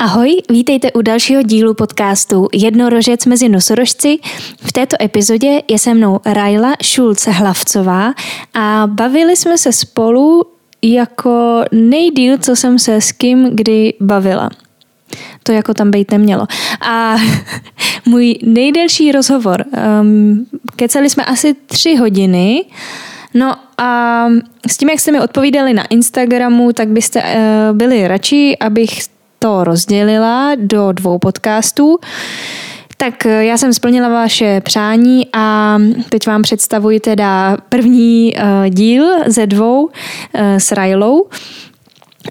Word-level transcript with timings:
Ahoj, 0.00 0.36
vítejte 0.50 0.92
u 0.92 1.02
dalšího 1.02 1.42
dílu 1.42 1.74
podcastu 1.74 2.48
Jednorožec 2.52 3.26
mezi 3.26 3.48
nosorožci. 3.48 4.18
V 4.56 4.72
této 4.72 4.96
epizodě 5.02 5.62
je 5.68 5.78
se 5.78 5.94
mnou 5.94 6.20
Rajla 6.26 6.74
Šulc 6.82 7.26
Hlavcová 7.26 8.14
a 8.54 8.86
bavili 8.86 9.36
jsme 9.36 9.58
se 9.58 9.72
spolu 9.72 10.44
jako 10.82 11.64
nejdíl, 11.72 12.38
co 12.38 12.56
jsem 12.56 12.78
se 12.78 13.00
s 13.00 13.12
kým 13.12 13.50
kdy 13.52 13.94
bavila. 14.00 14.50
To 15.42 15.52
jako 15.52 15.74
tam 15.74 15.90
být 15.90 16.10
nemělo. 16.10 16.46
A 16.80 17.16
můj 18.06 18.38
nejdelší 18.42 19.12
rozhovor, 19.12 19.64
um, 20.00 20.46
kecali 20.76 21.10
jsme 21.10 21.24
asi 21.24 21.54
tři 21.66 21.96
hodiny, 21.96 22.64
No 23.34 23.54
a 23.78 24.26
s 24.68 24.76
tím, 24.76 24.88
jak 24.88 25.00
jste 25.00 25.12
mi 25.12 25.20
odpovídali 25.20 25.72
na 25.72 25.86
Instagramu, 25.86 26.72
tak 26.72 26.88
byste 26.88 27.22
uh, 27.22 27.76
byli 27.76 28.08
radši, 28.08 28.56
abych 28.60 29.02
to 29.42 29.64
rozdělila 29.64 30.52
do 30.58 30.92
dvou 30.92 31.18
podcastů. 31.18 31.98
Tak 32.96 33.26
eh, 33.26 33.44
já 33.44 33.56
jsem 33.56 33.72
splnila 33.72 34.08
vaše 34.08 34.60
přání 34.60 35.26
a 35.32 35.78
teď 36.08 36.26
vám 36.26 36.42
představuji 36.42 37.00
teda 37.00 37.56
první 37.68 38.34
uh, 38.34 38.68
díl 38.68 39.04
ze 39.26 39.46
dvou 39.46 39.84
uh, 39.84 39.90
s 40.42 40.72
Rajlou. 40.72 41.28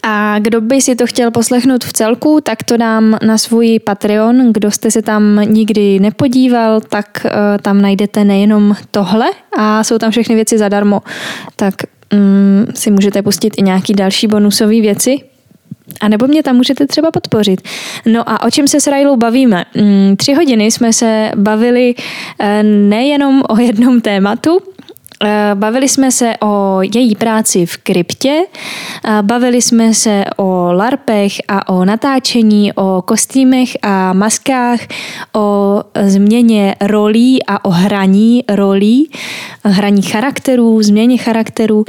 A 0.03 0.39
kdo 0.39 0.61
by 0.61 0.81
si 0.81 0.95
to 0.95 1.07
chtěl 1.07 1.31
poslechnout 1.31 1.83
v 1.83 1.93
celku, 1.93 2.41
tak 2.43 2.63
to 2.63 2.77
dám 2.77 3.17
na 3.25 3.37
svůj 3.37 3.79
Patreon. 3.79 4.53
Kdo 4.53 4.71
jste 4.71 4.91
se 4.91 5.01
tam 5.01 5.41
nikdy 5.45 5.99
nepodíval, 5.99 6.81
tak 6.81 7.25
tam 7.61 7.81
najdete 7.81 8.23
nejenom 8.23 8.75
tohle 8.91 9.25
a 9.57 9.83
jsou 9.83 9.97
tam 9.97 10.11
všechny 10.11 10.35
věci 10.35 10.57
zadarmo. 10.57 11.01
Tak 11.55 11.73
um, 12.13 12.65
si 12.75 12.91
můžete 12.91 13.21
pustit 13.21 13.53
i 13.57 13.61
nějaký 13.61 13.93
další 13.93 14.27
bonusové 14.27 14.81
věci. 14.81 15.19
A 16.01 16.07
nebo 16.07 16.27
mě 16.27 16.43
tam 16.43 16.55
můžete 16.55 16.87
třeba 16.87 17.11
podpořit. 17.11 17.61
No 18.05 18.29
a 18.29 18.43
o 18.43 18.51
čem 18.51 18.67
se 18.67 18.81
s 18.81 18.87
Rajlou 18.87 19.15
bavíme? 19.15 19.65
Mm, 19.75 20.15
tři 20.17 20.33
hodiny 20.33 20.65
jsme 20.65 20.93
se 20.93 21.31
bavili 21.35 21.95
eh, 22.39 22.63
nejenom 22.63 23.43
o 23.49 23.57
jednom 23.59 24.01
tématu, 24.01 24.59
eh, 25.23 25.51
Bavili 25.53 25.89
jsme 25.89 26.11
se 26.11 26.33
o 26.41 26.79
její 26.81 27.15
práci 27.15 27.65
v 27.65 27.77
kryptě, 27.77 28.41
eh, 29.05 29.17
bavili 29.21 29.61
jsme 29.61 29.93
se 29.93 30.23
o 30.37 30.69
larpech 30.71 31.33
a 31.47 31.69
o 31.69 31.85
natáčení, 31.85 32.73
o 32.73 33.01
kostýmech 33.01 33.69
a 33.81 34.13
maskách, 34.13 34.79
o 35.35 35.83
změně 36.01 36.75
rolí 36.81 37.45
a 37.45 37.65
o 37.65 37.69
hraní 37.69 38.43
rolí, 38.49 39.11
hraní 39.63 40.01
charakterů, 40.01 40.83
změně 40.83 41.17
charakterů. 41.17 41.85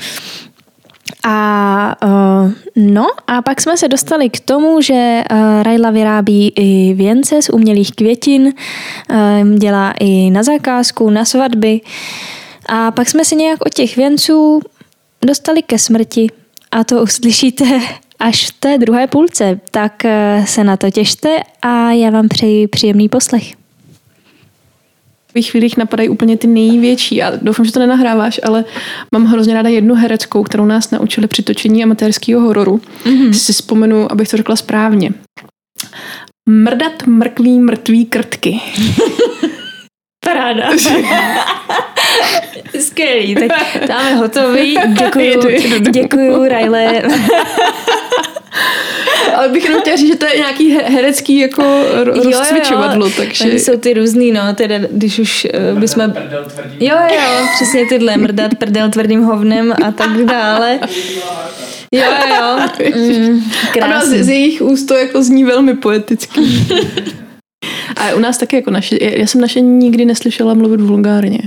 A 1.25 1.97
uh, 2.05 2.53
no 2.77 3.07
a 3.27 3.43
pak 3.43 3.61
jsme 3.61 3.77
se 3.77 3.89
dostali 3.89 4.31
k 4.31 4.41
tomu, 4.41 4.81
že 4.81 5.23
uh, 5.31 5.63
Rajla 5.63 5.91
vyrábí 5.91 6.53
i 6.57 6.95
věnce 6.95 7.43
z 7.43 7.49
umělých 7.51 7.93
květin, 7.93 8.43
uh, 9.11 9.59
dělá 9.59 9.95
i 10.01 10.31
na 10.31 10.43
zakázku, 10.43 11.11
na 11.11 11.25
svatby. 11.25 11.81
A 12.67 12.91
pak 12.91 13.09
jsme 13.09 13.25
se 13.25 13.35
nějak 13.35 13.67
od 13.67 13.75
těch 13.75 13.97
věnců 13.97 14.61
dostali 15.23 15.63
ke 15.63 15.79
smrti. 15.79 16.27
A 16.71 16.85
to 16.85 17.03
uslyšíte 17.03 17.65
až 18.19 18.47
v 18.47 18.61
té 18.61 18.79
druhé 18.79 19.07
půlce. 19.07 19.61
Tak 19.71 20.03
uh, 20.05 20.45
se 20.45 20.65
na 20.65 20.77
to 20.77 20.91
těšte 20.91 21.41
a 21.63 21.93
já 21.93 22.11
vám 22.11 22.29
přeji 22.29 22.69
příjemný 22.69 23.09
poslech 23.09 23.60
takových 25.31 25.51
chvílích 25.51 25.77
napadají 25.77 26.09
úplně 26.09 26.37
ty 26.37 26.47
největší 26.47 27.23
a 27.23 27.33
doufám, 27.43 27.67
že 27.67 27.73
to 27.73 27.79
nenahráváš, 27.81 28.41
ale 28.45 28.65
mám 29.15 29.25
hrozně 29.25 29.55
ráda 29.55 29.69
jednu 29.69 29.95
hereckou, 29.95 30.43
kterou 30.43 30.65
nás 30.65 30.91
naučili 30.91 31.27
při 31.27 31.43
točení 31.43 31.85
amatérského 31.85 32.41
hororu. 32.41 32.81
Mm-hmm. 33.05 33.31
Si 33.31 33.53
vzpomenu, 33.53 34.13
abych 34.13 34.29
to 34.29 34.37
řekla 34.37 34.57
správně. 34.57 35.11
Mrdat 36.49 37.07
mrkví 37.07 37.59
mrtví 37.59 38.07
krtky. 38.07 38.61
Paráda. 40.33 40.71
Skvělý, 42.81 43.35
tak 43.35 43.53
tam 43.87 44.09
je 44.09 44.15
hotový. 44.15 44.79
Děkuju, 44.99 45.41
děkuju, 45.91 46.49
Rajle. 46.49 47.03
Ale 49.37 49.49
bych 49.49 49.65
jenom 49.65 49.81
chtěla 49.81 49.97
říct, 49.97 50.09
že 50.09 50.17
to 50.17 50.27
je 50.27 50.37
nějaký 50.37 50.71
herecký 50.71 51.39
jako 51.39 51.63
rozcvičovadlo, 52.05 53.11
takže... 53.11 53.45
Oni 53.45 53.59
jsou 53.59 53.77
ty 53.77 53.95
různý, 53.95 54.33
no, 54.33 54.55
teda 54.55 54.77
když 54.91 55.19
už 55.19 55.47
uh, 55.73 55.81
bychom... 55.81 56.15
Jo, 56.81 56.97
jo, 57.15 57.47
přesně 57.55 57.87
tyhle, 57.87 58.17
mrdat 58.17 58.55
prdel 58.55 58.91
tvrdým 58.91 59.23
hovnem 59.23 59.75
a 59.87 59.93
tak 59.93 60.11
dále. 60.11 60.79
Jo, 61.93 62.05
jo, 62.29 62.59
mm, 62.97 63.43
Ano, 63.83 64.07
z, 64.07 64.25
z 64.25 64.29
jejich 64.29 64.63
úst 64.63 64.85
to 64.85 64.95
jako 64.95 65.23
zní 65.23 65.45
velmi 65.45 65.75
poeticky. 65.75 66.41
A 67.97 68.15
u 68.15 68.21
nás 68.21 68.39
taky 68.39 68.57
jako 68.57 68.71
naše, 68.71 68.97
já 69.01 69.27
jsem 69.27 69.41
naše 69.41 69.61
nikdy 69.61 70.05
neslyšela 70.05 70.55
mluvit 70.55 70.81
vulgárně. 70.81 71.39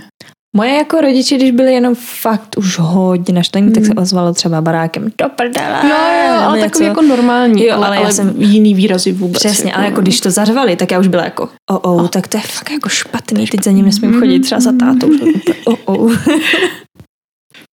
Moje 0.55 0.73
jako 0.73 1.01
rodiče, 1.01 1.35
když 1.35 1.51
byli 1.51 1.73
jenom 1.73 1.95
fakt 1.95 2.57
už 2.57 2.79
hodně 2.79 3.33
naštvaní, 3.33 3.65
hmm. 3.65 3.73
tak 3.73 3.85
se 3.85 3.89
hmm. 3.89 4.03
ozvalo 4.03 4.33
třeba 4.33 4.61
barákem 4.61 5.03
do 5.17 5.29
prdele. 5.35 5.79
Jo, 5.83 5.95
jo, 6.27 6.41
ale 6.41 6.59
takový 6.59 6.85
jako 6.85 7.01
normální, 7.01 7.65
jo, 7.65 7.75
ale, 7.75 7.87
ale, 7.87 7.95
já 7.95 8.11
jsem 8.11 8.33
jiný 8.37 8.73
výrazy 8.73 9.11
vůbec. 9.11 9.39
Přesně, 9.39 9.69
jako, 9.69 9.77
ale 9.77 9.85
jako 9.85 10.01
když 10.01 10.21
to 10.21 10.31
zařvali, 10.31 10.75
tak 10.75 10.91
já 10.91 10.99
už 10.99 11.07
byla 11.07 11.23
jako 11.23 11.49
o, 11.69 11.79
oh, 11.79 12.01
oh, 12.01 12.07
tak 12.07 12.27
to 12.27 12.37
je 12.37 12.43
fakt 12.43 12.71
jako 12.71 12.89
špatný, 12.89 13.47
teď 13.47 13.63
za 13.63 13.71
ním 13.71 13.85
nesmím 13.85 14.19
chodit 14.19 14.39
třeba 14.39 14.61
za 14.61 14.71
tátou. 14.79 15.09
oh, 15.65 15.77
oh. 15.85 16.15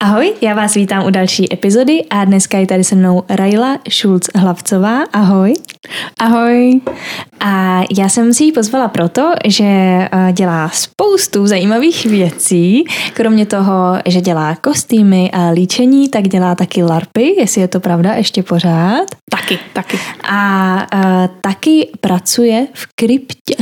Ahoj, 0.02 0.34
já 0.40 0.54
vás 0.54 0.74
vítám 0.74 1.04
u 1.06 1.10
další 1.10 1.52
epizody 1.52 2.04
a 2.10 2.24
dneska 2.24 2.58
je 2.58 2.66
tady 2.66 2.84
se 2.84 2.94
mnou 2.94 3.22
Rajla 3.28 3.78
Šulc-Hlavcová. 3.88 5.06
Ahoj. 5.12 5.54
Ahoj. 6.18 6.80
A 7.40 7.82
já 7.98 8.08
jsem 8.08 8.34
si 8.34 8.44
ji 8.44 8.52
pozvala 8.52 8.88
proto, 8.88 9.32
že 9.44 9.64
eh, 9.64 10.08
dělá 10.32 10.68
spoustu 10.68 11.46
zajímavých 11.46 12.06
věcí. 12.06 12.84
Kromě 13.12 13.46
toho, 13.46 13.98
že 14.06 14.20
dělá 14.20 14.56
kostýmy 14.56 15.30
a 15.32 15.50
líčení, 15.50 16.08
tak 16.08 16.28
dělá 16.28 16.54
taky 16.54 16.82
larpy, 16.82 17.34
jestli 17.38 17.60
je 17.60 17.68
to 17.68 17.80
pravda, 17.80 18.14
ještě 18.14 18.42
pořád. 18.42 19.06
Taky, 19.30 19.58
taky. 19.72 19.98
A 20.30 20.86
uh, 20.94 21.26
taky 21.40 21.88
pracuje 22.00 22.66
v 22.72 22.86
kryptě. 22.94 23.54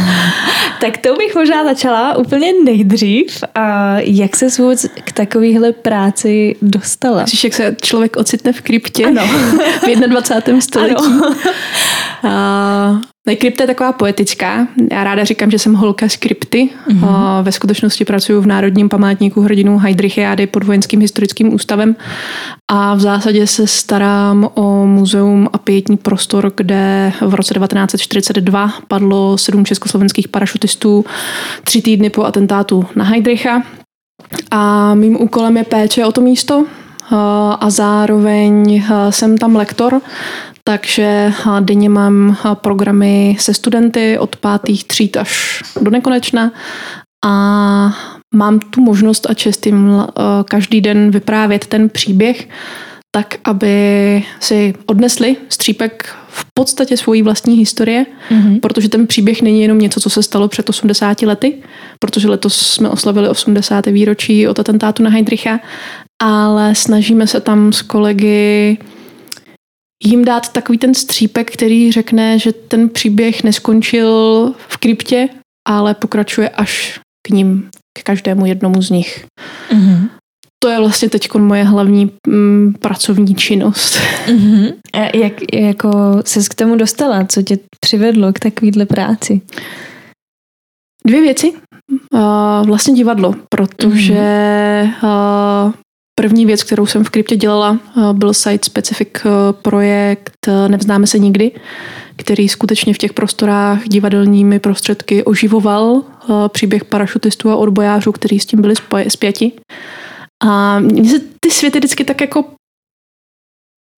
tak 0.80 0.98
to 0.98 1.14
bych 1.16 1.34
možná 1.34 1.64
začala 1.64 2.16
úplně 2.16 2.52
nejdřív. 2.64 3.44
Uh, 3.56 3.62
jak 3.98 4.36
se 4.36 4.48
vůbec 4.58 4.86
k 5.04 5.12
takovéhle 5.60 5.72
práci 5.72 6.56
dostala? 6.62 7.20
Myslíš, 7.20 7.44
jak 7.44 7.54
se 7.54 7.76
člověk 7.82 8.16
ocitne 8.16 8.52
v 8.52 8.60
kryptě 8.60 9.04
ano. 9.04 9.22
v 9.82 10.08
21. 10.08 10.60
století? 10.60 11.04
Ano. 11.06 11.34
Uh, 13.28 13.34
krypta 13.36 13.62
je 13.62 13.66
taková 13.66 13.92
poetická. 13.92 14.68
Já 14.92 15.04
ráda 15.04 15.24
říkám, 15.24 15.50
že 15.50 15.58
jsem 15.58 15.74
holka 15.74 16.08
z 16.08 16.16
krypty. 16.16 16.70
Mm-hmm. 16.88 17.42
Ve 17.42 17.52
skutečnosti 17.52 18.04
pracuji 18.04 18.40
v 18.40 18.46
Národním 18.46 18.88
památníku 18.88 19.40
hrdinů 19.40 19.78
Heidrichiády 19.78 20.46
pod 20.46 20.64
Vojenským 20.64 21.00
historickým 21.00 21.54
ústavem 21.54 21.96
a 22.72 22.94
v 22.94 23.00
zásadě 23.00 23.46
se 23.46 23.66
starám 23.66 24.50
o 24.54 24.86
muzeum 24.86 25.48
a 25.52 25.58
pětní 25.58 25.96
prostor, 25.96 26.52
kde 26.56 27.12
v 27.20 27.34
roce 27.34 27.54
1942 27.54 28.72
padlo 28.88 29.38
sedm 29.38 29.64
československých 29.64 30.28
parašutistů 30.28 31.04
tři 31.64 31.82
týdny 31.82 32.10
po 32.10 32.24
atentátu 32.24 32.84
na 32.96 33.04
Heidricha. 33.04 33.62
A 34.50 34.94
mým 34.94 35.22
úkolem 35.22 35.56
je 35.56 35.64
péče 35.64 36.06
o 36.06 36.12
to 36.12 36.20
místo, 36.20 36.66
a 37.60 37.70
zároveň 37.70 38.84
jsem 39.10 39.38
tam 39.38 39.56
lektor, 39.56 40.00
takže 40.64 41.32
denně 41.60 41.88
mám 41.88 42.36
programy 42.54 43.36
se 43.40 43.54
studenty 43.54 44.18
od 44.18 44.36
pátých 44.36 44.84
tříd 44.84 45.16
až 45.16 45.62
do 45.80 45.90
nekonečna. 45.90 46.52
A 47.24 47.92
mám 48.34 48.58
tu 48.58 48.80
možnost 48.80 49.26
a 49.30 49.34
čest 49.34 49.66
jim 49.66 50.06
každý 50.44 50.80
den 50.80 51.10
vyprávět 51.10 51.66
ten 51.66 51.88
příběh, 51.88 52.48
tak 53.14 53.34
aby 53.44 54.24
si 54.40 54.74
odnesli 54.86 55.36
střípek 55.48 56.16
v 56.28 56.46
podstatě 56.54 56.96
svojí 56.96 57.22
vlastní 57.22 57.56
historie, 57.56 58.06
mm-hmm. 58.30 58.60
protože 58.60 58.88
ten 58.88 59.06
příběh 59.06 59.42
není 59.42 59.62
jenom 59.62 59.78
něco, 59.78 60.00
co 60.00 60.10
se 60.10 60.22
stalo 60.22 60.48
před 60.48 60.68
80 60.68 61.22
lety, 61.22 61.54
protože 61.98 62.28
letos 62.28 62.56
jsme 62.56 62.88
oslavili 62.88 63.28
80. 63.28 63.86
výročí 63.86 64.48
od 64.48 64.58
atentátu 64.58 65.02
na 65.02 65.10
Heidricha, 65.10 65.60
ale 66.22 66.74
snažíme 66.74 67.26
se 67.26 67.40
tam 67.40 67.72
s 67.72 67.82
kolegy 67.82 68.78
jim 70.04 70.24
dát 70.24 70.52
takový 70.52 70.78
ten 70.78 70.94
střípek, 70.94 71.50
který 71.52 71.92
řekne, 71.92 72.38
že 72.38 72.52
ten 72.52 72.88
příběh 72.88 73.44
neskončil 73.44 74.54
v 74.68 74.76
kryptě, 74.76 75.28
ale 75.68 75.94
pokračuje 75.94 76.48
až 76.48 77.00
k 77.26 77.30
ním, 77.30 77.68
k 77.98 78.02
každému 78.02 78.46
jednomu 78.46 78.82
z 78.82 78.90
nich. 78.90 79.26
Mm-hmm. 79.72 80.08
To 80.62 80.68
je 80.68 80.78
vlastně 80.78 81.08
teď 81.08 81.34
moje 81.34 81.64
hlavní 81.64 82.10
mm, 82.26 82.74
pracovní 82.80 83.34
činnost. 83.34 83.98
Mm-hmm. 84.26 84.72
A 84.92 85.16
jak 85.16 85.32
jako 85.54 85.90
ses 86.24 86.48
k 86.48 86.54
tomu 86.54 86.76
dostala? 86.76 87.24
Co 87.24 87.42
tě 87.42 87.58
přivedlo 87.80 88.32
k 88.32 88.40
takovýhle 88.40 88.86
práci? 88.86 89.40
Dvě 91.06 91.20
věci. 91.20 91.52
Uh, 92.14 92.20
vlastně 92.66 92.94
divadlo, 92.94 93.34
protože 93.48 94.88
uh, 95.02 95.72
první 96.14 96.46
věc, 96.46 96.62
kterou 96.62 96.86
jsem 96.86 97.04
v 97.04 97.10
kryptě 97.10 97.36
dělala, 97.36 97.78
byl 98.12 98.34
site 98.34 98.66
specific 98.66 99.08
projekt 99.62 100.46
Nevznáme 100.68 101.06
se 101.06 101.18
nikdy, 101.18 101.52
který 102.16 102.48
skutečně 102.48 102.94
v 102.94 102.98
těch 102.98 103.12
prostorách 103.12 103.88
divadelními 103.88 104.58
prostředky 104.58 105.24
oživoval 105.24 106.02
příběh 106.48 106.84
parašutistů 106.84 107.50
a 107.50 107.56
odbojářů, 107.56 108.12
kteří 108.12 108.40
s 108.40 108.46
tím 108.46 108.60
byli 108.60 108.74
spjati. 109.08 109.52
A 110.44 110.78
mně 110.80 111.10
se 111.10 111.20
ty 111.40 111.50
světy 111.50 111.78
vždycky 111.78 112.04
tak 112.04 112.20
jako 112.20 112.44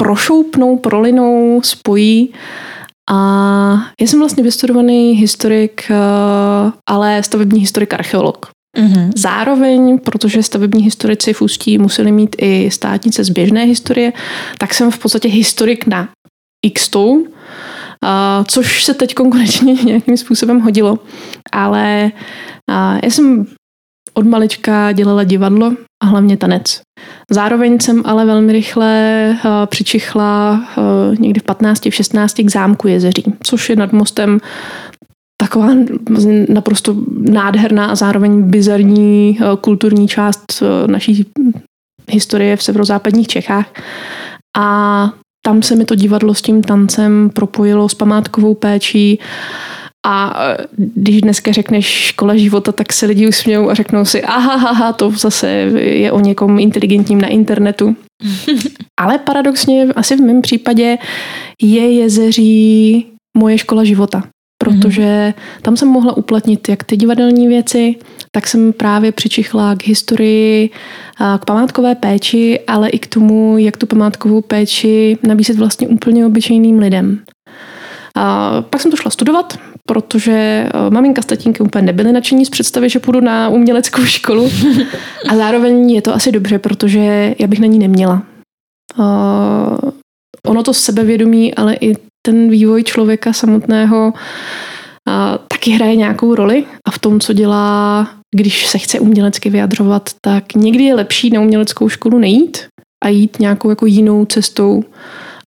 prošoupnou, 0.02 0.76
prolinou, 0.78 1.60
spojí. 1.64 2.34
A 3.10 3.16
já 4.00 4.06
jsem 4.06 4.18
vlastně 4.18 4.42
vystudovaný 4.42 5.12
historik, 5.12 5.90
eh, 5.90 6.72
ale 6.88 7.22
stavební 7.22 7.60
historik 7.60 7.94
archeolog. 7.94 8.50
Mm-hmm. 8.78 9.10
Zároveň, 9.16 9.98
protože 9.98 10.42
stavební 10.42 10.82
historici 10.82 11.32
v 11.32 11.42
Ústí 11.42 11.78
museli 11.78 12.12
mít 12.12 12.36
i 12.38 12.70
státnice 12.70 13.24
z 13.24 13.30
běžné 13.30 13.64
historie, 13.64 14.12
tak 14.58 14.74
jsem 14.74 14.90
v 14.90 14.98
podstatě 14.98 15.28
historik 15.28 15.86
na 15.86 16.08
x 16.66 16.88
tou, 16.88 17.26
což 18.48 18.84
se 18.84 18.94
teď 18.94 19.14
konečně 19.14 19.72
nějakým 19.84 20.16
způsobem 20.16 20.60
hodilo. 20.60 20.98
Ale 21.52 22.12
já 23.02 23.10
jsem 23.10 23.46
od 24.14 24.26
malička 24.26 24.92
dělala 24.92 25.24
divadlo 25.24 25.72
a 26.02 26.06
hlavně 26.06 26.36
tanec. 26.36 26.80
Zároveň 27.30 27.80
jsem 27.80 28.02
ale 28.04 28.26
velmi 28.26 28.52
rychle 28.52 29.28
uh, 29.44 29.50
přičichla 29.66 30.60
uh, 30.76 31.18
někdy 31.18 31.40
v 31.40 31.42
15, 31.42 31.86
v 31.86 31.94
16 31.94 32.34
k 32.34 32.50
zámku 32.50 32.88
Jezeří, 32.88 33.24
což 33.42 33.70
je 33.70 33.76
nad 33.76 33.92
mostem 33.92 34.38
taková 35.40 35.68
naprosto 36.48 36.96
nádherná 37.10 37.86
a 37.86 37.94
zároveň 37.94 38.42
bizarní 38.42 39.38
uh, 39.40 39.56
kulturní 39.56 40.08
část 40.08 40.62
naší 40.86 41.26
historie 42.10 42.56
v 42.56 42.62
severozápadních 42.62 43.28
Čechách. 43.28 43.66
A 44.58 45.10
tam 45.44 45.62
se 45.62 45.76
mi 45.76 45.84
to 45.84 45.94
divadlo 45.94 46.34
s 46.34 46.42
tím 46.42 46.62
tancem 46.62 47.30
propojilo 47.30 47.88
s 47.88 47.94
památkovou 47.94 48.54
péčí 48.54 49.20
a 50.06 50.44
e, 50.44 50.56
když 50.76 51.20
dneska 51.20 51.52
řekneš 51.52 51.86
škola 51.86 52.36
života, 52.36 52.72
tak 52.72 52.92
se 52.92 53.06
lidi 53.06 53.28
usmějou 53.28 53.70
a 53.70 53.74
řeknou 53.74 54.04
si, 54.04 54.22
aha, 54.22 54.52
aha, 54.52 54.92
to 54.92 55.10
zase 55.10 55.48
je 55.80 56.12
o 56.12 56.20
někom 56.20 56.58
inteligentním 56.58 57.20
na 57.20 57.28
internetu. 57.28 57.96
Ale 59.00 59.18
paradoxně, 59.18 59.86
asi 59.96 60.16
v 60.16 60.20
mém 60.20 60.42
případě 60.42 60.98
je 61.62 61.92
jezeří 61.92 63.06
moje 63.38 63.58
škola 63.58 63.84
života. 63.84 64.22
Protože 64.58 65.34
tam 65.62 65.76
jsem 65.76 65.88
mohla 65.88 66.16
uplatnit 66.16 66.68
jak 66.68 66.84
ty 66.84 66.96
divadelní 66.96 67.48
věci, 67.48 67.96
tak 68.32 68.46
jsem 68.46 68.72
právě 68.72 69.12
přičichla 69.12 69.74
k 69.74 69.86
historii, 69.86 70.70
k 71.38 71.44
památkové 71.44 71.94
péči, 71.94 72.60
ale 72.66 72.88
i 72.88 72.98
k 72.98 73.06
tomu, 73.06 73.58
jak 73.58 73.76
tu 73.76 73.86
památkovou 73.86 74.40
péči 74.40 75.18
nabízet 75.22 75.56
vlastně 75.56 75.88
úplně 75.88 76.26
obyčejným 76.26 76.78
lidem. 76.78 77.20
A 78.16 78.62
pak 78.62 78.80
jsem 78.80 78.90
to 78.90 78.96
šla 78.96 79.10
studovat, 79.10 79.58
protože 79.88 80.32
eh, 80.32 80.90
maminka 80.90 81.22
s 81.22 81.26
tatínkem 81.26 81.66
úplně 81.66 81.82
nebyli 81.82 82.12
nadšení 82.12 82.46
z 82.46 82.50
představy, 82.50 82.88
že 82.88 82.98
půjdu 82.98 83.20
na 83.20 83.48
uměleckou 83.48 84.04
školu. 84.04 84.50
A 85.28 85.36
zároveň 85.36 85.90
je 85.90 86.02
to 86.02 86.14
asi 86.14 86.32
dobře, 86.32 86.58
protože 86.58 87.34
já 87.38 87.46
bych 87.46 87.60
na 87.60 87.66
ní 87.66 87.78
neměla. 87.78 88.22
Uh, 88.98 89.90
ono 90.46 90.62
to 90.62 90.74
sebevědomí, 90.74 91.54
ale 91.54 91.74
i 91.74 91.96
ten 92.26 92.50
vývoj 92.50 92.84
člověka 92.84 93.32
samotného 93.32 94.12
uh, 94.12 95.36
taky 95.48 95.70
hraje 95.70 95.96
nějakou 95.96 96.34
roli 96.34 96.64
a 96.84 96.90
v 96.90 96.98
tom, 96.98 97.20
co 97.20 97.32
dělá, 97.32 98.08
když 98.36 98.66
se 98.66 98.78
chce 98.78 99.00
umělecky 99.00 99.50
vyjadřovat, 99.50 100.10
tak 100.20 100.54
někdy 100.54 100.84
je 100.84 100.94
lepší 100.94 101.30
na 101.30 101.40
uměleckou 101.40 101.88
školu 101.88 102.18
nejít 102.18 102.58
a 103.04 103.08
jít 103.08 103.40
nějakou 103.40 103.70
jako 103.70 103.86
jinou 103.86 104.24
cestou, 104.24 104.84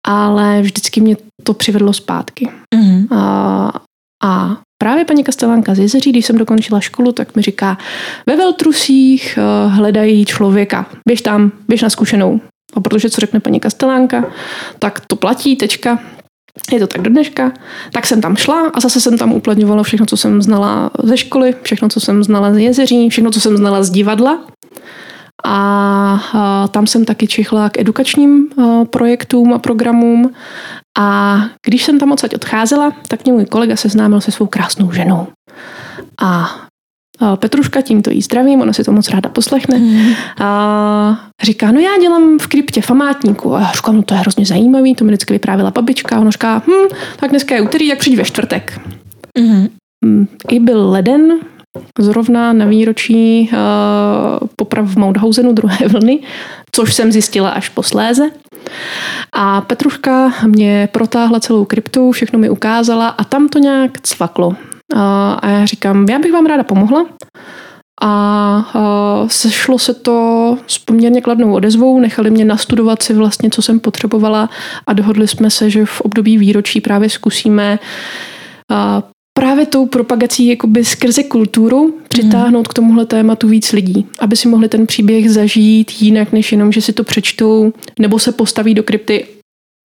ale 0.07 0.61
vždycky 0.61 1.01
mě 1.01 1.17
to 1.43 1.53
přivedlo 1.53 1.93
zpátky. 1.93 2.49
Mm-hmm. 2.75 3.07
A, 3.17 3.81
a 4.21 4.57
právě 4.77 5.05
paní 5.05 5.23
Kastelánka 5.23 5.75
z 5.75 5.79
Jezeří, 5.79 6.11
když 6.11 6.25
jsem 6.25 6.37
dokončila 6.37 6.79
školu, 6.79 7.11
tak 7.11 7.35
mi 7.35 7.41
říká, 7.41 7.77
ve 8.27 8.35
Veltrusích 8.35 9.37
eh, 9.37 9.67
hledají 9.67 10.25
člověka, 10.25 10.85
běž 11.07 11.21
tam, 11.21 11.51
běž 11.67 11.81
na 11.81 11.89
zkušenou. 11.89 12.41
A 12.73 12.79
protože 12.79 13.09
co 13.09 13.21
řekne 13.21 13.39
paní 13.39 13.59
Kastelánka, 13.59 14.25
tak 14.79 14.99
to 14.99 15.15
platí, 15.15 15.55
tečka, 15.55 15.99
je 16.71 16.79
to 16.79 16.87
tak 16.87 17.01
do 17.01 17.09
dneška. 17.09 17.51
Tak 17.91 18.07
jsem 18.07 18.21
tam 18.21 18.35
šla 18.35 18.71
a 18.73 18.79
zase 18.79 19.01
jsem 19.01 19.17
tam 19.17 19.33
uplatňovala 19.33 19.83
všechno, 19.83 20.05
co 20.05 20.17
jsem 20.17 20.41
znala 20.41 20.91
ze 21.03 21.17
školy, 21.17 21.55
všechno, 21.61 21.89
co 21.89 21.99
jsem 21.99 22.23
znala 22.23 22.53
z 22.53 22.57
jezeří, 22.57 23.09
všechno, 23.09 23.31
co 23.31 23.41
jsem 23.41 23.57
znala 23.57 23.83
z 23.83 23.89
divadla. 23.89 24.39
A, 25.45 26.67
tam 26.71 26.87
jsem 26.87 27.05
taky 27.05 27.27
čichla 27.27 27.69
k 27.69 27.79
edukačním 27.79 28.47
projektům 28.89 29.53
a 29.53 29.59
programům. 29.59 30.31
A 30.99 31.37
když 31.65 31.83
jsem 31.83 31.99
tam 31.99 32.11
odsaď 32.11 32.35
odcházela, 32.35 32.93
tak 33.07 33.23
mě 33.23 33.33
můj 33.33 33.45
kolega 33.45 33.75
seznámil 33.75 34.21
se 34.21 34.31
svou 34.31 34.45
krásnou 34.45 34.91
ženou. 34.91 35.27
A 36.21 36.55
Petruška, 37.35 37.81
tímto 37.81 38.11
jí 38.11 38.21
zdravím, 38.21 38.61
ona 38.61 38.73
si 38.73 38.83
to 38.83 38.91
moc 38.91 39.09
ráda 39.09 39.29
poslechne. 39.29 39.77
Mm. 39.77 40.13
A 40.39 41.19
říká, 41.43 41.71
no 41.71 41.79
já 41.79 41.97
dělám 42.01 42.39
v 42.39 42.47
kryptě 42.47 42.81
famátníku. 42.81 43.55
A 43.55 43.59
já 43.59 43.71
říkám, 43.71 43.95
no 43.95 44.03
to 44.03 44.13
je 44.13 44.19
hrozně 44.19 44.45
zajímavý, 44.45 44.95
to 44.95 45.05
mi 45.05 45.11
vždycky 45.11 45.33
vyprávěla 45.33 45.71
babička. 45.71 46.15
A 46.15 46.19
ona 46.19 46.31
říká, 46.31 46.61
hm, 46.67 46.95
tak 47.19 47.29
dneska 47.29 47.55
je 47.55 47.61
úterý, 47.61 47.87
jak 47.87 47.99
přijď 47.99 48.17
ve 48.17 48.23
čtvrtek. 48.23 48.81
Mm. 49.37 50.27
I 50.49 50.59
byl 50.59 50.89
leden, 50.89 51.39
zrovna 51.99 52.53
na 52.53 52.65
výročí 52.65 53.49
uh, 53.53 54.47
poprav 54.55 54.85
v 54.85 54.97
Mauthausenu 54.97 55.53
druhé 55.53 55.87
vlny, 55.87 56.19
což 56.71 56.93
jsem 56.93 57.11
zjistila 57.11 57.49
až 57.49 57.69
posléze. 57.69 58.29
A 59.33 59.61
Petruška 59.61 60.33
mě 60.47 60.89
protáhla 60.91 61.39
celou 61.39 61.65
kryptu, 61.65 62.11
všechno 62.11 62.39
mi 62.39 62.49
ukázala 62.49 63.07
a 63.07 63.23
tam 63.23 63.49
to 63.49 63.59
nějak 63.59 64.01
cvaklo. 64.01 64.55
A 65.41 65.49
já 65.49 65.65
říkám, 65.65 66.05
já 66.09 66.19
bych 66.19 66.33
vám 66.33 66.45
ráda 66.45 66.63
pomohla. 66.63 67.05
A 68.03 69.25
sešlo 69.27 69.79
se 69.79 69.93
to 69.93 70.57
s 70.67 70.77
poměrně 70.77 71.21
kladnou 71.21 71.53
odezvou, 71.53 71.99
nechali 71.99 72.29
mě 72.29 72.45
nastudovat 72.45 73.03
si 73.03 73.13
vlastně, 73.13 73.49
co 73.49 73.61
jsem 73.61 73.79
potřebovala 73.79 74.49
a 74.87 74.93
dohodli 74.93 75.27
jsme 75.27 75.49
se, 75.49 75.69
že 75.69 75.85
v 75.85 76.01
období 76.01 76.37
výročí 76.37 76.81
právě 76.81 77.09
zkusíme 77.09 77.79
právě 79.33 79.65
tou 79.65 79.85
propagací 79.85 80.47
jakoby 80.47 80.85
skrze 80.85 81.23
kulturu 81.23 81.99
přitáhnout 82.09 82.67
k 82.67 82.73
tomuhle 82.73 83.05
tématu 83.05 83.47
víc 83.47 83.71
lidí, 83.71 84.07
aby 84.19 84.35
si 84.35 84.47
mohli 84.47 84.69
ten 84.69 84.87
příběh 84.87 85.31
zažít 85.31 86.01
jinak, 86.01 86.31
než 86.31 86.51
jenom, 86.51 86.71
že 86.71 86.81
si 86.81 86.93
to 86.93 87.03
přečtou 87.03 87.73
nebo 87.99 88.19
se 88.19 88.31
postaví 88.31 88.73
do 88.73 88.83
krypty. 88.83 89.25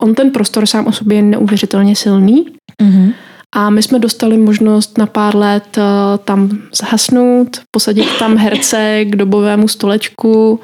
On 0.01 0.15
ten 0.15 0.31
prostor 0.31 0.65
sám 0.65 0.87
o 0.87 0.91
sobě 0.91 1.17
je 1.17 1.21
neuvěřitelně 1.21 1.95
silný. 1.95 2.45
Mm-hmm. 2.83 3.13
A 3.55 3.69
my 3.69 3.83
jsme 3.83 3.99
dostali 3.99 4.37
možnost 4.37 4.97
na 4.97 5.05
pár 5.05 5.35
let 5.35 5.77
uh, 5.77 5.83
tam 6.17 6.59
zhasnout, 6.73 7.61
posadit 7.71 8.07
tam 8.19 8.37
herce 8.37 9.05
k 9.05 9.15
dobovému 9.15 9.67
stolečku 9.67 10.59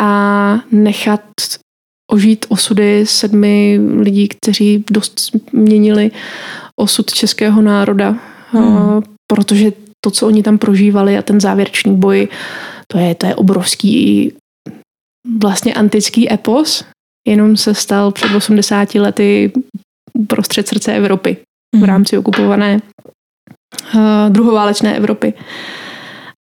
a 0.00 0.60
nechat 0.72 1.20
ožít 2.10 2.46
osudy 2.48 3.06
sedmi 3.06 3.80
lidí, 3.96 4.28
kteří 4.28 4.84
dost 4.90 5.20
měnili 5.52 6.10
osud 6.80 7.12
českého 7.12 7.62
národa, 7.62 8.16
hmm. 8.50 9.02
protože 9.32 9.72
to, 10.04 10.10
co 10.10 10.26
oni 10.26 10.42
tam 10.42 10.58
prožívali 10.58 11.18
a 11.18 11.22
ten 11.22 11.40
závěrečný 11.40 11.96
boj, 11.96 12.28
to 12.92 12.98
je, 12.98 13.14
to 13.14 13.26
je 13.26 13.34
obrovský 13.34 14.32
vlastně 15.42 15.74
antický 15.74 16.32
epos, 16.32 16.84
jenom 17.28 17.56
se 17.56 17.74
stal 17.74 18.12
před 18.12 18.34
80 18.34 18.94
lety 18.94 19.52
prostřed 20.26 20.68
srdce 20.68 20.92
Evropy 20.92 21.36
v 21.74 21.78
hmm. 21.78 21.84
rámci 21.84 22.18
okupované 22.18 22.80
uh, 23.94 24.00
druhoválečné 24.28 24.96
Evropy. 24.96 25.34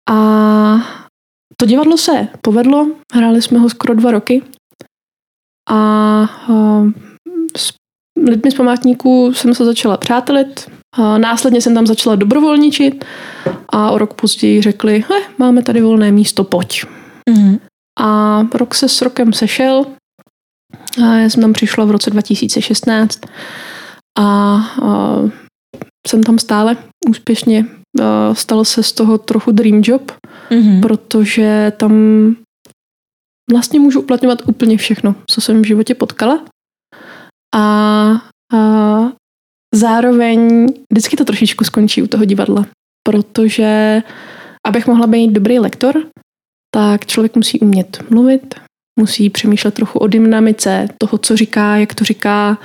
A 0.09 0.17
to 1.57 1.65
divadlo 1.65 1.97
se 1.97 2.27
povedlo, 2.41 2.91
hráli 3.13 3.41
jsme 3.41 3.59
ho 3.59 3.69
skoro 3.69 3.93
dva 3.93 4.11
roky 4.11 4.41
a 5.69 6.21
uh, 6.49 6.91
lidmi 8.27 8.51
z 8.51 8.55
památníků 8.55 9.33
jsem 9.33 9.55
se 9.55 9.65
začala 9.65 9.97
přátelit, 9.97 10.69
a 10.97 11.17
následně 11.17 11.61
jsem 11.61 11.73
tam 11.73 11.87
začala 11.87 12.15
dobrovolničit 12.15 13.05
a 13.69 13.91
o 13.91 13.97
rok 13.97 14.13
později 14.13 14.61
řekli, 14.61 15.03
eh, 15.11 15.21
máme 15.37 15.63
tady 15.63 15.81
volné 15.81 16.11
místo, 16.11 16.43
pojď. 16.43 16.85
Mm. 17.29 17.57
A 17.99 18.41
rok 18.53 18.75
se 18.75 18.89
s 18.89 19.01
rokem 19.01 19.33
sešel 19.33 19.85
a 21.03 21.15
já 21.15 21.29
jsem 21.29 21.41
tam 21.41 21.53
přišla 21.53 21.85
v 21.85 21.91
roce 21.91 22.09
2016 22.09 23.19
a, 24.19 24.23
a 24.23 25.17
jsem 26.07 26.23
tam 26.23 26.39
stále 26.39 26.77
úspěšně. 27.09 27.65
A 28.01 28.35
stalo 28.35 28.65
se 28.65 28.83
z 28.83 28.91
toho 28.91 29.17
trochu 29.17 29.51
dream 29.51 29.81
job, 29.85 30.11
mm-hmm. 30.49 30.81
protože 30.81 31.73
tam 31.77 31.93
vlastně 33.51 33.79
můžu 33.79 34.01
uplatňovat 34.01 34.41
úplně 34.47 34.77
všechno, 34.77 35.15
co 35.29 35.41
jsem 35.41 35.61
v 35.61 35.67
životě 35.67 35.95
potkala. 35.95 36.45
A, 37.55 37.61
a 38.53 38.59
zároveň 39.75 40.67
vždycky 40.91 41.15
to 41.15 41.25
trošičku 41.25 41.63
skončí 41.63 42.01
u 42.01 42.07
toho 42.07 42.25
divadla, 42.25 42.65
protože 43.07 44.01
abych 44.67 44.87
mohla 44.87 45.07
být 45.07 45.31
dobrý 45.31 45.59
lektor, 45.59 46.03
tak 46.75 47.05
člověk 47.05 47.35
musí 47.35 47.59
umět 47.59 48.03
mluvit, 48.09 48.55
musí 48.99 49.29
přemýšlet 49.29 49.73
trochu 49.73 49.99
o 49.99 50.07
dynamice 50.07 50.87
toho, 50.97 51.17
co 51.17 51.37
říká, 51.37 51.75
jak 51.75 51.93
to 51.95 52.03
říká. 52.03 52.57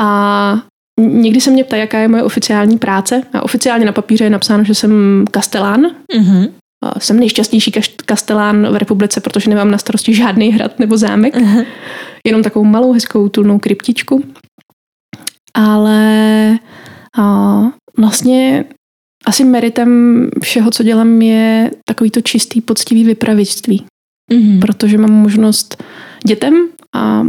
A 0.00 0.62
někdy 1.00 1.40
se 1.40 1.50
mě 1.50 1.64
ptá, 1.64 1.76
jaká 1.76 1.98
je 1.98 2.08
moje 2.08 2.22
oficiální 2.22 2.78
práce. 2.78 3.22
A 3.32 3.42
oficiálně 3.42 3.84
na 3.84 3.92
papíře 3.92 4.24
je 4.24 4.30
napsáno, 4.30 4.64
že 4.64 4.74
jsem 4.74 5.24
kastelán. 5.30 5.80
Mm-hmm. 6.16 6.52
Jsem 6.98 7.20
nejšťastnější 7.20 7.72
kastelán 8.06 8.72
v 8.72 8.76
republice, 8.76 9.20
protože 9.20 9.50
nemám 9.50 9.70
na 9.70 9.78
starosti 9.78 10.14
žádný 10.14 10.52
hrad 10.52 10.78
nebo 10.78 10.96
zámek. 10.96 11.36
Uh-huh. 11.36 11.66
Jenom 12.26 12.42
takovou 12.42 12.64
malou, 12.64 12.92
hezkou, 12.92 13.28
tulnou 13.28 13.58
kryptičku. 13.58 14.24
Ale 15.54 16.58
a, 17.18 17.62
vlastně 17.98 18.64
asi 19.26 19.44
meritem 19.44 20.30
všeho, 20.42 20.70
co 20.70 20.82
dělám, 20.82 21.22
je 21.22 21.70
takový 21.88 22.10
to 22.10 22.20
čistý, 22.20 22.60
poctivý 22.60 23.04
vypravěčství. 23.04 23.84
Mm-hmm. 24.32 24.60
Protože 24.60 24.98
mám 24.98 25.12
možnost 25.12 25.84
dětem 26.26 26.54
a 26.94 27.26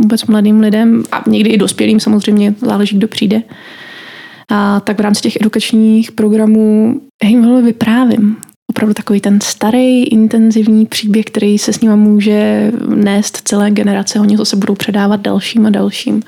vůbec 0.00 0.24
mladým 0.24 0.60
lidem 0.60 1.04
a 1.12 1.24
někdy 1.26 1.50
i 1.50 1.58
dospělým 1.58 2.00
samozřejmě, 2.00 2.54
záleží, 2.60 2.96
kdo 2.96 3.08
přijde, 3.08 3.42
a 4.52 4.80
tak 4.80 4.98
v 4.98 5.00
rámci 5.00 5.20
těch 5.20 5.36
edukačních 5.40 6.12
programů 6.12 7.00
jim 7.24 7.64
vyprávím. 7.64 8.36
Opravdu 8.70 8.94
takový 8.94 9.20
ten 9.20 9.40
starý, 9.40 10.04
intenzivní 10.04 10.86
příběh, 10.86 11.24
který 11.24 11.58
se 11.58 11.72
s 11.72 11.80
nima 11.80 11.96
může 11.96 12.72
nést 12.88 13.36
celé 13.36 13.70
generace. 13.70 14.20
Oni 14.20 14.36
to 14.36 14.44
se 14.44 14.56
budou 14.56 14.74
předávat 14.74 15.20
dalším 15.20 15.66
a 15.66 15.70
dalším. 15.70 16.22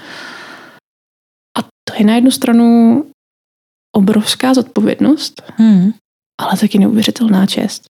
A 1.58 1.62
to 1.62 1.94
je 1.98 2.04
na 2.04 2.14
jednu 2.14 2.30
stranu 2.30 3.04
obrovská 3.96 4.54
zodpovědnost, 4.54 5.42
hmm. 5.56 5.92
ale 6.40 6.58
taky 6.60 6.78
neuvěřitelná 6.78 7.46
čest. 7.46 7.82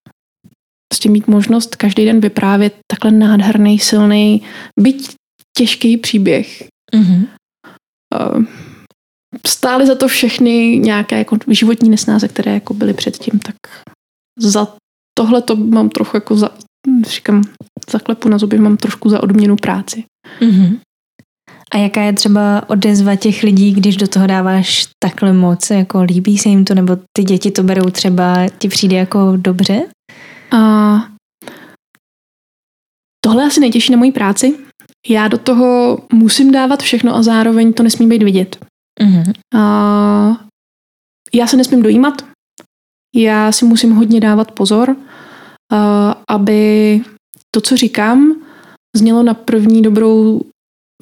Prostě 0.93 1.09
mít 1.09 1.29
možnost 1.29 1.77
každý 1.77 2.05
den 2.05 2.21
vyprávět 2.21 2.75
takhle 2.91 3.11
nádherný, 3.11 3.79
silný, 3.79 4.43
byť 4.81 5.15
těžký 5.57 5.97
příběh. 5.97 6.65
Mm-hmm. 6.95 7.27
Stály 9.47 9.87
za 9.87 9.95
to 9.95 10.09
všechny 10.09 10.79
nějaké 10.79 11.19
jako 11.19 11.39
životní 11.49 11.91
nesnáze, 11.91 12.29
které 12.29 12.55
jako 12.55 12.75
byly 12.75 12.95
předtím, 12.95 13.39
tak 13.39 13.57
za 14.39 14.69
tohle 15.19 15.43
to 15.43 15.57
mám 15.57 15.89
trochu 15.89 16.17
jako 16.17 16.37
za, 16.37 16.51
říkám, 17.07 17.43
zaklepu 17.91 18.29
na 18.29 18.39
zuby, 18.39 18.59
mám 18.59 18.77
trošku 18.77 19.09
za 19.09 19.23
odměnu 19.23 19.57
práci. 19.57 20.05
Mm-hmm. 20.41 20.79
A 21.75 21.77
jaká 21.77 22.03
je 22.03 22.13
třeba 22.13 22.69
odezva 22.69 23.17
těch 23.17 23.43
lidí, 23.43 23.73
když 23.73 23.97
do 23.97 24.09
toho 24.09 24.27
dáváš 24.27 24.87
takhle 25.03 25.33
moc? 25.33 25.71
Jako 25.71 26.03
líbí 26.03 26.39
se 26.39 26.49
jim 26.49 26.65
to, 26.65 26.75
nebo 26.75 26.97
ty 27.17 27.25
děti 27.25 27.51
to 27.51 27.63
berou 27.63 27.91
třeba, 27.91 28.49
ti 28.59 28.69
přijde 28.69 28.97
jako 28.97 29.33
dobře? 29.37 29.83
A 30.51 30.93
tohle 33.25 33.45
asi 33.45 33.61
nejtěžší 33.61 33.93
na 33.93 33.99
mojí 33.99 34.13
práci. 34.13 34.59
Já 35.09 35.29
do 35.29 35.39
toho 35.39 35.99
musím 36.13 36.53
dávat 36.53 36.83
všechno 36.83 37.15
a 37.15 37.23
zároveň 37.23 37.73
to 37.73 37.83
nesmí 37.83 38.09
být 38.09 38.23
vidět. 38.23 38.65
Mm-hmm. 39.01 39.33
A 39.55 40.45
já 41.35 41.47
se 41.47 41.57
nesmím 41.57 41.83
dojímat. 41.83 42.32
Já 43.15 43.53
si 43.53 43.65
musím 43.65 43.93
hodně 43.93 44.21
dávat 44.21 44.53
pozor, 44.53 44.97
aby 46.29 47.01
to, 47.51 47.61
co 47.61 47.77
říkám, 47.77 48.35
znělo 48.97 49.23
na 49.23 49.35
první 49.35 49.83
dobrou 49.83 50.41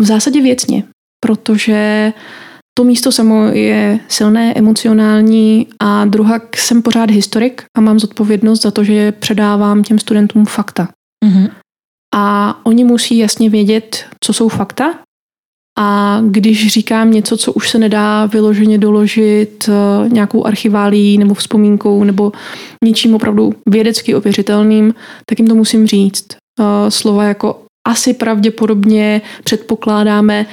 v 0.00 0.04
zásadě 0.04 0.42
věcně, 0.42 0.84
protože 1.24 2.12
to 2.78 2.84
místo 2.84 3.12
samo 3.12 3.44
je 3.44 4.00
silné, 4.08 4.54
emocionální 4.56 5.66
a 5.80 6.04
druhá 6.04 6.40
jsem 6.56 6.82
pořád 6.82 7.10
historik 7.10 7.64
a 7.76 7.80
mám 7.80 7.98
zodpovědnost 7.98 8.62
za 8.62 8.70
to, 8.70 8.84
že 8.84 9.12
předávám 9.12 9.82
těm 9.82 9.98
studentům 9.98 10.46
fakta. 10.46 10.88
Mm-hmm. 11.24 11.50
A 12.14 12.54
oni 12.66 12.84
musí 12.84 13.18
jasně 13.18 13.50
vědět, 13.50 14.06
co 14.24 14.32
jsou 14.32 14.48
fakta 14.48 14.98
a 15.78 16.20
když 16.26 16.68
říkám 16.68 17.10
něco, 17.10 17.36
co 17.36 17.52
už 17.52 17.70
se 17.70 17.78
nedá 17.78 18.26
vyloženě 18.26 18.78
doložit 18.78 19.68
eh, 19.68 20.08
nějakou 20.08 20.46
archiválí 20.46 21.18
nebo 21.18 21.34
vzpomínkou 21.34 22.04
nebo 22.04 22.32
něčím 22.84 23.14
opravdu 23.14 23.54
vědecky 23.68 24.14
ověřitelným, 24.14 24.94
tak 25.26 25.38
jim 25.38 25.48
to 25.48 25.54
musím 25.54 25.86
říct. 25.86 26.26
Eh, 26.60 26.90
slova 26.90 27.24
jako 27.24 27.62
asi 27.88 28.14
pravděpodobně 28.14 29.22
předpokládáme, 29.44 30.46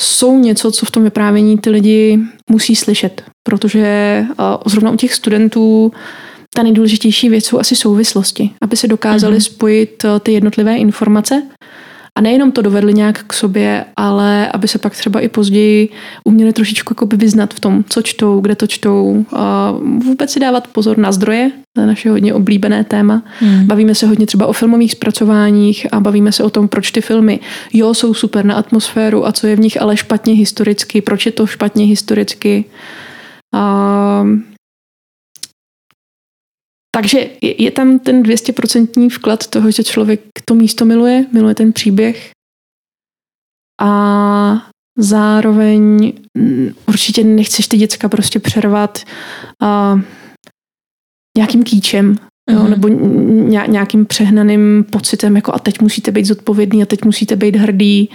jsou 0.00 0.38
něco, 0.38 0.72
co 0.72 0.86
v 0.86 0.90
tom 0.90 1.02
vyprávění 1.02 1.58
ty 1.58 1.70
lidi 1.70 2.18
musí 2.50 2.76
slyšet. 2.76 3.22
Protože 3.48 4.24
zrovna 4.66 4.90
u 4.90 4.96
těch 4.96 5.14
studentů 5.14 5.92
ta 6.54 6.62
nejdůležitější 6.62 7.28
věc 7.28 7.44
jsou 7.44 7.58
asi 7.58 7.76
souvislosti, 7.76 8.50
aby 8.62 8.76
se 8.76 8.88
dokázali 8.88 9.36
mm-hmm. 9.36 9.54
spojit 9.54 10.04
ty 10.20 10.32
jednotlivé 10.32 10.76
informace 10.76 11.42
a 12.14 12.20
nejenom 12.20 12.52
to 12.52 12.62
dovedli 12.62 12.94
nějak 12.94 13.24
k 13.26 13.32
sobě, 13.32 13.84
ale 13.96 14.48
aby 14.48 14.68
se 14.68 14.78
pak 14.78 14.92
třeba 14.92 15.20
i 15.20 15.28
později 15.28 15.88
uměli 16.24 16.52
trošičku 16.52 16.92
jakoby 16.92 17.16
vyznat 17.16 17.54
v 17.54 17.60
tom, 17.60 17.84
co 17.88 18.02
čtou, 18.02 18.40
kde 18.40 18.54
to 18.54 18.66
čtou. 18.66 19.24
A 19.32 19.74
vůbec 20.04 20.30
si 20.30 20.40
dávat 20.40 20.68
pozor 20.68 20.98
na 20.98 21.12
zdroje, 21.12 21.50
to 21.72 21.80
je 21.80 21.86
naše 21.86 22.10
hodně 22.10 22.34
oblíbené 22.34 22.84
téma. 22.84 23.22
Hmm. 23.40 23.66
Bavíme 23.66 23.94
se 23.94 24.06
hodně 24.06 24.26
třeba 24.26 24.46
o 24.46 24.52
filmových 24.52 24.92
zpracováních 24.92 25.86
a 25.92 26.00
bavíme 26.00 26.32
se 26.32 26.44
o 26.44 26.50
tom, 26.50 26.68
proč 26.68 26.90
ty 26.90 27.00
filmy, 27.00 27.40
jo, 27.72 27.94
jsou 27.94 28.14
super 28.14 28.44
na 28.44 28.54
atmosféru 28.54 29.26
a 29.26 29.32
co 29.32 29.46
je 29.46 29.56
v 29.56 29.60
nich 29.60 29.82
ale 29.82 29.96
špatně 29.96 30.34
historicky, 30.34 31.00
proč 31.00 31.26
je 31.26 31.32
to 31.32 31.46
špatně 31.46 31.84
historicky. 31.84 32.64
A 33.54 34.26
takže 36.94 37.18
je, 37.42 37.62
je 37.62 37.70
tam 37.70 37.98
ten 37.98 38.22
200% 38.22 39.10
vklad 39.10 39.46
toho, 39.46 39.70
že 39.70 39.84
člověk 39.84 40.20
to 40.44 40.54
místo 40.54 40.84
miluje, 40.84 41.26
miluje 41.32 41.54
ten 41.54 41.72
příběh 41.72 42.30
a 43.80 44.68
zároveň 44.98 46.12
mm, 46.38 46.70
určitě 46.88 47.24
nechceš 47.24 47.68
ty 47.68 47.76
děcka 47.76 48.08
prostě 48.08 48.38
přervat 48.38 48.98
a, 49.62 50.00
nějakým 51.36 51.62
kýčem, 51.62 52.14
mm-hmm. 52.14 52.54
jo, 52.54 52.60
mhm. 52.60 52.70
nebo 52.70 52.88
nějakým 53.66 54.06
přehnaným 54.06 54.84
pocitem, 54.90 55.36
jako 55.36 55.54
a 55.54 55.58
teď 55.58 55.80
musíte 55.80 56.10
být 56.10 56.26
zodpovědný 56.26 56.82
a 56.82 56.86
teď 56.86 57.04
musíte 57.04 57.36
být 57.36 57.56
hrdý. 57.56 58.10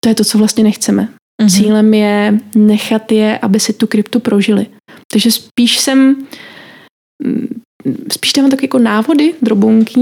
To 0.00 0.08
je 0.08 0.14
to, 0.14 0.24
co 0.24 0.38
vlastně 0.38 0.64
nechceme. 0.64 1.08
Mm-hmm. 1.42 1.56
Cílem 1.56 1.94
je 1.94 2.38
nechat 2.54 3.12
je, 3.12 3.38
aby 3.38 3.60
si 3.60 3.72
tu 3.72 3.86
kryptu 3.86 4.20
prožili. 4.20 4.66
Takže 5.12 5.30
spíš 5.30 5.78
jsem 5.78 6.26
mm, 7.24 7.60
spíš 8.12 8.32
tam 8.32 8.50
tak 8.50 8.62
jako 8.62 8.78
návody, 8.78 9.34
drobunky 9.42 10.00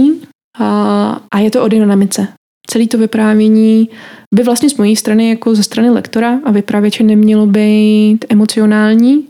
a, 0.59 1.21
a 1.35 1.39
je 1.39 1.51
to 1.51 1.63
o 1.63 1.69
dynamice. 1.69 2.29
Celé 2.71 2.87
to 2.87 2.99
vyprávění 2.99 3.89
by 4.35 4.43
vlastně 4.43 4.71
z 4.71 4.77
mojí 4.77 4.97
strany 4.97 5.29
jako 5.29 5.55
ze 5.55 5.63
strany 5.63 5.91
lektora 5.91 6.41
a 6.45 6.51
vypravěče 6.51 7.05
nemělo 7.05 7.47
být 7.47 8.25
emocionální, 8.29 9.29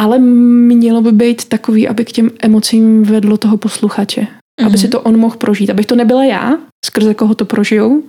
ale 0.00 0.18
mělo 0.18 1.02
by 1.02 1.12
být 1.12 1.44
takový, 1.44 1.88
aby 1.88 2.04
k 2.04 2.12
těm 2.12 2.30
emocím 2.40 3.02
vedlo 3.02 3.36
toho 3.36 3.56
posluchače. 3.56 4.20
Mm-hmm. 4.20 4.66
Aby 4.66 4.78
si 4.78 4.88
to 4.88 5.00
on 5.00 5.18
mohl 5.18 5.36
prožít. 5.36 5.70
Abych 5.70 5.86
to 5.86 5.96
nebyla 5.96 6.24
já, 6.24 6.58
skrze 6.84 7.14
koho 7.14 7.34
to 7.34 7.44
prožijou, 7.44 8.02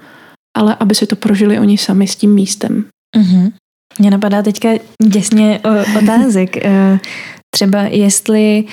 ale 0.58 0.76
aby 0.80 0.96
si 0.96 1.08
to 1.08 1.16
prožili 1.16 1.60
oni 1.60 1.78
sami 1.78 2.08
s 2.08 2.16
tím 2.16 2.34
místem. 2.34 2.86
Mm-hmm. 3.18 3.52
Mně 4.00 4.12
napadá 4.12 4.42
teďka 4.42 4.70
děsně 5.04 5.62
otázek. 5.98 6.56
Eh, 7.54 7.58
třeba 7.58 7.82
jestli 7.82 8.64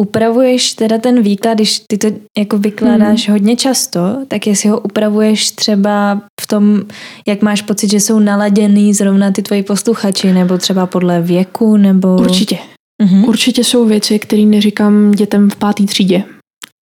upravuješ 0.00 0.72
teda 0.72 0.98
ten 0.98 1.22
výklad, 1.22 1.54
když 1.54 1.82
ty 1.88 1.98
to 1.98 2.08
jako 2.38 2.58
vykládáš 2.58 3.26
hmm. 3.26 3.34
hodně 3.34 3.56
často, 3.56 4.00
tak 4.28 4.46
jestli 4.46 4.68
ho 4.68 4.80
upravuješ 4.80 5.50
třeba 5.50 6.20
v 6.40 6.46
tom, 6.46 6.82
jak 7.26 7.42
máš 7.42 7.62
pocit, 7.62 7.90
že 7.90 8.00
jsou 8.00 8.18
naladěný 8.18 8.94
zrovna 8.94 9.30
ty 9.30 9.42
tvoji 9.42 9.62
posluchači, 9.62 10.32
nebo 10.32 10.58
třeba 10.58 10.86
podle 10.86 11.22
věku, 11.22 11.76
nebo... 11.76 12.16
Určitě. 12.16 12.58
Mm-hmm. 13.02 13.28
Určitě 13.28 13.64
jsou 13.64 13.86
věci, 13.86 14.18
které 14.18 14.42
neříkám 14.42 15.10
dětem 15.10 15.50
v 15.50 15.56
páté 15.56 15.84
třídě. 15.84 16.22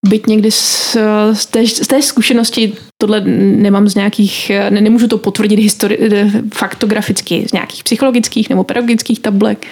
Byť 0.07 0.27
někdy 0.27 0.51
z, 0.51 0.97
z, 1.33 1.45
té, 1.45 1.67
z 1.67 1.87
té 1.87 2.01
zkušenosti, 2.01 2.73
tohle 3.01 3.21
nemám 3.21 3.87
z 3.87 3.95
nějakých, 3.95 4.51
ne, 4.69 4.81
nemůžu 4.81 5.07
to 5.07 5.17
potvrdit 5.17 5.59
histori- 5.59 6.41
faktograficky, 6.53 7.45
z 7.49 7.51
nějakých 7.51 7.83
psychologických 7.83 8.49
nebo 8.49 8.63
pedagogických 8.63 9.19
tablek, 9.19 9.67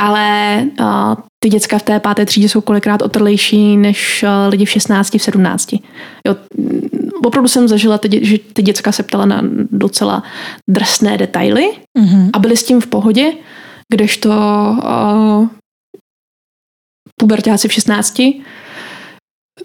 ale 0.00 0.64
uh, 0.80 1.14
ty 1.42 1.48
děcka 1.48 1.78
v 1.78 1.82
té 1.82 2.00
páté 2.00 2.26
třídě 2.26 2.48
jsou 2.48 2.60
kolikrát 2.60 3.02
otrlejší 3.02 3.76
než 3.76 4.24
uh, 4.24 4.50
lidi 4.50 4.64
v 4.64 4.70
16, 4.70 5.14
v 5.14 5.22
17. 5.22 5.72
Jo, 6.26 6.36
opravdu 7.24 7.48
jsem 7.48 7.68
zažila, 7.68 7.98
ty, 7.98 8.26
že 8.26 8.38
ty 8.38 8.62
děcka 8.62 8.92
se 8.92 9.02
ptala 9.02 9.26
na 9.26 9.40
docela 9.70 10.22
drsné 10.68 11.18
detaily 11.18 11.70
mm-hmm. 11.98 12.30
a 12.32 12.38
byli 12.38 12.56
s 12.56 12.64
tím 12.64 12.80
v 12.80 12.86
pohodě, 12.86 13.32
kdežto 13.92 14.28
uh, 14.28 15.48
pubertáci 17.20 17.68
v 17.68 17.72
16 17.72 18.20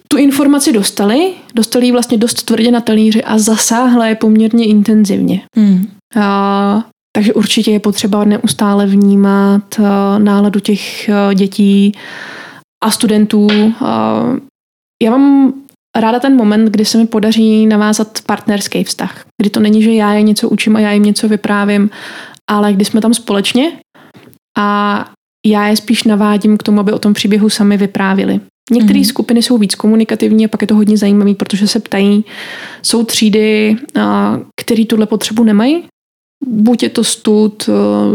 tu 0.08 0.18
informaci 0.18 0.74
dostali, 0.74 1.34
dostali 1.56 1.86
ji 1.86 1.92
vlastně 1.92 2.18
dost 2.18 2.44
tvrdě 2.44 2.72
na 2.72 2.82
talíři 2.82 3.24
a 3.24 3.38
zasáhla 3.38 4.08
je 4.08 4.16
poměrně 4.16 4.66
intenzivně. 4.66 5.42
Mm. 5.58 5.88
A 6.16 6.86
takže 7.16 7.34
určitě 7.34 7.72
je 7.72 7.80
potřeba 7.80 8.24
neustále 8.24 8.86
vnímat 8.86 9.80
uh, 9.80 9.86
náladu 10.18 10.60
těch 10.60 11.10
uh, 11.10 11.34
dětí 11.34 11.96
a 12.84 12.92
studentů. 12.92 13.46
Uh, 13.46 14.38
já 15.04 15.12
mám 15.12 15.54
ráda 15.98 16.20
ten 16.20 16.36
moment, 16.36 16.66
kdy 16.66 16.86
se 16.86 16.98
mi 16.98 17.08
podaří 17.08 17.66
navázat 17.66 18.22
partnerský 18.26 18.84
vztah. 18.84 19.26
Kdy 19.42 19.50
to 19.50 19.60
není, 19.60 19.84
že 19.84 19.94
já 19.94 20.14
je 20.14 20.22
něco 20.22 20.50
učím 20.50 20.76
a 20.76 20.80
já 20.80 20.92
jim 20.92 21.04
něco 21.04 21.28
vyprávím, 21.28 21.90
ale 22.50 22.74
kdy 22.74 22.86
jsme 22.86 23.02
tam 23.02 23.14
společně 23.14 23.72
a 24.58 25.10
já 25.46 25.68
je 25.68 25.78
spíš 25.78 26.04
navádím 26.04 26.58
k 26.58 26.64
tomu, 26.64 26.80
aby 26.80 26.92
o 26.92 27.00
tom 27.00 27.14
příběhu 27.14 27.50
sami 27.50 27.78
vyprávili. 27.78 28.40
Některé 28.72 29.00
mm. 29.00 29.06
skupiny 29.06 29.42
jsou 29.42 29.58
víc 29.58 29.76
komunikativní 29.76 30.46
a 30.46 30.48
pak 30.48 30.62
je 30.62 30.68
to 30.68 30.76
hodně 30.76 30.98
zajímavé, 30.98 31.36
protože 31.36 31.68
se 31.68 31.80
ptají. 31.80 32.26
Jsou 32.82 33.04
třídy, 33.04 33.76
které 34.62 34.86
tuhle 34.86 35.06
potřebu 35.06 35.44
nemají. 35.44 35.84
Buď 36.48 36.84
je 36.84 36.90
to 36.90 37.04
stud, 37.04 37.70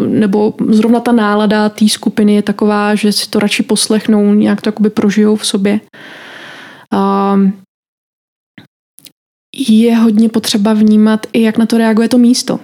nebo 0.07 0.55
zrovna 0.69 1.01
ta 1.01 1.13
nálada 1.13 1.69
té 1.69 1.89
skupiny 1.89 2.35
je 2.35 2.43
taková, 2.43 2.95
že 2.95 3.13
si 3.13 3.29
to 3.31 3.39
radši 3.39 3.63
poslechnou, 3.63 4.35
nějak 4.35 4.61
to 4.61 4.69
jakoby 4.69 4.91
prožijou 4.91 5.37
v 5.37 5.47
sobě. 5.47 5.81
Je 9.57 9.97
hodně 9.97 10.29
potřeba 10.29 10.73
vnímat 10.73 11.27
i, 11.33 11.43
jak 11.43 11.59
na 11.59 11.67
to 11.67 11.79
reaguje 11.79 12.09
to 12.09 12.19
místo. 12.19 12.61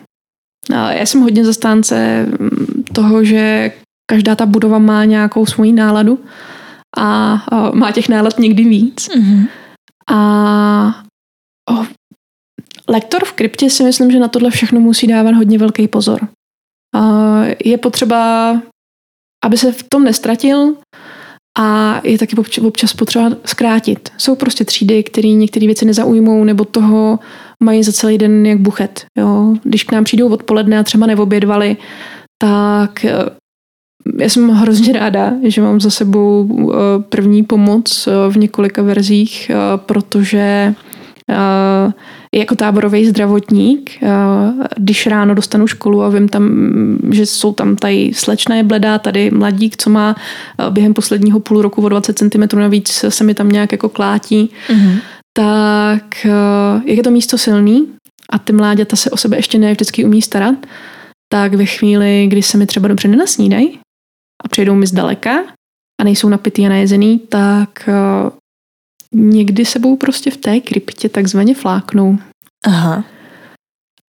Já 0.70 1.06
jsem 1.06 1.20
hodně 1.20 1.44
zastánce 1.44 2.26
toho, 2.92 3.24
že 3.24 3.72
každá 4.10 4.34
ta 4.34 4.46
budova 4.46 4.78
má 4.78 5.04
nějakou 5.04 5.46
svoji 5.46 5.72
náladu 5.72 6.24
a, 6.96 7.32
a 7.32 7.70
má 7.70 7.92
těch 7.92 8.08
nálad 8.08 8.38
někdy 8.38 8.64
víc. 8.64 9.08
Mm-hmm. 9.08 9.48
A 10.10 11.04
oh, 11.70 11.86
lektor 12.88 13.24
v 13.24 13.32
kryptě 13.32 13.70
si 13.70 13.84
myslím, 13.84 14.10
že 14.10 14.18
na 14.18 14.28
tohle 14.28 14.50
všechno 14.50 14.80
musí 14.80 15.06
dávat 15.06 15.34
hodně 15.34 15.58
velký 15.58 15.88
pozor. 15.88 16.28
Je 17.64 17.78
potřeba, 17.78 18.52
aby 19.44 19.56
se 19.56 19.72
v 19.72 19.82
tom 19.82 20.04
nestratil 20.04 20.76
a 21.58 22.00
je 22.04 22.18
taky 22.18 22.36
občas 22.60 22.92
potřeba 22.92 23.30
zkrátit. 23.44 24.12
Jsou 24.18 24.34
prostě 24.34 24.64
třídy, 24.64 25.02
které 25.02 25.28
některé 25.28 25.66
věci 25.66 25.84
nezaujmou 25.84 26.44
nebo 26.44 26.64
toho 26.64 27.18
mají 27.62 27.82
za 27.82 27.92
celý 27.92 28.18
den 28.18 28.46
jak 28.46 28.58
buchet. 28.58 29.06
Jo? 29.18 29.54
Když 29.62 29.84
k 29.84 29.92
nám 29.92 30.04
přijdou 30.04 30.28
odpoledne 30.28 30.78
a 30.78 30.82
třeba 30.82 31.06
neobědvali, 31.06 31.76
tak 32.38 33.06
já 34.18 34.28
jsem 34.28 34.48
hrozně 34.48 34.92
ráda, 34.92 35.32
že 35.42 35.62
mám 35.62 35.80
za 35.80 35.90
sebou 35.90 36.48
eh, 36.72 37.02
první 37.02 37.42
pomoc 37.42 38.08
eh, 38.08 38.30
v 38.30 38.36
několika 38.36 38.82
verzích, 38.82 39.50
eh, 39.50 39.56
protože 39.76 40.74
jako 42.34 42.54
táborový 42.56 43.06
zdravotník, 43.06 43.90
když 44.76 45.06
ráno 45.06 45.34
dostanu 45.34 45.66
školu 45.66 46.02
a 46.02 46.08
vím 46.08 46.28
tam, 46.28 46.50
že 47.12 47.26
jsou 47.26 47.52
tam 47.52 47.76
tady 47.76 48.10
slečné 48.14 48.62
bledá, 48.62 48.98
tady 48.98 49.30
mladík, 49.30 49.76
co 49.76 49.90
má 49.90 50.16
během 50.70 50.94
posledního 50.94 51.40
půl 51.40 51.62
roku 51.62 51.82
o 51.82 51.88
20 51.88 52.18
cm 52.18 52.58
navíc 52.58 53.04
se 53.08 53.24
mi 53.24 53.34
tam 53.34 53.48
nějak 53.48 53.72
jako 53.72 53.88
klátí, 53.88 54.50
mm-hmm. 54.68 54.98
tak 55.36 56.26
jak 56.84 56.96
je 56.96 57.02
to 57.02 57.10
místo 57.10 57.38
silný 57.38 57.88
a 58.30 58.38
ty 58.38 58.52
mláďata 58.52 58.96
se 58.96 59.10
o 59.10 59.16
sebe 59.16 59.36
ještě 59.36 59.58
ne 59.58 59.72
vždycky 59.72 60.04
umí 60.04 60.22
starat, 60.22 60.54
tak 61.32 61.54
ve 61.54 61.66
chvíli, 61.66 62.26
kdy 62.28 62.42
se 62.42 62.58
mi 62.58 62.66
třeba 62.66 62.88
dobře 62.88 63.08
nenasnídají, 63.08 63.78
a 64.44 64.48
přejdou 64.48 64.74
mi 64.74 64.86
zdaleka 64.86 65.44
a 66.00 66.04
nejsou 66.04 66.28
napitý 66.28 66.66
a 66.66 66.68
najezený, 66.68 67.18
tak 67.18 67.88
někdy 69.14 69.64
sebou 69.64 69.96
prostě 69.96 70.30
v 70.30 70.36
té 70.36 70.60
kryptě 70.60 71.08
takzvaně 71.08 71.54
fláknou. 71.54 72.18
Aha. 72.66 73.04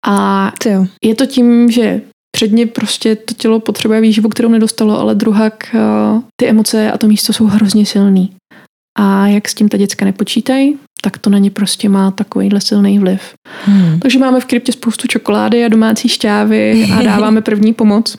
A 0.07 0.51
jo. 0.65 0.85
je 1.03 1.15
to 1.15 1.25
tím, 1.25 1.71
že 1.71 2.01
předně 2.35 2.65
prostě 2.65 3.15
to 3.15 3.33
tělo 3.33 3.59
potřebuje 3.59 4.01
výživu, 4.01 4.29
kterou 4.29 4.49
nedostalo, 4.49 4.99
ale 4.99 5.15
druhak 5.15 5.53
uh, 5.73 6.21
ty 6.35 6.47
emoce 6.47 6.91
a 6.91 6.97
to 6.97 7.07
místo 7.07 7.33
jsou 7.33 7.45
hrozně 7.45 7.85
silný. 7.85 8.35
A 8.99 9.27
jak 9.27 9.49
s 9.49 9.53
tím 9.53 9.69
ta 9.69 9.77
děcka 9.77 10.05
nepočítají, 10.05 10.77
tak 11.01 11.17
to 11.17 11.29
na 11.29 11.37
ně 11.37 11.51
prostě 11.51 11.89
má 11.89 12.11
takovýhle 12.11 12.61
silný 12.61 12.99
vliv. 12.99 13.21
Hmm. 13.65 13.99
Takže 13.99 14.19
máme 14.19 14.39
v 14.39 14.45
kryptě 14.45 14.71
spoustu 14.71 15.07
čokolády 15.07 15.65
a 15.65 15.67
domácí 15.67 16.09
šťávy 16.09 16.87
a 16.93 17.01
dáváme 17.03 17.41
první 17.41 17.73
pomoc. 17.73 18.17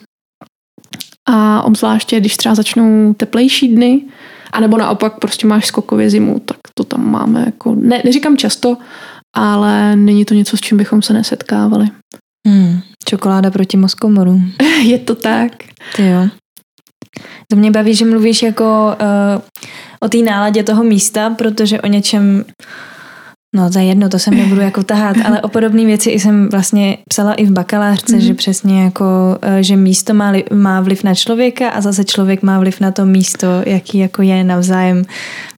A 1.29 1.61
obzvláště, 1.61 2.19
když 2.19 2.37
třeba 2.37 2.55
začnou 2.55 3.13
teplejší 3.13 3.67
dny, 3.67 4.01
anebo 4.53 4.77
naopak 4.77 5.19
prostě 5.19 5.47
máš 5.47 5.65
skokově 5.65 6.09
zimu, 6.09 6.39
tak 6.39 6.57
to 6.73 6.83
tam 6.83 7.11
máme 7.11 7.43
jako, 7.45 7.75
ne, 7.75 8.01
neříkám 8.05 8.37
často, 8.37 8.77
ale 9.35 9.95
není 9.95 10.25
to 10.25 10.33
něco, 10.33 10.57
s 10.57 10.61
čím 10.61 10.77
bychom 10.77 11.01
se 11.01 11.13
nesetkávali. 11.13 11.87
Hmm, 12.47 12.79
čokoláda 13.05 13.51
proti 13.51 13.77
moskomoru. 13.77 14.41
Je 14.83 14.99
to 14.99 15.15
tak. 15.15 15.51
Ty 15.95 16.07
jo. 16.07 16.27
To 17.51 17.55
mě 17.55 17.71
baví, 17.71 17.95
že 17.95 18.05
mluvíš 18.05 18.43
jako 18.43 18.95
uh, 19.01 19.41
o 19.99 20.09
té 20.09 20.17
náladě 20.17 20.63
toho 20.63 20.83
místa, 20.83 21.29
protože 21.29 21.81
o 21.81 21.87
něčem 21.87 22.45
No 23.57 23.69
za 23.69 23.79
jedno, 23.79 24.09
to 24.09 24.19
se 24.19 24.31
nebudu 24.31 24.61
jako 24.61 24.83
tahat, 24.83 25.17
ale 25.25 25.41
o 25.41 25.47
podobné 25.47 25.85
věci 25.85 26.11
jsem 26.11 26.49
vlastně 26.49 26.97
psala 27.09 27.33
i 27.33 27.45
v 27.45 27.51
bakalářce, 27.51 28.15
mm-hmm. 28.15 28.27
že 28.27 28.33
přesně 28.33 28.83
jako, 28.83 29.05
eh, 29.41 29.63
že 29.63 29.75
místo 29.75 30.13
má, 30.13 30.33
má 30.53 30.81
vliv 30.81 31.03
na 31.03 31.15
člověka 31.15 31.69
a 31.69 31.81
zase 31.81 32.05
člověk 32.05 32.43
má 32.43 32.59
vliv 32.59 32.79
na 32.79 32.91
to 32.91 33.05
místo, 33.05 33.47
jaký 33.65 33.97
jako 33.97 34.21
je 34.21 34.43
navzájem. 34.43 35.03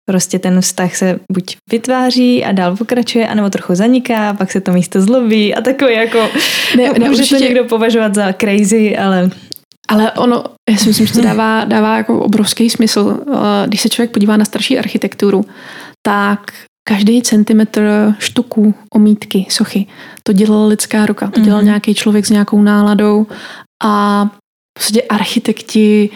Prostě 0.05 0.39
ten 0.39 0.61
vztah 0.61 0.95
se 0.95 1.19
buď 1.31 1.57
vytváří 1.71 2.45
a 2.45 2.51
dál 2.51 2.77
pokračuje, 2.77 3.27
anebo 3.27 3.49
trochu 3.49 3.75
zaniká, 3.75 4.33
pak 4.33 4.51
se 4.51 4.61
to 4.61 4.71
místo 4.71 5.01
zlobí 5.01 5.55
a 5.55 5.61
takové 5.61 5.93
jako, 5.93 6.19
ne, 6.77 6.83
ne, 6.99 7.09
může 7.09 7.09
určitě... 7.09 7.37
to 7.37 7.43
někdo 7.43 7.63
považovat 7.63 8.15
za 8.15 8.33
crazy, 8.33 8.97
ale 8.97 9.29
ale 9.89 10.11
ono, 10.11 10.43
já 10.69 10.77
si 10.77 10.87
myslím, 10.87 11.07
že 11.07 11.13
to 11.13 11.21
dává, 11.21 11.65
dává 11.65 11.97
jako 11.97 12.19
obrovský 12.19 12.69
smysl. 12.69 13.19
Eh, 13.33 13.67
když 13.67 13.81
se 13.81 13.89
člověk 13.89 14.11
podívá 14.11 14.37
na 14.37 14.45
starší 14.45 14.79
architekturu, 14.79 15.45
tak 16.05 16.51
každý 16.83 17.21
centimetr 17.21 18.13
štuku, 18.19 18.73
omítky, 18.93 19.45
sochy, 19.49 19.85
to 20.23 20.33
dělala 20.33 20.67
lidská 20.67 21.05
ruka, 21.05 21.27
to 21.27 21.39
dělal 21.39 21.61
mm-hmm. 21.61 21.65
nějaký 21.65 21.93
člověk 21.93 22.25
s 22.25 22.29
nějakou 22.29 22.61
náladou 22.61 23.27
a 23.83 24.25
v 24.25 24.79
podstatě 24.79 25.01
architekti, 25.01 26.09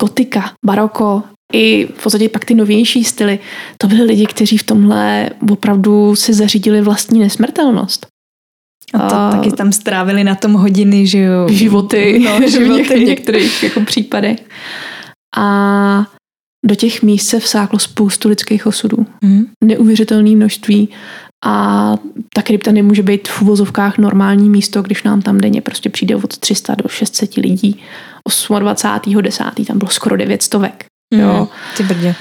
gotika, 0.00 0.52
baroko, 0.66 1.22
i 1.52 1.86
v 1.86 2.02
podstatě 2.02 2.28
pak 2.28 2.44
ty 2.44 2.54
novější 2.54 3.04
styly, 3.04 3.38
to 3.78 3.86
byly 3.86 4.02
lidi, 4.02 4.26
kteří 4.26 4.58
v 4.58 4.62
tomhle 4.62 5.30
opravdu 5.50 6.16
si 6.16 6.34
zařídili 6.34 6.80
vlastní 6.80 7.20
nesmrtelnost. 7.20 8.06
A 8.94 8.98
to 8.98 9.14
a 9.14 9.30
taky 9.30 9.50
tam 9.50 9.72
strávili 9.72 10.24
na 10.24 10.34
tom 10.34 10.52
hodiny, 10.52 11.06
že 11.06 11.18
jo? 11.18 11.48
Životy, 11.48 12.18
no, 12.18 12.48
životy. 12.48 13.04
v 13.04 13.08
některých 13.08 13.62
jako 13.62 13.80
případech. 13.80 14.38
A 15.36 16.06
do 16.66 16.74
těch 16.74 17.02
míst 17.02 17.26
se 17.26 17.40
vsáklo 17.40 17.78
spoustu 17.78 18.28
lidských 18.28 18.66
osudů. 18.66 19.06
Mm. 19.22 19.46
Neuvěřitelné 19.64 20.30
množství 20.30 20.88
a 21.44 21.94
ta 22.34 22.42
krypta 22.42 22.72
nemůže 22.72 23.02
být 23.02 23.28
v 23.28 23.42
uvozovkách 23.42 23.98
normální 23.98 24.50
místo, 24.50 24.82
když 24.82 25.02
nám 25.02 25.22
tam 25.22 25.38
denně 25.38 25.60
prostě 25.60 25.90
přijde 25.90 26.16
od 26.16 26.38
300 26.38 26.74
do 26.74 26.88
600 26.88 27.34
lidí. 27.34 27.80
28. 28.58 29.22
10. 29.22 29.44
tam 29.66 29.78
bylo 29.78 29.90
skoro 29.90 30.16
900. 30.16 30.60
Mm. 31.14 31.20
Jo. 31.20 31.48
Ty 31.76 31.82
brdě. 31.82 32.14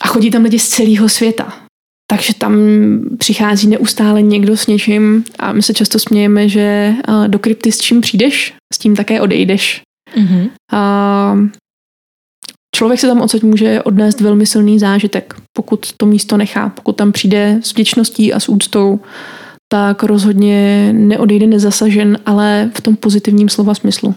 A 0.00 0.08
chodí 0.08 0.30
tam 0.30 0.42
lidi 0.42 0.58
z 0.58 0.68
celého 0.68 1.08
světa. 1.08 1.52
Takže 2.10 2.34
tam 2.34 2.56
přichází 3.18 3.68
neustále 3.68 4.22
někdo 4.22 4.56
s 4.56 4.66
něčím 4.66 5.24
a 5.38 5.52
my 5.52 5.62
se 5.62 5.74
často 5.74 5.98
smějeme, 5.98 6.48
že 6.48 6.94
do 7.26 7.38
krypty 7.38 7.72
s 7.72 7.78
čím 7.78 8.00
přijdeš, 8.00 8.54
s 8.74 8.78
tím 8.78 8.96
také 8.96 9.20
odejdeš. 9.20 9.82
Mm-hmm. 10.16 10.50
A 10.72 11.34
člověk 12.76 13.00
se 13.00 13.06
tam 13.06 13.20
odsaď 13.20 13.42
může 13.42 13.82
odnést 13.82 14.20
velmi 14.20 14.46
silný 14.46 14.78
zážitek, 14.78 15.34
pokud 15.56 15.92
to 15.96 16.06
místo 16.06 16.36
nechá, 16.36 16.68
pokud 16.68 16.96
tam 16.96 17.12
přijde 17.12 17.60
s 17.62 17.72
vděčností 17.72 18.32
a 18.32 18.40
s 18.40 18.48
úctou, 18.48 19.00
tak 19.72 20.02
rozhodně 20.02 20.92
neodejde 20.92 21.46
nezasažen, 21.46 22.18
ale 22.26 22.70
v 22.74 22.80
tom 22.80 22.96
pozitivním 22.96 23.48
slova 23.48 23.74
smyslu. 23.74 24.14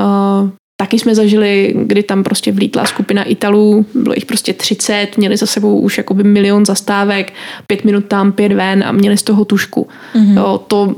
Uh, 0.00 0.50
taky 0.80 0.98
jsme 0.98 1.14
zažili, 1.14 1.74
kdy 1.82 2.02
tam 2.02 2.22
prostě 2.22 2.52
vlítla 2.52 2.84
skupina 2.84 3.22
Italů, 3.22 3.86
bylo 3.94 4.14
jich 4.14 4.26
prostě 4.26 4.52
30, 4.52 5.16
měli 5.16 5.36
za 5.36 5.46
sebou 5.46 5.80
už 5.80 5.98
jakoby 5.98 6.24
milion 6.24 6.66
zastávek, 6.66 7.32
pět 7.66 7.84
minut 7.84 8.06
tam, 8.06 8.32
pět 8.32 8.52
ven 8.52 8.84
a 8.84 8.92
měli 8.92 9.16
z 9.16 9.22
toho 9.22 9.44
tušku. 9.44 9.88
Mm-hmm. 10.14 10.36
Jo, 10.36 10.60
to 10.66 10.94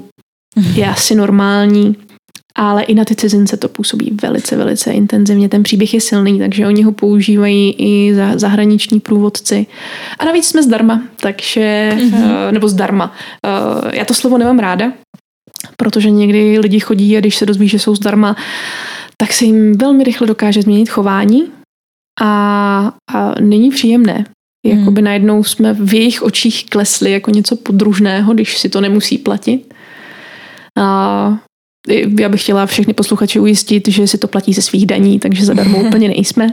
je 0.75 0.87
asi 0.87 1.15
normální 1.15 1.97
ale 2.59 2.83
i 2.83 2.95
na 2.95 3.05
ty 3.05 3.15
cizince 3.15 3.57
to 3.57 3.69
působí 3.69 4.19
velice, 4.23 4.57
velice 4.57 4.93
intenzivně. 4.93 5.49
Ten 5.49 5.63
příběh 5.63 5.95
je 5.95 6.01
silný, 6.01 6.39
takže 6.39 6.67
oni 6.67 6.83
ho 6.83 6.93
používají 6.93 7.75
i 7.79 8.15
za 8.15 8.39
zahraniční 8.39 9.01
průvodci. 9.01 9.67
A 10.19 10.25
navíc 10.25 10.47
jsme 10.47 10.63
zdarma, 10.63 11.03
takže, 11.21 11.93
mm-hmm. 11.97 12.53
nebo 12.53 12.69
zdarma. 12.69 13.15
Eh, 13.47 13.97
já 13.99 14.05
to 14.05 14.15
slovo 14.15 14.39
nemám 14.39 14.59
ráda, 14.59 14.93
protože 15.77 16.11
někdy 16.11 16.59
lidi 16.59 16.81
chodí 16.81 17.17
a 17.17 17.21
když 17.21 17.37
se 17.37 17.47
dozví, 17.47 17.69
že 17.69 17.79
jsou 17.79 17.95
zdarma, 17.95 18.37
tak 19.17 19.33
se 19.33 19.45
jim 19.45 19.79
velmi 19.79 20.05
rychle 20.05 20.27
dokáže 20.27 20.63
změnit 20.63 20.89
chování 20.89 21.43
a, 22.21 22.93
a 23.15 23.35
není 23.41 23.71
příjemné. 23.71 24.25
Jakoby 24.67 25.01
mm. 25.01 25.05
najednou 25.05 25.45
jsme 25.45 25.75
v 25.75 25.95
jejich 25.95 26.23
očích 26.23 26.67
klesli 26.67 27.13
jako 27.13 27.31
něco 27.31 27.57
podružného, 27.57 28.35
když 28.35 28.59
si 28.59 28.69
to 28.69 28.81
nemusí 28.81 29.19
platit. 29.19 29.75
A 30.79 31.39
já 32.21 32.29
bych 32.29 32.43
chtěla 32.43 32.67
všechny 32.67 32.95
posluchače 32.95 33.41
ujistit, 33.41 33.89
že 33.89 34.07
si 34.07 34.19
to 34.19 34.29
platí 34.29 34.53
ze 34.53 34.63
svých 34.63 34.87
daní, 34.87 35.19
takže 35.19 35.45
zadarmo 35.45 35.79
úplně 35.87 36.09
nejsme. 36.09 36.49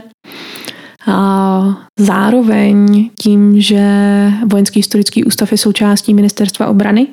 A 1.06 1.88
zároveň 1.98 3.10
tím, 3.20 3.60
že 3.60 3.82
Vojenský 4.46 4.78
historický 4.78 5.24
ústav 5.24 5.52
je 5.52 5.58
součástí 5.58 6.14
ministerstva 6.14 6.66
obrany, 6.66 7.06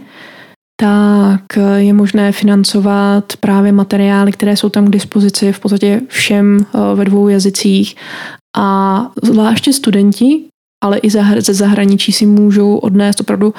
tak 0.81 1.41
je 1.77 1.93
možné 1.93 2.31
financovat 2.31 3.33
právě 3.39 3.71
materiály, 3.71 4.31
které 4.31 4.57
jsou 4.57 4.69
tam 4.69 4.85
k 4.85 4.89
dispozici 4.89 5.53
v 5.53 5.59
podstatě 5.59 6.01
všem 6.07 6.59
eh, 6.59 6.95
ve 6.95 7.05
dvou 7.05 7.27
jazycích. 7.27 7.95
A 8.57 8.99
zvláště 9.23 9.73
studenti, 9.73 10.45
ale 10.83 10.97
i 10.97 11.09
ze 11.39 11.53
zahraničí 11.53 12.11
si 12.11 12.25
můžou 12.25 12.77
odnést 12.77 13.21
opravdu 13.21 13.53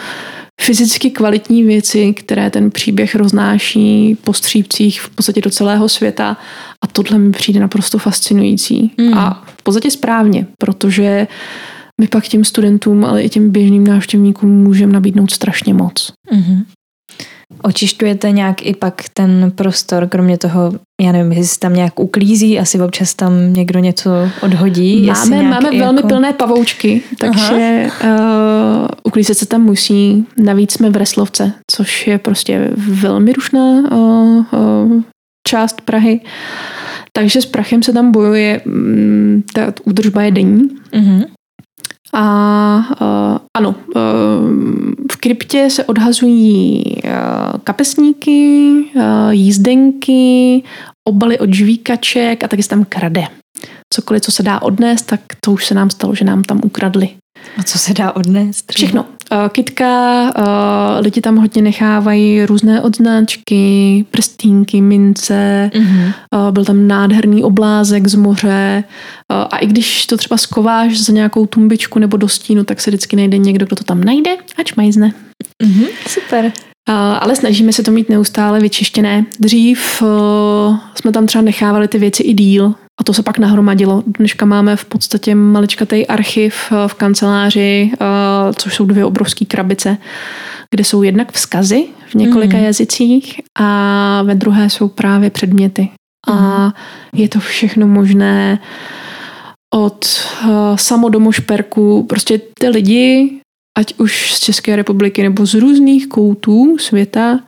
fyzicky 0.61 1.11
kvalitní 1.11 1.63
věci, 1.63 2.13
které 2.13 2.51
ten 2.51 2.71
příběh 2.71 3.15
roznáší 3.15 4.17
po 4.25 4.33
střípcích 4.33 5.01
v 5.01 5.11
podstatě 5.11 5.41
do 5.41 5.51
celého 5.51 5.89
světa 5.89 6.37
a 6.83 6.87
tohle 6.87 7.19
mi 7.19 7.33
přijde 7.33 7.61
naprosto 7.61 7.99
fascinující. 7.99 8.91
Mm. 8.99 9.15
A 9.15 9.45
v 9.47 9.63
podstatě 9.63 9.91
správně, 9.91 10.47
protože 10.59 11.27
my 12.01 12.09
pak 12.09 12.29
těm 12.29 12.45
studentům, 12.45 13.05
ale 13.05 13.23
i 13.23 13.29
těm 13.29 13.51
běžným 13.51 13.87
návštěvníkům 13.87 14.51
můžeme 14.51 14.93
nabídnout 14.93 15.31
strašně 15.31 15.75
moc. 15.75 16.13
Mm-hmm. 16.33 16.65
Očišťujete 17.63 18.31
nějak 18.31 18.67
i 18.67 18.75
pak 18.75 19.03
ten 19.15 19.53
prostor, 19.55 20.09
kromě 20.09 20.39
toho, 20.39 20.73
já 21.01 21.13
nevím, 21.13 21.33
jestli 21.33 21.47
se 21.47 21.61
tam 21.61 21.75
nějak 21.75 22.01
uklízí, 22.01 22.59
asi 22.59 22.81
občas 22.81 23.15
tam 23.15 23.53
někdo 23.53 23.79
něco 23.79 24.11
odhodí. 24.43 25.07
Máme, 25.07 25.43
máme 25.43 25.69
jako... 25.69 25.79
velmi 25.79 26.03
pilné 26.03 26.33
pavoučky, 26.33 27.03
takže 27.19 27.87
uh, 28.05 28.87
uklízet 29.03 29.39
se 29.39 29.47
tam 29.47 29.63
musí. 29.63 30.27
Navíc 30.39 30.73
jsme 30.73 30.91
v 30.91 30.97
Reslovce, 30.97 31.53
což 31.71 32.07
je 32.07 32.19
prostě 32.19 32.71
velmi 32.77 33.33
rušná 33.33 33.93
uh, 33.93 34.45
uh, 34.53 35.03
část 35.49 35.81
Prahy. 35.81 36.21
Takže 37.13 37.43
s 37.43 37.47
prachem 37.47 37.83
se 37.83 37.93
tam 37.93 38.13
bojuje, 38.13 38.61
mm, 38.65 39.43
ta 39.55 39.73
údržba 39.85 40.23
je 40.23 40.31
denní. 40.31 40.69
Uh-huh. 40.93 41.27
A 42.15 42.87
uh, 43.01 43.39
ano, 43.57 43.69
uh, 43.69 44.03
v 45.13 45.17
kryptě 45.21 45.71
se 45.71 45.85
odhazují 45.85 46.83
uh, 47.05 47.11
kapesníky, 47.65 48.71
uh, 48.95 49.03
jízdenky, 49.31 50.63
obaly 51.09 51.39
od 51.39 51.55
žvíkaček 51.55 52.45
a 52.45 52.49
taky 52.49 52.63
se 52.63 52.69
tam 52.69 52.85
krade. 52.85 53.25
Cokoliv, 53.95 54.23
co 54.23 54.33
se 54.33 54.43
dá 54.43 54.63
odnést, 54.63 55.03
tak 55.03 55.21
to 55.41 55.53
už 55.53 55.67
se 55.67 55.75
nám 55.75 55.91
stalo, 55.91 56.15
že 56.15 56.25
nám 56.25 56.43
tam 56.43 56.61
ukradli. 56.65 57.09
A 57.59 57.63
co 57.63 57.79
se 57.79 57.95
dá 57.95 58.13
odnést? 58.13 58.73
Všechno. 58.73 59.07
Uh, 59.33 59.49
kitka, 59.49 60.23
uh, 60.23 61.05
lidi 61.05 61.21
tam 61.21 61.37
hodně 61.37 61.63
nechávají 61.63 62.47
různé 62.47 62.83
odznáčky, 62.83 64.05
prstínky, 64.11 64.81
mince, 64.81 65.71
uh, 65.75 66.51
byl 66.51 66.65
tam 66.65 66.87
nádherný 66.87 67.45
oblázek 67.45 68.07
z 68.07 68.15
moře 68.15 68.85
a 69.29 69.59
i 69.59 69.67
když 69.67 70.07
to 70.07 70.17
třeba 70.17 70.37
skováš 70.37 71.01
za 71.01 71.13
nějakou 71.13 71.47
tumbičku 71.47 71.99
nebo 71.99 72.17
do 72.17 72.29
stínu, 72.29 72.65
tak 72.65 72.81
se 72.81 72.91
vždycky 72.91 73.17
najde 73.17 73.39
někdo, 73.39 73.67
kdo 73.67 73.77
to 73.77 73.85
tam 73.85 74.05
najde, 74.05 74.31
ač 74.59 74.75
majzne. 74.75 75.13
Uh-huh. 75.65 75.87
Super. 76.09 76.53
Ale 77.21 77.37
snažíme 77.37 77.73
se 77.73 77.83
to 77.83 77.91
mít 77.91 78.09
neustále 78.09 78.61
vyčištěné. 78.61 79.27
Dřív 79.41 80.03
jsme 80.95 81.13
tam 81.13 81.27
třeba 81.27 81.43
nechávali 81.43 81.89
ty 81.89 81.99
věci 81.99 82.23
i 82.23 82.33
díl, 82.33 82.75
a 83.01 83.05
to 83.05 83.15
se 83.15 83.23
pak 83.23 83.39
nahromadilo. 83.39 84.03
Dneška 84.07 84.47
máme 84.47 84.77
v 84.77 84.85
podstatě 84.85 85.35
maličkatý 85.35 86.07
archiv 86.07 86.55
eh, 86.73 86.89
v 86.89 86.95
kanceláři, 86.95 87.91
eh, 87.93 87.97
což 88.57 88.75
jsou 88.75 88.87
dvě 88.87 89.05
obrovské 89.05 89.45
krabice, 89.45 89.99
kde 90.71 90.85
jsou 90.85 91.03
jednak 91.03 91.33
vzkazy 91.33 91.87
v 92.07 92.15
několika 92.15 92.57
mm. 92.57 92.65
jazycích 92.65 93.41
a 93.59 94.23
ve 94.23 94.35
druhé 94.35 94.71
jsou 94.71 94.89
právě 94.89 95.31
předměty. 95.31 95.83
Mm. 95.83 96.39
A 96.39 96.65
mhm. 96.65 96.73
je 97.23 97.29
to 97.29 97.41
všechno 97.41 97.87
možné 97.87 98.59
od 99.75 100.07
uh, 100.45 100.77
samodomošperku, 100.77 102.03
prostě 102.03 102.41
ty 102.59 102.69
lidi, 102.69 103.41
ať 103.79 103.95
už 103.99 104.35
z 104.35 104.41
České 104.41 104.77
republiky 104.77 105.23
nebo 105.23 105.47
z 105.47 105.55
různých 105.55 106.07
koutů 106.07 106.79
světa, 106.79 107.41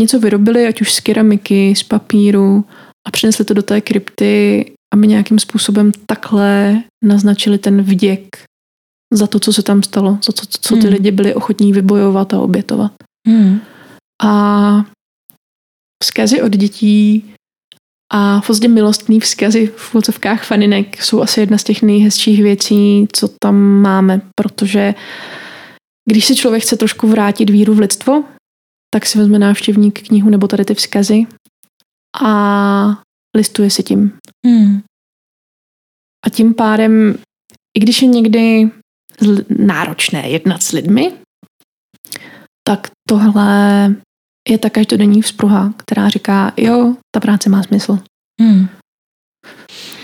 něco 0.00 0.20
vyrobili, 0.20 0.66
ať 0.66 0.80
už 0.80 0.92
z 0.92 1.00
keramiky, 1.00 1.74
z 1.76 1.82
papíru 1.82 2.64
a 3.06 3.10
přinesli 3.10 3.44
to 3.44 3.54
do 3.54 3.62
té 3.62 3.80
krypty 3.80 4.64
aby 4.94 5.06
nějakým 5.06 5.38
způsobem 5.38 5.92
takhle 6.06 6.82
naznačili 7.04 7.58
ten 7.58 7.82
vděk 7.82 8.28
za 9.12 9.26
to, 9.26 9.40
co 9.40 9.52
se 9.52 9.62
tam 9.62 9.82
stalo, 9.82 10.18
za 10.24 10.32
to, 10.32 10.42
co 10.60 10.74
ty 10.74 10.80
hmm. 10.80 10.92
lidi 10.92 11.10
byli 11.10 11.34
ochotní 11.34 11.72
vybojovat 11.72 12.34
a 12.34 12.40
obětovat. 12.40 12.92
Hmm. 13.28 13.60
A 14.22 14.84
vzkazy 16.02 16.42
od 16.42 16.52
dětí 16.52 17.34
a 18.12 18.40
v 18.40 18.46
podstatě 18.46 18.68
milostný 18.68 19.20
vzkazy 19.20 19.66
v 19.66 19.80
fotovkách 19.80 20.44
faninek 20.44 21.02
jsou 21.02 21.22
asi 21.22 21.40
jedna 21.40 21.58
z 21.58 21.64
těch 21.64 21.82
nejhezčích 21.82 22.42
věcí, 22.42 23.06
co 23.12 23.28
tam 23.42 23.56
máme, 23.56 24.20
protože 24.40 24.94
když 26.10 26.24
si 26.24 26.36
člověk 26.36 26.62
chce 26.62 26.76
trošku 26.76 27.08
vrátit 27.08 27.50
víru 27.50 27.74
v 27.74 27.78
lidstvo, 27.78 28.24
tak 28.94 29.06
si 29.06 29.18
vezme 29.18 29.38
návštěvník 29.38 30.08
knihu 30.08 30.30
nebo 30.30 30.48
tady 30.48 30.64
ty 30.64 30.74
vzkazy 30.74 31.26
a 32.22 33.02
listuje 33.36 33.70
si 33.70 33.82
tím. 33.82 34.12
Hmm. 34.46 34.82
A 36.26 36.30
tím 36.30 36.54
pádem, 36.54 37.18
i 37.76 37.80
když 37.80 38.02
je 38.02 38.08
někdy 38.08 38.70
náročné 39.58 40.28
jednat 40.28 40.62
s 40.62 40.72
lidmi, 40.72 41.12
tak 42.68 42.88
tohle 43.08 43.94
je 44.48 44.58
ta 44.58 44.70
každodenní 44.70 45.22
vzpruha, 45.22 45.74
která 45.76 46.08
říká, 46.08 46.52
jo, 46.56 46.96
ta 47.14 47.20
práce 47.20 47.50
má 47.50 47.62
smysl. 47.62 47.98
Hmm. 48.40 48.68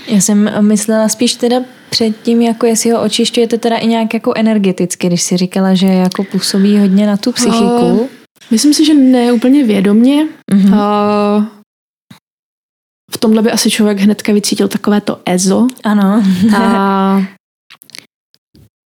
Já 0.08 0.20
jsem 0.20 0.66
myslela 0.66 1.08
spíš 1.08 1.34
teda 1.34 1.56
předtím, 1.90 2.42
jako 2.42 2.66
jestli 2.66 2.90
ho 2.90 3.02
očišťujete 3.02 3.58
teda 3.58 3.76
i 3.76 3.86
nějak 3.86 4.14
jako 4.14 4.32
energeticky, 4.36 5.06
když 5.06 5.22
si 5.22 5.36
říkala, 5.36 5.74
že 5.74 5.86
jako 5.86 6.24
působí 6.24 6.78
hodně 6.78 7.06
na 7.06 7.16
tu 7.16 7.32
psychiku. 7.32 8.00
Uh, 8.00 8.08
myslím 8.50 8.74
si, 8.74 8.84
že 8.84 8.94
ne 8.94 9.32
úplně 9.32 9.64
vědomně. 9.64 10.28
Mm-hmm. 10.52 10.72
Uh, 10.72 11.44
v 11.44 11.59
tomhle 13.20 13.42
by 13.42 13.50
asi 13.50 13.70
člověk 13.70 13.98
hnedka 13.98 14.32
vycítil 14.32 14.68
takové 14.68 15.00
to 15.00 15.20
EZO. 15.26 15.66
Ano. 15.84 16.22
A 16.56 17.22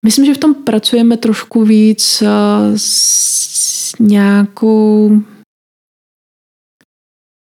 myslím, 0.05 0.25
že 0.25 0.33
v 0.33 0.37
tom 0.37 0.55
pracujeme 0.55 1.17
trošku 1.17 1.65
víc 1.65 2.21
eh, 2.21 2.27
s 2.75 3.99
nějakou 3.99 5.21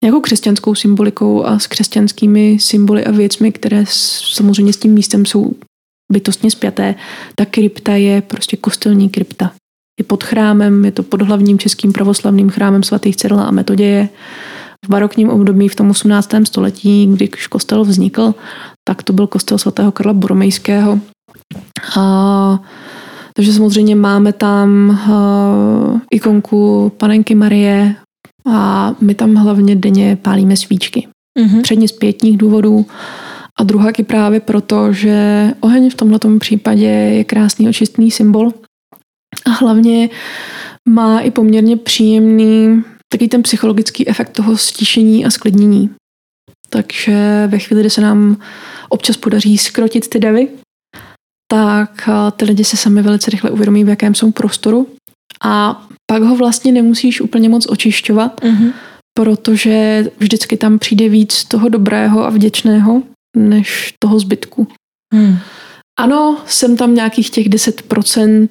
nějakou 0.03 0.21
křesťanskou 0.21 0.75
symbolikou 0.75 1.45
a 1.45 1.59
s 1.59 1.67
křesťanskými 1.67 2.57
symboly 2.59 3.05
a 3.05 3.11
věcmi, 3.11 3.51
které 3.51 3.83
samozřejmě 3.87 4.73
s 4.73 4.77
tím 4.77 4.93
místem 4.93 5.25
jsou 5.25 5.53
bytostně 6.11 6.51
spjaté. 6.51 6.95
Ta 7.35 7.45
krypta 7.45 7.95
je 7.95 8.21
prostě 8.21 8.57
kostelní 8.57 9.09
krypta. 9.09 9.51
Je 9.99 10.05
pod 10.05 10.23
chrámem, 10.23 10.85
je 10.85 10.91
to 10.91 11.03
pod 11.03 11.21
hlavním 11.21 11.59
českým 11.59 11.93
pravoslavným 11.93 12.49
chrámem 12.49 12.83
svatých 12.83 13.15
Cyrila 13.15 13.43
a 13.43 13.51
Metoděje 13.51 14.09
v 14.83 14.89
barokním 14.89 15.29
období 15.29 15.67
v 15.67 15.75
tom 15.75 15.89
18. 15.89 16.29
století, 16.43 17.07
když 17.07 17.47
kostel 17.47 17.83
vznikl, 17.83 18.35
tak 18.83 19.03
to 19.03 19.13
byl 19.13 19.27
kostel 19.27 19.57
svatého 19.57 19.91
Karla 19.91 20.13
Boromejského. 20.13 20.99
A, 21.99 22.59
takže 23.33 23.53
samozřejmě 23.53 23.95
máme 23.95 24.33
tam 24.33 24.89
uh, 24.89 25.99
ikonku 26.11 26.91
panenky 26.97 27.35
Marie 27.35 27.95
a 28.51 28.93
my 29.01 29.15
tam 29.15 29.35
hlavně 29.35 29.75
denně 29.75 30.17
pálíme 30.21 30.57
svíčky. 30.57 31.07
Mm-hmm. 31.39 31.61
Předně 31.61 31.87
z 31.87 31.91
pětních 31.91 32.37
důvodů 32.37 32.85
a 33.59 33.63
druhá 33.63 33.91
je 33.97 34.03
právě 34.03 34.39
proto, 34.39 34.93
že 34.93 35.47
oheň 35.59 35.89
v 35.89 35.95
tomto 35.95 36.39
případě 36.39 36.85
je 36.85 37.23
krásný 37.23 37.69
očistný 37.69 38.11
symbol 38.11 38.51
a 39.45 39.49
hlavně 39.49 40.09
má 40.89 41.19
i 41.19 41.31
poměrně 41.31 41.77
příjemný 41.77 42.83
takový 43.13 43.29
ten 43.29 43.43
psychologický 43.43 44.07
efekt 44.07 44.29
toho 44.29 44.57
stišení 44.57 45.25
a 45.25 45.29
sklidnění. 45.29 45.89
Takže 46.69 47.47
ve 47.47 47.59
chvíli, 47.59 47.81
kdy 47.81 47.89
se 47.89 48.01
nám 48.01 48.37
občas 48.89 49.17
podaří 49.17 49.57
skrotit 49.57 50.09
ty 50.09 50.19
davy, 50.19 50.47
tak 51.51 52.09
ty 52.37 52.45
lidi 52.45 52.63
se 52.63 52.77
sami 52.77 53.01
velice 53.01 53.31
rychle 53.31 53.51
uvědomí, 53.51 53.83
v 53.83 53.89
jakém 53.89 54.15
jsou 54.15 54.31
prostoru 54.31 54.87
a 55.43 55.85
pak 56.11 56.23
ho 56.23 56.35
vlastně 56.35 56.71
nemusíš 56.71 57.21
úplně 57.21 57.49
moc 57.49 57.65
očišťovat, 57.69 58.41
mm-hmm. 58.41 58.73
protože 59.17 60.05
vždycky 60.19 60.57
tam 60.57 60.79
přijde 60.79 61.09
víc 61.09 61.43
toho 61.43 61.69
dobrého 61.69 62.25
a 62.25 62.29
vděčného, 62.29 63.03
než 63.37 63.93
toho 63.99 64.19
zbytku. 64.19 64.67
Mm. 65.15 65.37
Ano, 65.99 66.37
jsem 66.47 66.77
tam 66.77 66.95
nějakých 66.95 67.29
těch 67.29 67.49
10% 67.49 68.49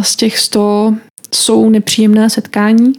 z 0.00 0.16
těch 0.16 0.38
100 0.38 0.96
jsou 1.34 1.70
nepříjemné 1.70 2.30
setkání, 2.30 2.92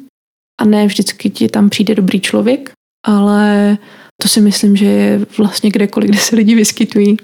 a 0.62 0.66
ne 0.66 0.88
vždycky 0.88 1.30
ti 1.30 1.48
tam 1.48 1.70
přijde 1.70 1.96
dobrý 1.96 2.22
člověk, 2.22 2.72
ale 3.06 3.78
to 4.22 4.28
si 4.28 4.42
myslím, 4.42 4.76
že 4.76 4.86
je 4.86 5.26
vlastně 5.38 5.70
kdekoliv, 5.70 6.10
kde 6.10 6.20
se 6.20 6.36
lidi 6.36 6.56
vyskytují. 6.56 7.18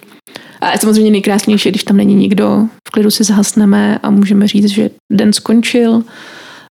A 0.62 0.72
je 0.72 0.78
samozřejmě 0.78 1.12
nejkrásnější, 1.12 1.70
když 1.70 1.84
tam 1.84 1.98
není 1.98 2.16
nikdo, 2.16 2.68
v 2.88 2.92
klidu 2.92 3.12
si 3.12 3.24
zhasneme 3.24 4.00
a 4.04 4.10
můžeme 4.10 4.48
říct, 4.48 4.70
že 4.70 4.90
den 5.12 5.34
skončil 5.34 6.04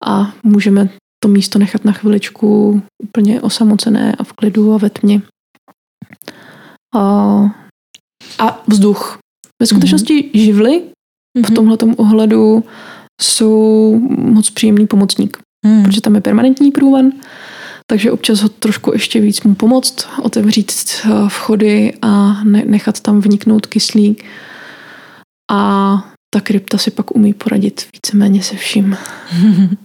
a 0.06 0.32
můžeme 0.42 0.88
to 1.22 1.28
místo 1.28 1.58
nechat 1.58 1.84
na 1.84 1.92
chviličku 1.92 2.82
úplně 3.02 3.40
osamocené 3.40 4.14
a 4.18 4.24
v 4.24 4.32
klidu 4.32 4.74
a 4.74 4.78
ve 4.78 4.90
tmě. 4.90 5.22
A, 6.94 7.00
a 8.38 8.62
vzduch. 8.66 9.18
Ve 9.62 9.66
skutečnosti 9.66 10.22
mm-hmm. 10.22 10.40
živly 10.40 10.82
v 11.36 11.40
mhm. 11.40 11.54
tomhle 11.54 11.76
ohledu 11.96 12.64
jsou 13.22 13.98
moc 14.08 14.50
příjemný 14.50 14.86
pomocník, 14.86 15.38
mm. 15.66 15.82
protože 15.82 16.00
tam 16.00 16.14
je 16.14 16.20
permanentní 16.20 16.70
průvan, 16.70 17.12
takže 17.86 18.12
občas 18.12 18.40
ho 18.40 18.48
trošku 18.48 18.92
ještě 18.92 19.20
víc 19.20 19.42
mu 19.42 19.54
pomoct, 19.54 20.08
otevřít 20.22 20.72
eh, 21.04 21.08
vchody 21.28 21.92
a 22.02 22.42
nechat 22.44 23.00
tam 23.00 23.20
vniknout 23.20 23.66
kyslík. 23.66 24.24
A 25.50 26.04
ta 26.34 26.40
krypta 26.40 26.78
si 26.78 26.90
pak 26.90 27.16
umí 27.16 27.34
poradit 27.34 27.86
víceméně 27.92 28.42
se 28.42 28.56
vším. 28.56 28.96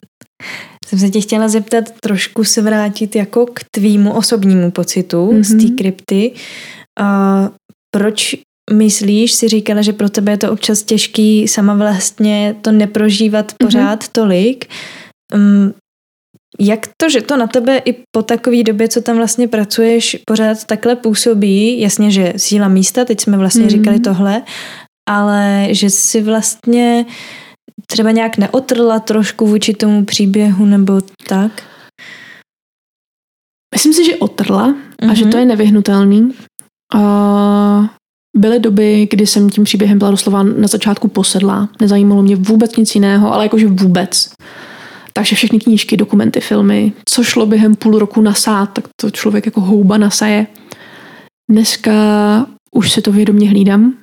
Jsem 0.86 1.00
se 1.00 1.10
tě 1.10 1.22
chtěla 1.22 1.48
zeptat, 1.48 1.84
trošku 2.02 2.44
se 2.44 2.62
vrátit 2.62 3.16
jako 3.16 3.46
k 3.46 3.60
tvýmu 3.72 4.14
osobnímu 4.14 4.72
pocitu 4.72 5.32
mm-hmm. 5.32 5.44
z 5.44 5.50
té 5.50 5.68
mhm. 5.68 5.76
krypty. 5.76 6.32
A 7.00 7.50
proč 7.96 8.36
myslíš, 8.74 9.32
si 9.34 9.48
říkala, 9.48 9.82
že 9.82 9.94
pro 9.94 10.10
tebe 10.10 10.32
je 10.32 10.38
to 10.38 10.52
občas 10.52 10.84
těžký 10.84 11.48
sama 11.48 11.74
vlastně 11.74 12.56
to 12.62 12.72
neprožívat 12.72 13.46
mhm. 13.46 13.56
pořád 13.68 14.04
mm-hmm. 14.04 14.10
tolik. 14.12 14.66
Um, 15.34 15.74
jak 16.60 16.80
to, 16.98 17.10
že 17.10 17.22
to 17.22 17.38
na 17.38 17.48
tebe 17.48 17.78
i 17.78 18.04
po 18.12 18.24
takové 18.24 18.64
době, 18.64 18.88
co 18.88 19.02
tam 19.02 19.18
vlastně 19.18 19.48
pracuješ, 19.48 20.18
pořád 20.28 20.64
takhle 20.66 20.96
působí? 20.96 21.80
Jasně, 21.80 22.12
že 22.12 22.34
síla 22.38 22.68
místa, 22.68 23.06
teď 23.06 23.22
jsme 23.22 23.38
vlastně 23.38 23.66
mm-hmm. 23.66 23.70
říkali 23.70 24.00
tohle, 24.00 24.42
ale 25.10 25.68
že 25.72 25.90
si 25.90 26.22
vlastně 26.22 27.06
třeba 27.88 28.12
nějak 28.12 28.38
neotrla 28.38 29.00
trošku 29.00 29.48
vůči 29.48 29.74
tomu 29.74 30.06
příběhu 30.06 30.66
nebo 30.66 31.02
tak? 31.28 31.64
Myslím 33.76 33.94
si, 33.94 34.06
že 34.06 34.16
otrla 34.16 34.68
mm-hmm. 34.68 35.12
a 35.12 35.14
že 35.14 35.26
to 35.26 35.38
je 35.38 35.46
nevyhnutelný. 35.46 36.34
Uh, 36.96 37.88
byly 38.38 38.60
doby, 38.60 39.08
kdy 39.10 39.28
jsem 39.28 39.50
tím 39.50 39.64
příběhem 39.64 39.98
byla 39.98 40.12
doslova 40.12 40.44
na 40.44 40.68
začátku 40.68 41.08
posedlá. 41.08 41.70
Nezajímalo 41.82 42.22
mě 42.22 42.36
vůbec 42.36 42.76
nic 42.76 42.96
jiného, 42.96 43.34
ale 43.34 43.46
jakože 43.46 43.68
vůbec. 43.68 44.34
Takže 45.14 45.36
všechny 45.36 45.60
knížky, 45.60 45.98
dokumenty, 45.98 46.42
filmy, 46.42 46.94
co 47.06 47.24
šlo 47.24 47.46
během 47.46 47.76
půl 47.76 48.00
roku 48.00 48.22
nasát, 48.22 48.66
tak 48.66 48.86
to 49.02 49.12
člověk 49.12 49.46
jako 49.46 49.62
houba 49.62 49.98
nasaje. 49.98 50.48
Dneska 51.52 51.92
už 52.76 52.92
si 52.92 53.02
to 53.02 53.12
vědomě 53.12 53.50
hlídám 53.50 53.94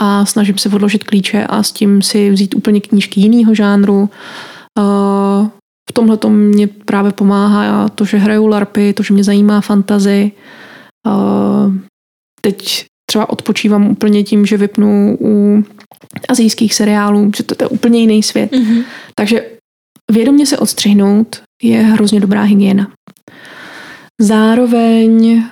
a 0.00 0.26
snažím 0.26 0.58
se 0.58 0.68
odložit 0.68 1.04
klíče 1.04 1.46
a 1.46 1.62
s 1.62 1.72
tím 1.72 2.02
si 2.02 2.30
vzít 2.30 2.54
úplně 2.54 2.80
knížky 2.80 3.20
jiného 3.20 3.54
žánru. 3.54 4.10
V 5.90 5.92
tomhle 5.92 6.16
to 6.16 6.30
mě 6.30 6.66
právě 6.66 7.12
pomáhá 7.12 7.88
to, 7.88 8.04
že 8.04 8.16
hraju 8.16 8.46
larpy, 8.46 8.92
to, 8.92 9.02
že 9.02 9.14
mě 9.14 9.24
zajímá 9.24 9.60
fantazy. 9.60 10.32
Teď 12.40 12.86
třeba 13.06 13.30
odpočívám 13.30 13.90
úplně 13.90 14.22
tím, 14.22 14.46
že 14.46 14.56
vypnu 14.56 15.16
u 15.20 15.64
azijských 16.28 16.74
seriálů, 16.74 17.30
že 17.36 17.42
to, 17.42 17.54
to 17.54 17.64
je 17.64 17.68
úplně 17.68 18.00
jiný 18.00 18.22
svět. 18.22 18.52
Mm-hmm. 18.52 18.84
Takže 19.14 19.50
vědomě 20.12 20.46
se 20.46 20.58
odstřihnout 20.58 21.42
je 21.62 21.82
hrozně 21.82 22.20
dobrá 22.20 22.42
hygiena. 22.42 22.92
Zároveň 24.20 25.42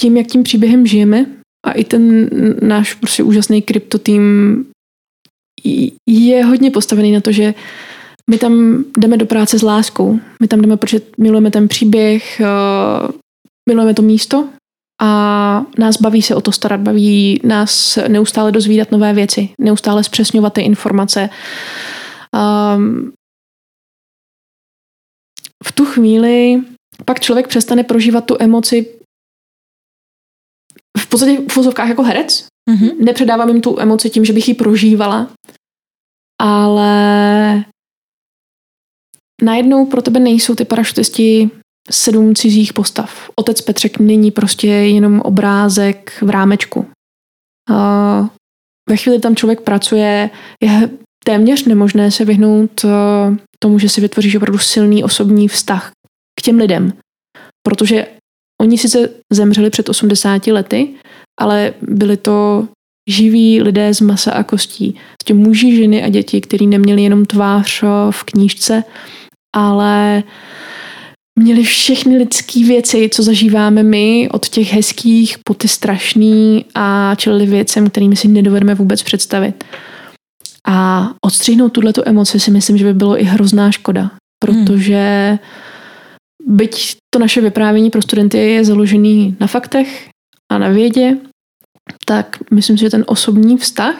tím, 0.00 0.16
jak 0.16 0.26
tím 0.26 0.42
příběhem 0.42 0.86
žijeme 0.86 1.26
a 1.66 1.72
i 1.72 1.84
ten 1.84 2.30
náš 2.62 2.94
prostě 2.94 3.22
úžasný 3.22 3.62
kryptotým 3.62 4.64
je 6.08 6.44
hodně 6.44 6.70
postavený 6.70 7.12
na 7.12 7.20
to, 7.20 7.32
že 7.32 7.54
my 8.30 8.38
tam 8.38 8.84
jdeme 8.98 9.16
do 9.16 9.26
práce 9.26 9.58
s 9.58 9.62
láskou. 9.62 10.20
My 10.42 10.48
tam 10.48 10.60
jdeme, 10.60 10.76
protože 10.76 11.00
milujeme 11.18 11.50
ten 11.50 11.68
příběh, 11.68 12.40
eh, 12.40 13.12
milujeme 13.68 13.94
to 13.94 14.02
místo 14.02 14.48
a 15.02 15.64
nás 15.78 16.00
baví 16.00 16.22
se 16.22 16.34
o 16.34 16.40
to 16.40 16.52
starat, 16.52 16.80
baví 16.80 17.40
nás 17.44 17.98
neustále 18.08 18.52
dozvídat 18.52 18.90
nové 18.90 19.12
věci, 19.12 19.48
neustále 19.60 20.04
zpřesňovat 20.04 20.52
ty 20.52 20.60
informace. 20.60 21.30
Um, 22.76 23.12
v 25.64 25.72
tu 25.72 25.84
chvíli 25.84 26.62
pak 27.04 27.20
člověk 27.20 27.48
přestane 27.48 27.84
prožívat 27.84 28.24
tu 28.24 28.36
emoci 28.40 28.86
v 30.98 31.06
podstatě 31.06 31.40
v 31.40 31.52
fuzovkách 31.52 31.88
jako 31.88 32.02
herec. 32.02 32.46
Mm-hmm. 32.70 33.04
Nepředávám 33.04 33.48
jim 33.48 33.60
tu 33.60 33.80
emoci 33.80 34.10
tím, 34.10 34.24
že 34.24 34.32
bych 34.32 34.48
ji 34.48 34.54
prožívala, 34.54 35.30
ale 36.42 37.64
najednou 39.42 39.86
pro 39.86 40.02
tebe 40.02 40.20
nejsou 40.20 40.54
ty 40.54 40.64
parašutisti 40.64 41.50
sedm 41.90 42.34
cizích 42.34 42.72
postav. 42.72 43.30
Otec 43.36 43.60
Petřek 43.60 43.98
není 43.98 44.30
prostě 44.30 44.66
jenom 44.66 45.20
obrázek 45.20 46.22
v 46.22 46.30
rámečku. 46.30 46.86
Uh, 47.70 48.28
ve 48.88 48.96
chvíli 48.96 49.20
tam 49.20 49.36
člověk 49.36 49.60
pracuje, 49.60 50.30
je 50.62 50.90
téměř 51.24 51.64
nemožné 51.64 52.10
se 52.10 52.24
vyhnout 52.24 52.84
uh, 52.84 53.36
tomu, 53.62 53.78
že 53.78 53.88
si 53.88 54.00
vytvoříš 54.00 54.36
opravdu 54.36 54.58
silný 54.58 55.04
osobní 55.04 55.48
vztah 55.48 55.92
k 56.40 56.42
těm 56.42 56.58
lidem. 56.58 56.92
Protože 57.66 58.06
oni 58.60 58.78
sice 58.78 59.08
zemřeli 59.32 59.70
před 59.70 59.88
80 59.88 60.46
lety, 60.46 60.88
ale 61.40 61.74
byli 61.82 62.16
to 62.16 62.68
živí 63.10 63.62
lidé 63.62 63.94
z 63.94 64.00
masa 64.00 64.32
a 64.32 64.42
kostí. 64.42 64.92
Prostě 64.92 65.34
muži, 65.34 65.76
ženy 65.76 66.04
a 66.04 66.08
děti, 66.08 66.40
kteří 66.40 66.66
neměli 66.66 67.02
jenom 67.02 67.24
tvář 67.24 67.82
v 68.10 68.24
knížce, 68.24 68.84
ale 69.56 70.22
měli 71.38 71.64
všechny 71.64 72.18
lidské 72.18 72.64
věci, 72.64 73.08
co 73.12 73.22
zažíváme 73.22 73.82
my, 73.82 74.28
od 74.32 74.48
těch 74.48 74.72
hezkých 74.72 75.36
po 75.44 75.54
ty 75.54 75.68
strašný 75.68 76.64
a 76.74 77.14
čelili 77.14 77.46
věcem, 77.46 77.90
kterými 77.90 78.16
si 78.16 78.28
nedovedeme 78.28 78.74
vůbec 78.74 79.02
představit. 79.02 79.64
A 80.70 81.10
odstřihnout 81.26 81.68
tuhle 81.72 81.92
emoci 82.04 82.40
si 82.40 82.50
myslím, 82.50 82.76
že 82.76 82.84
by 82.84 82.94
bylo 82.94 83.20
i 83.20 83.24
hrozná 83.24 83.70
škoda, 83.70 84.10
protože 84.44 85.38
byť 86.46 86.96
to 87.14 87.18
naše 87.18 87.40
vyprávění 87.40 87.90
pro 87.90 88.02
studenty 88.02 88.38
je 88.38 88.64
založený 88.64 89.36
na 89.40 89.46
faktech 89.46 90.08
a 90.52 90.58
na 90.58 90.68
vědě, 90.68 91.16
tak 92.06 92.36
myslím 92.50 92.78
si, 92.78 92.84
že 92.84 92.90
ten 92.90 93.04
osobní 93.06 93.56
vztah 93.56 93.94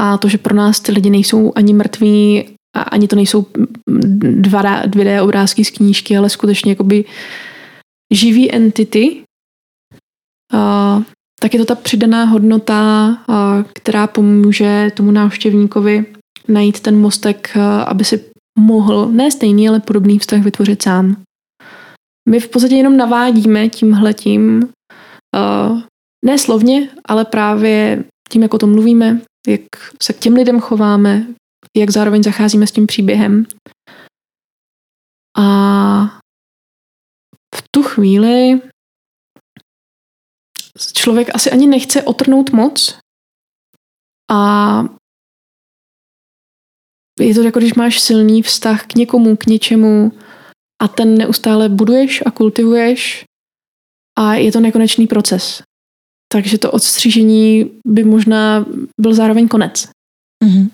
a 0.00 0.18
to, 0.18 0.28
že 0.28 0.38
pro 0.38 0.54
nás 0.54 0.80
ty 0.80 0.92
lidi 0.92 1.10
nejsou 1.10 1.52
ani 1.54 1.72
mrtví 1.72 2.44
a 2.76 2.82
ani 2.82 3.08
to 3.08 3.16
nejsou 3.16 3.46
dva, 4.20 4.86
dvě 4.86 5.22
obrázky 5.22 5.64
z 5.64 5.70
knížky, 5.70 6.16
ale 6.16 6.30
skutečně 6.30 6.72
jakoby 6.72 7.04
živý 8.12 8.52
entity, 8.52 9.22
a, 10.52 11.02
tak 11.42 11.54
je 11.54 11.60
to 11.60 11.66
ta 11.66 11.74
přidaná 11.74 12.24
hodnota, 12.24 13.16
která 13.74 14.06
pomůže 14.06 14.90
tomu 14.96 15.10
návštěvníkovi 15.10 16.06
najít 16.48 16.80
ten 16.80 17.00
mostek, 17.00 17.56
aby 17.86 18.04
si 18.04 18.24
mohl 18.58 19.08
ne 19.08 19.30
stejný, 19.30 19.68
ale 19.68 19.80
podobný 19.80 20.18
vztah 20.18 20.42
vytvořit 20.42 20.82
sám. 20.82 21.16
My 22.28 22.40
v 22.40 22.48
podstatě 22.48 22.74
jenom 22.74 22.96
navádíme 22.96 23.68
tímhletím, 23.68 24.68
ne 26.24 26.38
slovně, 26.38 26.88
ale 27.04 27.24
právě 27.24 28.04
tím, 28.28 28.42
jak 28.42 28.54
o 28.54 28.58
tom 28.58 28.72
mluvíme, 28.72 29.20
jak 29.48 29.62
se 30.02 30.12
k 30.12 30.18
těm 30.18 30.34
lidem 30.34 30.60
chováme, 30.60 31.26
jak 31.76 31.90
zároveň 31.90 32.22
zacházíme 32.22 32.66
s 32.66 32.72
tím 32.72 32.86
příběhem. 32.86 33.46
A 35.38 36.18
v 37.54 37.62
tu 37.70 37.82
chvíli 37.82 38.60
člověk 40.92 41.34
asi 41.34 41.50
ani 41.50 41.66
nechce 41.66 42.02
otrnout 42.02 42.50
moc 42.50 42.98
a 44.30 44.84
je 47.20 47.34
to 47.34 47.42
jako, 47.42 47.58
když 47.58 47.74
máš 47.74 48.00
silný 48.00 48.42
vztah 48.42 48.86
k 48.86 48.94
někomu, 48.94 49.36
k 49.36 49.46
něčemu 49.46 50.12
a 50.82 50.88
ten 50.88 51.18
neustále 51.18 51.68
buduješ 51.68 52.22
a 52.26 52.30
kultivuješ 52.30 53.24
a 54.18 54.34
je 54.34 54.52
to 54.52 54.60
nekonečný 54.60 55.06
proces. 55.06 55.62
Takže 56.32 56.58
to 56.58 56.72
odstřížení 56.72 57.70
by 57.86 58.04
možná 58.04 58.66
byl 59.00 59.14
zároveň 59.14 59.48
konec. 59.48 59.88
Mm-hmm. 60.44 60.70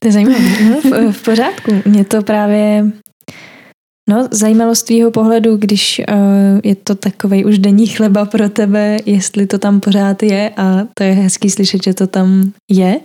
To 0.00 0.08
je 0.08 0.12
zajímavé. 0.12 0.38
No, 0.70 0.80
v, 0.80 1.12
v 1.12 1.24
pořádku. 1.24 1.82
Mě 1.84 2.04
to 2.04 2.22
právě 2.22 2.92
No, 4.08 4.28
zajímalo 4.30 4.74
z 4.74 4.82
tvýho 4.82 5.10
pohledu, 5.10 5.56
když 5.56 6.00
uh, 6.08 6.60
je 6.64 6.74
to 6.74 6.94
takový 6.94 7.44
už 7.44 7.58
denní 7.58 7.86
chleba 7.86 8.24
pro 8.24 8.48
tebe, 8.48 8.96
jestli 9.06 9.46
to 9.46 9.58
tam 9.58 9.80
pořád 9.80 10.22
je 10.22 10.50
a 10.56 10.84
to 10.94 11.04
je 11.04 11.12
hezký 11.12 11.50
slyšet, 11.50 11.82
že 11.82 11.94
to 11.94 12.06
tam 12.06 12.52
je. 12.70 13.00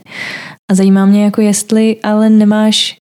A 0.71 0.75
zajímá 0.75 1.05
mě 1.05 1.23
jako 1.23 1.41
jestli 1.41 1.97
ale 2.03 2.29
nemáš 2.29 2.97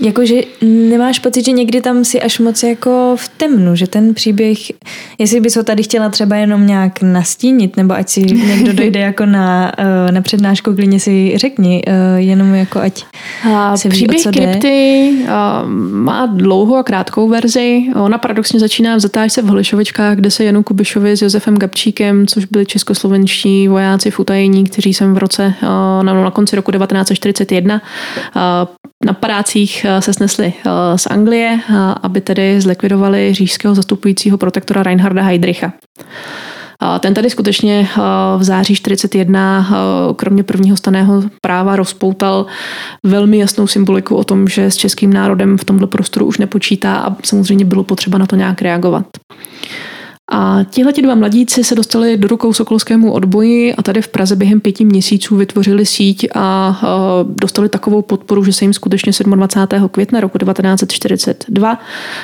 Jakože 0.00 0.34
nemáš 0.62 1.18
pocit, 1.18 1.44
že 1.44 1.52
někdy 1.52 1.80
tam 1.80 2.04
si 2.04 2.22
až 2.22 2.38
moc 2.38 2.62
jako 2.62 3.16
v 3.18 3.28
temnu, 3.28 3.76
že 3.76 3.86
ten 3.86 4.14
příběh, 4.14 4.58
jestli 5.18 5.40
bys 5.40 5.56
ho 5.56 5.62
tady 5.62 5.82
chtěla 5.82 6.08
třeba 6.08 6.36
jenom 6.36 6.66
nějak 6.66 7.02
nastínit, 7.02 7.76
nebo 7.76 7.94
ať 7.94 8.08
si 8.08 8.20
někdo 8.48 8.72
dojde 8.72 9.00
jako 9.00 9.26
na, 9.26 9.72
eh, 9.78 10.12
na 10.12 10.22
přednášku, 10.22 10.74
klidně 10.74 11.00
si 11.00 11.38
řekni, 11.38 11.82
eh, 11.86 12.20
jenom 12.20 12.54
jako 12.54 12.80
ať 12.80 13.04
se 13.74 13.88
ví, 13.88 13.94
Příběh 13.94 14.22
krypty 14.22 15.10
eh, 15.24 15.28
má 15.90 16.26
dlouhou 16.26 16.76
a 16.76 16.82
krátkou 16.82 17.28
verzi. 17.28 17.82
Ona 17.94 18.18
paradoxně 18.18 18.60
začíná 18.60 18.96
v 18.96 19.00
zatáčce 19.00 19.42
v 19.42 19.46
Holišovičkách, 19.46 20.16
kde 20.16 20.30
se 20.30 20.44
Janu 20.44 20.62
Kubišovi 20.62 21.16
s 21.16 21.22
Josefem 21.22 21.56
Gabčíkem, 21.56 22.26
což 22.26 22.44
byli 22.44 22.66
českoslovenští 22.66 23.68
vojáci 23.68 24.10
v 24.10 24.20
utajení, 24.20 24.64
kteří 24.64 24.94
jsem 24.94 25.14
v 25.14 25.18
roce 25.18 25.54
na, 26.02 26.02
na 26.02 26.30
konci 26.30 26.56
roku 26.56 26.72
1941 26.72 27.80
na 29.06 29.12
padácích 29.12 29.86
se 30.00 30.12
snesli 30.12 30.52
z 30.96 31.06
Anglie, 31.06 31.60
aby 32.02 32.20
tedy 32.20 32.60
zlikvidovali 32.60 33.34
říšského 33.34 33.74
zastupujícího 33.74 34.38
protektora 34.38 34.82
Reinharda 34.82 35.22
Heydricha. 35.22 35.72
Ten 37.00 37.14
tady 37.14 37.30
skutečně 37.30 37.88
v 38.38 38.44
září 38.44 38.74
41 38.74 39.68
kromě 40.16 40.42
prvního 40.42 40.76
staného 40.76 41.22
práva 41.40 41.76
rozpoutal 41.76 42.46
velmi 43.02 43.38
jasnou 43.38 43.66
symboliku 43.66 44.16
o 44.16 44.24
tom, 44.24 44.48
že 44.48 44.70
s 44.70 44.76
českým 44.76 45.12
národem 45.12 45.58
v 45.58 45.64
tomto 45.64 45.86
prostoru 45.86 46.26
už 46.26 46.38
nepočítá 46.38 46.96
a 46.96 47.16
samozřejmě 47.24 47.64
bylo 47.64 47.84
potřeba 47.84 48.18
na 48.18 48.26
to 48.26 48.36
nějak 48.36 48.62
reagovat. 48.62 49.06
A 50.32 50.64
tihle 50.70 50.92
dva 50.92 51.14
mladíci 51.14 51.64
se 51.64 51.74
dostali 51.74 52.16
do 52.16 52.28
rukou 52.28 52.52
Sokolskému 52.52 53.12
odboji 53.12 53.74
a 53.74 53.82
tady 53.82 54.02
v 54.02 54.08
Praze 54.08 54.36
během 54.36 54.60
pěti 54.60 54.84
měsíců 54.84 55.36
vytvořili 55.36 55.86
síť 55.86 56.26
a 56.34 56.80
dostali 57.24 57.68
takovou 57.68 58.02
podporu, 58.02 58.44
že 58.44 58.52
se 58.52 58.64
jim 58.64 58.72
skutečně 58.72 59.12
27. 59.24 59.88
května 59.88 60.20
roku 60.20 60.38
1942 60.38 61.74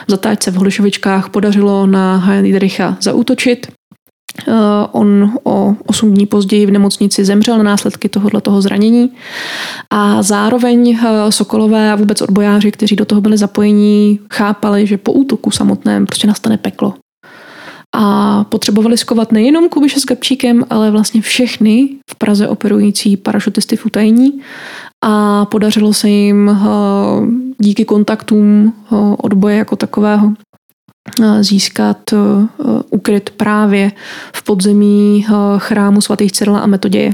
v 0.06 0.10
zatáčce 0.10 0.50
v 0.50 0.54
Holišovičkách 0.54 1.28
podařilo 1.28 1.86
na 1.86 2.16
Heinricha 2.16 2.96
zaútočit. 3.00 3.66
On 4.92 5.32
o 5.44 5.74
8 5.86 6.14
dní 6.14 6.26
později 6.26 6.66
v 6.66 6.70
nemocnici 6.70 7.24
zemřel 7.24 7.56
na 7.56 7.62
následky 7.62 8.08
tohoto 8.08 8.40
toho 8.40 8.62
zranění 8.62 9.10
a 9.90 10.22
zároveň 10.22 10.98
Sokolové 11.30 11.92
a 11.92 11.96
vůbec 11.96 12.22
odbojáři, 12.22 12.70
kteří 12.72 12.96
do 12.96 13.04
toho 13.04 13.20
byli 13.20 13.38
zapojení, 13.38 14.20
chápali, 14.32 14.86
že 14.86 14.98
po 14.98 15.12
útoku 15.12 15.50
samotném 15.50 16.06
prostě 16.06 16.26
nastane 16.26 16.56
peklo 16.58 16.94
a 17.94 18.44
potřebovali 18.44 18.96
skovat 18.96 19.32
nejenom 19.32 19.68
Kubiše 19.68 20.00
s 20.00 20.04
Gabčíkem, 20.04 20.64
ale 20.70 20.90
vlastně 20.90 21.22
všechny 21.22 21.88
v 22.10 22.14
Praze 22.14 22.48
operující 22.48 23.16
parašutisty 23.16 23.76
v 23.76 23.86
utajení 23.86 24.40
a 25.04 25.44
podařilo 25.44 25.94
se 25.94 26.08
jim 26.08 26.48
eh, 26.48 26.56
díky 27.58 27.84
kontaktům 27.84 28.72
eh, 28.72 28.96
odboje 29.18 29.56
jako 29.56 29.76
takového 29.76 30.32
eh, 31.22 31.44
získat 31.44 31.98
ukryt 32.90 33.30
právě 33.30 33.92
v 34.34 34.42
podzemí 34.42 35.26
chrámu 35.58 36.00
svatých 36.00 36.32
Cyrila 36.32 36.60
a 36.60 36.66
Metoděje. 36.66 37.12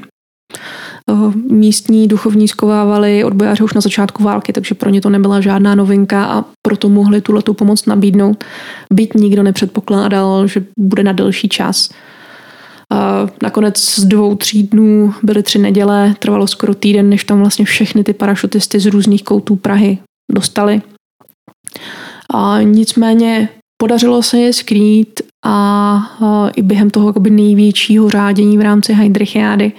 Místní 1.51 2.09
duchovní 2.09 2.49
skovávali 2.49 3.25
odbojáře 3.25 3.65
už 3.65 3.75
na 3.75 3.81
začátku 3.81 4.23
války, 4.23 4.53
takže 4.53 4.75
pro 4.75 4.91
ně 4.91 5.01
to 5.01 5.11
nebyla 5.11 5.41
žádná 5.41 5.75
novinka 5.75 6.25
a 6.25 6.45
proto 6.63 6.89
mohli 6.89 7.21
tuhle 7.21 7.43
pomoc 7.43 7.87
nabídnout. 7.87 8.45
Byť 8.93 9.15
nikdo 9.15 9.43
nepředpokládal, 9.43 10.47
že 10.47 10.65
bude 10.79 11.03
na 11.03 11.13
delší 11.13 11.49
čas. 11.49 11.91
Nakonec 13.43 13.81
z 13.81 14.05
dvou, 14.05 14.35
tří 14.35 14.63
dnů 14.63 15.15
byly 15.23 15.43
tři 15.43 15.59
neděle, 15.59 16.15
trvalo 16.19 16.47
skoro 16.47 16.75
týden, 16.75 17.11
než 17.11 17.25
tam 17.25 17.39
vlastně 17.39 17.65
všechny 17.65 18.05
ty 18.05 18.13
parašutisty 18.13 18.81
z 18.81 18.87
různých 18.87 19.25
koutů 19.25 19.57
Prahy 19.57 19.99
dostali. 20.33 20.83
A 22.35 22.63
nicméně 22.63 23.49
podařilo 23.83 24.23
se 24.23 24.39
je 24.39 24.53
skrýt 24.53 25.21
a, 25.45 25.53
a 26.21 26.49
i 26.49 26.63
během 26.63 26.91
toho 26.91 27.15
největšího 27.31 28.11
řádění 28.11 28.59
v 28.59 28.63
rámci 28.63 28.93
Heidrichiády 28.93 29.73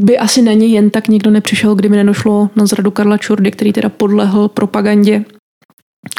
by 0.00 0.18
asi 0.18 0.42
na 0.42 0.52
ně 0.52 0.66
jen 0.66 0.90
tak 0.90 1.08
někdo 1.08 1.30
nepřišel, 1.30 1.74
kdyby 1.74 1.96
nenošlo 1.96 2.50
na 2.56 2.66
zradu 2.66 2.90
Karla 2.90 3.18
Čurdy, 3.18 3.50
který 3.50 3.72
teda 3.72 3.88
podlehl 3.88 4.48
propagandě, 4.48 5.24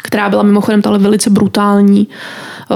která 0.02 0.28
byla 0.28 0.42
mimochodem 0.42 0.82
ale 0.84 0.98
velice 0.98 1.30
brutální. 1.30 2.08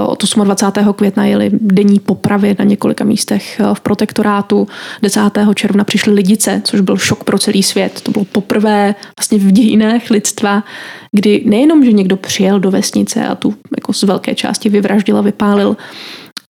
Od 0.06 0.24
28. 0.44 0.92
května 0.92 1.24
jeli 1.24 1.50
denní 1.52 2.00
popravy 2.00 2.56
na 2.58 2.64
několika 2.64 3.04
místech 3.04 3.60
v 3.74 3.80
protektorátu. 3.80 4.68
10. 5.02 5.20
června 5.54 5.84
přišly 5.84 6.12
lidice, 6.12 6.62
což 6.64 6.80
byl 6.80 6.96
šok 6.96 7.24
pro 7.24 7.38
celý 7.38 7.62
svět. 7.62 8.00
To 8.00 8.10
bylo 8.10 8.24
poprvé 8.24 8.94
vlastně 9.18 9.38
v 9.38 9.50
dějinách 9.50 10.10
lidstva, 10.10 10.64
kdy 11.12 11.42
nejenom, 11.46 11.84
že 11.84 11.92
někdo 11.92 12.16
přijel 12.16 12.60
do 12.60 12.70
vesnice 12.70 13.26
a 13.26 13.34
tu 13.34 13.54
jako 13.76 13.92
z 13.92 14.02
velké 14.02 14.34
části 14.34 14.68
vyvraždil 14.68 15.18
a 15.18 15.20
vypálil, 15.20 15.76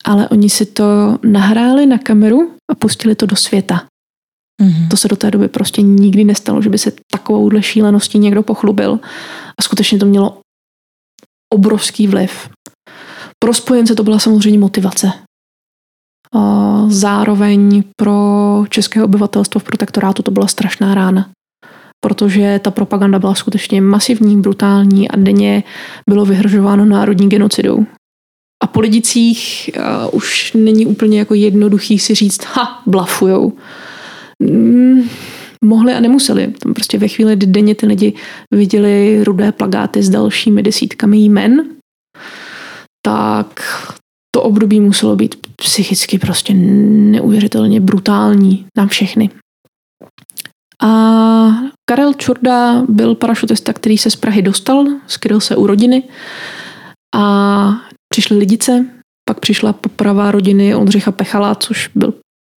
ale 0.04 0.28
oni 0.28 0.50
si 0.50 0.66
to 0.66 1.18
nahráli 1.22 1.86
na 1.86 1.98
kameru 1.98 2.50
a 2.70 2.74
pustili 2.74 3.14
to 3.14 3.26
do 3.26 3.36
světa. 3.36 3.86
Mm-hmm. 4.62 4.88
To 4.88 4.96
se 4.96 5.08
do 5.08 5.16
té 5.16 5.30
doby 5.30 5.48
prostě 5.48 5.82
nikdy 5.82 6.24
nestalo, 6.24 6.62
že 6.62 6.68
by 6.70 6.78
se 6.78 6.92
takovouhle 7.12 7.62
šíleností 7.62 8.18
někdo 8.18 8.42
pochlubil. 8.42 9.00
A 9.58 9.62
skutečně 9.62 9.98
to 9.98 10.06
mělo 10.06 10.40
obrovský 11.54 12.06
vliv. 12.06 12.48
Pro 13.38 13.54
spojence 13.54 13.94
to 13.94 14.02
byla 14.02 14.18
samozřejmě 14.18 14.58
motivace. 14.58 15.12
A 16.34 16.84
zároveň 16.88 17.84
pro 17.96 18.64
české 18.68 19.04
obyvatelstvo 19.04 19.58
v 19.58 19.64
protektorátu 19.64 20.22
to 20.22 20.30
byla 20.30 20.46
strašná 20.46 20.94
rána. 20.94 21.30
Protože 22.04 22.60
ta 22.64 22.70
propaganda 22.70 23.18
byla 23.18 23.34
skutečně 23.34 23.80
masivní, 23.80 24.40
brutální 24.40 25.08
a 25.08 25.16
denně 25.16 25.62
bylo 26.10 26.24
vyhrožováno 26.24 26.84
národní 26.84 27.28
genocidou. 27.28 27.86
A 28.64 28.66
po 28.66 28.80
lidicích 28.80 29.70
uh, 29.76 29.82
už 30.12 30.52
není 30.52 30.86
úplně 30.86 31.18
jako 31.18 31.34
jednoduchý 31.34 31.98
si 31.98 32.14
říct, 32.14 32.44
ha, 32.44 32.82
blafujou. 32.86 33.52
Mm, 34.38 35.02
mohli 35.64 35.94
a 35.94 36.00
nemuseli. 36.00 36.46
Tam 36.46 36.74
prostě 36.74 36.98
ve 36.98 37.08
chvíli, 37.08 37.36
kdy 37.36 37.46
denně 37.46 37.74
ty 37.74 37.86
lidi 37.86 38.12
viděli 38.50 39.24
rudé 39.24 39.52
plagáty 39.52 40.02
s 40.02 40.10
dalšími 40.10 40.62
desítkami 40.62 41.18
jmen, 41.18 41.64
tak 43.06 43.60
to 44.34 44.42
období 44.42 44.80
muselo 44.80 45.16
být 45.16 45.34
psychicky 45.56 46.18
prostě 46.18 46.54
neuvěřitelně 46.54 47.80
brutální 47.80 48.66
na 48.76 48.86
všechny. 48.86 49.30
A 50.82 50.90
Karel 51.90 52.14
Čurda 52.14 52.82
byl 52.88 53.14
parašutista, 53.14 53.72
který 53.72 53.98
se 53.98 54.10
z 54.10 54.16
Prahy 54.16 54.42
dostal, 54.42 54.84
skryl 55.06 55.40
se 55.40 55.56
u 55.56 55.66
rodiny 55.66 56.02
a 57.14 57.83
přišly 58.14 58.36
lidice, 58.38 58.86
pak 59.28 59.40
přišla 59.40 59.72
poprava 59.72 60.30
rodiny 60.30 60.74
Oldřicha 60.74 61.12
Pechala, 61.12 61.54
což 61.54 61.90
byl 61.94 62.14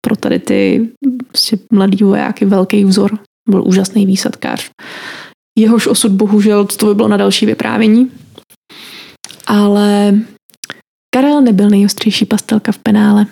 pro 0.06 0.16
tady 0.16 0.40
ty 0.40 0.90
prostě 1.28 1.60
mladý 1.72 1.98
vojáky 2.04 2.46
velký 2.46 2.86
vzor. 2.86 3.20
Byl 3.50 3.64
úžasný 3.68 4.06
výsadkář. 4.06 4.70
Jehož 5.60 5.88
osud 5.88 6.12
bohužel, 6.12 6.66
to 6.66 6.86
by 6.86 6.96
bylo 6.96 7.08
na 7.08 7.18
další 7.18 7.46
vyprávění. 7.46 8.12
Ale 9.48 10.20
Karel 11.16 11.42
nebyl 11.42 11.70
nejostřejší 11.70 12.26
pastelka 12.26 12.72
v 12.72 12.78
penále. 12.78 13.26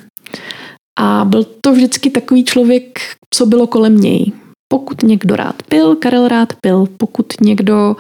A 1.00 1.26
byl 1.26 1.44
to 1.62 1.74
vždycky 1.74 2.10
takový 2.10 2.46
člověk, 2.46 3.00
co 3.34 3.46
bylo 3.46 3.68
kolem 3.68 4.02
něj. 4.02 4.32
Pokud 4.68 5.04
někdo 5.04 5.36
rád 5.36 5.64
pil, 5.64 5.96
Karel 5.96 6.28
rád 6.28 6.54
pil. 6.62 6.88
Pokud 6.98 7.26
někdo 7.42 7.96
Eh, 7.96 8.00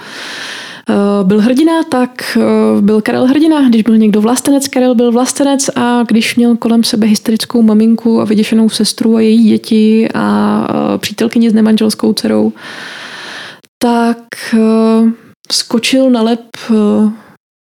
byl 1.24 1.42
hrdina, 1.42 1.84
tak 1.84 2.38
eh, 2.38 2.82
byl 2.82 3.02
Karel 3.02 3.28
hrdina. 3.28 3.70
Když 3.70 3.84
byl 3.84 3.98
někdo 3.98 4.22
vlastenec, 4.22 4.68
Karel 4.68 4.96
byl 4.96 5.12
vlastenec 5.12 5.70
a 5.76 6.04
když 6.04 6.36
měl 6.36 6.58
kolem 6.58 6.84
sebe 6.84 7.08
hysterickou 7.08 7.62
maminku 7.62 8.22
a 8.22 8.26
vyděšenou 8.26 8.70
sestru 8.70 9.16
a 9.16 9.22
její 9.22 9.50
děti 9.50 10.10
a 10.14 10.68
eh, 10.70 10.98
přítelkyni 10.98 11.50
s 11.50 11.54
nemanželskou 11.54 12.14
dcerou, 12.14 12.54
tak 13.84 14.28
skočil 15.52 16.10
na 16.10 16.22
lep 16.22 16.40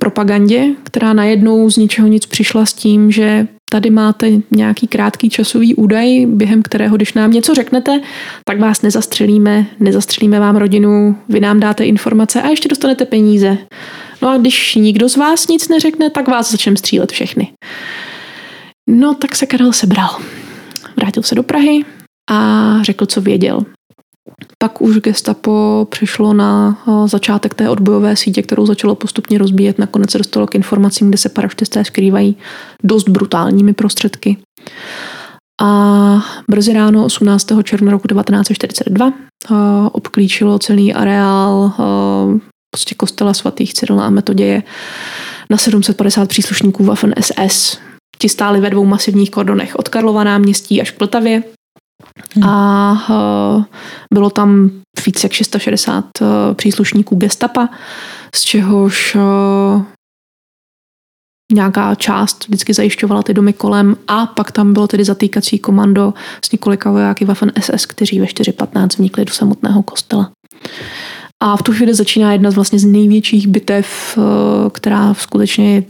propagandě, 0.02 0.68
která 0.84 1.14
najednou 1.14 1.70
z 1.70 1.78
ničeho 1.78 2.08
nic 2.08 2.26
přišla 2.26 2.66
s 2.66 2.74
tím, 2.74 3.12
že 3.12 3.48
tady 3.72 3.90
máte 3.90 4.30
nějaký 4.52 4.88
krátký 4.88 5.30
časový 5.30 5.76
údaj, 5.76 6.26
během 6.26 6.62
kterého, 6.62 6.96
když 6.96 7.14
nám 7.14 7.32
něco 7.32 7.54
řeknete, 7.54 8.02
tak 8.46 8.60
vás 8.60 8.82
nezastřelíme, 8.82 9.66
nezastřelíme 9.80 10.40
vám 10.40 10.56
rodinu, 10.56 11.18
vy 11.30 11.40
nám 11.40 11.60
dáte 11.60 11.86
informace 11.86 12.42
a 12.42 12.48
ještě 12.48 12.70
dostanete 12.70 13.06
peníze. 13.06 13.58
No 14.22 14.30
a 14.30 14.38
když 14.38 14.76
nikdo 14.76 15.10
z 15.10 15.16
vás 15.16 15.48
nic 15.48 15.70
neřekne, 15.70 16.10
tak 16.10 16.28
vás 16.28 16.52
začneme 16.52 16.78
střílet 16.78 17.12
všechny. 17.12 17.52
No 18.90 19.14
tak 19.14 19.36
se 19.36 19.46
Karel 19.46 19.74
sebral. 19.74 20.10
Vrátil 20.98 21.24
se 21.24 21.36
do 21.36 21.44
Prahy 21.44 21.86
a 22.32 22.80
řekl, 22.84 23.06
co 23.06 23.22
věděl. 23.22 23.66
Pak 24.66 24.82
už 24.82 24.98
gestapo 24.98 25.88
přišlo 25.90 26.34
na 26.34 26.78
začátek 27.06 27.54
té 27.54 27.70
odbojové 27.70 28.16
sítě, 28.16 28.42
kterou 28.42 28.66
začalo 28.66 28.96
postupně 28.96 29.38
rozbíjet. 29.38 29.80
Nakonec 29.80 30.12
se 30.12 30.18
dostalo 30.18 30.48
k 30.48 30.56
informacím, 30.56 31.10
kde 31.10 31.18
se 31.18 31.30
parašutisté 31.30 31.86
skrývají 31.86 32.36
dost 32.84 33.10
brutálními 33.10 33.74
prostředky. 33.74 34.38
A 35.62 36.26
brzy 36.50 36.74
ráno 36.74 37.06
18. 37.06 37.48
června 37.64 37.92
roku 37.92 38.08
1942 38.08 39.06
uh, 39.08 39.14
obklíčilo 39.92 40.60
celý 40.60 40.94
areál 40.94 41.54
uh, 41.54 42.40
prostě 42.76 42.96
kostela 42.96 43.34
svatých 43.34 43.74
Cyrila 43.74 44.06
a 44.06 44.10
Metoděje 44.10 44.64
na 45.50 45.58
750 45.58 46.30
příslušníků 46.30 46.84
Waffen 46.84 47.14
SS. 47.20 47.78
Ti 48.18 48.30
stáli 48.30 48.60
ve 48.60 48.70
dvou 48.70 48.86
masivních 48.86 49.32
kordonech 49.32 49.76
od 49.76 49.90
Karlova 49.90 50.24
náměstí 50.24 50.82
až 50.82 50.92
k 50.92 51.00
Vltavě 51.00 51.44
hmm. 52.36 52.44
a 52.44 53.08
uh, 53.10 53.64
bylo 54.14 54.30
tam 54.30 54.72
víc 55.06 55.24
jak 55.24 55.32
660 55.32 56.06
uh, 56.22 56.28
příslušníků 56.54 57.16
gestapa, 57.16 57.70
z 58.36 58.42
čehož 58.42 59.16
uh, 59.16 59.82
nějaká 61.54 61.96
část 61.96 62.48
vždycky 62.48 62.74
zajišťovala 62.74 63.24
ty 63.24 63.34
domy 63.34 63.54
kolem 63.54 63.98
a 64.08 64.26
pak 64.26 64.52
tam 64.52 64.74
bylo 64.74 64.88
tedy 64.88 65.04
zatýkací 65.04 65.60
komando 65.60 66.14
s 66.46 66.52
několika 66.52 66.92
vojáky 66.92 67.26
Waffen 67.26 67.52
SS, 67.60 67.86
kteří 67.86 68.20
ve 68.20 68.26
4.15 68.26 68.98
vnikli 68.98 69.26
do 69.26 69.34
samotného 69.34 69.84
kostela. 69.84 70.32
A 71.44 71.58
v 71.58 71.64
tu 71.64 71.74
chvíli 71.74 71.94
začíná 71.94 72.32
jedna 72.32 72.52
z 72.52 72.56
vlastně 72.56 72.80
z 72.80 72.86
největších 72.86 73.48
bitev, 73.48 74.18
eh, 74.18 74.22
která 74.70 75.14
skutečně 75.14 75.84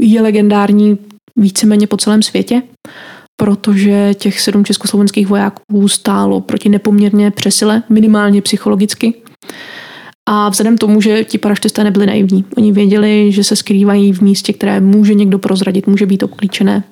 je 0.00 0.22
legendární 0.22 0.98
víceméně 1.36 1.86
po 1.86 1.96
celém 1.96 2.22
světě, 2.22 2.62
protože 3.36 4.14
těch 4.14 4.40
sedm 4.40 4.64
československých 4.64 5.26
vojáků 5.26 5.88
stálo 5.88 6.40
proti 6.40 6.68
nepoměrně 6.68 7.30
přesile, 7.30 7.82
minimálně 7.88 8.42
psychologicky. 8.42 9.14
A 10.28 10.48
vzhledem 10.48 10.78
tomu, 10.78 11.00
že 11.00 11.24
ti 11.24 11.38
paraštisté 11.38 11.84
nebyli 11.84 12.06
naivní, 12.06 12.44
oni 12.56 12.72
věděli, 12.72 13.32
že 13.32 13.44
se 13.44 13.56
skrývají 13.56 14.12
v 14.12 14.20
místě, 14.20 14.52
které 14.52 14.80
může 14.80 15.14
někdo 15.14 15.38
prozradit, 15.38 15.86
může 15.86 16.06
být 16.06 16.22
obklíčené. 16.22 16.84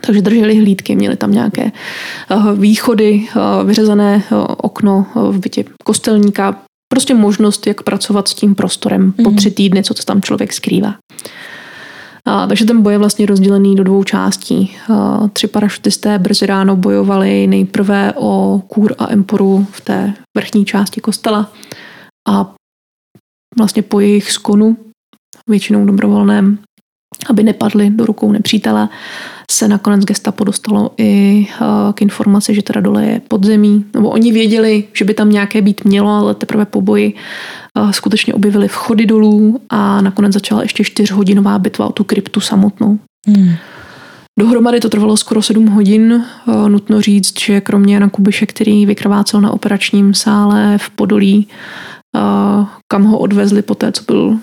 Takže 0.00 0.22
drželi 0.22 0.56
hlídky, 0.56 0.96
měli 0.96 1.16
tam 1.16 1.32
nějaké 1.32 1.62
eh, 1.64 2.36
východy, 2.54 3.26
eh, 3.30 3.64
vyřezané 3.64 4.22
okno 4.46 5.06
v 5.14 5.38
bytě 5.38 5.64
kostelníka, 5.84 6.62
prostě 6.92 7.14
možnost, 7.14 7.66
jak 7.66 7.82
pracovat 7.82 8.28
s 8.28 8.34
tím 8.34 8.54
prostorem 8.54 9.02
mm. 9.02 9.12
po 9.12 9.30
mhm. 9.30 9.36
tři 9.36 9.50
týdny, 9.50 9.82
co 9.82 9.94
to 9.94 10.02
tam 10.02 10.22
člověk 10.22 10.52
skrývá. 10.52 10.94
A, 12.24 12.46
takže 12.46 12.64
ten 12.64 12.82
boj 12.82 12.92
je 12.92 12.98
vlastně 12.98 13.26
rozdělený 13.26 13.76
do 13.76 13.84
dvou 13.84 14.04
částí. 14.04 14.76
A, 14.94 15.28
tři 15.28 15.46
parašutisté 15.46 16.18
brzy 16.18 16.46
ráno 16.46 16.76
bojovali 16.76 17.46
nejprve 17.46 18.12
o 18.16 18.62
kůr 18.68 18.94
a 18.98 19.12
emporu 19.12 19.66
v 19.70 19.80
té 19.80 20.14
vrchní 20.36 20.64
části 20.64 21.00
kostela 21.00 21.52
a 22.28 22.54
vlastně 23.58 23.82
po 23.82 24.00
jejich 24.00 24.32
skonu, 24.32 24.76
většinou 25.48 25.84
dobrovolném, 25.84 26.58
aby 27.30 27.42
nepadli 27.42 27.90
do 27.90 28.06
rukou 28.06 28.32
nepřítele, 28.32 28.88
se 29.50 29.68
nakonec 29.68 30.04
gestapo 30.04 30.44
dostalo 30.44 30.90
i 30.96 31.46
eh, 31.50 31.92
k 31.94 32.02
informaci, 32.02 32.54
že 32.54 32.62
teda 32.62 32.80
dole 32.80 33.06
je 33.06 33.20
podzemí. 33.28 33.84
Nebo 33.94 34.10
oni 34.10 34.32
věděli, 34.32 34.84
že 34.92 35.04
by 35.04 35.14
tam 35.14 35.30
nějaké 35.30 35.62
být 35.62 35.84
mělo, 35.84 36.10
ale 36.10 36.34
teprve 36.34 36.64
po 36.64 36.80
boji 36.80 37.14
eh, 37.14 37.92
skutečně 37.92 38.34
objevili 38.34 38.68
vchody 38.68 39.06
dolů 39.06 39.60
a 39.68 40.00
nakonec 40.00 40.32
začala 40.32 40.62
ještě 40.62 40.84
čtyřhodinová 40.84 41.58
bitva 41.58 41.86
o 41.86 41.92
tu 41.92 42.04
kryptu 42.04 42.40
samotnou. 42.40 42.98
Hmm. 43.26 43.54
Dohromady 44.38 44.80
to 44.80 44.88
trvalo 44.88 45.16
skoro 45.16 45.42
sedm 45.42 45.66
hodin. 45.66 46.24
Eh, 46.48 46.68
nutno 46.68 47.00
říct, 47.00 47.40
že 47.40 47.60
kromě 47.60 47.94
Jana 47.94 48.08
Kubiše, 48.08 48.46
který 48.46 48.86
vykrvácel 48.86 49.40
na 49.40 49.50
operačním 49.50 50.14
sále 50.14 50.78
v 50.78 50.90
Podolí, 50.90 51.48
kam 52.92 53.04
ho 53.04 53.18
odvezli 53.18 53.62
po 53.62 53.74
té, 53.74 53.92
co 53.92 54.02
byl 54.04 54.38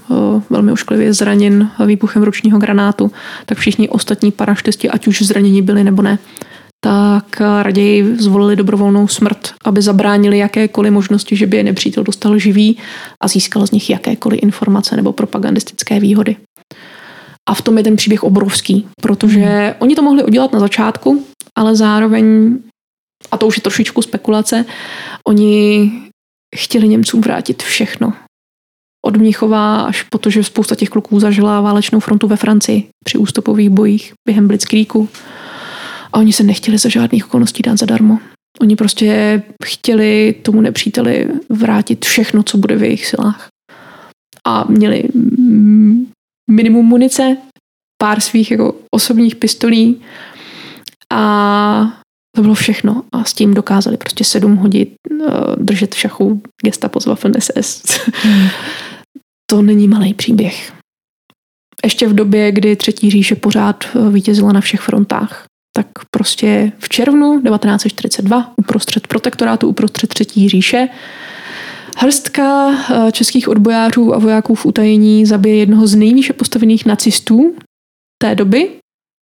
velmi 0.49 0.71
ošklivě 0.71 1.13
zraněn 1.13 1.71
výbuchem 1.85 2.23
ručního 2.23 2.59
granátu, 2.59 3.11
tak 3.45 3.57
všichni 3.57 3.89
ostatní 3.89 4.31
paraštisti, 4.31 4.89
ať 4.89 5.07
už 5.07 5.21
zraněni 5.21 5.61
byli 5.61 5.83
nebo 5.83 6.01
ne, 6.01 6.19
tak 6.83 7.41
raději 7.61 8.17
zvolili 8.17 8.55
dobrovolnou 8.55 9.07
smrt, 9.07 9.53
aby 9.63 9.81
zabránili 9.81 10.37
jakékoliv 10.37 10.93
možnosti, 10.93 11.35
že 11.35 11.47
by 11.47 11.57
je 11.57 11.63
nepřítel 11.63 12.03
dostal 12.03 12.37
živý 12.37 12.77
a 13.23 13.27
získal 13.27 13.67
z 13.67 13.71
nich 13.71 13.89
jakékoliv 13.89 14.43
informace 14.43 14.95
nebo 14.95 15.13
propagandistické 15.13 15.99
výhody. 15.99 16.35
A 17.49 17.53
v 17.53 17.61
tom 17.61 17.77
je 17.77 17.83
ten 17.83 17.95
příběh 17.95 18.23
obrovský, 18.23 18.87
protože 19.01 19.39
hmm. 19.39 19.73
oni 19.79 19.95
to 19.95 20.01
mohli 20.01 20.23
udělat 20.23 20.53
na 20.53 20.59
začátku, 20.59 21.25
ale 21.57 21.75
zároveň, 21.75 22.57
a 23.31 23.37
to 23.37 23.47
už 23.47 23.57
je 23.57 23.61
trošičku 23.61 24.01
spekulace, 24.01 24.65
oni 25.27 25.91
chtěli 26.55 26.87
Němcům 26.87 27.21
vrátit 27.21 27.63
všechno. 27.63 28.13
Od 29.05 29.17
Mnichova 29.17 29.81
až 29.81 30.03
po 30.03 30.17
to, 30.17 30.29
že 30.29 30.43
spousta 30.43 30.75
těch 30.75 30.89
kluků 30.89 31.19
zažila 31.19 31.61
válečnou 31.61 31.99
frontu 31.99 32.27
ve 32.27 32.35
Francii 32.35 32.89
při 33.05 33.17
ústupových 33.17 33.69
bojích 33.69 34.13
během 34.27 34.47
Blitzkriegu. 34.47 35.09
A 36.13 36.17
oni 36.17 36.33
se 36.33 36.43
nechtěli 36.43 36.77
za 36.77 36.89
žádných 36.89 37.25
okolností 37.25 37.63
dát 37.63 37.79
zadarmo. 37.79 38.19
Oni 38.61 38.75
prostě 38.75 39.41
chtěli 39.65 40.35
tomu 40.41 40.61
nepříteli 40.61 41.27
vrátit 41.49 42.05
všechno, 42.05 42.43
co 42.43 42.57
bude 42.57 42.75
v 42.75 42.83
jejich 42.83 43.05
silách. 43.05 43.47
A 44.47 44.65
měli 44.69 45.03
minimum 46.51 46.85
munice, 46.85 47.37
pár 48.01 48.19
svých 48.19 48.51
jako 48.51 48.75
osobních 48.91 49.35
pistolí 49.35 50.01
a 51.13 52.01
to 52.35 52.41
bylo 52.41 52.53
všechno 52.53 53.03
a 53.11 53.23
s 53.23 53.33
tím 53.33 53.53
dokázali 53.53 53.97
prostě 53.97 54.23
sedm 54.23 54.55
hodin 54.55 54.87
uh, 55.09 55.27
držet 55.55 55.95
v 55.95 55.97
šachu 55.97 56.41
gestapo 56.65 56.99
z 56.99 57.05
Waffen 57.05 57.33
SS. 57.39 57.99
Hmm. 58.23 58.47
to 59.49 59.61
není 59.61 59.87
malý 59.87 60.13
příběh. 60.13 60.73
Ještě 61.85 62.07
v 62.07 62.13
době, 62.13 62.51
kdy 62.51 62.75
Třetí 62.75 63.11
říše 63.11 63.35
pořád 63.35 63.83
eh, 63.85 64.09
vítězila 64.09 64.51
na 64.51 64.61
všech 64.61 64.81
frontách, 64.81 65.45
tak 65.77 65.87
prostě 66.11 66.71
v 66.79 66.89
červnu 66.89 67.41
1942 67.41 68.53
uprostřed 68.57 69.07
protektorátu, 69.07 69.67
uprostřed 69.67 70.09
Třetí 70.09 70.49
říše, 70.49 70.87
hrstka 71.97 72.71
eh, 72.71 73.11
českých 73.11 73.49
odbojářů 73.49 74.15
a 74.15 74.19
vojáků 74.19 74.55
v 74.55 74.65
utajení 74.65 75.25
zabije 75.25 75.55
jednoho 75.55 75.87
z 75.87 75.95
nejvýše 75.95 76.33
postavených 76.33 76.85
nacistů 76.85 77.55
té 78.21 78.35
doby, 78.35 78.71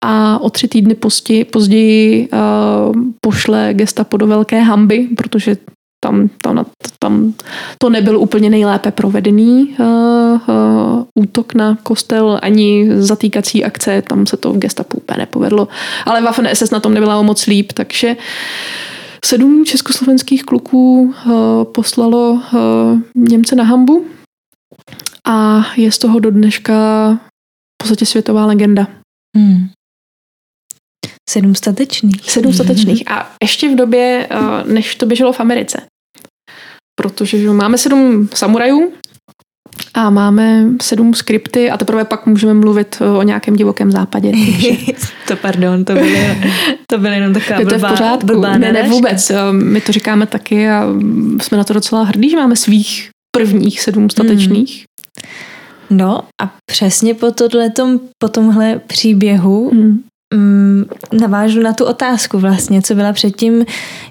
a 0.08 0.38
o 0.38 0.50
tři 0.50 0.68
týdny 0.68 0.94
později, 0.94 1.44
později 1.44 2.28
uh, 2.28 3.02
pošle 3.20 3.68
gestapo 3.72 4.16
do 4.16 4.26
velké 4.26 4.60
hamby, 4.60 5.08
protože 5.16 5.56
tam, 6.04 6.28
tam, 6.42 6.66
tam 6.98 7.34
to 7.78 7.90
nebyl 7.90 8.18
úplně 8.18 8.50
nejlépe 8.50 8.90
provedený 8.90 9.76
uh, 9.78 9.86
uh, 9.86 11.04
útok 11.14 11.54
na 11.54 11.78
kostel, 11.82 12.38
ani 12.42 12.88
zatýkací 13.02 13.64
akce, 13.64 14.02
tam 14.02 14.26
se 14.26 14.36
to 14.36 14.52
v 14.52 14.58
gestapu 14.58 14.96
úplně 14.96 15.18
nepovedlo. 15.18 15.68
Ale 16.04 16.22
Waffen 16.22 16.48
SS 16.52 16.70
na 16.70 16.80
tom 16.80 16.94
nebyla 16.94 17.22
moc 17.22 17.46
líp, 17.46 17.72
takže 17.72 18.16
sedm 19.24 19.64
československých 19.64 20.44
kluků 20.44 21.14
uh, 21.26 21.32
poslalo 21.64 22.30
uh, 22.32 22.98
Němce 23.14 23.56
na 23.56 23.64
hambu 23.64 24.06
a 25.28 25.66
je 25.76 25.92
z 25.92 25.98
toho 25.98 26.18
do 26.18 26.30
dneška 26.30 26.74
v 27.14 27.78
podstatě 27.82 28.06
světová 28.06 28.46
legenda. 28.46 28.86
Hmm. 29.36 29.68
Sedm 31.30 31.54
statečných. 31.54 32.30
Sedm 32.30 32.52
statečných. 32.52 33.10
A 33.10 33.32
ještě 33.42 33.68
v 33.68 33.76
době, 33.76 34.26
eh, 34.30 34.72
než 34.72 34.94
to 34.94 35.06
běželo 35.06 35.32
v 35.32 35.40
Americe. 35.40 35.82
Protože 37.00 37.38
že 37.38 37.50
máme 37.50 37.78
sedm 37.78 38.28
samurajů 38.34 38.92
a 39.94 40.10
máme 40.10 40.64
sedm 40.82 41.14
skripty 41.14 41.70
a 41.70 41.76
teprve 41.76 42.04
pak 42.04 42.26
můžeme 42.26 42.54
mluvit 42.54 42.98
eh, 43.00 43.04
o 43.04 43.22
nějakém 43.22 43.56
divokém 43.56 43.90
západě. 43.90 44.32
to 45.28 45.36
pardon, 45.36 45.84
to 45.84 45.92
byly, 45.92 46.38
to 46.86 46.98
byly 46.98 47.14
jenom 47.14 47.34
taková 47.34 47.60
blbá, 47.60 47.68
to 47.68 47.74
je 47.74 47.78
v 47.78 47.90
pořádku. 47.90 48.26
Blbá 48.26 48.56
ne, 48.56 48.72
ne, 48.72 48.82
vůbec. 48.82 49.30
Eh, 49.30 49.52
my 49.52 49.80
to 49.80 49.92
říkáme 49.92 50.26
taky 50.26 50.68
a 50.68 50.86
jsme 51.42 51.58
na 51.58 51.64
to 51.64 51.72
docela 51.72 52.04
hrdí, 52.04 52.30
že 52.30 52.36
máme 52.36 52.56
svých 52.56 53.10
prvních 53.36 53.80
sedm 53.80 54.10
statečných. 54.10 54.76
Hmm. 54.76 55.98
No 55.98 56.22
a 56.42 56.54
přesně 56.70 57.14
po, 57.14 57.30
tohletom, 57.30 58.00
po 58.18 58.28
tomhle 58.28 58.78
příběhu 58.86 59.70
hmm 59.70 60.02
mm, 60.34 60.84
navážu 61.20 61.60
na 61.60 61.72
tu 61.72 61.84
otázku 61.84 62.38
vlastně, 62.38 62.82
co 62.82 62.94
byla 62.94 63.12
předtím, 63.12 63.64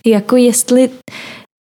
jako 0.05 0.35
jestli 0.35 0.89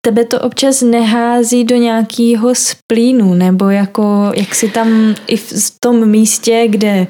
tebe 0.07 0.25
to 0.25 0.41
občas 0.41 0.83
nehází 0.83 1.65
do 1.65 1.77
nějakého 1.77 2.55
splínu, 2.55 3.35
nebo 3.35 3.69
jako 3.69 4.33
jak 4.35 4.55
si 4.55 4.69
tam 4.69 5.15
i 5.27 5.37
v 5.37 5.77
tom 5.81 6.07
místě, 6.09 6.67
kde 6.69 7.07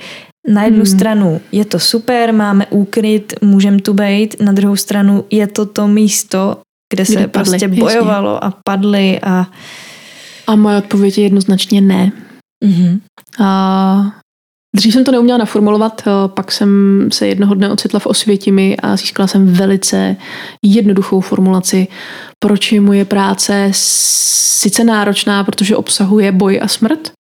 na 0.49 0.65
jednu 0.65 0.85
hmm. 0.85 0.87
stranu 0.87 1.41
je 1.53 1.65
to 1.65 1.79
super, 1.79 2.33
máme 2.33 2.67
úkryt, 2.67 3.33
můžeme 3.43 3.81
tu 3.81 3.95
být, 3.95 4.41
na 4.41 4.53
druhou 4.53 4.77
stranu 4.77 5.25
je 5.31 5.47
to 5.47 5.67
to 5.67 5.89
místo, 5.89 6.57
kde, 6.95 7.05
kde 7.05 7.07
se 7.07 7.29
padli, 7.29 7.29
prostě 7.31 7.69
bojovalo 7.69 8.35
jasně. 8.35 8.49
a 8.49 8.53
padly 8.65 9.21
a... 9.23 9.47
A 10.47 10.57
moje 10.57 10.79
odpověď 10.79 11.19
je 11.19 11.25
jednoznačně 11.25 11.81
ne. 11.81 12.13
Mm-hmm. 12.65 13.01
A 13.41 14.13
Dřív 14.77 14.93
jsem 14.93 15.05
to 15.05 15.13
neuměla 15.13 15.39
naformulovat, 15.39 16.03
eh, 16.07 16.11
pak 16.29 16.53
jsem 16.53 16.69
se 17.13 17.27
jednoho 17.27 17.55
dne 17.55 17.71
ocitla 17.71 18.01
v 18.01 18.07
Osvětimi 18.07 18.77
a 18.77 18.97
získala 18.97 19.27
jsem 19.27 19.53
velice 19.53 20.17
jednoduchou 20.65 21.21
formulaci, 21.21 21.87
proč 22.39 22.73
je 22.73 22.81
moje 22.81 23.05
práce 23.05 23.69
sice 23.75 24.85
náročná, 24.85 25.45
protože 25.45 25.77
obsahuje 25.77 26.33
boj 26.33 26.61
a 26.63 26.69
smrt, 26.69 27.13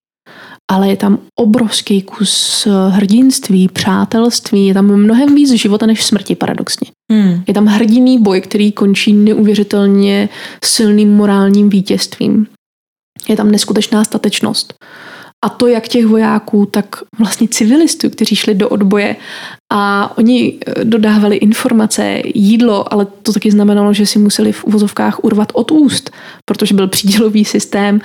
ale 0.70 0.88
je 0.88 0.96
tam 0.96 1.18
obrovský 1.38 2.02
kus 2.02 2.68
hrdinství, 2.88 3.68
přátelství, 3.68 4.66
je 4.66 4.74
tam 4.74 4.96
mnohem 4.96 5.34
víc 5.34 5.52
života 5.52 5.86
než 5.86 6.04
smrti, 6.04 6.34
paradoxně. 6.34 6.90
Hmm. 7.12 7.42
Je 7.46 7.54
tam 7.54 7.66
hrdiný 7.66 8.18
boj, 8.18 8.40
který 8.40 8.72
končí 8.72 9.12
neuvěřitelně 9.12 10.28
silným 10.64 11.14
morálním 11.14 11.70
vítězstvím. 11.70 12.46
Je 13.28 13.36
tam 13.36 13.50
neskutečná 13.50 14.04
statečnost. 14.04 14.74
A 15.44 15.48
to 15.48 15.66
jak 15.66 15.88
těch 15.88 16.06
vojáků, 16.06 16.66
tak 16.66 16.96
vlastně 17.18 17.48
civilistů, 17.48 18.10
kteří 18.10 18.36
šli 18.36 18.54
do 18.54 18.68
odboje 18.68 19.16
a 19.72 20.12
oni 20.18 20.58
eh, 20.66 20.84
dodávali 20.84 21.36
informace, 21.36 22.22
jídlo, 22.34 22.92
ale 22.92 23.06
to 23.06 23.32
taky 23.32 23.50
znamenalo, 23.50 23.92
že 23.92 24.06
si 24.06 24.18
museli 24.18 24.52
v 24.52 24.64
uvozovkách 24.64 25.24
urvat 25.24 25.52
od 25.54 25.70
úst, 25.70 26.10
protože 26.44 26.74
byl 26.74 26.88
přídělový 26.88 27.44
systém 27.44 28.00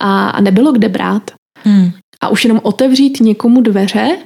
a, 0.00 0.30
a 0.30 0.40
nebylo 0.40 0.72
kde 0.72 0.88
brát. 0.88 1.30
Hmm. 1.64 1.92
A 2.20 2.28
už 2.28 2.44
jenom 2.44 2.60
otevřít 2.62 3.20
někomu 3.20 3.60
dveře 3.60 4.18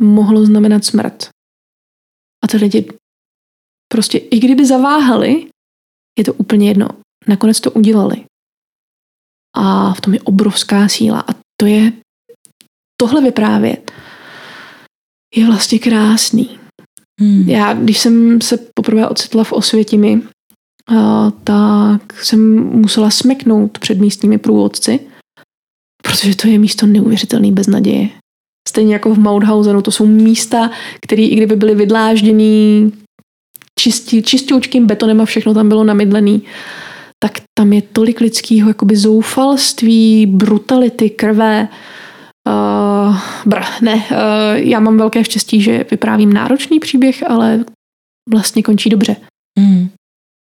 mohlo 0.00 0.44
znamenat 0.44 0.84
smrt. 0.84 1.28
A 2.44 2.48
ty 2.48 2.56
lidi 2.56 2.88
prostě, 3.92 4.18
i 4.18 4.38
kdyby 4.38 4.66
zaváhali, 4.66 5.46
je 6.18 6.24
to 6.24 6.34
úplně 6.34 6.68
jedno. 6.68 6.88
Nakonec 7.28 7.60
to 7.60 7.70
udělali. 7.70 8.24
A 9.56 9.94
v 9.94 10.00
tom 10.00 10.14
je 10.14 10.20
obrovská 10.20 10.88
síla. 10.88 11.20
A 11.20 11.47
to 11.60 11.66
je, 11.66 11.92
tohle 13.00 13.22
vyprávět 13.22 13.92
je 15.36 15.46
vlastně 15.46 15.78
krásný. 15.78 16.58
Hmm. 17.20 17.48
Já, 17.48 17.74
když 17.74 17.98
jsem 17.98 18.40
se 18.40 18.58
poprvé 18.74 19.08
ocitla 19.08 19.44
v 19.44 19.52
Osvětimi, 19.52 20.22
tak 21.44 22.24
jsem 22.24 22.56
musela 22.64 23.10
smeknout 23.10 23.78
před 23.78 23.98
místními 23.98 24.38
průvodci, 24.38 25.00
protože 26.02 26.36
to 26.36 26.48
je 26.48 26.58
místo 26.58 26.86
neuvěřitelný 26.86 27.52
beznaděje. 27.52 28.08
Stejně 28.68 28.92
jako 28.92 29.14
v 29.14 29.18
Mauthausenu, 29.18 29.82
to 29.82 29.90
jsou 29.90 30.06
místa, 30.06 30.70
které 31.00 31.22
i 31.22 31.36
kdyby 31.36 31.56
byly 31.56 31.74
vydlážděný 31.74 32.92
čistí, 33.78 34.22
čistoučkým 34.22 34.86
betonem 34.86 35.20
a 35.20 35.24
všechno 35.24 35.54
tam 35.54 35.68
bylo 35.68 35.84
namydlený, 35.84 36.42
tak 37.22 37.32
tam 37.58 37.72
je 37.72 37.82
tolik 37.82 38.20
lidského 38.20 38.68
jakoby 38.68 38.96
zoufalství, 38.96 40.26
brutality, 40.26 41.10
krve. 41.10 41.68
Uh, 42.48 43.16
br, 43.46 43.60
ne, 43.82 43.94
uh, 43.94 44.02
já 44.54 44.80
mám 44.80 44.98
velké 44.98 45.24
štěstí, 45.24 45.60
že 45.60 45.84
vyprávím 45.90 46.32
náročný 46.32 46.80
příběh, 46.80 47.30
ale 47.30 47.64
vlastně 48.30 48.62
končí 48.62 48.90
dobře. 48.90 49.16
Mm. 49.58 49.88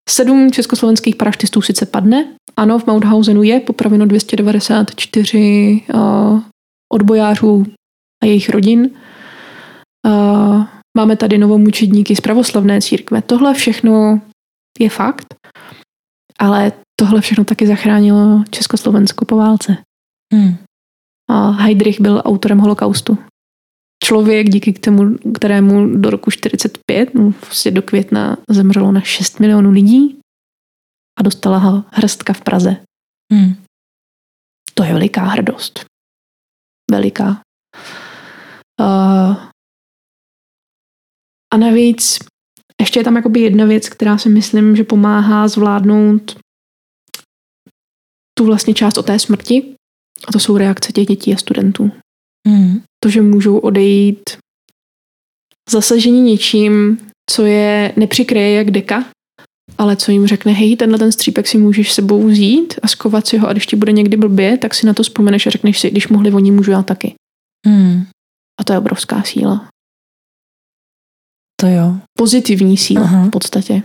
Sedm 0.08 0.52
československých 0.52 1.16
paraštistů 1.16 1.62
sice 1.62 1.86
padne, 1.86 2.34
ano, 2.56 2.78
v 2.78 2.86
Mauthausenu 2.86 3.42
je 3.42 3.60
popraveno 3.60 4.06
294 4.06 5.82
uh, 5.94 6.40
odbojářů 6.92 7.66
a 8.22 8.26
jejich 8.26 8.48
rodin. 8.48 8.90
Uh, 10.06 10.64
máme 10.96 11.16
tady 11.16 11.38
novomučedníky 11.38 12.16
z 12.16 12.20
pravoslavné 12.20 12.80
církve. 12.80 13.22
Tohle 13.22 13.54
všechno 13.54 14.20
je 14.78 14.90
fakt, 14.90 15.26
ale 16.38 16.72
tohle 17.00 17.20
všechno 17.20 17.44
taky 17.44 17.66
zachránilo 17.66 18.44
Československo 18.50 19.24
po 19.24 19.36
válce. 19.36 19.76
Hmm. 20.34 20.56
A 21.30 21.50
Heydrich 21.50 22.00
byl 22.00 22.22
autorem 22.24 22.58
holokaustu. 22.58 23.18
Člověk, 24.04 24.50
díky 24.50 24.72
kterému, 24.72 25.18
kterému 25.34 25.96
do 25.96 26.10
roku 26.10 26.30
45, 26.30 27.14
no, 27.14 27.32
vlastně 27.40 27.70
do 27.70 27.82
května, 27.82 28.36
zemřelo 28.50 28.92
na 28.92 29.00
6 29.00 29.40
milionů 29.40 29.70
lidí 29.70 30.18
a 31.18 31.22
dostala 31.22 31.58
ho 31.58 31.84
hrstka 31.92 32.32
v 32.32 32.40
Praze. 32.40 32.76
Hmm. 33.32 33.56
To 34.74 34.84
je 34.84 34.92
veliká 34.92 35.22
hrdost. 35.22 35.84
Veliká. 36.90 37.40
Uh, 38.80 39.36
a 41.52 41.56
navíc 41.56 42.18
ještě 42.80 43.00
je 43.00 43.04
tam 43.04 43.16
jakoby 43.16 43.40
jedna 43.40 43.64
věc, 43.64 43.88
která 43.88 44.18
si 44.18 44.28
myslím, 44.28 44.76
že 44.76 44.84
pomáhá 44.84 45.48
zvládnout 45.48 46.38
tu 48.38 48.44
vlastně 48.44 48.74
část 48.74 48.98
o 48.98 49.02
té 49.02 49.18
smrti. 49.18 49.74
A 50.28 50.32
to 50.32 50.38
jsou 50.38 50.56
reakce 50.56 50.92
těch 50.92 51.06
dětí 51.06 51.34
a 51.34 51.36
studentů. 51.36 51.90
Hmm. 52.48 52.80
To, 53.02 53.08
že 53.10 53.22
můžou 53.22 53.58
odejít 53.58 54.30
zasažení 55.70 56.20
něčím, 56.20 56.98
co 57.30 57.44
je 57.46 57.92
nepřikryje 57.96 58.52
jak 58.52 58.70
deka, 58.70 59.04
ale 59.78 59.96
co 59.96 60.12
jim 60.12 60.26
řekne, 60.26 60.52
hej, 60.52 60.76
tenhle 60.76 60.98
ten 60.98 61.12
střípek 61.12 61.46
si 61.46 61.58
můžeš 61.58 61.92
sebou 61.92 62.26
vzít 62.26 62.74
a 62.82 62.88
skovat 62.88 63.26
si 63.26 63.38
ho 63.38 63.48
a 63.48 63.52
když 63.52 63.66
ti 63.66 63.76
bude 63.76 63.92
někdy 63.92 64.16
blbě, 64.16 64.58
tak 64.58 64.74
si 64.74 64.86
na 64.86 64.94
to 64.94 65.02
vzpomeneš 65.02 65.46
a 65.46 65.50
řekneš 65.50 65.80
si, 65.80 65.90
když 65.90 66.08
mohli 66.08 66.32
oni, 66.32 66.50
můžu 66.50 66.70
já 66.70 66.82
taky. 66.82 67.14
Hmm. 67.66 68.06
A 68.60 68.64
to 68.64 68.72
je 68.72 68.78
obrovská 68.78 69.22
síla. 69.22 69.68
To 71.60 71.66
jo. 71.66 71.96
Pozitivní 72.18 72.76
síla 72.76 73.04
Aha. 73.04 73.24
v 73.24 73.30
podstatě. 73.30 73.82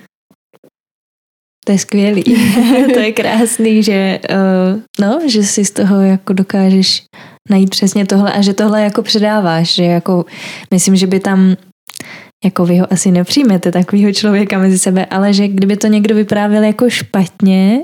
To 1.65 1.71
je 1.71 1.79
skvělý. 1.79 2.23
to 2.93 2.99
je 2.99 3.11
krásný, 3.11 3.83
že, 3.83 4.19
uh, 4.29 4.79
no, 4.99 5.19
že 5.27 5.43
si 5.43 5.65
z 5.65 5.71
toho 5.71 6.01
jako 6.01 6.33
dokážeš 6.33 7.03
najít 7.49 7.69
přesně 7.69 8.05
tohle 8.05 8.33
a 8.33 8.41
že 8.41 8.53
tohle 8.53 8.81
jako 8.81 9.01
předáváš, 9.01 9.75
že 9.75 9.83
jako 9.83 10.25
myslím, 10.73 10.95
že 10.95 11.07
by 11.07 11.19
tam 11.19 11.55
jako 12.45 12.65
vy 12.65 12.77
ho 12.77 12.93
asi 12.93 13.11
nepřijmete 13.11 13.71
takového 13.71 14.13
člověka 14.13 14.59
mezi 14.59 14.79
sebe, 14.79 15.05
ale 15.05 15.33
že 15.33 15.47
kdyby 15.47 15.77
to 15.77 15.87
někdo 15.87 16.15
vyprávěl 16.15 16.63
jako 16.63 16.89
špatně, 16.89 17.83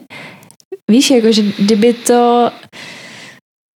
víš, 0.91 1.11
jako 1.11 1.31
že 1.31 1.41
kdyby 1.41 1.93
to 1.93 2.51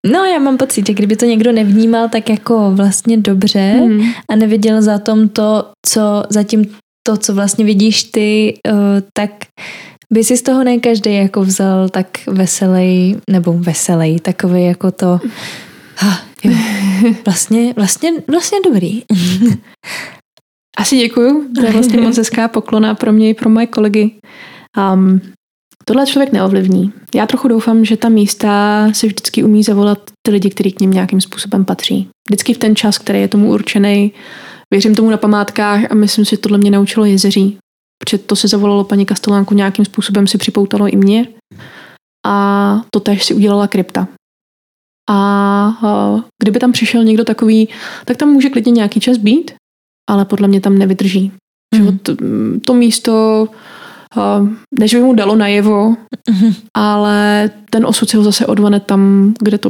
No, 0.06 0.26
já 0.26 0.40
mám 0.40 0.58
pocit, 0.58 0.88
že 0.88 0.94
kdyby 0.94 1.16
to 1.16 1.26
někdo 1.26 1.52
nevnímal 1.52 2.10
tak 2.10 2.30
jako 2.30 2.72
vlastně 2.72 3.18
dobře 3.18 3.74
mm. 3.74 4.02
a 4.30 4.36
neviděl 4.36 4.82
za 4.82 4.98
tom 5.00 5.30
to, 5.30 5.72
co 5.86 6.24
zatím 6.30 6.66
to, 7.08 7.18
co 7.18 7.34
vlastně 7.34 7.66
vidíš 7.66 8.04
ty, 8.04 8.54
uh, 8.68 8.74
tak 9.14 9.32
by 10.14 10.24
si 10.24 10.38
z 10.38 10.42
toho 10.42 10.64
ne 10.64 10.78
každý 10.78 11.16
jako 11.16 11.42
vzal 11.42 11.90
tak 11.90 12.08
veselý, 12.28 13.18
nebo 13.30 13.54
veselý, 13.54 14.20
takový 14.20 14.66
jako 14.66 14.92
to, 14.92 15.20
ha, 15.98 16.20
jo, 16.44 16.54
vlastně, 17.26 17.74
vlastně, 17.74 18.12
vlastně 18.28 18.58
dobrý. 18.66 19.02
Asi 20.78 20.98
děkuju, 20.98 21.54
to 21.56 21.66
je 21.66 21.72
vlastně 21.72 22.02
moc 22.02 22.18
hezká 22.18 22.48
poklona 22.48 22.96
pro 22.96 23.12
mě 23.12 23.30
i 23.30 23.34
pro 23.34 23.50
moje 23.50 23.68
kolegy. 23.68 24.12
Um, 24.94 25.22
tohle 25.86 26.06
člověk 26.06 26.32
neovlivní. 26.32 26.94
Já 27.16 27.28
trochu 27.28 27.48
doufám, 27.48 27.86
že 27.86 27.98
ta 27.98 28.10
místa 28.10 28.88
si 28.94 29.08
vždycky 29.08 29.44
umí 29.44 29.64
zavolat 29.64 30.00
ty 30.26 30.32
lidi, 30.32 30.50
kteří 30.50 30.72
k 30.72 30.80
ním 30.80 30.92
nějakým 30.92 31.22
způsobem 31.22 31.66
patří. 31.66 32.10
Vždycky 32.30 32.54
v 32.54 32.58
ten 32.58 32.76
čas, 32.76 32.98
který 32.98 33.22
je 33.22 33.28
tomu 33.28 33.50
určený. 33.50 34.12
Věřím 34.74 34.96
tomu 34.96 35.10
na 35.10 35.18
památkách 35.18 35.92
a 35.92 35.96
myslím 35.96 36.26
si, 36.26 36.30
že 36.32 36.38
tohle 36.38 36.58
mě 36.58 36.72
naučilo 36.72 37.06
jezeří. 37.06 37.58
Protože 38.04 38.18
to 38.18 38.36
si 38.36 38.48
zavolalo 38.48 38.84
paní 38.84 39.06
Kastelánku 39.06 39.54
nějakým 39.54 39.86
způsobem 39.86 40.28
si 40.28 40.38
připoutalo 40.38 40.88
i 40.88 40.96
mě. 40.96 41.28
A 42.28 42.82
to 42.94 43.00
tež 43.00 43.26
si 43.26 43.34
udělala 43.34 43.68
krypta. 43.68 44.08
A 45.10 46.28
kdyby 46.44 46.60
tam 46.60 46.72
přišel 46.72 47.04
někdo 47.04 47.24
takový, 47.24 47.70
tak 48.06 48.18
tam 48.18 48.30
může 48.30 48.50
klidně 48.50 48.72
nějaký 48.72 49.00
čas 49.00 49.18
být, 49.18 49.52
ale 50.10 50.26
podle 50.26 50.48
mě 50.48 50.62
tam 50.62 50.78
nevydrží. 50.78 51.32
Mm. 51.76 51.98
To, 51.98 52.16
to 52.66 52.74
místo 52.74 53.48
než 54.80 54.96
by 54.96 55.02
mu 55.02 55.14
dalo 55.14 55.36
najevo, 55.36 55.96
mm-hmm. 56.30 56.56
ale 56.74 57.50
ten 57.70 57.86
osud 57.86 58.10
si 58.10 58.18
ho 58.18 58.24
zase 58.24 58.46
odvane 58.46 58.80
tam, 58.80 59.34
kde 59.40 59.58
to 59.58 59.70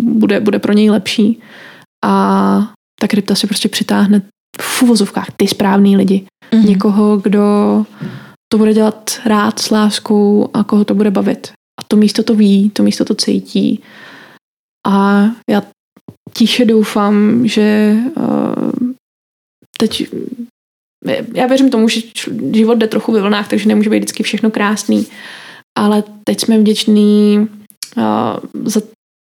bude, 0.00 0.40
bude 0.40 0.58
pro 0.58 0.72
něj 0.72 0.90
lepší. 0.90 1.40
A 2.04 2.72
ta 3.00 3.08
krypta 3.08 3.34
si 3.34 3.46
prostě 3.46 3.68
přitáhne 3.68 4.22
v 4.60 4.82
uvozovkách 4.82 5.26
ty 5.36 5.48
správný 5.48 5.96
lidi. 5.96 6.26
Mm-hmm. 6.52 6.68
Někoho, 6.68 7.16
kdo 7.16 7.86
to 8.52 8.58
bude 8.58 8.74
dělat 8.74 9.20
rád 9.24 9.58
s 9.58 9.70
láskou 9.70 10.50
a 10.54 10.64
koho 10.64 10.84
to 10.84 10.94
bude 10.94 11.10
bavit. 11.10 11.52
A 11.80 11.84
to 11.88 11.96
místo 11.96 12.22
to 12.22 12.34
ví, 12.34 12.70
to 12.70 12.82
místo 12.82 13.04
to 13.04 13.14
cítí. 13.14 13.82
A 14.86 15.24
já 15.50 15.62
tiše 16.32 16.64
doufám, 16.64 17.46
že 17.46 17.96
uh, 18.16 18.92
teď 19.78 20.08
já 21.34 21.46
věřím 21.46 21.70
tomu, 21.70 21.88
že 21.88 22.00
život 22.52 22.78
jde 22.78 22.86
trochu 22.86 23.12
ve 23.12 23.20
vlnách, 23.20 23.48
takže 23.48 23.68
nemůže 23.68 23.90
být 23.90 23.96
vždycky 23.96 24.22
všechno 24.22 24.50
krásný, 24.50 25.06
ale 25.78 26.04
teď 26.24 26.40
jsme 26.40 26.58
vděční 26.58 27.38
uh, 27.96 28.64
za 28.64 28.80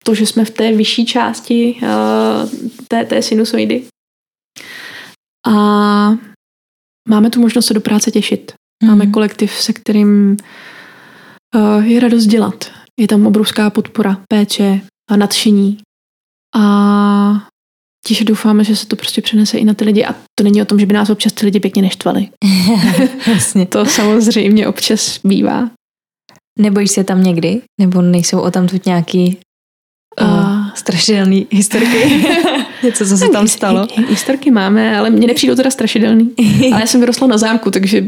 to, 0.05 0.15
že 0.15 0.27
jsme 0.27 0.45
v 0.45 0.51
té 0.51 0.73
vyšší 0.73 1.07
části 1.07 1.81
uh, 1.83 2.51
té, 2.89 3.05
té 3.05 3.23
sinusoidy. 3.23 3.83
A 5.47 5.53
máme 7.09 7.31
tu 7.31 7.41
možnost 7.41 7.67
se 7.67 7.75
do 7.75 7.81
práce 7.81 8.11
těšit. 8.11 8.53
Máme 8.85 9.05
mm. 9.05 9.13
kolektiv, 9.13 9.53
se 9.53 9.73
kterým 9.73 10.37
uh, 11.55 11.87
je 11.87 12.01
radost 12.01 12.27
dělat. 12.27 12.73
Je 13.01 13.09
tam 13.09 13.27
obrovská 13.27 13.71
podpora, 13.71 14.21
péče 14.29 14.81
a 15.11 15.17
nadšení. 15.17 15.79
A 16.57 17.49
Tiše 18.07 18.25
doufáme, 18.25 18.65
že 18.65 18.77
se 18.77 18.87
to 18.87 18.97
prostě 18.97 19.23
přenese 19.23 19.59
i 19.59 19.65
na 19.65 19.75
ty 19.75 19.85
lidi 19.85 20.05
a 20.05 20.15
to 20.39 20.45
není 20.45 20.63
o 20.63 20.65
tom, 20.65 20.79
že 20.79 20.87
by 20.87 20.95
nás 20.95 21.11
občas 21.11 21.33
ty 21.33 21.45
lidi 21.45 21.61
pěkně 21.61 21.83
neštvali. 21.83 22.29
Jasně. 23.27 23.67
to 23.67 23.87
samozřejmě 23.87 24.69
občas 24.69 25.21
bývá. 25.25 25.71
Nebojíš 26.59 26.91
se 26.91 27.05
tam 27.05 27.23
někdy? 27.23 27.61
Nebo 27.81 28.03
nejsou 28.03 28.41
o 28.41 28.51
tam 28.51 28.69
tu 28.69 28.77
nějaký 28.87 29.37
uh, 30.21 30.29
uh, 30.29 30.69
strašidelný 30.75 31.47
historky. 31.51 32.27
Něco, 32.83 33.07
co 33.07 33.17
se 33.17 33.29
tam 33.29 33.49
stalo. 33.49 33.87
Historky 34.09 34.51
máme, 34.51 34.99
ale 34.99 35.11
mě 35.11 35.27
nepřijdou 35.27 35.55
teda 35.55 35.71
strašidelný. 35.71 36.31
Ale 36.73 36.81
já 36.81 36.87
jsem 36.87 37.01
vyrostla 37.01 37.27
na 37.27 37.39
zámku, 37.39 37.71
takže 37.71 38.05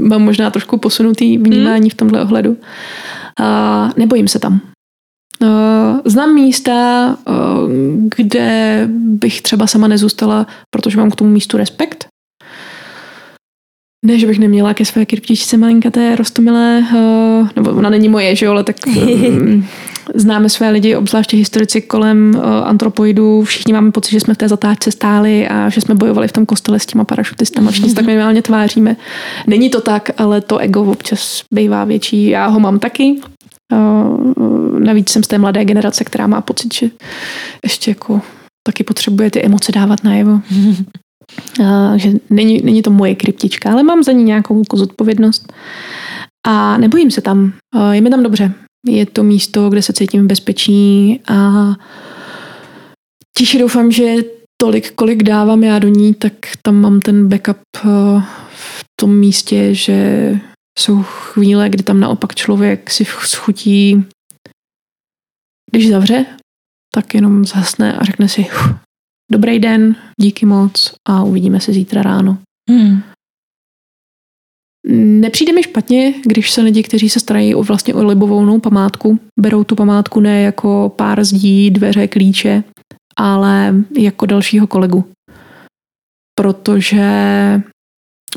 mám 0.00 0.22
možná 0.22 0.50
trošku 0.50 0.78
posunutý 0.78 1.38
vnímání 1.38 1.90
v 1.90 1.94
tomhle 1.94 2.22
ohledu. 2.22 2.56
A 3.40 3.90
nebojím 3.96 4.28
se 4.28 4.38
tam. 4.38 4.60
Znám 6.04 6.34
místa, 6.34 7.16
kde 8.16 8.82
bych 8.92 9.42
třeba 9.42 9.66
sama 9.66 9.88
nezůstala, 9.88 10.46
protože 10.70 10.98
mám 10.98 11.10
k 11.10 11.16
tomu 11.16 11.30
místu 11.30 11.56
respekt. 11.56 12.06
Ne, 14.06 14.18
že 14.18 14.26
bych 14.26 14.38
neměla 14.38 14.74
ke 14.74 14.84
své 14.84 15.06
kryptičce 15.06 15.56
malinkaté 15.56 16.16
rostomilé, 16.16 16.84
nebo 17.56 17.70
ona 17.70 17.90
není 17.90 18.08
moje, 18.08 18.36
že 18.36 18.46
jo, 18.46 18.52
ale 18.52 18.64
tak 18.64 18.76
známe 20.14 20.48
své 20.48 20.70
lidi, 20.70 20.96
obzvláště 20.96 21.36
historici 21.36 21.80
kolem 21.80 22.42
antropoidů, 22.64 23.42
všichni 23.42 23.72
máme 23.72 23.90
pocit, 23.90 24.10
že 24.10 24.20
jsme 24.20 24.34
v 24.34 24.38
té 24.38 24.48
zatáčce 24.48 24.90
stáli 24.90 25.48
a 25.48 25.68
že 25.68 25.80
jsme 25.80 25.94
bojovali 25.94 26.28
v 26.28 26.32
tom 26.32 26.46
kostele 26.46 26.80
s 26.80 26.86
těma 26.86 27.04
parašutistama, 27.04 27.70
všichni 27.70 27.88
se 27.88 27.96
tak 27.96 28.06
minimálně 28.06 28.42
tváříme. 28.42 28.96
Není 29.46 29.70
to 29.70 29.80
tak, 29.80 30.10
ale 30.16 30.40
to 30.40 30.58
ego 30.58 30.84
občas 30.84 31.42
bývá 31.54 31.84
větší, 31.84 32.28
já 32.28 32.46
ho 32.46 32.60
mám 32.60 32.78
taky, 32.78 33.20
Navíc 34.78 35.10
jsem 35.10 35.22
z 35.22 35.26
té 35.26 35.38
mladé 35.38 35.64
generace, 35.64 36.04
která 36.04 36.26
má 36.26 36.40
pocit, 36.40 36.74
že 36.74 36.90
ještě 37.64 37.90
jako 37.90 38.20
taky 38.66 38.84
potřebuje 38.84 39.30
ty 39.30 39.42
emoce 39.42 39.72
dávat 39.72 40.04
najevo. 40.04 40.40
že 41.96 42.12
není, 42.30 42.60
není 42.64 42.82
to 42.82 42.90
moje 42.90 43.14
kryptička, 43.14 43.72
ale 43.72 43.82
mám 43.82 44.02
za 44.02 44.12
ní 44.12 44.24
nějakou 44.24 44.58
jako 44.58 44.76
zodpovědnost. 44.76 45.52
A 46.46 46.76
nebojím 46.76 47.10
se 47.10 47.20
tam. 47.20 47.52
Je 47.92 48.00
mi 48.00 48.10
tam 48.10 48.22
dobře. 48.22 48.52
Je 48.86 49.06
to 49.06 49.22
místo, 49.22 49.70
kde 49.70 49.82
se 49.82 49.92
cítím 49.92 50.24
v 50.24 50.26
bezpečí 50.26 51.20
a 51.28 51.66
tiše 53.38 53.58
doufám, 53.58 53.92
že 53.92 54.16
tolik, 54.60 54.92
kolik 54.92 55.22
dávám 55.22 55.64
já 55.64 55.78
do 55.78 55.88
ní, 55.88 56.14
tak 56.14 56.32
tam 56.62 56.80
mám 56.80 57.00
ten 57.00 57.28
backup 57.28 57.56
v 58.52 58.84
tom 59.00 59.16
místě, 59.16 59.74
že 59.74 60.38
jsou 60.78 61.02
chvíle, 61.02 61.68
kdy 61.68 61.82
tam 61.82 62.00
naopak 62.00 62.34
člověk 62.34 62.90
si 62.90 63.04
schutí, 63.04 64.04
když 65.70 65.90
zavře, 65.90 66.26
tak 66.94 67.14
jenom 67.14 67.44
zhasne 67.44 67.92
a 67.92 68.04
řekne 68.04 68.28
si 68.28 68.46
dobrý 69.32 69.58
den, 69.58 69.96
díky 70.20 70.46
moc 70.46 70.94
a 71.08 71.22
uvidíme 71.22 71.60
se 71.60 71.72
zítra 71.72 72.02
ráno. 72.02 72.38
Hmm. 72.70 73.02
Nepřijde 75.20 75.52
mi 75.52 75.62
špatně, 75.62 76.14
když 76.26 76.50
se 76.50 76.62
lidi, 76.62 76.82
kteří 76.82 77.08
se 77.08 77.20
starají 77.20 77.54
o 77.54 77.62
vlastně 77.62 77.94
o 77.94 78.04
libovolnou 78.04 78.60
památku, 78.60 79.18
berou 79.40 79.64
tu 79.64 79.74
památku 79.74 80.20
ne 80.20 80.42
jako 80.42 80.92
pár 80.96 81.24
zdí, 81.24 81.70
dveře, 81.70 82.08
klíče, 82.08 82.64
ale 83.16 83.74
jako 83.98 84.26
dalšího 84.26 84.66
kolegu. 84.66 85.12
Protože 86.34 87.02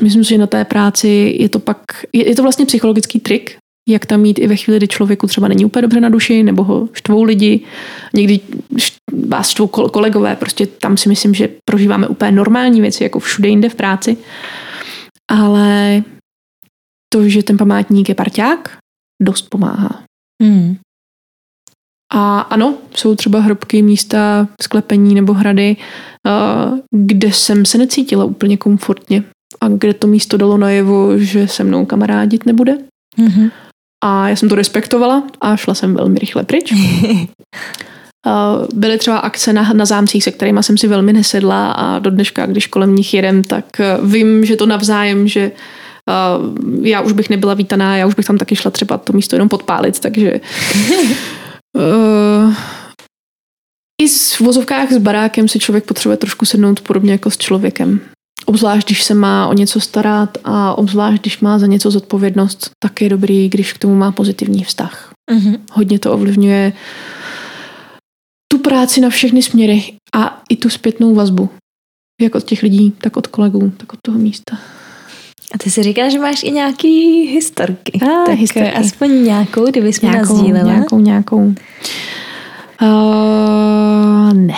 myslím 0.02 0.24
si, 0.24 0.30
že 0.30 0.38
na 0.38 0.46
té 0.46 0.64
práci 0.64 1.36
je 1.40 1.48
to 1.48 1.58
pak, 1.58 1.78
je, 2.12 2.28
je 2.28 2.34
to 2.34 2.42
vlastně 2.42 2.66
psychologický 2.66 3.20
trik, 3.20 3.56
jak 3.88 4.06
tam 4.06 4.20
mít 4.20 4.38
i 4.38 4.46
ve 4.46 4.56
chvíli, 4.56 4.78
kdy 4.78 4.88
člověku 4.88 5.26
třeba 5.26 5.48
není 5.48 5.64
úplně 5.64 5.82
dobře 5.82 6.00
na 6.00 6.08
duši, 6.08 6.42
nebo 6.42 6.64
ho 6.64 6.88
štvou 6.92 7.22
lidi, 7.22 7.60
někdy 8.14 8.40
vás 9.28 9.48
štvou 9.48 9.66
kolegové, 9.66 10.36
prostě 10.36 10.66
tam 10.66 10.96
si 10.96 11.08
myslím, 11.08 11.34
že 11.34 11.48
prožíváme 11.64 12.08
úplně 12.08 12.32
normální 12.32 12.80
věci, 12.80 13.02
jako 13.02 13.18
všude 13.18 13.48
jinde 13.48 13.68
v 13.68 13.74
práci. 13.74 14.16
Ale 15.30 16.02
to, 17.12 17.28
že 17.28 17.42
ten 17.42 17.56
památník 17.56 18.08
je 18.08 18.14
parťák, 18.14 18.78
dost 19.22 19.42
pomáhá. 19.42 20.02
Hmm. 20.42 20.76
A 22.12 22.40
ano, 22.40 22.78
jsou 22.94 23.14
třeba 23.14 23.40
hrobky, 23.40 23.82
místa, 23.82 24.48
sklepení 24.62 25.14
nebo 25.14 25.32
hrady, 25.32 25.76
kde 26.90 27.32
jsem 27.32 27.64
se 27.64 27.78
necítila 27.78 28.24
úplně 28.24 28.56
komfortně 28.56 29.24
a 29.60 29.68
kde 29.68 29.94
to 29.94 30.06
místo 30.06 30.36
dalo 30.36 30.56
najevo, 30.56 31.18
že 31.18 31.48
se 31.48 31.64
mnou 31.64 31.86
kamarádit 31.86 32.46
nebude. 32.46 32.78
Mm-hmm. 33.18 33.50
A 34.04 34.28
já 34.28 34.36
jsem 34.36 34.48
to 34.48 34.54
respektovala 34.54 35.22
a 35.40 35.56
šla 35.56 35.74
jsem 35.74 35.94
velmi 35.94 36.18
rychle 36.18 36.44
pryč. 36.44 36.72
Byly 38.74 38.98
třeba 38.98 39.18
akce 39.18 39.52
na, 39.52 39.72
na 39.72 39.84
zámcích, 39.84 40.24
se 40.24 40.30
kterými 40.30 40.62
jsem 40.62 40.78
si 40.78 40.88
velmi 40.88 41.12
nesedla 41.12 41.72
a 41.72 41.98
do 41.98 42.10
dneška, 42.10 42.46
když 42.46 42.66
kolem 42.66 42.94
nich 42.94 43.14
jedem, 43.14 43.44
tak 43.44 43.80
eh, 43.80 43.98
vím, 44.02 44.44
že 44.44 44.56
to 44.56 44.66
navzájem, 44.66 45.28
že 45.28 45.52
uh, 46.40 46.86
já 46.86 47.00
už 47.00 47.12
bych 47.12 47.30
nebyla 47.30 47.54
vítaná, 47.54 47.96
já 47.96 48.06
už 48.06 48.14
bych 48.14 48.26
tam 48.26 48.38
taky 48.38 48.56
šla 48.56 48.70
třeba 48.70 48.98
to 48.98 49.12
místo 49.12 49.36
jenom 49.36 49.48
podpálit, 49.48 50.00
takže 50.00 50.40
uh, 51.76 52.54
i 54.02 54.08
s 54.08 54.38
vozovkách 54.38 54.92
s 54.92 54.98
barákem 54.98 55.48
si 55.48 55.58
člověk 55.58 55.84
potřebuje 55.84 56.16
trošku 56.16 56.44
sednout 56.44 56.80
podobně 56.80 57.12
jako 57.12 57.30
s 57.30 57.38
člověkem. 57.38 58.00
Obzvlášť, 58.46 58.86
když 58.86 59.02
se 59.02 59.14
má 59.14 59.48
o 59.48 59.52
něco 59.52 59.80
starat 59.80 60.38
a 60.44 60.74
obzvlášť, 60.74 61.22
když 61.22 61.40
má 61.40 61.58
za 61.58 61.66
něco 61.66 61.90
zodpovědnost, 61.90 62.70
tak 62.82 63.00
je 63.00 63.08
dobrý, 63.08 63.48
když 63.48 63.72
k 63.72 63.78
tomu 63.78 63.94
má 63.94 64.12
pozitivní 64.12 64.64
vztah. 64.64 65.12
Mm-hmm. 65.32 65.58
Hodně 65.72 65.98
to 65.98 66.12
ovlivňuje 66.12 66.72
tu 68.52 68.58
práci 68.58 69.00
na 69.00 69.10
všechny 69.10 69.42
směry 69.42 69.82
a 70.14 70.42
i 70.48 70.56
tu 70.56 70.70
zpětnou 70.70 71.14
vazbu. 71.14 71.50
Jak 72.22 72.34
od 72.34 72.44
těch 72.44 72.62
lidí, 72.62 72.92
tak 72.98 73.16
od 73.16 73.26
kolegů, 73.26 73.72
tak 73.76 73.92
od 73.92 73.98
toho 74.02 74.18
místa. 74.18 74.58
A 75.54 75.58
ty 75.58 75.70
si 75.70 75.82
říkáš, 75.82 76.12
že 76.12 76.18
máš 76.18 76.42
i 76.42 76.50
nějaký 76.50 77.22
historky. 77.26 78.00
A, 78.00 78.26
tak 78.26 78.38
historky. 78.38 78.72
aspoň 78.72 79.24
nějakou, 79.24 79.66
kdyby 79.66 79.92
jsme 79.92 80.08
nějakou, 80.08 80.34
nazdílela. 80.34 80.72
Nějakou, 80.72 81.00
nějakou. 81.00 81.54
Uh, 82.82 84.32
ne. 84.32 84.54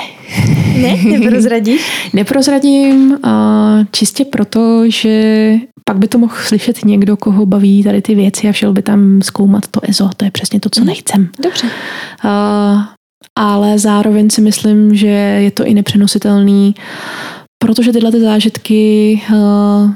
Ne? 0.83 1.19
Neprozradíš? 1.19 2.11
Neprozradím 2.13 3.11
uh, 3.11 3.85
čistě 3.91 4.25
proto, 4.25 4.91
že 4.91 5.55
pak 5.85 5.99
by 5.99 6.09
to 6.09 6.19
mohl 6.19 6.35
slyšet 6.37 6.85
někdo, 6.85 7.17
koho 7.17 7.47
baví 7.47 7.85
tady 7.85 8.03
ty 8.03 8.15
věci 8.15 8.49
a 8.49 8.53
šel 8.53 8.73
by 8.73 8.83
tam 8.83 9.23
zkoumat 9.23 9.67
to 9.69 9.81
EZO. 9.91 10.11
To 10.17 10.25
je 10.25 10.31
přesně 10.31 10.61
to, 10.61 10.69
co 10.71 10.81
mm. 10.81 10.87
nechcem. 10.87 11.29
Dobře. 11.43 11.67
Uh, 12.25 12.83
ale 13.37 13.79
zároveň 13.79 14.31
si 14.31 14.41
myslím, 14.41 14.95
že 14.95 15.07
je 15.07 15.51
to 15.51 15.65
i 15.65 15.75
nepřenositelný, 15.75 16.75
protože 17.63 17.93
tyhle 17.93 18.13
ty 18.13 18.21
zážitky 18.21 19.21
uh, 19.33 19.91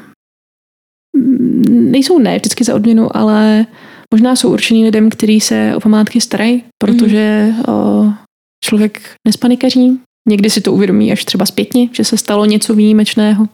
nejsou 1.71 2.19
ne 2.19 2.39
vždycky 2.39 2.65
za 2.65 2.75
odměnu, 2.75 3.17
ale 3.17 3.67
možná 4.13 4.37
jsou 4.37 4.53
určený 4.53 4.85
lidem, 4.85 5.11
kteří 5.11 5.41
se 5.41 5.77
o 5.77 5.81
památky 5.81 6.21
starají, 6.21 6.65
protože 6.79 7.55
mm. 7.69 8.15
člověk 8.65 9.01
nespanikaří, 9.27 10.01
někdy 10.29 10.51
si 10.51 10.61
to 10.61 10.73
uvědomí 10.73 11.13
až 11.13 11.25
třeba 11.25 11.47
zpětně, 11.47 11.89
že 11.93 12.05
se 12.05 12.17
stalo 12.17 12.45
něco 12.45 12.75
výjimečného. 12.75 13.49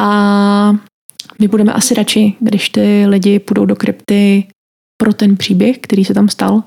A 0.00 0.72
my 1.40 1.48
budeme 1.48 1.72
asi 1.72 1.94
radši, 1.94 2.34
když 2.40 2.68
ty 2.68 3.06
lidi 3.06 3.38
půjdou 3.38 3.64
do 3.64 3.76
krypty 3.76 4.46
pro 5.02 5.12
ten 5.12 5.36
příběh, 5.36 5.78
který 5.78 6.04
se 6.04 6.14
tam 6.14 6.28
stal, 6.28 6.62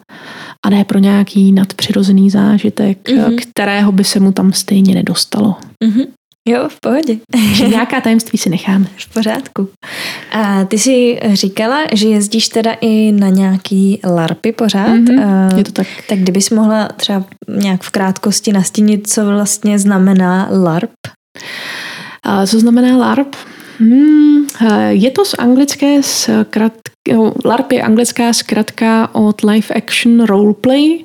a 0.66 0.70
ne 0.70 0.86
pro 0.86 1.00
nějaký 1.00 1.52
nadpřirozený 1.52 2.30
zážitek, 2.30 3.10
mm-hmm. 3.10 3.40
kterého 3.52 3.92
by 3.92 4.04
se 4.04 4.20
mu 4.20 4.32
tam 4.32 4.54
stejně 4.54 4.96
nedostalo. 4.96 5.56
Mm-hmm. 5.84 6.08
Jo, 6.48 6.70
v 6.70 6.80
pohodě. 6.82 7.18
Že 7.54 7.68
nějaká 7.68 8.02
tajemství 8.02 8.38
si 8.38 8.50
necháme. 8.50 8.86
V 8.98 9.14
pořádku. 9.14 9.70
A 10.32 10.66
ty 10.66 10.80
jsi 10.80 11.20
říkala, 11.34 11.80
že 11.94 12.08
jezdíš 12.08 12.48
teda 12.48 12.72
i 12.82 13.12
na 13.12 13.30
nějaký 13.30 14.00
LARPy 14.04 14.52
pořád. 14.52 14.90
Mm-hmm, 14.90 15.58
je 15.58 15.64
to 15.64 15.72
tak. 15.72 15.88
Tak 16.10 16.20
kdybys 16.20 16.50
mohla 16.50 16.88
třeba 16.88 17.26
nějak 17.48 17.84
v 17.84 17.90
krátkosti 17.90 18.54
nastínit, 18.54 19.10
co 19.10 19.26
vlastně 19.26 19.80
znamená 19.80 20.48
LARP? 20.52 20.92
A 22.24 22.46
co 22.46 22.60
znamená 22.60 22.98
LARP? 22.98 23.36
Hmm, 23.80 24.48
je 24.90 25.12
to 25.12 25.26
z 25.26 25.34
anglické 25.34 26.04
zkrat, 26.04 26.74
no, 27.14 27.34
LARP 27.46 27.72
je 27.72 27.82
anglická 27.82 28.34
zkratka 28.34 29.16
od 29.16 29.44
Live 29.44 29.76
Action 29.76 30.26
Roleplay 30.26 31.04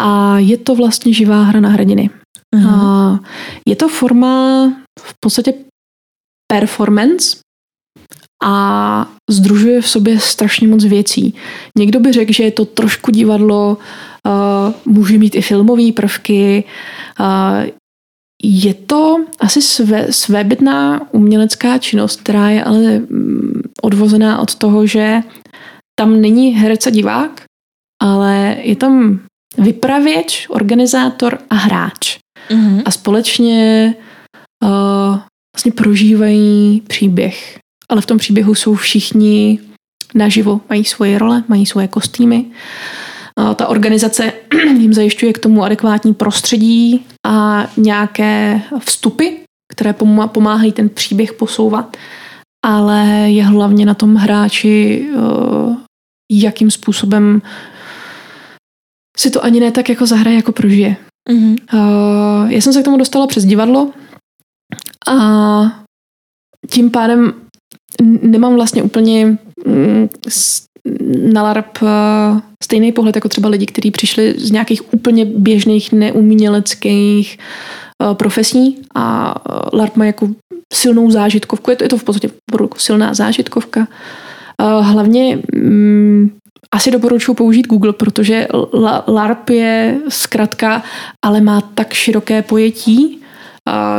a 0.00 0.38
je 0.38 0.56
to 0.56 0.74
vlastně 0.74 1.12
živá 1.12 1.42
hra 1.42 1.60
na 1.60 1.68
hrdiny. 1.68 2.10
Uh-huh. 2.56 3.20
Je 3.66 3.76
to 3.76 3.88
forma 3.88 4.66
v 5.00 5.14
podstatě 5.20 5.54
performance 6.52 7.38
a 8.44 9.10
združuje 9.30 9.80
v 9.80 9.88
sobě 9.88 10.20
strašně 10.20 10.68
moc 10.68 10.84
věcí. 10.84 11.34
Někdo 11.78 12.00
by 12.00 12.12
řekl, 12.12 12.32
že 12.32 12.44
je 12.44 12.50
to 12.50 12.64
trošku 12.64 13.10
divadlo, 13.10 13.78
uh, 14.26 14.92
může 14.94 15.18
mít 15.18 15.34
i 15.34 15.42
filmové 15.42 15.92
prvky. 15.92 16.64
Uh, 17.20 17.66
je 18.42 18.74
to 18.74 19.16
asi 19.40 19.62
své, 19.62 20.12
svébytná 20.12 21.08
umělecká 21.12 21.78
činnost, 21.78 22.20
která 22.20 22.50
je 22.50 22.64
ale 22.64 22.98
mm, 22.98 23.62
odvozená 23.82 24.38
od 24.38 24.54
toho, 24.54 24.86
že 24.86 25.20
tam 25.98 26.20
není 26.20 26.50
herec 26.50 26.86
a 26.86 26.90
divák, 26.90 27.42
ale 28.02 28.56
je 28.62 28.76
tam 28.76 29.20
vypravěč, 29.58 30.46
organizátor 30.48 31.38
a 31.50 31.54
hráč 31.54 32.18
mm-hmm. 32.50 32.82
a 32.84 32.90
společně 32.90 33.94
uh, 34.64 35.18
vlastně 35.56 35.72
prožívají 35.72 36.82
příběh. 36.86 37.58
Ale 37.88 38.00
v 38.00 38.06
tom 38.06 38.18
příběhu 38.18 38.54
jsou 38.54 38.74
všichni 38.74 39.58
naživo, 40.14 40.60
mají 40.68 40.84
svoje 40.84 41.18
role, 41.18 41.44
mají 41.48 41.66
svoje 41.66 41.88
kostýmy. 41.88 42.44
ta 43.54 43.66
organizace 43.66 44.32
jim 44.78 44.94
zajišťuje 44.94 45.32
k 45.32 45.38
tomu 45.38 45.64
adekvátní 45.64 46.14
prostředí 46.14 47.06
a 47.26 47.66
nějaké 47.76 48.62
vstupy, 48.78 49.28
které 49.72 49.92
pomáhají 50.26 50.72
ten 50.72 50.88
příběh 50.88 51.32
posouvat. 51.32 51.96
Ale 52.64 53.06
je 53.30 53.44
hlavně 53.44 53.86
na 53.86 53.94
tom 53.94 54.14
hráči, 54.14 55.08
eh, 55.12 55.76
jakým 56.32 56.70
způsobem 56.70 57.42
si 59.16 59.30
to 59.30 59.44
ani 59.44 59.60
ne 59.60 59.72
tak 59.72 59.88
jako 59.88 60.06
zahraje, 60.06 60.36
jako 60.36 60.52
prožije. 60.52 60.96
Mm-hmm. 61.28 61.56
Já 62.48 62.60
jsem 62.60 62.72
se 62.72 62.82
k 62.82 62.84
tomu 62.84 62.96
dostala 62.96 63.26
přes 63.26 63.44
divadlo 63.44 63.92
a 65.08 65.84
tím 66.70 66.90
pádem 66.90 67.32
nemám 68.22 68.54
vlastně 68.54 68.82
úplně 68.82 69.38
mm, 69.66 70.08
na 71.32 71.42
LARP 71.42 71.78
eh, 71.82 72.40
stejný 72.64 72.92
pohled 72.92 73.16
jako 73.16 73.28
třeba 73.28 73.48
lidi, 73.48 73.66
kteří 73.66 73.90
přišli 73.90 74.34
z 74.38 74.50
nějakých 74.50 74.94
úplně 74.94 75.24
běžných 75.24 75.92
neuměleckých 75.92 77.38
eh, 77.38 78.14
profesí 78.14 78.78
a 78.94 79.34
LARP 79.72 79.96
má 79.96 80.04
jako 80.04 80.28
silnou 80.72 81.10
zážitkovku. 81.10 81.70
Je 81.70 81.76
to, 81.76 81.84
je 81.84 81.88
to 81.88 81.98
v 81.98 82.04
podstatě 82.04 82.30
jako 82.60 82.78
silná 82.78 83.14
zážitkovka. 83.14 83.88
Hlavně 84.80 85.38
mm, 85.54 86.30
asi 86.74 86.90
doporučuji 86.90 87.34
použít 87.34 87.66
Google, 87.66 87.92
protože 87.92 88.46
LARP 89.06 89.50
je 89.50 89.98
zkratka, 90.08 90.82
ale 91.24 91.40
má 91.40 91.60
tak 91.60 91.92
široké 91.92 92.42
pojetí, 92.42 93.18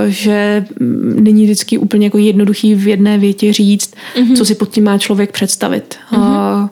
že 0.07 0.65
mm, 0.79 1.23
není 1.23 1.43
vždycky 1.43 1.77
úplně 1.77 2.05
jako 2.05 2.17
jednoduchý 2.17 2.75
v 2.75 2.87
jedné 2.87 3.17
větě 3.17 3.53
říct, 3.53 3.93
mm-hmm. 4.15 4.37
co 4.37 4.45
si 4.45 4.55
pod 4.55 4.69
tím 4.69 4.83
má 4.83 4.97
člověk 4.97 5.31
představit. 5.31 5.97
Mm-hmm. 6.11 6.69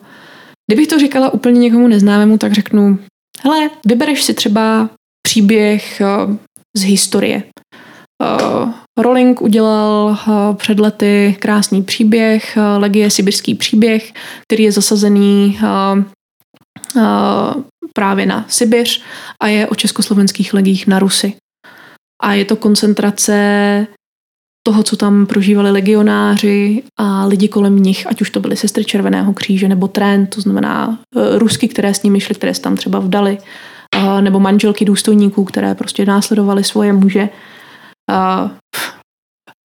Kdybych 0.68 0.88
to 0.88 1.00
říkala 1.00 1.34
úplně 1.34 1.60
někomu 1.60 1.88
neznámému, 1.88 2.38
tak 2.38 2.54
řeknu, 2.54 3.00
hele, 3.44 3.70
vybereš 3.86 4.24
si 4.24 4.34
třeba 4.34 4.90
příběh 5.28 6.02
z 6.78 6.84
historie. 6.84 7.44
Rowling 8.98 9.42
udělal 9.42 10.18
před 10.54 10.80
lety 10.80 11.36
krásný 11.40 11.84
příběh, 11.84 12.58
Legie 12.78 13.10
sibirský 13.10 13.56
příběh, 13.56 14.14
který 14.42 14.64
je 14.64 14.72
zasazený 14.72 15.60
právě 17.94 18.26
na 18.26 18.46
Sibiř 18.48 19.04
a 19.42 19.48
je 19.48 19.68
o 19.68 19.76
československých 19.76 20.54
legích 20.54 20.88
na 20.88 21.00
Rusy 21.00 21.34
a 22.24 22.34
je 22.34 22.46
to 22.46 22.56
koncentrace 22.56 23.88
toho, 24.68 24.84
co 24.84 24.98
tam 24.98 25.26
prožívali 25.26 25.72
legionáři 25.72 26.84
a 27.00 27.26
lidi 27.26 27.48
kolem 27.48 27.80
nich, 27.80 28.08
ať 28.08 28.22
už 28.22 28.30
to 28.30 28.40
byly 28.40 28.58
sestry 28.58 28.86
Červeného 28.86 29.34
kříže 29.34 29.68
nebo 29.68 29.88
Trent, 29.88 30.36
to 30.36 30.42
znamená 30.42 31.00
Rusky, 31.36 31.68
které 31.68 31.94
s 31.94 32.04
nimi 32.04 32.20
šly, 32.20 32.36
které 32.36 32.54
se 32.54 32.62
tam 32.62 32.76
třeba 32.76 33.00
vdali, 33.00 33.38
nebo 34.22 34.40
manželky 34.40 34.86
důstojníků, 34.86 35.44
které 35.44 35.76
prostě 35.76 36.06
následovali 36.06 36.64
svoje 36.64 36.94
muže 36.94 37.30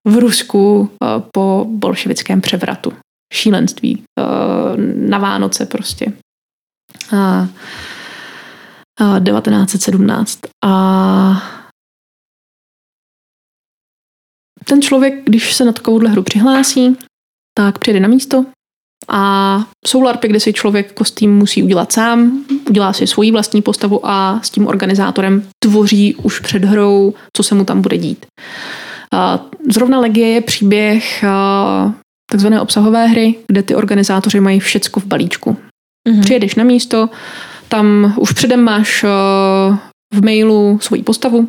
v 0.09 0.17
Rusku 0.17 0.91
po 1.33 1.67
bolševickém 1.69 2.41
převratu. 2.41 2.93
Šílenství 3.35 4.03
na 4.97 5.19
Vánoce 5.19 5.67
prostě. 5.67 6.13
1917. 9.25 10.39
A 10.65 11.43
ten 14.65 14.83
člověk, 14.83 15.25
když 15.25 15.55
se 15.55 15.65
na 15.65 15.73
takovouhle 15.73 16.11
hru 16.11 16.23
přihlásí, 16.23 16.97
tak 17.59 17.79
přijde 17.79 18.01
na 18.01 18.09
místo 18.09 18.47
a 19.09 19.65
jsou 19.87 20.03
larpy, 20.03 20.29
kde 20.29 20.41
si 20.41 20.53
člověk 20.53 20.93
kostým 20.93 21.37
musí 21.37 21.63
udělat 21.63 21.93
sám, 21.93 22.45
udělá 22.69 22.93
si 22.93 23.07
svoji 23.07 23.33
vlastní 23.33 23.63
postavu 23.63 24.07
a 24.07 24.41
s 24.43 24.51
tím 24.51 24.67
organizátorem 24.67 25.49
tvoří 25.65 26.15
už 26.15 26.41
před 26.41 26.65
hrou, 26.65 27.15
co 27.37 27.43
se 27.43 27.55
mu 27.55 27.65
tam 27.65 27.83
bude 27.83 27.99
dít. 27.99 28.27
Zrovna 29.71 30.01
Legie 30.01 30.29
je 30.29 30.41
příběh 30.41 31.25
takzvané 32.31 32.61
obsahové 32.61 33.07
hry, 33.07 33.35
kde 33.47 33.63
ty 33.63 33.75
organizátoři 33.75 34.41
mají 34.41 34.61
všecko 34.61 35.01
v 35.01 35.07
balíčku. 35.07 35.57
Mm-hmm. 36.09 36.21
Přijedeš 36.21 36.55
na 36.55 36.65
místo, 36.65 37.09
tam 37.69 38.15
už 38.19 38.33
předem 38.33 38.65
máš 38.65 39.05
v 40.15 40.25
mailu 40.25 40.79
svoji 40.83 41.03
postavu, 41.03 41.49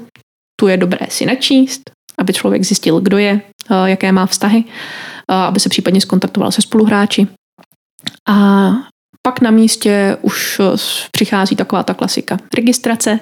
tu 0.59 0.68
je 0.68 0.78
dobré 0.78 1.07
si 1.09 1.26
načíst, 1.26 1.82
aby 2.18 2.34
člověk 2.34 2.64
zjistil, 2.64 2.99
kdo 2.99 3.18
je, 3.18 3.41
jaké 3.86 4.11
má 4.11 4.26
vztahy, 4.26 4.64
aby 5.28 5.59
se 5.59 5.70
případně 5.70 6.01
skontaktoval 6.01 6.51
se 6.51 6.61
spoluhráči. 6.61 7.28
A 8.30 8.70
pak 9.28 9.41
na 9.41 9.51
místě 9.51 10.17
už 10.21 10.59
eh, 10.59 10.78
přichází 11.11 11.55
taková 11.55 11.84
ta 11.84 11.93
klasika 11.93 12.38
registrace, 12.55 13.19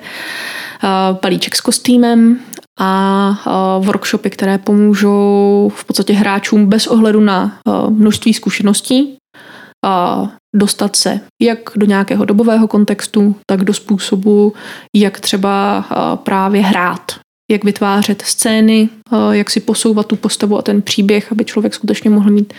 balíček 1.22 1.56
s 1.56 1.62
kostýmem 1.62 2.40
a 2.80 3.80
workshopy, 3.80 4.30
které 4.30 4.58
pomůžou 4.58 5.72
v 5.76 5.86
podstatě 5.86 6.14
hráčům 6.14 6.66
bez 6.66 6.88
ohledu 6.88 7.20
na 7.20 7.60
množství 7.90 8.34
zkušeností 8.34 9.18
dostat 10.56 10.96
se 10.96 11.20
jak 11.42 11.60
do 11.76 11.86
nějakého 11.86 12.26
dobového 12.26 12.68
kontextu, 12.68 13.36
tak 13.46 13.64
do 13.64 13.74
způsobu, 13.74 14.54
jak 14.96 15.20
třeba 15.20 15.86
právě 16.24 16.62
hrát 16.62 17.12
jak 17.52 17.64
vytvářet 17.64 18.22
scény, 18.22 18.90
jak 19.32 19.50
si 19.50 19.60
posouvat 19.60 20.06
tu 20.06 20.16
postavu 20.16 20.58
a 20.58 20.62
ten 20.62 20.82
příběh, 20.82 21.32
aby 21.32 21.46
člověk 21.46 21.74
skutečně 21.74 22.10
mohl 22.10 22.32
mít 22.32 22.54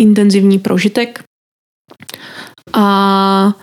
intenzivní 0.00 0.58
prožitek. 0.58 1.22
A 2.72 3.54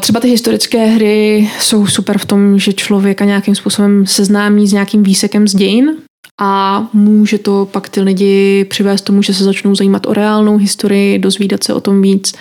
Třeba 0.00 0.20
ty 0.20 0.28
historické 0.28 0.86
hry 0.86 1.50
jsou 1.60 1.86
super 1.86 2.18
v 2.18 2.24
tom, 2.24 2.58
že 2.58 2.72
člověka 2.72 3.24
nějakým 3.24 3.54
způsobem 3.54 4.06
seznámí 4.06 4.66
s 4.66 4.72
nějakým 4.72 5.02
výsekem 5.02 5.48
z 5.48 5.54
dějin 5.54 5.96
a 6.40 6.86
může 6.92 7.38
to 7.38 7.68
pak 7.72 7.88
ty 7.88 8.00
lidi 8.00 8.64
přivést 8.64 9.02
tomu, 9.02 9.22
že 9.22 9.34
se 9.34 9.44
začnou 9.44 9.74
zajímat 9.74 10.06
o 10.06 10.14
reálnou 10.14 10.56
historii, 10.56 11.18
dozvídat 11.18 11.64
se 11.64 11.74
o 11.74 11.80
tom 11.80 12.02
víc. 12.02 12.34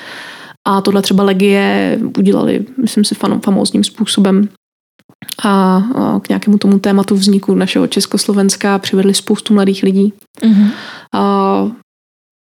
A 0.67 0.81
tohle 0.81 1.01
třeba 1.01 1.23
Legie 1.23 1.99
udělali, 2.17 2.65
myslím 2.81 3.03
si, 3.03 3.15
famózním 3.45 3.83
způsobem 3.83 4.49
a 5.43 5.81
k 6.21 6.29
nějakému 6.29 6.57
tomu 6.57 6.79
tématu 6.79 7.15
vzniku 7.15 7.55
našeho 7.55 7.87
Československa 7.87 8.79
přivedli 8.79 9.13
spoustu 9.13 9.53
mladých 9.53 9.83
lidí. 9.83 10.13
Mm-hmm. 10.41 10.71
A 11.13 11.71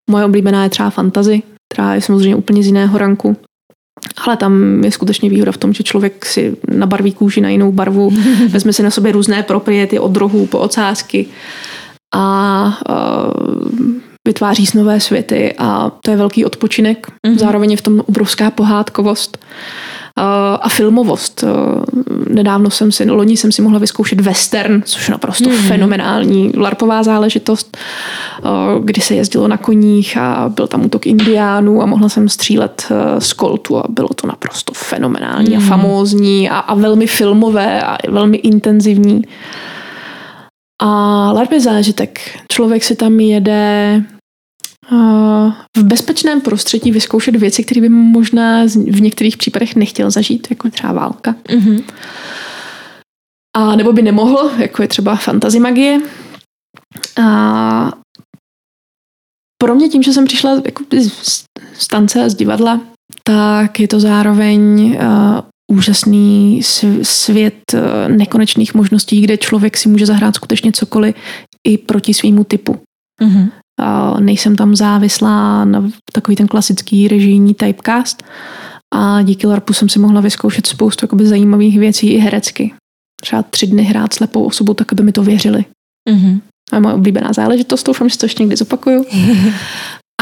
moje 0.09 0.25
oblíbená 0.25 0.63
je 0.63 0.69
třeba 0.69 0.89
fantazy, 0.89 1.43
která 1.71 1.95
je 1.95 2.01
samozřejmě 2.01 2.35
úplně 2.35 2.63
z 2.63 2.65
jiného 2.65 2.97
ranku. 2.97 3.37
Ale 4.25 4.37
tam 4.37 4.83
je 4.83 4.91
skutečně 4.91 5.29
výhoda 5.29 5.51
v 5.51 5.57
tom, 5.57 5.73
že 5.73 5.83
člověk 5.83 6.25
si 6.25 6.57
nabarví 6.67 7.11
kůži 7.11 7.41
na 7.41 7.49
jinou 7.49 7.71
barvu, 7.71 8.11
vezme 8.49 8.73
si 8.73 8.83
na 8.83 8.91
sobě 8.91 9.11
různé 9.11 9.43
propriety 9.43 9.99
od 9.99 10.17
rohů 10.17 10.45
po 10.45 10.59
ocásky 10.59 11.25
a, 12.15 12.19
a 12.19 12.77
vytváří 14.27 14.65
nové 14.75 14.99
světy 14.99 15.53
a 15.57 15.91
to 16.03 16.11
je 16.11 16.17
velký 16.17 16.45
odpočinek. 16.45 17.07
Mm-hmm. 17.07 17.37
Zároveň 17.37 17.71
je 17.71 17.77
v 17.77 17.81
tom 17.81 18.03
obrovská 18.07 18.51
pohádkovost 18.51 19.37
a 20.61 20.69
filmovost. 20.69 21.43
Nedávno 22.29 22.69
jsem 22.69 22.91
si, 22.91 23.09
loni 23.09 23.37
jsem 23.37 23.51
si 23.51 23.61
mohla 23.61 23.79
vyzkoušet 23.79 24.21
western, 24.21 24.81
což 24.85 25.07
je 25.07 25.11
naprosto 25.11 25.49
mm. 25.49 25.55
fenomenální 25.55 26.51
larpová 26.57 27.03
záležitost, 27.03 27.77
kdy 28.83 29.01
se 29.01 29.15
jezdilo 29.15 29.47
na 29.47 29.57
koních 29.57 30.17
a 30.17 30.51
byl 30.55 30.67
tam 30.67 30.85
útok 30.85 31.07
indiánů 31.07 31.81
a 31.81 31.85
mohla 31.85 32.09
jsem 32.09 32.29
střílet 32.29 32.87
z 33.19 33.33
koltu 33.33 33.77
a 33.77 33.83
bylo 33.89 34.09
to 34.09 34.27
naprosto 34.27 34.73
fenomenální 34.73 35.49
mm. 35.49 35.55
a 35.55 35.59
hmm. 35.59 35.69
famózní 35.69 36.49
a, 36.49 36.57
a 36.57 36.75
velmi 36.75 37.07
filmové 37.07 37.81
a 37.81 37.97
velmi 38.09 38.37
intenzivní. 38.37 39.21
A 40.81 40.87
LARP 41.31 41.51
je 41.51 41.61
zážitek. 41.61 42.19
Člověk 42.51 42.83
si 42.83 42.95
tam 42.95 43.19
jede 43.19 44.03
v 45.77 45.83
bezpečném 45.83 46.41
prostředí 46.41 46.91
vyzkoušet 46.91 47.35
věci, 47.35 47.63
které 47.63 47.81
by 47.81 47.89
možná 47.89 48.65
v 48.65 49.01
některých 49.01 49.37
případech 49.37 49.75
nechtěl 49.75 50.11
zažít, 50.11 50.47
jako 50.49 50.67
je 50.67 50.71
třeba 50.71 50.93
válka. 50.93 51.35
Mm-hmm. 51.43 51.83
A 53.57 53.75
nebo 53.75 53.93
by 53.93 54.01
nemohl, 54.01 54.51
jako 54.57 54.81
je 54.81 54.87
třeba 54.87 55.15
fantasy 55.15 55.59
magie. 55.59 56.01
A 57.23 57.91
pro 59.57 59.75
mě 59.75 59.89
tím, 59.89 60.03
že 60.03 60.13
jsem 60.13 60.25
přišla 60.25 60.61
jako 60.65 60.83
z 61.73 61.87
tance 61.87 62.23
a 62.23 62.29
z 62.29 62.35
divadla, 62.35 62.81
tak 63.23 63.79
je 63.79 63.87
to 63.87 63.99
zároveň 63.99 64.81
uh, 64.81 65.77
úžasný 65.77 66.61
svět 67.01 67.61
uh, 67.73 67.79
nekonečných 68.17 68.73
možností, 68.73 69.21
kde 69.21 69.37
člověk 69.37 69.77
si 69.77 69.89
může 69.89 70.05
zahrát 70.05 70.35
skutečně 70.35 70.71
cokoliv 70.71 71.15
i 71.67 71.77
proti 71.77 72.13
svýmu 72.13 72.43
typu. 72.43 72.79
Mm-hmm 73.21 73.60
nejsem 74.19 74.55
tam 74.55 74.75
závislá 74.75 75.65
na 75.65 75.89
takový 76.13 76.35
ten 76.35 76.47
klasický 76.47 77.07
režijní 77.07 77.53
typecast 77.53 78.23
a 78.95 79.21
díky 79.21 79.47
LARPu 79.47 79.73
jsem 79.73 79.89
si 79.89 79.99
mohla 79.99 80.21
vyzkoušet 80.21 80.67
spoustu 80.67 81.03
jakoby 81.03 81.27
zajímavých 81.27 81.79
věcí 81.79 82.07
i 82.07 82.17
herecky. 82.17 82.73
Třeba 83.21 83.43
tři 83.43 83.67
dny 83.67 83.83
hrát 83.83 84.13
slepou 84.13 84.43
osobu, 84.43 84.73
tak 84.73 84.93
aby 84.93 85.03
mi 85.03 85.11
to 85.11 85.23
věřili. 85.23 85.65
Mm-hmm. 86.09 86.41
A 86.71 86.79
moje 86.79 86.95
oblíbená 86.95 87.33
záležitost, 87.33 87.83
doufám, 87.83 88.09
že 88.09 88.17
to 88.17 88.25
ještě 88.25 88.43
někdy 88.43 88.55
zopakuju. 88.55 89.05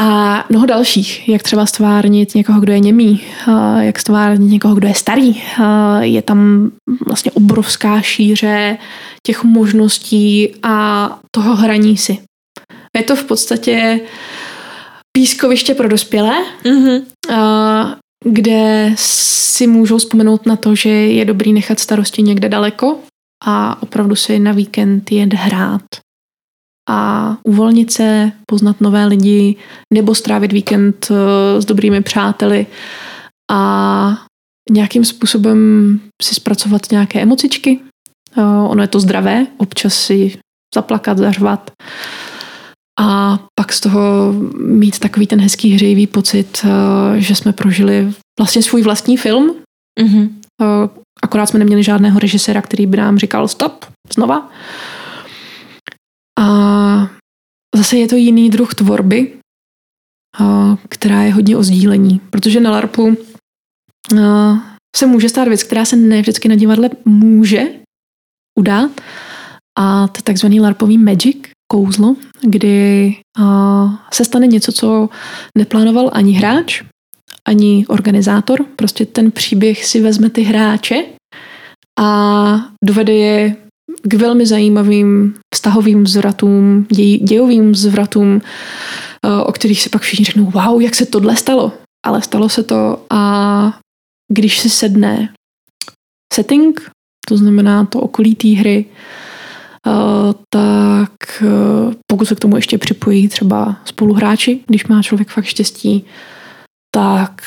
A 0.00 0.44
mnoho 0.50 0.66
dalších, 0.66 1.28
jak 1.28 1.42
třeba 1.42 1.66
stvárnit 1.66 2.34
někoho, 2.34 2.60
kdo 2.60 2.72
je 2.72 2.80
němý, 2.80 3.20
jak 3.80 3.98
stvárnit 3.98 4.50
někoho, 4.50 4.74
kdo 4.74 4.88
je 4.88 4.94
starý. 4.94 5.42
Je 6.00 6.22
tam 6.22 6.70
vlastně 7.06 7.32
obrovská 7.32 8.00
šíře 8.00 8.78
těch 9.26 9.44
možností 9.44 10.48
a 10.62 11.08
toho 11.30 11.56
hraní 11.56 11.96
si. 11.96 12.18
Je 12.96 13.02
to 13.02 13.16
v 13.16 13.24
podstatě 13.24 14.00
pískoviště 15.12 15.74
pro 15.74 15.88
dospělé, 15.88 16.44
mm-hmm. 16.64 17.02
kde 18.24 18.92
si 18.96 19.66
můžou 19.66 19.98
vzpomenout 19.98 20.46
na 20.46 20.56
to, 20.56 20.74
že 20.74 20.88
je 20.90 21.24
dobrý 21.24 21.52
nechat 21.52 21.80
starosti 21.80 22.22
někde 22.22 22.48
daleko 22.48 22.98
a 23.44 23.82
opravdu 23.82 24.16
si 24.16 24.38
na 24.38 24.52
víkend 24.52 25.12
jet 25.12 25.34
hrát 25.34 25.82
a 26.88 27.36
uvolnit 27.44 27.92
se, 27.92 28.32
poznat 28.46 28.80
nové 28.80 29.06
lidi 29.06 29.56
nebo 29.94 30.14
strávit 30.14 30.52
víkend 30.52 31.08
eh, 31.10 31.62
s 31.62 31.64
dobrými 31.64 32.02
přáteli 32.02 32.66
a 33.50 34.22
nějakým 34.70 35.04
způsobem 35.04 36.00
si 36.22 36.34
zpracovat 36.34 36.90
nějaké 36.90 37.20
emocičky. 37.20 37.80
Eh, 38.36 38.42
ono 38.42 38.82
je 38.82 38.88
to 38.88 39.00
zdravé, 39.00 39.46
občas 39.58 39.94
si 39.94 40.38
zaplakat, 40.74 41.18
zařvat 41.18 41.70
a 43.00 43.38
pak 43.54 43.72
z 43.72 43.80
toho 43.80 44.32
mít 44.58 44.98
takový 44.98 45.26
ten 45.26 45.40
hezký 45.40 45.72
hřejivý 45.72 46.06
pocit, 46.06 46.64
eh, 46.64 47.20
že 47.20 47.34
jsme 47.34 47.52
prožili 47.52 48.12
vlastně 48.38 48.62
svůj 48.62 48.82
vlastní 48.82 49.16
film. 49.16 49.56
Mm-hmm. 50.00 50.30
Akorát 51.22 51.46
jsme 51.46 51.58
neměli 51.58 51.82
žádného 51.82 52.18
režiséra, 52.18 52.62
který 52.62 52.86
by 52.86 52.96
nám 52.96 53.18
říkal 53.18 53.48
stop, 53.48 53.84
znova. 54.14 54.50
A 56.38 56.46
zase 57.76 57.96
je 57.96 58.08
to 58.08 58.16
jiný 58.16 58.50
druh 58.50 58.74
tvorby, 58.74 59.32
která 60.88 61.22
je 61.22 61.32
hodně 61.32 61.56
o 61.56 61.62
sdílení, 61.62 62.20
protože 62.30 62.60
na 62.60 62.70
LARPu 62.70 63.16
se 64.96 65.06
může 65.06 65.28
stát 65.28 65.48
věc, 65.48 65.62
která 65.62 65.84
se 65.84 65.96
ne 65.96 66.20
vždycky 66.20 66.48
na 66.48 66.54
divadle 66.54 66.90
může 67.04 67.62
udát 68.58 68.90
a 69.78 70.08
to 70.08 70.18
je 70.18 70.22
takzvaný 70.22 70.60
LARPový 70.60 70.98
magic, 70.98 71.48
kouzlo, 71.70 72.16
kdy 72.40 73.14
se 74.12 74.24
stane 74.24 74.46
něco, 74.46 74.72
co 74.72 75.08
neplánoval 75.58 76.10
ani 76.12 76.32
hráč, 76.32 76.82
ani 77.44 77.86
organizátor. 77.88 78.64
Prostě 78.76 79.06
ten 79.06 79.30
příběh 79.30 79.84
si 79.84 80.00
vezme 80.00 80.30
ty 80.30 80.42
hráče 80.42 81.04
a 82.00 82.68
dovede 82.84 83.12
je 83.12 83.56
k 84.02 84.14
velmi 84.14 84.46
zajímavým 84.46 85.34
vztahovým 85.54 86.06
zvratům, 86.06 86.86
děj, 86.90 87.18
dějovým 87.18 87.74
zvratům, 87.74 88.40
o 89.44 89.52
kterých 89.52 89.82
si 89.82 89.88
pak 89.88 90.02
všichni 90.02 90.24
řeknou, 90.24 90.50
wow, 90.50 90.82
jak 90.82 90.94
se 90.94 91.06
tohle 91.06 91.36
stalo. 91.36 91.72
Ale 92.06 92.22
stalo 92.22 92.48
se 92.48 92.62
to 92.62 93.06
a 93.10 93.78
když 94.32 94.58
si 94.58 94.70
sedne 94.70 95.28
setting, 96.34 96.90
to 97.28 97.36
znamená 97.36 97.84
to 97.84 98.00
okolí 98.00 98.34
té 98.34 98.48
hry, 98.48 98.84
tak 100.48 101.42
eh, 101.42 101.94
pokud 102.06 102.24
se 102.24 102.34
k 102.34 102.40
tomu 102.40 102.56
ještě 102.56 102.78
připojí 102.78 103.28
třeba 103.28 103.76
spoluhráči, 103.84 104.60
když 104.66 104.86
má 104.86 105.02
člověk 105.02 105.28
fakt 105.28 105.44
štěstí, 105.44 106.04
tak 106.94 107.42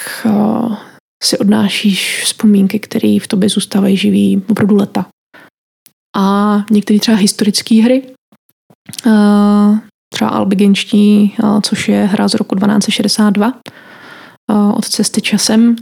si 1.23 1.37
odnášíš 1.37 2.21
vzpomínky, 2.23 2.79
které 2.79 3.17
v 3.21 3.27
tobě 3.27 3.49
zůstávají 3.49 3.97
živý 3.97 4.43
opravdu 4.49 4.75
leta. 4.75 5.05
A 6.17 6.57
některé 6.71 6.99
třeba 6.99 7.17
historické 7.17 7.81
hry, 7.81 8.03
třeba 10.13 10.29
Albigenští, 10.29 11.35
což 11.61 11.87
je 11.87 12.05
hra 12.05 12.27
z 12.27 12.33
roku 12.33 12.55
1262 12.55 13.53
od 14.75 14.85
cesty 14.87 15.21
časem, 15.21 15.75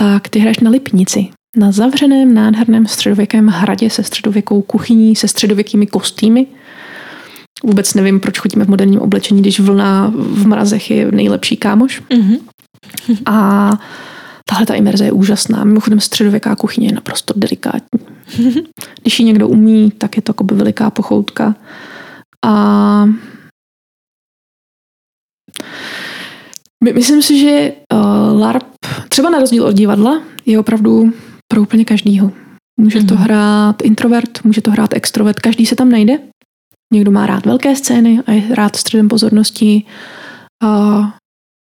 tak 0.00 0.28
ty 0.28 0.38
hraješ 0.38 0.58
na 0.58 0.70
Lipnici, 0.70 1.28
na 1.58 1.72
zavřeném 1.72 2.34
nádherném 2.34 2.86
středověkém 2.86 3.46
hradě 3.46 3.90
se 3.90 4.02
středověkou 4.02 4.62
kuchyní, 4.62 5.16
se 5.16 5.28
středověkými 5.28 5.86
kostýmy. 5.86 6.46
Vůbec 7.64 7.94
nevím, 7.94 8.20
proč 8.20 8.38
chodíme 8.38 8.64
v 8.64 8.68
moderním 8.68 9.00
oblečení, 9.00 9.40
když 9.40 9.60
vlna 9.60 10.12
v 10.14 10.46
mrazech 10.46 10.90
je 10.90 11.12
nejlepší 11.12 11.56
kámoš. 11.56 12.02
Mm-hmm. 12.02 12.38
A 13.26 13.70
tahle 14.48 14.66
ta 14.66 14.74
imerze 14.74 15.04
je 15.04 15.12
úžasná. 15.12 15.64
Mimochodem 15.64 16.00
středověká 16.00 16.56
kuchyně 16.56 16.86
je 16.86 16.92
naprosto 16.92 17.34
delikátní. 17.36 18.00
Když 19.02 19.20
ji 19.20 19.24
někdo 19.24 19.48
umí, 19.48 19.90
tak 19.98 20.16
je 20.16 20.22
to 20.22 20.30
jako 20.30 20.44
by 20.44 20.54
veliká 20.54 20.90
pochoutka. 20.90 21.54
A 22.46 23.08
myslím 26.84 27.22
si, 27.22 27.38
že 27.38 27.72
uh, 27.92 28.40
LARP, 28.40 28.64
třeba 29.08 29.30
na 29.30 29.38
rozdíl 29.38 29.66
od 29.66 29.72
divadla, 29.72 30.22
je 30.46 30.58
opravdu 30.58 31.12
pro 31.52 31.62
úplně 31.62 31.84
každýho. 31.84 32.32
Může 32.80 33.04
to 33.04 33.14
mhm. 33.14 33.22
hrát 33.22 33.82
introvert, 33.82 34.44
může 34.44 34.60
to 34.60 34.70
hrát 34.70 34.94
extrovert, 34.94 35.40
každý 35.40 35.66
se 35.66 35.76
tam 35.76 35.90
najde. 35.90 36.18
Někdo 36.92 37.10
má 37.10 37.26
rád 37.26 37.46
velké 37.46 37.76
scény 37.76 38.20
a 38.26 38.32
je 38.32 38.54
rád 38.54 38.76
středem 38.76 39.08
pozornosti. 39.08 39.84
Uh, 40.64 41.10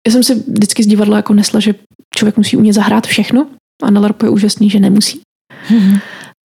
já 0.07 0.13
jsem 0.13 0.23
si 0.23 0.35
vždycky 0.35 0.83
z 0.83 0.87
divadla 0.87 1.17
jako 1.17 1.35
nesla, 1.35 1.61
že 1.61 1.75
člověk 2.17 2.37
musí 2.37 2.57
umět 2.57 2.73
zahrát 2.73 3.07
všechno 3.07 3.47
a 3.83 3.91
na 3.91 4.01
LARPu 4.01 4.27
je 4.27 4.31
úžasný, 4.31 4.71
že 4.71 4.81
nemusí. 4.81 5.21
Mm-hmm. 5.69 6.01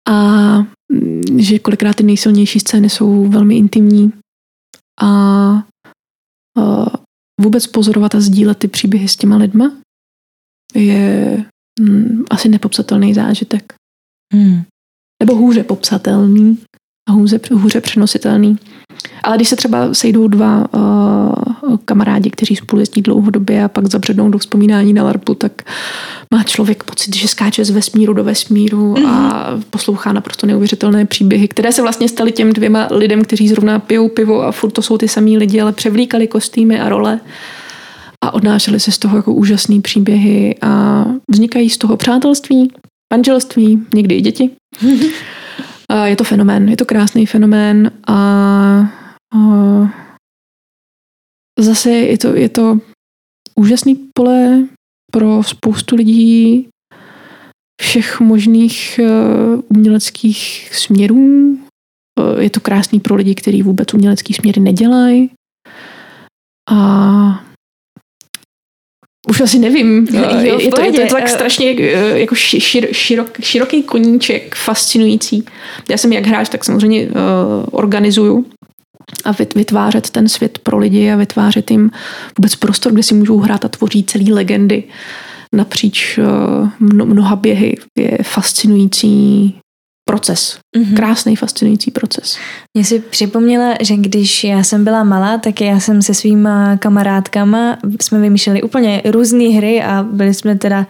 A 0.08 0.58
mm, 0.92 1.40
že 1.40 1.58
kolikrát 1.58 1.96
ty 1.96 2.02
nejsilnější 2.02 2.60
scény 2.60 2.90
jsou 2.90 3.28
velmi 3.28 3.56
intimní 3.56 4.12
a, 5.00 5.06
a 5.06 5.64
vůbec 7.40 7.66
pozorovat 7.66 8.14
a 8.14 8.20
sdílet 8.20 8.58
ty 8.58 8.68
příběhy 8.68 9.08
s 9.08 9.16
těma 9.16 9.36
lidma 9.36 9.72
je 10.74 11.44
mm, 11.80 12.24
asi 12.30 12.48
nepopsatelný 12.48 13.14
zážitek. 13.14 13.72
Hmm. 14.34 14.62
Nebo 15.22 15.36
hůře 15.36 15.64
popsatelný 15.64 16.58
a 17.08 17.12
hůře, 17.12 17.40
hůře 17.52 17.80
přenositelný. 17.80 18.58
Ale 19.22 19.36
když 19.36 19.48
se 19.48 19.56
třeba 19.56 19.94
sejdou 19.94 20.28
dva 20.28 20.74
uh, 20.74 21.76
kamarádi, 21.84 22.30
kteří 22.30 22.56
spolu 22.56 22.80
jezdí 22.80 23.02
dlouhodobě 23.02 23.64
a 23.64 23.68
pak 23.68 23.86
zabřednou 23.86 24.30
do 24.30 24.38
vzpomínání 24.38 24.92
na 24.92 25.04
LARPu, 25.04 25.34
tak 25.34 25.52
má 26.34 26.42
člověk 26.42 26.84
pocit, 26.84 27.16
že 27.16 27.28
skáče 27.28 27.64
z 27.64 27.70
vesmíru 27.70 28.12
do 28.12 28.24
vesmíru 28.24 28.94
mm-hmm. 28.94 29.08
a 29.08 29.50
mhm. 29.50 29.62
poslouchá 29.70 30.12
naprosto 30.12 30.46
neuvěřitelné 30.46 31.06
příběhy, 31.06 31.48
které 31.48 31.72
se 31.72 31.82
vlastně 31.82 32.08
staly 32.08 32.32
těm 32.32 32.52
dvěma 32.52 32.88
lidem, 32.90 33.24
kteří 33.24 33.48
zrovna 33.48 33.78
pijou 33.78 34.08
pivo 34.08 34.42
a 34.42 34.52
furt 34.52 34.70
to 34.70 34.82
jsou 34.82 34.98
ty 34.98 35.08
samý 35.08 35.38
lidi, 35.38 35.60
ale 35.60 35.72
převlíkali 35.72 36.26
kostýmy 36.26 36.80
a 36.80 36.88
role 36.88 37.20
a 38.26 38.34
odnášeli 38.34 38.80
se 38.80 38.92
z 38.92 38.98
toho 38.98 39.16
jako 39.16 39.34
úžasné 39.34 39.80
příběhy 39.80 40.54
a 40.62 41.04
vznikají 41.30 41.70
z 41.70 41.78
toho 41.78 41.96
přátelství, 41.96 42.72
manželství, 43.12 43.86
někdy 43.94 44.14
i 44.14 44.20
děti. 44.20 44.50
A 45.88 46.06
je 46.06 46.16
to 46.16 46.24
fenomén, 46.24 46.68
je 46.68 46.76
to 46.76 46.84
krásný 46.84 47.26
fenomén 47.26 47.90
a, 48.06 48.14
a 49.34 49.38
zase 51.60 51.90
je 51.90 52.18
to, 52.18 52.34
je 52.34 52.48
to 52.48 52.78
úžasný 53.54 54.08
pole 54.14 54.66
pro 55.12 55.42
spoustu 55.42 55.96
lidí 55.96 56.68
všech 57.80 58.20
možných 58.20 59.00
uh, 59.02 59.62
uměleckých 59.68 60.70
směrů. 60.74 61.16
Uh, 61.16 61.58
je 62.38 62.50
to 62.50 62.60
krásný 62.60 63.00
pro 63.00 63.14
lidi, 63.14 63.34
kteří 63.34 63.62
vůbec 63.62 63.94
umělecký 63.94 64.34
směry 64.34 64.60
nedělají. 64.60 65.30
A 66.70 67.45
už 69.28 69.40
asi 69.40 69.58
nevím. 69.58 70.06
Jo, 70.10 70.22
je, 70.38 70.46
je, 70.64 70.70
to, 70.70 70.80
je, 70.80 70.92
to, 70.92 71.00
je 71.00 71.06
to 71.06 71.14
tak 71.14 71.28
strašně 71.28 71.74
eh, 71.78 72.18
jako 72.18 72.34
šir, 72.34 72.88
širok, 72.92 73.40
široký 73.40 73.82
koníček, 73.82 74.54
fascinující. 74.54 75.44
Já 75.90 75.98
jsem 75.98 76.12
jak 76.12 76.26
hráč, 76.26 76.48
tak 76.48 76.64
samozřejmě 76.64 77.06
uh, 77.06 77.12
organizuju 77.70 78.46
a 79.24 79.32
vytvářet 79.54 80.10
ten 80.10 80.28
svět 80.28 80.58
pro 80.58 80.78
lidi 80.78 81.10
a 81.10 81.16
vytvářet 81.16 81.70
jim 81.70 81.90
vůbec 82.38 82.56
prostor, 82.56 82.92
kde 82.92 83.02
si 83.02 83.14
můžou 83.14 83.38
hrát 83.38 83.64
a 83.64 83.68
tvoří 83.68 84.04
celý 84.04 84.32
legendy 84.32 84.84
napříč 85.52 86.18
uh, 86.18 86.68
mnoha 86.78 87.36
běhy. 87.36 87.74
Je 87.98 88.18
fascinující 88.22 89.54
proces. 90.16 90.58
Mm-hmm. 90.76 90.96
Krásný, 90.96 91.36
fascinující 91.36 91.90
proces. 91.90 92.38
Mě 92.74 92.84
si 92.84 93.00
připomněla, 93.00 93.74
že 93.80 93.96
když 93.96 94.44
já 94.44 94.62
jsem 94.62 94.84
byla 94.84 95.04
malá, 95.04 95.38
tak 95.38 95.60
já 95.60 95.80
jsem 95.80 96.02
se 96.02 96.14
svýma 96.14 96.76
kamarádkama, 96.76 97.78
jsme 98.00 98.20
vymýšleli 98.20 98.62
úplně 98.62 99.02
různé 99.04 99.44
hry 99.44 99.82
a 99.82 100.02
byli 100.02 100.34
jsme 100.34 100.56
teda 100.56 100.86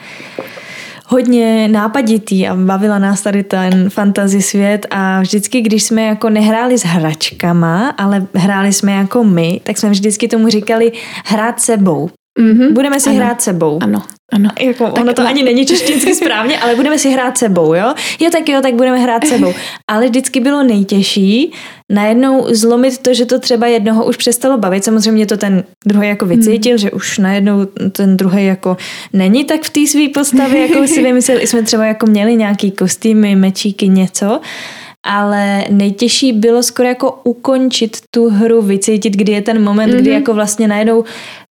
hodně 1.07 1.69
nápaditý 1.69 2.49
a 2.49 2.55
bavila 2.55 2.99
nás 2.99 3.23
tady 3.23 3.43
ten 3.43 3.91
fantasy 3.91 4.43
svět 4.43 4.87
a 4.91 5.21
vždycky, 5.21 5.61
když 5.61 5.83
jsme 5.83 6.03
jako 6.03 6.31
nehráli 6.31 6.79
s 6.79 6.85
hračkama, 6.85 7.89
ale 7.99 8.27
hráli 8.35 8.73
jsme 8.73 8.93
jako 8.93 9.25
my, 9.25 9.61
tak 9.65 9.79
jsme 9.79 9.91
vždycky 9.91 10.29
tomu 10.29 10.49
říkali 10.49 10.93
hrát 11.25 11.61
sebou. 11.61 12.11
Mm-hmm. 12.41 12.73
Budeme 12.73 13.01
si 13.01 13.11
ano. 13.11 13.19
hrát 13.19 13.43
sebou. 13.43 13.79
Ano. 13.83 14.03
Ano. 14.33 14.51
Jako, 14.61 14.85
tak 14.85 15.05
ono 15.05 15.13
to 15.13 15.23
na... 15.23 15.29
ani 15.29 15.43
není 15.43 15.67
češtinsky 15.67 16.15
správně, 16.25 16.59
ale 16.59 16.77
budeme 16.77 16.99
si 16.99 17.11
hrát 17.11 17.39
sebou, 17.39 17.75
jo? 17.75 17.95
Jo, 18.21 18.31
tak 18.33 18.49
jo, 18.49 18.61
tak 18.63 18.75
budeme 18.75 18.99
hrát 18.99 19.27
sebou. 19.27 19.55
Ale 19.91 20.07
vždycky 20.07 20.41
bylo 20.41 20.63
nejtěžší 20.63 21.53
najednou 21.93 22.47
zlomit 22.51 22.99
to, 22.99 23.15
že 23.15 23.27
to 23.27 23.39
třeba 23.39 23.67
jednoho 23.67 24.05
už 24.05 24.17
přestalo 24.17 24.59
bavit. 24.59 24.85
Samozřejmě 24.85 25.27
to 25.27 25.37
ten 25.37 25.65
druhý 25.87 26.09
jako 26.09 26.27
vycítil, 26.27 26.73
hmm. 26.73 26.79
že 26.79 26.91
už 26.91 27.19
najednou 27.19 27.65
ten 27.93 28.17
druhý 28.17 28.47
jako 28.47 28.77
není 29.13 29.45
tak 29.45 29.63
v 29.63 29.71
té 29.71 29.87
své 29.87 30.09
postavě, 30.15 30.69
jako 30.69 30.87
si 30.87 31.03
vymyslel. 31.03 31.39
jsme 31.39 31.63
třeba 31.63 31.87
jako 31.87 32.07
měli 32.07 32.37
nějaký 32.37 32.71
kostýmy, 32.71 33.37
mečíky, 33.37 33.89
něco 33.89 34.41
ale 35.07 35.65
nejtěžší 35.71 36.33
bylo 36.33 36.63
skoro 36.63 36.89
jako 36.89 37.21
ukončit 37.25 37.97
tu 38.11 38.29
hru, 38.29 38.63
vycítit, 38.63 39.17
kdy 39.17 39.33
je 39.33 39.43
ten 39.43 39.65
moment, 39.65 39.91
mm-hmm. 39.91 40.01
kdy 40.01 40.11
mhm. 40.11 40.19
jako 40.19 40.35
vlastně 40.35 40.69
najednou 40.69 41.05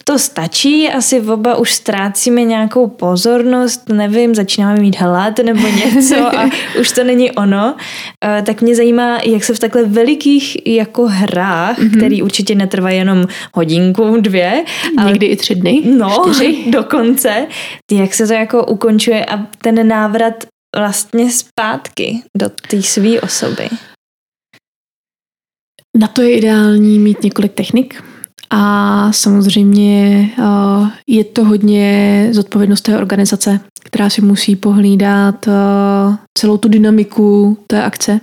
to 0.06 0.20
stačí, 0.20 0.90
asi 0.90 1.22
oba 1.22 1.56
už 1.56 1.74
ztrácíme 1.74 2.44
nějakou 2.44 2.88
pozornost, 2.88 3.90
nevím, 3.90 4.36
začínáme 4.36 4.80
mít 4.80 5.00
hlad 5.00 5.40
nebo 5.40 5.68
něco 5.68 6.38
a 6.38 6.50
už 6.80 6.92
to 6.92 7.04
není 7.04 7.32
ono. 7.32 7.76
Eh, 8.26 8.42
tak 8.42 8.62
mě 8.62 8.76
zajímá, 8.76 9.20
jak 9.26 9.44
se 9.44 9.54
v 9.54 9.60
takhle 9.60 9.84
velikých 9.84 10.68
jako 10.68 11.08
hrách, 11.08 11.80
mm-hmm. 11.80 11.98
který 11.98 12.22
určitě 12.22 12.56
netrvají 12.56 12.98
jenom 12.98 13.26
hodinku, 13.54 14.18
dvě. 14.20 14.64
Ale, 14.98 15.08
Někdy 15.08 15.26
i 15.26 15.36
tři 15.36 15.56
dny. 15.56 15.82
No, 15.98 16.24
čtyři. 16.24 16.58
dokonce. 16.70 17.48
Jak 17.92 18.14
se 18.14 18.28
to 18.28 18.34
jako 18.34 18.66
ukončuje 18.66 19.26
a 19.26 19.46
ten 19.62 19.88
návrat 19.88 20.34
vlastně 20.78 21.32
zpátky 21.32 22.24
do 22.38 22.50
té 22.70 22.82
své 22.82 23.22
osoby? 23.22 23.70
Na 25.98 26.08
to 26.08 26.22
je 26.22 26.38
ideální 26.38 27.00
mít 27.00 27.24
několik 27.24 27.54
technik. 27.54 28.04
A 28.50 29.12
samozřejmě 29.12 30.30
uh, 30.38 30.90
je 31.08 31.24
to 31.24 31.46
hodně 31.46 32.28
zodpovědnost 32.32 32.82
té 32.82 32.98
organizace, 32.98 33.60
která 33.84 34.10
si 34.10 34.22
musí 34.22 34.56
pohlídat 34.56 35.48
uh, 35.48 35.54
celou 36.38 36.58
tu 36.58 36.68
dynamiku 36.68 37.58
té 37.68 37.84
akce, 37.84 38.20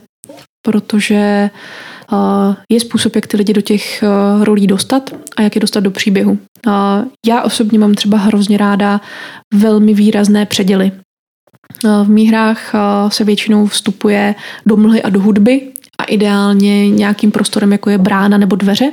protože 0.63 1.51
uh, 2.13 2.55
je 2.73 2.81
způsob, 2.81 3.15
jak 3.17 3.27
ty 3.27 3.37
lidi 3.37 3.53
do 3.53 3.61
těch 3.61 4.05
rolí 4.43 4.67
dostat 4.67 5.11
a 5.37 5.43
jak 5.43 5.55
je 5.55 5.61
dostat 5.61 5.81
do 5.81 5.91
příběhu. 5.91 6.39
Já 7.27 7.43
osobně 7.43 7.79
mám 7.79 7.95
třeba 7.95 8.19
hrozně 8.19 8.57
ráda 8.59 9.01
velmi 9.55 9.95
výrazné 9.95 10.47
předěly. 10.47 10.93
V 12.05 12.09
mých 12.09 12.29
hrách 12.29 12.73
se 13.09 13.25
většinou 13.25 13.67
vstupuje 13.67 14.35
do 14.67 14.77
mlhy 14.77 15.03
a 15.03 15.09
do 15.09 15.21
hudby 15.21 15.73
a 15.99 16.05
ideálně 16.05 16.91
nějakým 16.91 17.31
prostorem, 17.31 17.73
jako 17.73 17.91
je 17.91 17.99
brána 17.99 18.39
nebo 18.39 18.57
dveře. 18.57 18.93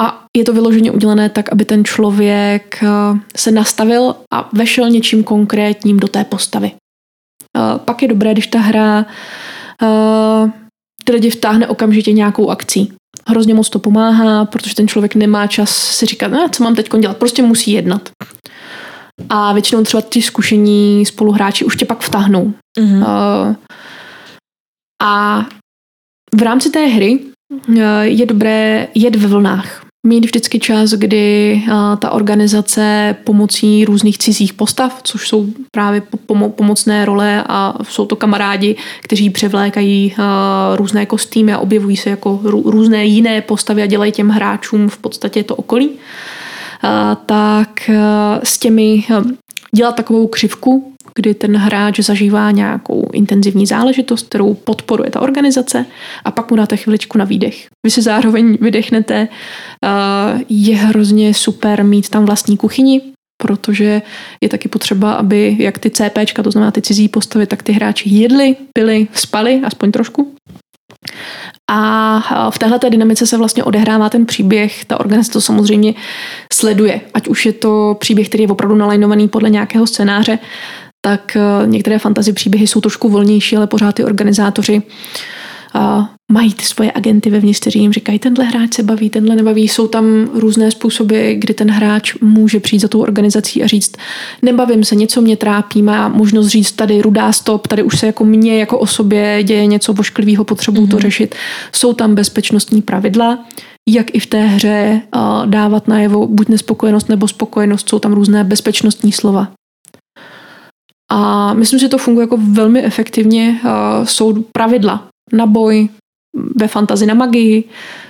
A 0.00 0.24
je 0.36 0.44
to 0.44 0.52
vyloženě 0.52 0.90
udělané 0.90 1.28
tak, 1.28 1.52
aby 1.52 1.64
ten 1.64 1.84
člověk 1.84 2.84
se 3.36 3.50
nastavil 3.50 4.14
a 4.32 4.48
vešel 4.52 4.90
něčím 4.90 5.24
konkrétním 5.24 5.96
do 5.96 6.08
té 6.08 6.24
postavy. 6.24 6.72
Pak 7.84 8.02
je 8.02 8.08
dobré, 8.08 8.32
když 8.32 8.46
ta 8.46 8.58
hra 8.58 9.06
ty 11.04 11.12
lidi 11.12 11.30
vtáhne 11.30 11.68
okamžitě 11.68 12.12
nějakou 12.12 12.50
akcí. 12.50 12.92
Hrozně 13.28 13.54
moc 13.54 13.70
to 13.70 13.78
pomáhá, 13.78 14.44
protože 14.44 14.74
ten 14.74 14.88
člověk 14.88 15.14
nemá 15.14 15.46
čas 15.46 15.70
si 15.70 16.06
říkat, 16.06 16.28
no, 16.28 16.48
co 16.52 16.64
mám 16.64 16.74
teď 16.74 16.88
dělat, 17.00 17.16
prostě 17.16 17.42
musí 17.42 17.72
jednat. 17.72 18.10
A 19.28 19.52
většinou 19.52 19.84
třeba 19.84 20.00
ti 20.00 20.22
zkušení 20.22 21.06
spoluhráči 21.06 21.64
už 21.64 21.76
tě 21.76 21.84
pak 21.84 22.00
vtáhnou. 22.00 22.52
Mm-hmm. 22.80 22.98
Uh, 22.98 23.54
a 25.02 25.44
v 26.34 26.42
rámci 26.42 26.70
té 26.70 26.86
hry 26.86 27.18
uh, 27.68 27.76
je 28.00 28.26
dobré 28.26 28.88
jet 28.94 29.16
ve 29.16 29.28
vlnách. 29.28 29.86
Mít 30.06 30.24
vždycky 30.24 30.58
čas, 30.58 30.90
kdy 30.90 31.54
uh, 31.64 31.96
ta 31.96 32.10
organizace 32.10 33.16
pomocí 33.24 33.84
různých 33.84 34.18
cizích 34.18 34.52
postav, 34.52 35.00
což 35.02 35.28
jsou 35.28 35.46
právě 35.70 36.02
pomo- 36.26 36.50
pomocné 36.50 37.04
role 37.04 37.44
a 37.48 37.74
jsou 37.82 38.06
to 38.06 38.16
kamarádi, 38.16 38.76
kteří 39.02 39.30
převlékají 39.30 40.14
uh, 40.18 40.24
různé 40.76 41.06
kostýmy 41.06 41.52
a 41.52 41.58
objevují 41.58 41.96
se 41.96 42.10
jako 42.10 42.40
rů- 42.44 42.70
různé 42.70 43.04
jiné 43.04 43.40
postavy 43.40 43.82
a 43.82 43.86
dělají 43.86 44.12
těm 44.12 44.28
hráčům 44.28 44.88
v 44.88 44.98
podstatě 44.98 45.44
to 45.44 45.56
okolí 45.56 45.90
tak 47.26 47.90
s 48.42 48.58
těmi 48.58 49.04
dělat 49.76 49.96
takovou 49.96 50.26
křivku, 50.26 50.92
kdy 51.14 51.34
ten 51.34 51.56
hráč 51.56 52.00
zažívá 52.00 52.50
nějakou 52.50 53.08
intenzivní 53.12 53.66
záležitost, 53.66 54.26
kterou 54.26 54.54
podporuje 54.54 55.10
ta 55.10 55.20
organizace 55.20 55.86
a 56.24 56.30
pak 56.30 56.50
mu 56.50 56.56
dáte 56.56 56.76
chviličku 56.76 57.18
na 57.18 57.24
výdech. 57.24 57.66
Vy 57.86 57.90
si 57.90 58.02
zároveň 58.02 58.58
vydechnete. 58.60 59.28
Je 60.48 60.76
hrozně 60.76 61.34
super 61.34 61.84
mít 61.84 62.08
tam 62.08 62.24
vlastní 62.24 62.56
kuchyni, 62.56 63.00
protože 63.42 64.02
je 64.40 64.48
taky 64.48 64.68
potřeba, 64.68 65.12
aby 65.12 65.56
jak 65.58 65.78
ty 65.78 65.90
CPčka, 65.90 66.42
to 66.42 66.50
znamená 66.50 66.70
ty 66.70 66.82
cizí 66.82 67.08
postavy, 67.08 67.46
tak 67.46 67.62
ty 67.62 67.72
hráči 67.72 68.08
jedli, 68.08 68.56
pili, 68.78 69.08
spali, 69.12 69.62
aspoň 69.64 69.92
trošku. 69.92 70.34
A 71.70 72.50
v 72.50 72.58
téhle 72.58 72.78
dynamice 72.90 73.26
se 73.26 73.36
vlastně 73.38 73.64
odehrává 73.64 74.08
ten 74.08 74.26
příběh, 74.26 74.84
ta 74.84 75.00
organizace 75.00 75.32
to 75.32 75.40
samozřejmě 75.40 75.94
sleduje. 76.52 77.00
Ať 77.14 77.28
už 77.28 77.46
je 77.46 77.52
to 77.52 77.96
příběh, 78.00 78.28
který 78.28 78.42
je 78.42 78.48
opravdu 78.48 78.76
nalajnovaný 78.76 79.28
podle 79.28 79.50
nějakého 79.50 79.86
scénáře, 79.86 80.38
tak 81.00 81.36
eh, 81.36 81.66
některé 81.66 81.98
fantasy 81.98 82.32
příběhy 82.32 82.66
jsou 82.66 82.80
trošku 82.80 83.08
volnější, 83.08 83.56
ale 83.56 83.66
pořád 83.66 83.94
ty 83.94 84.04
organizátoři 84.04 84.82
mají 86.32 86.54
ty 86.54 86.64
svoje 86.64 86.92
agenty 86.94 87.30
vevnitř, 87.30 87.60
kteří 87.60 87.78
jim 87.80 87.92
říkají, 87.92 88.18
tenhle 88.18 88.44
hráč 88.44 88.74
se 88.74 88.82
baví, 88.82 89.10
tenhle 89.10 89.36
nebaví. 89.36 89.68
Jsou 89.68 89.88
tam 89.88 90.04
různé 90.34 90.70
způsoby, 90.70 91.34
kdy 91.34 91.54
ten 91.54 91.70
hráč 91.70 92.14
může 92.14 92.60
přijít 92.60 92.78
za 92.78 92.88
tou 92.88 93.00
organizací 93.00 93.62
a 93.62 93.66
říct, 93.66 93.96
nebavím 94.42 94.84
se, 94.84 94.94
něco 94.94 95.20
mě 95.20 95.36
trápí, 95.36 95.82
má 95.82 96.08
možnost 96.08 96.46
říct 96.46 96.72
tady 96.72 97.02
rudá 97.02 97.32
stop, 97.32 97.66
tady 97.66 97.82
už 97.82 97.98
se 97.98 98.06
jako 98.06 98.24
mě 98.24 98.58
jako 98.58 98.78
osobě 98.78 99.42
děje 99.42 99.66
něco 99.66 99.92
vošklivého, 99.92 100.44
potřebuju 100.44 100.86
mm-hmm. 100.86 100.90
to 100.90 100.96
mhm. 100.96 101.02
řešit. 101.02 101.34
Jsou 101.72 101.92
tam 101.92 102.14
bezpečnostní 102.14 102.82
pravidla, 102.82 103.44
jak 103.88 104.14
i 104.14 104.20
v 104.20 104.26
té 104.26 104.46
hře 104.46 105.00
uh, 105.16 105.46
dávat 105.46 105.88
najevo 105.88 106.26
buď 106.26 106.48
nespokojenost 106.48 107.08
nebo 107.08 107.28
spokojenost, 107.28 107.88
jsou 107.88 107.98
tam 107.98 108.12
různé 108.12 108.44
bezpečnostní 108.44 109.12
slova. 109.12 109.48
A 111.10 111.54
myslím, 111.54 111.78
že 111.80 111.88
to 111.88 111.98
funguje 111.98 112.24
jako 112.24 112.38
velmi 112.40 112.84
efektivně. 112.84 113.60
Uh, 113.64 114.04
jsou 114.04 114.42
pravidla 114.52 115.08
na 115.32 115.46
boj, 115.46 115.88
ve 116.56 116.68
fantazi 116.68 117.06
na 117.06 117.14
magii, 117.14 117.64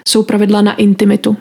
jsou 0.08 0.22
pravidla 0.22 0.62
na 0.62 0.74
intimitu. 0.74 1.36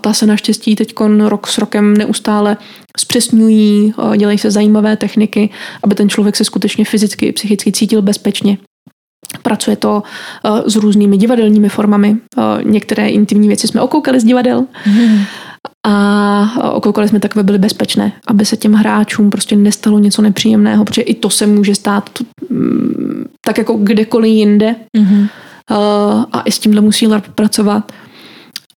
Ta 0.00 0.12
se 0.12 0.26
naštěstí 0.26 0.76
teď 0.76 0.94
rok 1.26 1.46
s 1.46 1.58
rokem 1.58 1.96
neustále 1.96 2.56
zpřesňují, 2.98 3.94
dělají 4.16 4.38
se 4.38 4.50
zajímavé 4.50 4.96
techniky, 4.96 5.50
aby 5.82 5.94
ten 5.94 6.08
člověk 6.08 6.36
se 6.36 6.44
skutečně 6.44 6.84
fyzicky 6.84 7.26
i 7.26 7.32
psychicky 7.32 7.72
cítil 7.72 8.02
bezpečně. 8.02 8.58
Pracuje 9.42 9.76
to 9.76 10.02
s 10.66 10.76
různými 10.76 11.16
divadelními 11.16 11.68
formami. 11.68 12.16
Některé 12.62 13.08
intimní 13.08 13.48
věci 13.48 13.68
jsme 13.68 13.80
okoukali 13.80 14.20
z 14.20 14.24
divadel. 14.24 14.66
Mm. 14.86 15.24
A 15.86 16.72
okoukali 16.72 17.08
jsme 17.08 17.20
takové 17.20 17.42
byly 17.42 17.58
bezpečné, 17.58 18.12
aby 18.26 18.44
se 18.44 18.56
těm 18.56 18.72
hráčům 18.72 19.30
prostě 19.30 19.56
nestalo 19.56 19.98
něco 19.98 20.22
nepříjemného, 20.22 20.84
protože 20.84 21.02
i 21.02 21.14
to 21.14 21.30
se 21.30 21.46
může 21.46 21.74
stát 21.74 22.10
mm, 22.50 23.24
tak 23.46 23.58
jako 23.58 23.74
kdekoliv 23.74 24.32
jinde. 24.32 24.76
Mm-hmm 24.98 25.28
a 26.32 26.40
i 26.40 26.52
s 26.52 26.58
tímhle 26.58 26.80
musí 26.80 27.06
LARP 27.06 27.28
pracovat. 27.28 27.92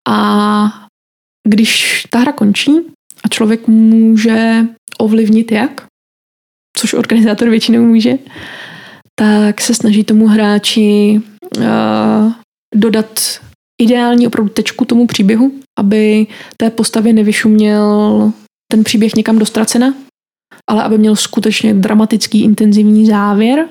A 0.08 0.88
když 1.48 2.02
ta 2.10 2.18
hra 2.18 2.32
končí 2.32 2.72
a 3.24 3.28
člověk 3.28 3.68
může 3.68 4.66
ovlivnit 4.98 5.52
jak, 5.52 5.86
což 6.76 6.94
organizátor 6.94 7.48
většinou 7.48 7.82
může, 7.82 8.12
tak 9.14 9.60
se 9.60 9.74
snaží 9.74 10.04
tomu 10.04 10.26
hráči 10.26 11.20
uh, 11.56 12.32
dodat 12.74 13.40
ideální 13.82 14.26
opravdu 14.26 14.52
tečku 14.52 14.84
tomu 14.84 15.06
příběhu, 15.06 15.52
aby 15.78 16.26
té 16.56 16.70
postavě 16.70 17.12
nevyšuměl 17.12 18.32
ten 18.72 18.84
příběh 18.84 19.14
někam 19.14 19.38
dostracena, 19.38 19.94
ale 20.70 20.82
aby 20.82 20.98
měl 20.98 21.16
skutečně 21.16 21.74
dramatický, 21.74 22.42
intenzivní 22.42 23.06
závěr 23.06 23.68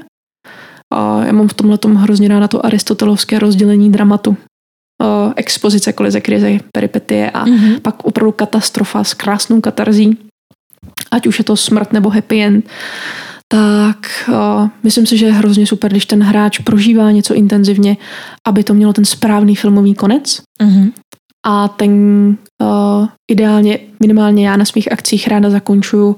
a 0.94 1.26
já 1.26 1.32
mám 1.32 1.48
v 1.48 1.54
tomhle 1.54 1.78
tom 1.78 1.96
hrozně 1.96 2.28
ráda 2.28 2.48
to 2.48 2.66
aristotelovské 2.66 3.40
rozdělení 3.40 3.92
dramatu. 3.92 4.38
O, 5.02 5.34
expozice, 5.36 5.94
kolize, 5.94 6.22
krize, 6.22 6.60
peripetie 6.72 7.32
a 7.32 7.46
mm-hmm. 7.46 7.80
pak 7.80 8.04
opravdu 8.04 8.32
katastrofa 8.32 9.04
s 9.04 9.14
krásnou 9.14 9.62
katarzí. 9.62 10.18
Ať 11.12 11.28
už 11.28 11.40
je 11.40 11.46
to 11.46 11.56
smrt 11.58 11.94
nebo 11.94 12.10
happy 12.10 12.44
end. 12.44 12.66
Tak 13.48 14.30
o, 14.34 14.70
myslím 14.84 15.06
si, 15.06 15.18
že 15.18 15.26
je 15.26 15.34
hrozně 15.34 15.68
super, 15.68 15.92
když 15.92 16.06
ten 16.06 16.24
hráč 16.24 16.60
prožívá 16.60 17.12
něco 17.12 17.34
intenzivně, 17.34 17.98
aby 18.48 18.64
to 18.64 18.74
mělo 18.74 18.94
ten 18.94 19.06
správný 19.06 19.56
filmový 19.56 19.94
konec. 19.94 20.42
Mm-hmm. 20.64 20.92
A 21.48 21.68
ten 21.68 21.92
o, 22.62 23.08
ideálně, 23.32 23.80
minimálně 24.00 24.48
já 24.48 24.58
na 24.58 24.66
svých 24.66 24.92
akcích 24.92 25.28
ráda 25.28 25.50
zakončuju 25.50 26.18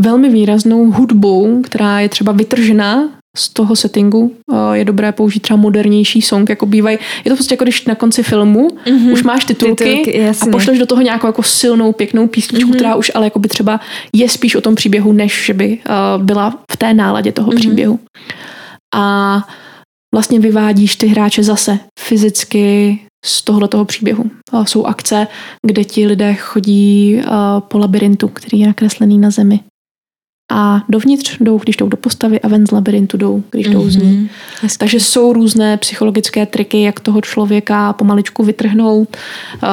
velmi 0.00 0.28
výraznou 0.28 0.90
hudbou, 0.90 1.62
která 1.62 2.00
je 2.00 2.08
třeba 2.08 2.32
vytržená 2.32 3.08
z 3.36 3.48
toho 3.48 3.76
settingu 3.76 4.34
je 4.72 4.84
dobré 4.84 5.12
použít 5.12 5.40
třeba 5.40 5.56
modernější 5.56 6.22
song, 6.22 6.48
jako 6.48 6.66
bývají. 6.66 6.98
Je 7.24 7.30
to 7.30 7.36
prostě 7.36 7.52
jako 7.52 7.64
když 7.64 7.84
na 7.84 7.94
konci 7.94 8.22
filmu 8.22 8.68
mm-hmm. 8.68 9.12
už 9.12 9.22
máš 9.22 9.44
titulky, 9.44 9.84
titulky 9.84 10.28
a 10.28 10.46
pošleš 10.52 10.78
do 10.78 10.86
toho 10.86 11.02
nějakou 11.02 11.26
jako 11.26 11.42
silnou, 11.42 11.92
pěknou 11.92 12.26
písničku, 12.26 12.70
mm-hmm. 12.70 12.74
která 12.74 12.94
už 12.94 13.10
ale 13.14 13.26
jako 13.26 13.38
by 13.38 13.48
třeba 13.48 13.80
je 14.12 14.28
spíš 14.28 14.54
o 14.54 14.60
tom 14.60 14.74
příběhu, 14.74 15.12
než 15.12 15.44
že 15.46 15.54
by 15.54 15.78
byla 16.18 16.58
v 16.72 16.76
té 16.76 16.94
náladě 16.94 17.32
toho 17.32 17.50
mm-hmm. 17.50 17.56
příběhu. 17.56 18.00
A 18.94 19.38
vlastně 20.14 20.40
vyvádíš 20.40 20.96
ty 20.96 21.06
hráče 21.06 21.42
zase 21.42 21.78
fyzicky 22.00 22.98
z 23.24 23.42
tohoto 23.42 23.68
toho 23.68 23.84
příběhu. 23.84 24.30
Jsou 24.66 24.84
akce, 24.84 25.26
kde 25.66 25.84
ti 25.84 26.06
lidé 26.06 26.34
chodí 26.34 27.22
po 27.58 27.78
labirintu, 27.78 28.28
který 28.28 28.60
je 28.60 28.66
nakreslený 28.66 29.18
na 29.18 29.30
zemi 29.30 29.60
a 30.50 30.82
dovnitř 30.88 31.36
jdou, 31.40 31.58
když 31.58 31.76
jdou 31.76 31.88
do 31.88 31.96
postavy 31.96 32.40
a 32.40 32.48
ven 32.48 32.66
z 32.66 32.70
labirintu 32.70 33.16
jdou, 33.16 33.42
když 33.50 33.68
jdou 33.68 33.84
mm-hmm. 33.84 33.90
z 33.90 33.96
ní. 33.96 34.30
Mm-hmm. 34.62 34.76
Takže 34.78 35.00
jsou 35.00 35.32
různé 35.32 35.76
psychologické 35.76 36.46
triky, 36.46 36.82
jak 36.82 37.00
toho 37.00 37.20
člověka 37.20 37.92
pomaličku 37.92 38.44
vytrhnout. 38.44 39.16
Uh, 39.62 39.68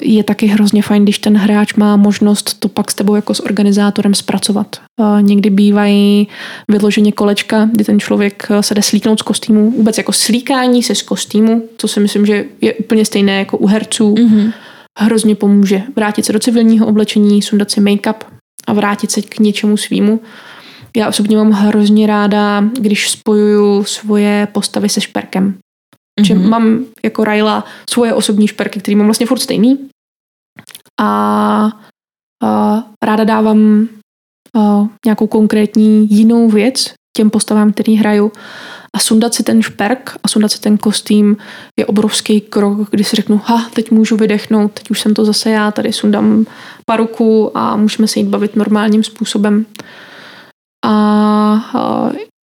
je 0.00 0.24
taky 0.24 0.46
hrozně 0.46 0.82
fajn, 0.82 1.02
když 1.02 1.18
ten 1.18 1.36
hráč 1.36 1.74
má 1.74 1.96
možnost 1.96 2.60
to 2.60 2.68
pak 2.68 2.90
s 2.90 2.94
tebou 2.94 3.14
jako 3.14 3.34
s 3.34 3.44
organizátorem 3.44 4.14
zpracovat. 4.14 4.76
Uh, 5.00 5.22
někdy 5.22 5.50
bývají 5.50 6.28
vyloženě 6.68 7.12
kolečka, 7.12 7.68
kdy 7.72 7.84
ten 7.84 8.00
člověk 8.00 8.46
uh, 8.50 8.60
se 8.60 8.74
jde 8.74 8.82
slíknout 8.82 9.18
z 9.18 9.22
kostýmu. 9.22 9.70
Vůbec 9.70 9.98
jako 9.98 10.12
slíkání 10.12 10.82
se 10.82 10.94
z 10.94 11.02
kostýmu, 11.02 11.62
to 11.76 11.88
si 11.88 12.00
myslím, 12.00 12.26
že 12.26 12.44
je 12.60 12.74
úplně 12.74 13.04
stejné 13.04 13.38
jako 13.38 13.58
u 13.58 13.66
herců. 13.66 14.14
Mm-hmm 14.14 14.52
hrozně 14.98 15.34
pomůže. 15.34 15.82
Vrátit 15.96 16.24
se 16.24 16.32
do 16.32 16.38
civilního 16.38 16.86
oblečení, 16.86 17.42
sundat 17.42 17.70
si 17.70 17.80
make-up, 17.80 18.14
a 18.66 18.72
vrátit 18.72 19.10
se 19.10 19.22
k 19.22 19.38
něčemu 19.38 19.76
svýmu. 19.76 20.20
Já 20.96 21.08
osobně 21.08 21.36
mám 21.36 21.50
hrozně 21.50 22.06
ráda, 22.06 22.60
když 22.80 23.10
spojuju 23.10 23.84
svoje 23.84 24.48
postavy 24.52 24.88
se 24.88 25.00
šperkem. 25.00 25.52
Mm-hmm. 25.52 26.24
Že 26.24 26.34
mám 26.34 26.84
jako 27.04 27.24
Raila 27.24 27.64
svoje 27.90 28.14
osobní 28.14 28.48
šperky, 28.48 28.80
který 28.80 28.94
mám 28.94 29.06
vlastně 29.06 29.26
furt 29.26 29.38
stejný. 29.38 29.88
A, 31.00 31.70
a 32.44 32.82
ráda 33.04 33.24
dávám 33.24 33.88
a, 34.56 34.86
nějakou 35.06 35.26
konkrétní 35.26 36.10
jinou 36.10 36.48
věc 36.48 36.94
těm 37.16 37.30
postavám, 37.30 37.72
který 37.72 37.94
hraju. 37.94 38.32
A 38.96 38.98
sundat 38.98 39.34
si 39.34 39.42
ten 39.42 39.62
šperk 39.62 40.16
a 40.22 40.28
sundat 40.28 40.52
si 40.52 40.60
ten 40.60 40.78
kostým 40.78 41.36
je 41.78 41.86
obrovský 41.86 42.40
krok, 42.40 42.90
kdy 42.90 43.04
si 43.04 43.16
řeknu, 43.16 43.40
ha, 43.44 43.70
teď 43.74 43.90
můžu 43.90 44.16
vydechnout, 44.16 44.72
teď 44.72 44.90
už 44.90 45.00
jsem 45.00 45.14
to 45.14 45.24
zase 45.24 45.50
já, 45.50 45.70
tady 45.70 45.92
sundám 45.92 46.46
paruku 46.86 47.58
a 47.58 47.76
můžeme 47.76 48.08
se 48.08 48.18
jít 48.18 48.28
bavit 48.28 48.56
normálním 48.56 49.04
způsobem. 49.04 49.66
A 50.84 51.72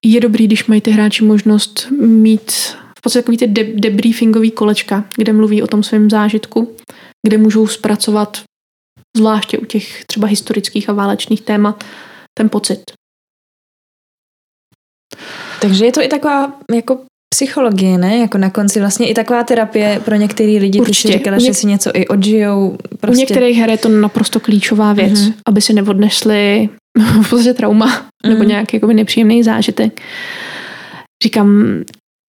je 0.04 0.20
dobrý, 0.20 0.46
když 0.46 0.66
mají 0.66 0.80
ty 0.80 0.90
hráči 0.90 1.24
možnost 1.24 1.86
mít 2.00 2.52
v 2.98 3.02
podstatě 3.02 3.22
takový 3.22 3.38
ty 3.38 3.46
de- 3.46 3.72
debriefingový 3.74 4.50
kolečka, 4.50 5.04
kde 5.16 5.32
mluví 5.32 5.62
o 5.62 5.66
tom 5.66 5.82
svém 5.82 6.10
zážitku, 6.10 6.76
kde 7.26 7.38
můžou 7.38 7.66
zpracovat 7.66 8.42
zvláště 9.16 9.58
u 9.58 9.64
těch 9.64 10.04
třeba 10.04 10.26
historických 10.26 10.88
a 10.88 10.92
válečných 10.92 11.40
témat 11.40 11.84
ten 12.38 12.48
pocit. 12.48 12.82
Takže 15.62 15.84
je 15.84 15.92
to 15.92 16.02
i 16.02 16.08
taková 16.08 16.52
jako 16.74 16.98
psychologie, 17.34 17.98
ne? 17.98 18.18
Jako 18.18 18.38
na 18.38 18.50
konci 18.50 18.80
vlastně 18.80 19.08
i 19.08 19.14
taková 19.14 19.44
terapie 19.44 20.00
pro 20.04 20.14
některé 20.14 20.52
lidi. 20.52 20.80
Určitě. 20.80 21.08
Ty 21.08 21.12
si 21.12 21.18
říkala, 21.18 21.36
něk- 21.36 21.46
že 21.46 21.54
si 21.54 21.66
něco 21.66 21.90
i 21.94 22.08
odžijou. 22.08 22.76
Prostě. 23.00 23.16
U 23.16 23.20
některých 23.20 23.58
her 23.58 23.70
je 23.70 23.78
to 23.78 23.88
naprosto 23.88 24.40
klíčová 24.40 24.92
věc, 24.92 25.12
mm-hmm. 25.12 25.34
aby 25.48 25.60
si 25.60 25.72
neodnesli 25.72 26.68
v 27.22 27.30
podstatě 27.30 27.54
trauma 27.54 27.86
mm-hmm. 27.86 28.28
nebo 28.28 28.42
nějaký 28.42 28.76
jako 28.76 28.86
nepříjemný 28.86 29.42
zážitek. 29.42 30.00
Říkám, 31.24 31.82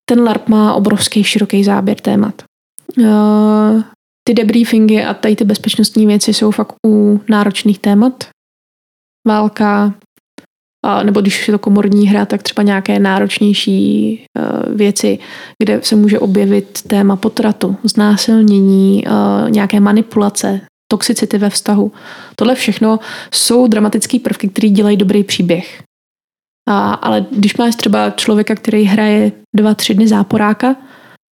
ten 0.10 0.24
LARP 0.24 0.50
má 0.50 0.74
obrovský 0.74 1.24
široký 1.24 1.64
záběr 1.64 2.00
témat. 2.00 2.44
Uh, 2.98 3.82
ty 4.28 4.34
debriefingy 4.34 5.04
a 5.04 5.14
tady 5.14 5.36
ty 5.36 5.44
bezpečnostní 5.44 6.08
věci 6.08 6.34
jsou 6.34 6.52
fakt 6.52 6.74
u 6.88 7.22
náročných 7.30 7.80
témat. 7.80 8.24
Válka, 9.28 9.94
nebo 11.04 11.22
když 11.22 11.48
je 11.48 11.52
to 11.52 11.60
komorní 11.60 12.08
hra, 12.08 12.26
tak 12.26 12.44
třeba 12.44 12.64
nějaké 12.64 13.00
náročnější 13.00 14.26
uh, 14.40 14.76
věci, 14.76 15.20
kde 15.64 15.80
se 15.84 15.96
může 15.96 16.20
objevit 16.20 16.82
téma 16.88 17.16
potratu, 17.16 17.76
znásilnění, 17.84 19.04
uh, 19.08 19.50
nějaké 19.50 19.80
manipulace, 19.80 20.62
toxicity 20.92 21.38
ve 21.38 21.50
vztahu. 21.50 21.92
Tohle 22.36 22.56
všechno 22.56 23.00
jsou 23.34 23.68
dramatické 23.68 24.20
prvky, 24.20 24.48
které 24.50 24.70
dělají 24.70 24.98
dobrý 24.98 25.24
příběh. 25.24 25.84
A, 26.70 26.94
ale 26.94 27.26
když 27.32 27.58
máš 27.58 27.76
třeba 27.76 28.10
člověka, 28.10 28.56
který 28.56 28.84
hraje 28.84 29.32
dva, 29.56 29.74
tři 29.74 29.94
dny 29.94 30.08
záporáka, 30.08 30.76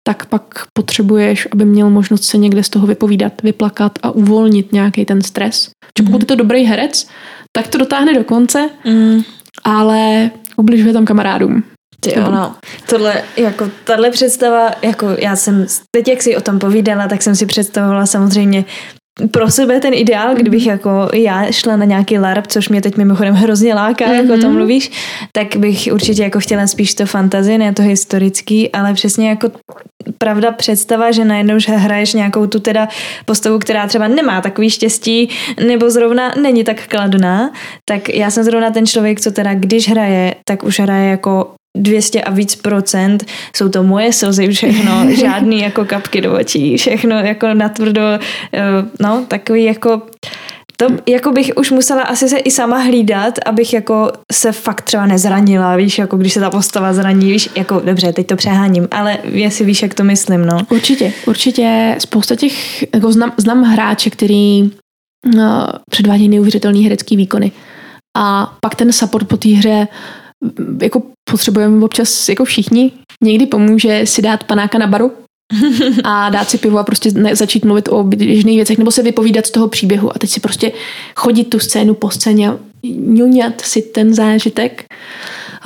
tak 0.07 0.27
pak 0.27 0.43
potřebuješ, 0.73 1.49
aby 1.53 1.65
měl 1.65 1.91
možnost 1.91 2.25
se 2.25 2.39
někde 2.39 2.63
z 2.63 2.69
toho 2.69 2.87
vypovídat, 2.87 3.43
vyplakat 3.43 3.99
a 4.03 4.11
uvolnit 4.11 4.73
nějaký 4.73 5.05
ten 5.05 5.23
stres. 5.23 5.71
Mm. 6.01 6.07
pokud 6.07 6.21
je 6.21 6.27
to 6.27 6.35
dobrý 6.35 6.65
herec, 6.65 7.09
tak 7.53 7.69
to 7.69 7.79
dotáhne 7.79 8.15
do 8.15 8.25
konce 8.25 8.71
mm 8.85 9.23
ale 9.65 10.31
ubližuje 10.57 10.93
tam 10.93 11.05
kamarádům. 11.05 11.63
Ty 12.01 12.15
ono, 12.15 12.55
tohle, 12.89 13.23
jako, 13.37 13.71
tahle 13.85 14.11
představa, 14.11 14.71
jako 14.83 15.07
já 15.19 15.37
jsem, 15.37 15.67
teď 15.91 16.09
jak 16.09 16.23
si 16.23 16.37
o 16.37 16.41
tom 16.41 16.59
povídala, 16.59 17.09
tak 17.09 17.23
jsem 17.23 17.37
si 17.37 17.47
představovala 17.47 18.07
samozřejmě 18.07 18.65
pro 19.31 19.51
sebe 19.51 19.81
ten 19.81 19.95
ideál, 19.95 20.35
kdybych 20.35 20.63
mm-hmm. 20.63 20.71
jako 20.71 21.09
já 21.15 21.53
šla 21.53 21.77
na 21.77 21.85
nějaký 21.85 22.19
LARP, 22.19 22.47
což 22.47 22.69
mě 22.69 22.83
teď 22.83 22.97
mimochodem 22.97 23.35
hrozně 23.35 23.75
láká, 23.75 24.05
mm-hmm. 24.05 24.23
jako 24.23 24.35
o 24.35 24.39
tom 24.39 24.51
mhm. 24.51 24.55
mluvíš, 24.55 24.91
tak 25.33 25.57
bych 25.57 25.89
určitě 25.93 26.23
jako 26.23 26.41
chtěla 26.41 26.67
spíš 26.67 26.95
to 26.95 27.07
fantazie, 27.07 27.59
ne 27.59 27.73
to 27.73 27.83
historický, 27.83 28.73
ale 28.73 28.95
přesně 28.95 29.29
jako 29.29 29.51
pravda 30.19 30.53
představa, 30.53 31.11
že 31.11 31.25
najednou 31.25 31.59
že 31.59 31.73
hraješ 31.73 32.15
nějakou 32.15 32.47
tu 32.47 32.61
teda 32.61 32.89
postavu, 33.25 33.59
která 33.59 33.87
třeba 33.87 34.09
nemá 34.09 34.41
takový 34.41 34.71
štěstí, 34.71 35.29
nebo 35.67 35.91
zrovna 35.91 36.33
není 36.43 36.65
tak 36.65 36.87
kladná, 36.87 37.51
tak 37.85 38.09
já 38.09 38.31
jsem 38.31 38.45
zrovna 38.45 38.71
ten 38.71 38.87
člověk, 38.87 39.21
co 39.21 39.31
teda 39.31 39.55
když 39.55 39.89
hraje, 39.89 40.35
tak 40.45 40.65
už 40.65 40.81
hraje 40.81 41.11
jako 41.11 41.51
200 41.77 42.23
a 42.23 42.31
víc 42.31 42.55
procent, 42.55 43.25
jsou 43.57 43.69
to 43.69 43.83
moje 43.83 44.13
slzy 44.13 44.49
všechno, 44.49 45.07
žádný 45.21 45.61
jako 45.61 45.85
kapky 45.85 46.21
do 46.21 46.39
očí, 46.39 46.77
všechno 46.77 47.17
jako 47.17 47.55
natvrdo, 47.55 48.03
eh, 48.03 48.61
no 49.01 49.25
takový 49.29 49.65
jako 49.65 50.03
to 50.81 50.87
jako 51.07 51.33
bych 51.33 51.51
už 51.57 51.71
musela 51.71 52.03
asi 52.03 52.29
se 52.29 52.39
i 52.39 52.51
sama 52.51 52.79
hlídat, 52.79 53.35
abych 53.47 53.73
jako 53.73 54.13
se 54.33 54.53
fakt 54.53 54.83
třeba 54.83 55.07
nezranila, 55.07 55.77
víš, 55.77 55.99
jako 55.99 56.17
když 56.17 56.33
se 56.33 56.41
ta 56.41 56.51
postava 56.51 56.93
zraní, 56.93 57.33
víš, 57.33 57.49
jako 57.57 57.81
dobře, 57.81 58.13
teď 58.13 58.27
to 58.27 58.37
přeháním, 58.37 58.89
ale 58.91 59.19
jestli 59.25 59.65
víš, 59.65 59.83
jak 59.83 59.95
to 59.95 60.05
myslím, 60.05 60.47
no. 60.47 60.59
Určitě, 60.71 61.13
určitě 61.27 61.97
spousta 61.99 62.37
těch, 62.37 62.83
jako 62.95 63.13
znám, 63.13 63.33
znám 63.37 63.63
hráče, 63.63 64.11
který 64.11 64.71
no, 65.35 65.69
předvádí 65.91 66.29
neuvěřitelný 66.29 66.83
herecký 66.83 67.17
výkony 67.17 67.53
a 68.17 68.57
pak 68.61 68.75
ten 68.75 68.93
support 68.93 69.29
po 69.29 69.37
té 69.37 69.49
hře 69.49 69.89
jako 70.83 71.03
potřebujeme 71.31 71.85
občas 71.85 72.29
jako 72.29 72.45
všichni. 72.45 72.93
Někdy 73.25 73.47
pomůže 73.47 74.07
si 74.07 74.23
dát 74.23 74.45
panáka 74.45 74.79
na 74.79 74.87
baru 74.87 75.13
a 76.05 76.31
dát 76.31 76.51
si 76.51 76.59
pivo 76.59 76.79
a 76.79 76.85
prostě 76.85 77.11
začít 77.33 77.65
mluvit 77.65 77.89
o 77.89 78.05
běžných 78.05 78.57
věcech 78.57 78.79
nebo 78.79 78.91
se 78.91 79.03
vypovídat 79.03 79.47
z 79.47 79.51
toho 79.51 79.69
příběhu 79.69 80.11
a 80.17 80.19
teď 80.19 80.31
si 80.31 80.41
prostě 80.41 80.73
chodit 81.17 81.45
tu 81.45 81.59
scénu 81.59 81.95
po 81.95 82.11
scéně 82.11 82.49
a 82.49 82.59
ňuňat 82.97 83.61
si 83.61 83.83
ten 83.83 84.15
zážitek. 84.15 84.85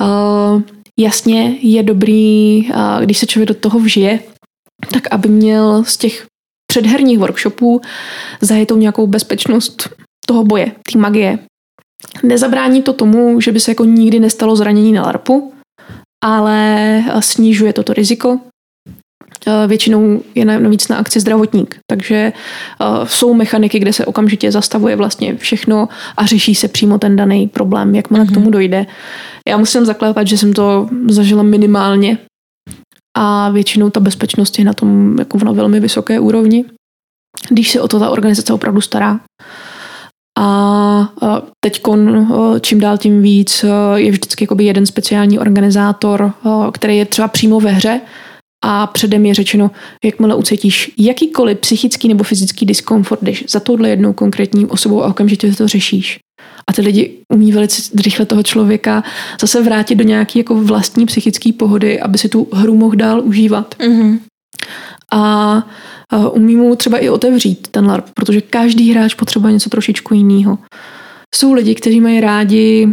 Uh, 0.01 0.61
jasně 0.99 1.57
je 1.61 1.83
dobrý, 1.83 2.61
uh, 2.69 3.03
když 3.03 3.17
se 3.17 3.25
člověk 3.25 3.47
do 3.47 3.53
toho 3.53 3.79
vžije, 3.79 4.19
tak 4.93 5.07
aby 5.11 5.29
měl 5.29 5.83
z 5.83 5.97
těch 5.97 6.25
předherních 6.71 7.19
workshopů 7.19 7.81
zajetou 8.41 8.77
nějakou 8.77 9.07
bezpečnost 9.07 9.89
toho 10.27 10.43
boje, 10.43 10.71
té 10.91 10.99
magie, 10.99 11.39
Nezabrání 12.23 12.81
to 12.81 12.93
tomu, 12.93 13.41
že 13.41 13.51
by 13.51 13.59
se 13.59 13.71
jako 13.71 13.85
nikdy 13.85 14.19
nestalo 14.19 14.55
zranění 14.55 14.91
na 14.91 15.01
LARPu, 15.01 15.53
ale 16.23 17.03
snižuje 17.19 17.73
toto 17.73 17.93
riziko. 17.93 18.39
Eh, 19.47 19.67
většinou 19.67 20.21
je 20.35 20.45
navíc 20.45 20.87
na 20.87 20.97
akci 20.97 21.19
zdravotník, 21.19 21.79
takže 21.91 22.15
eh, 22.15 22.85
jsou 23.03 23.33
mechaniky, 23.33 23.79
kde 23.79 23.93
se 23.93 24.05
okamžitě 24.05 24.51
zastavuje 24.51 24.95
vlastně 24.95 25.35
všechno 25.35 25.89
a 26.17 26.25
řeší 26.25 26.55
se 26.55 26.67
přímo 26.67 26.97
ten 26.97 27.15
daný 27.15 27.47
problém, 27.47 27.95
jakmile 27.95 28.23
mm-hmm. 28.23 28.27
k 28.27 28.31
mhm. 28.31 28.41
tomu 28.41 28.51
dojde. 28.51 28.85
Já 29.47 29.57
musím 29.57 29.85
zaklepat, 29.85 30.27
že 30.27 30.37
jsem 30.37 30.53
to 30.53 30.89
zažila 31.09 31.43
minimálně 31.43 32.17
a 33.17 33.49
většinou 33.49 33.89
ta 33.89 33.99
bezpečnost 33.99 34.59
je 34.59 34.65
na 34.65 34.73
tom 34.73 35.15
jako 35.19 35.37
na 35.37 35.51
velmi 35.51 35.79
vysoké 35.79 36.19
úrovni, 36.19 36.65
když 37.49 37.71
se 37.71 37.81
o 37.81 37.87
to 37.87 37.99
ta 37.99 38.09
organizace 38.09 38.53
opravdu 38.53 38.81
stará. 38.81 39.19
A 40.39 41.09
teď 41.65 41.81
čím 42.61 42.79
dál 42.79 42.97
tím 42.97 43.21
víc 43.21 43.65
je 43.95 44.11
vždycky 44.11 44.47
jeden 44.59 44.85
speciální 44.85 45.39
organizátor, 45.39 46.33
který 46.73 46.97
je 46.97 47.05
třeba 47.05 47.27
přímo 47.27 47.59
ve 47.59 47.71
hře 47.71 48.01
a 48.67 48.87
předem 48.87 49.25
je 49.25 49.33
řečeno, 49.33 49.71
jakmile 50.03 50.35
ucítíš 50.35 50.91
jakýkoliv 50.97 51.59
psychický 51.59 52.07
nebo 52.07 52.23
fyzický 52.23 52.65
diskomfort, 52.65 53.23
jdeš 53.23 53.43
za 53.49 53.59
touhle 53.59 53.89
jednou 53.89 54.13
konkrétní 54.13 54.65
osobou 54.65 55.03
a 55.03 55.07
okamžitě 55.07 55.51
to 55.51 55.67
řešíš. 55.67 56.19
A 56.69 56.73
ty 56.73 56.81
lidi 56.81 57.11
umí 57.33 57.51
velice 57.51 57.91
rychle 58.05 58.25
toho 58.25 58.43
člověka 58.43 59.03
zase 59.41 59.61
vrátit 59.61 59.95
do 59.95 60.03
nějaké 60.03 60.39
jako 60.39 60.55
vlastní 60.55 61.05
psychické 61.05 61.53
pohody, 61.53 61.99
aby 61.99 62.17
si 62.17 62.29
tu 62.29 62.47
hru 62.53 62.75
mohl 62.75 62.95
dál 62.95 63.21
užívat. 63.21 63.75
Mm-hmm. 63.79 64.19
A 65.13 65.63
umí 66.31 66.55
mu 66.55 66.75
třeba 66.75 66.97
i 66.97 67.09
otevřít 67.09 67.67
ten 67.67 67.85
LARP, 67.85 68.09
protože 68.15 68.41
každý 68.41 68.91
hráč 68.91 69.13
potřebuje 69.13 69.53
něco 69.53 69.69
trošičku 69.69 70.13
jiného. 70.13 70.57
Jsou 71.35 71.53
lidi, 71.53 71.75
kteří 71.75 72.01
mají 72.01 72.21
rádi 72.21 72.87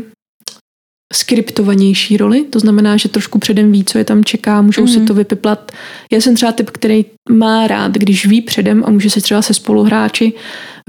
skriptovanější 1.12 2.16
roli, 2.16 2.44
to 2.44 2.58
znamená, 2.58 2.96
že 2.96 3.08
trošku 3.08 3.38
předem 3.38 3.72
ví, 3.72 3.84
co 3.84 3.98
je 3.98 4.04
tam 4.04 4.24
čeká, 4.24 4.62
můžou 4.62 4.84
mm-hmm. 4.84 4.92
si 4.92 4.98
mhm. 4.98 5.06
to 5.06 5.14
vypiplat. 5.14 5.72
Já 6.12 6.20
jsem 6.20 6.34
třeba 6.34 6.52
typ, 6.52 6.70
který 6.70 7.04
má 7.30 7.66
rád, 7.66 7.92
když 7.92 8.26
ví 8.26 8.40
předem 8.40 8.84
a 8.86 8.90
může 8.90 9.10
si 9.10 9.20
třeba 9.20 9.42
se 9.42 9.54
spoluhráči 9.54 10.32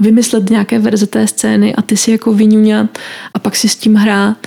vymyslet 0.00 0.50
nějaké 0.50 0.78
verze 0.78 1.06
té 1.06 1.26
scény 1.26 1.74
a 1.74 1.82
ty 1.82 1.96
si 1.96 2.10
jako 2.10 2.32
vyňuňat 2.32 2.98
a 3.34 3.38
pak 3.38 3.56
si 3.56 3.68
s 3.68 3.76
tím 3.76 3.94
hrát. 3.94 4.46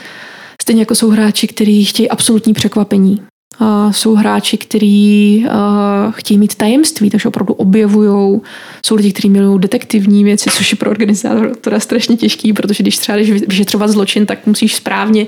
Stejně 0.61 0.81
jako 0.81 0.95
jsou 0.95 1.09
hráči, 1.09 1.47
kteří 1.47 1.85
chtějí 1.85 2.09
absolutní 2.09 2.53
překvapení. 2.53 3.21
Uh, 3.61 3.91
jsou 3.91 4.15
hráči, 4.15 4.57
kteří 4.57 5.45
uh, 5.48 6.11
chtějí 6.11 6.38
mít 6.38 6.56
tajemství, 6.56 7.10
takže 7.10 7.30
opravdu 7.30 7.53
objevují. 7.53 8.41
Jsou 8.86 8.95
lidi, 8.95 9.11
kteří 9.11 9.30
milují 9.30 9.60
detektivní 9.60 10.24
věci, 10.24 10.49
což 10.49 10.72
je 10.72 10.78
pro 10.78 10.90
organizátora 10.90 11.80
strašně 11.80 12.18
těžký, 12.18 12.53
protože 12.53 12.84
když 12.84 12.98
třeba 12.98 13.18
jdeš 13.18 13.32
vyšetřovat 13.32 13.90
zločin, 13.90 14.26
tak 14.26 14.45
musíš 14.45 14.76
správně 14.76 15.24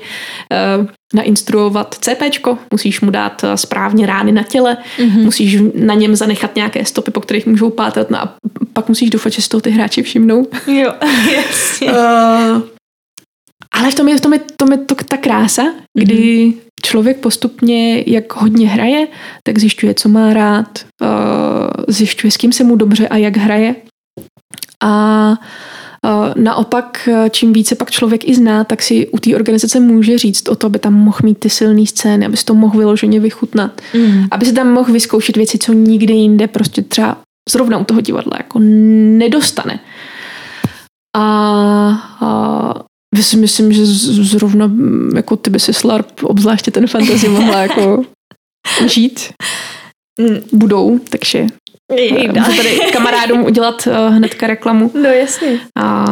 uh, 0.80 0.86
nainstruovat 1.14 1.96
CPčko, 2.02 2.58
musíš 2.72 3.02
mu 3.02 3.12
dát 3.12 3.46
správně 3.56 4.06
rány 4.06 4.32
na 4.32 4.44
těle, 4.44 4.78
mm-hmm. 4.98 5.24
musíš 5.24 5.62
na 5.76 5.94
něm 5.94 6.16
zanechat 6.16 6.56
nějaké 6.56 6.86
stopy, 6.86 7.12
po 7.12 7.22
kterých 7.22 7.46
můžou 7.46 7.70
pátrat 7.70 8.10
no 8.10 8.18
a 8.18 8.34
pak 8.74 8.90
musíš 8.90 9.10
doufat, 9.10 9.34
že 9.34 9.41
z 9.41 9.48
toho 9.48 9.62
ty 9.62 9.70
hráči 9.70 10.04
všimnou. 10.04 10.48
Jo, 10.68 10.94
jasně. 11.36 11.91
Uh, 11.91 12.62
ale 13.80 13.91
v 13.91 13.95
tom 13.95 14.07
je, 14.07 14.18
v 14.18 14.22
tom 14.22 14.34
je, 14.34 14.39
v 14.39 14.57
tom 14.57 14.72
je 14.72 14.77
to 14.77 14.95
ta 14.95 15.18
krása, 15.18 15.64
kdy 15.95 16.15
mm-hmm 16.15 16.69
člověk 16.81 17.18
postupně, 17.18 18.03
jak 18.07 18.35
hodně 18.35 18.68
hraje, 18.68 19.07
tak 19.43 19.60
zjišťuje, 19.60 19.93
co 19.93 20.10
má 20.10 20.34
rád, 20.34 20.80
uh, 21.01 21.84
zjišťuje, 21.88 22.31
s 22.31 22.38
kým 22.38 22.51
se 22.51 22.64
mu 22.64 22.76
dobře 22.76 23.07
a 23.07 23.18
jak 23.18 23.38
hraje. 23.38 23.76
A 24.84 25.30
uh, 26.06 26.43
naopak, 26.43 27.10
čím 27.31 27.53
více 27.53 27.76
pak 27.76 27.91
člověk 27.91 28.27
i 28.27 28.35
zná, 28.35 28.64
tak 28.64 28.81
si 28.81 29.07
u 29.07 29.18
té 29.18 29.35
organizace 29.35 29.80
může 29.80 30.18
říct 30.18 30.49
o 30.49 30.56
to, 30.56 30.68
aby 30.68 30.80
tam 30.80 30.93
mohl 30.93 31.19
mít 31.23 31.39
ty 31.39 31.49
silné 31.49 31.85
scény, 31.85 32.26
aby 32.26 32.38
si 32.38 32.45
to 32.45 32.53
mohl 32.53 32.77
vyloženě 32.77 33.19
vychutnat, 33.19 33.81
mm. 33.93 34.26
aby 34.31 34.45
si 34.45 34.53
tam 34.53 34.72
mohl 34.72 34.93
vyzkoušet 34.93 35.38
věci, 35.38 35.57
co 35.57 35.73
nikde 35.73 36.14
jinde 36.14 36.47
prostě 36.47 36.81
třeba 36.81 37.18
zrovna 37.49 37.77
u 37.77 37.84
toho 37.84 38.01
divadla 38.01 38.38
jako 38.38 38.60
nedostane. 38.60 39.80
A, 41.15 41.23
a 42.22 42.89
já 43.15 43.23
si 43.23 43.38
myslím, 43.38 43.73
že 43.73 43.86
zrovna 43.86 44.68
mm, 44.68 45.11
jako 45.15 45.36
ty 45.36 45.49
by 45.49 45.60
si 45.60 45.73
Slarp, 45.73 46.23
obzvláště 46.23 46.72
ten 46.72 46.88
fantasy, 46.88 47.27
mohla 47.27 47.60
jako 47.61 48.03
žít. 48.88 49.34
Mm. 50.22 50.38
Budou, 50.52 50.99
takže 51.10 51.45
eh, 51.98 52.27
můžu 52.27 52.57
tady 52.57 52.80
kamarádům 52.94 53.44
udělat 53.44 53.88
uh, 53.88 54.15
hnedka 54.15 54.48
reklamu. 54.48 54.91
No 54.94 55.10
jasně. 55.10 55.60
A 55.77 56.06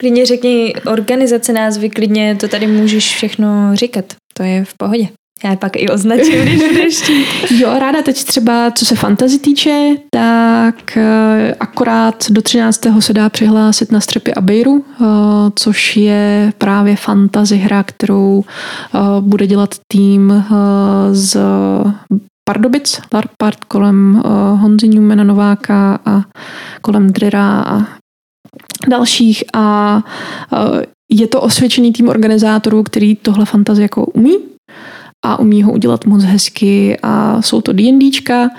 Klidně 0.00 0.26
řekni 0.26 0.74
organizace 0.86 1.52
názvy, 1.52 1.90
klidně 1.90 2.36
to 2.36 2.48
tady 2.48 2.66
můžeš 2.66 3.14
všechno 3.14 3.70
říkat. 3.74 4.04
To 4.34 4.42
je 4.42 4.64
v 4.64 4.74
pohodě. 4.76 5.08
Já 5.44 5.50
je 5.50 5.56
pak 5.56 5.76
i 5.76 5.88
označím, 5.88 6.42
když 6.42 6.68
budeš 6.68 7.10
Jo, 7.50 7.78
ráda 7.78 8.02
teď 8.02 8.24
třeba, 8.24 8.70
co 8.70 8.86
se 8.86 8.96
fantasy 8.96 9.38
týče, 9.38 9.96
tak 10.10 10.96
eh, 10.96 11.54
akorát 11.60 12.24
do 12.30 12.42
13. 12.42 12.80
se 13.00 13.12
dá 13.12 13.28
přihlásit 13.28 13.92
na 13.92 14.00
Střepy 14.00 14.34
Abeiru, 14.34 14.84
eh, 14.90 15.04
což 15.54 15.96
je 15.96 16.52
právě 16.58 16.96
fantasy 16.96 17.56
hra, 17.56 17.82
kterou 17.82 18.44
eh, 18.44 18.98
bude 19.20 19.46
dělat 19.46 19.74
tým 19.92 20.44
z 21.12 21.36
Pardubic, 22.44 23.00
Larpart 23.14 23.64
kolem 23.64 24.22
Honzi 24.56 24.88
Newmana 24.88 25.24
Nováka 25.24 25.98
a 26.06 26.22
kolem 26.80 27.06
Drira 27.06 27.60
a 27.66 27.86
dalších 28.88 29.44
a 29.54 30.02
je 31.10 31.26
to 31.26 31.40
osvědčený 31.40 31.92
tým 31.92 32.08
organizátorů, 32.08 32.82
který 32.82 33.16
tohle 33.16 33.44
fantazie 33.44 33.84
jako 33.84 34.06
umí 34.06 34.38
a 35.28 35.38
umí 35.38 35.62
ho 35.62 35.72
udělat 35.72 36.06
moc 36.06 36.24
hezky 36.24 36.98
a 37.02 37.42
jsou 37.42 37.60
to 37.60 37.72
D&Dčka, 37.72 38.50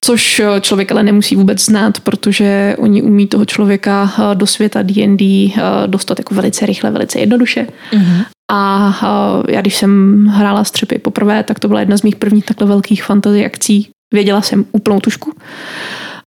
což 0.00 0.42
člověk 0.60 0.92
ale 0.92 1.02
nemusí 1.02 1.36
vůbec 1.36 1.64
znát, 1.64 2.00
protože 2.00 2.76
oni 2.78 3.02
umí 3.02 3.26
toho 3.26 3.44
člověka 3.44 4.12
eh, 4.18 4.34
do 4.34 4.46
světa 4.46 4.82
D&D 4.82 5.24
eh, 5.24 5.62
dostat 5.86 6.18
jako 6.18 6.34
velice 6.34 6.66
rychle, 6.66 6.90
velice 6.90 7.18
jednoduše. 7.18 7.66
Mm-hmm. 7.92 8.24
A 8.52 8.92
eh, 9.02 9.52
já 9.52 9.60
když 9.60 9.76
jsem 9.76 10.24
hrála 10.26 10.64
střepy 10.64 10.98
poprvé, 10.98 11.42
tak 11.42 11.58
to 11.58 11.68
byla 11.68 11.80
jedna 11.80 11.96
z 11.96 12.02
mých 12.02 12.16
prvních 12.16 12.44
takhle 12.44 12.66
velkých 12.66 13.04
fantasy 13.04 13.44
akcí. 13.44 13.88
Věděla 14.14 14.42
jsem 14.42 14.64
úplnou 14.72 15.00
tušku. 15.00 15.32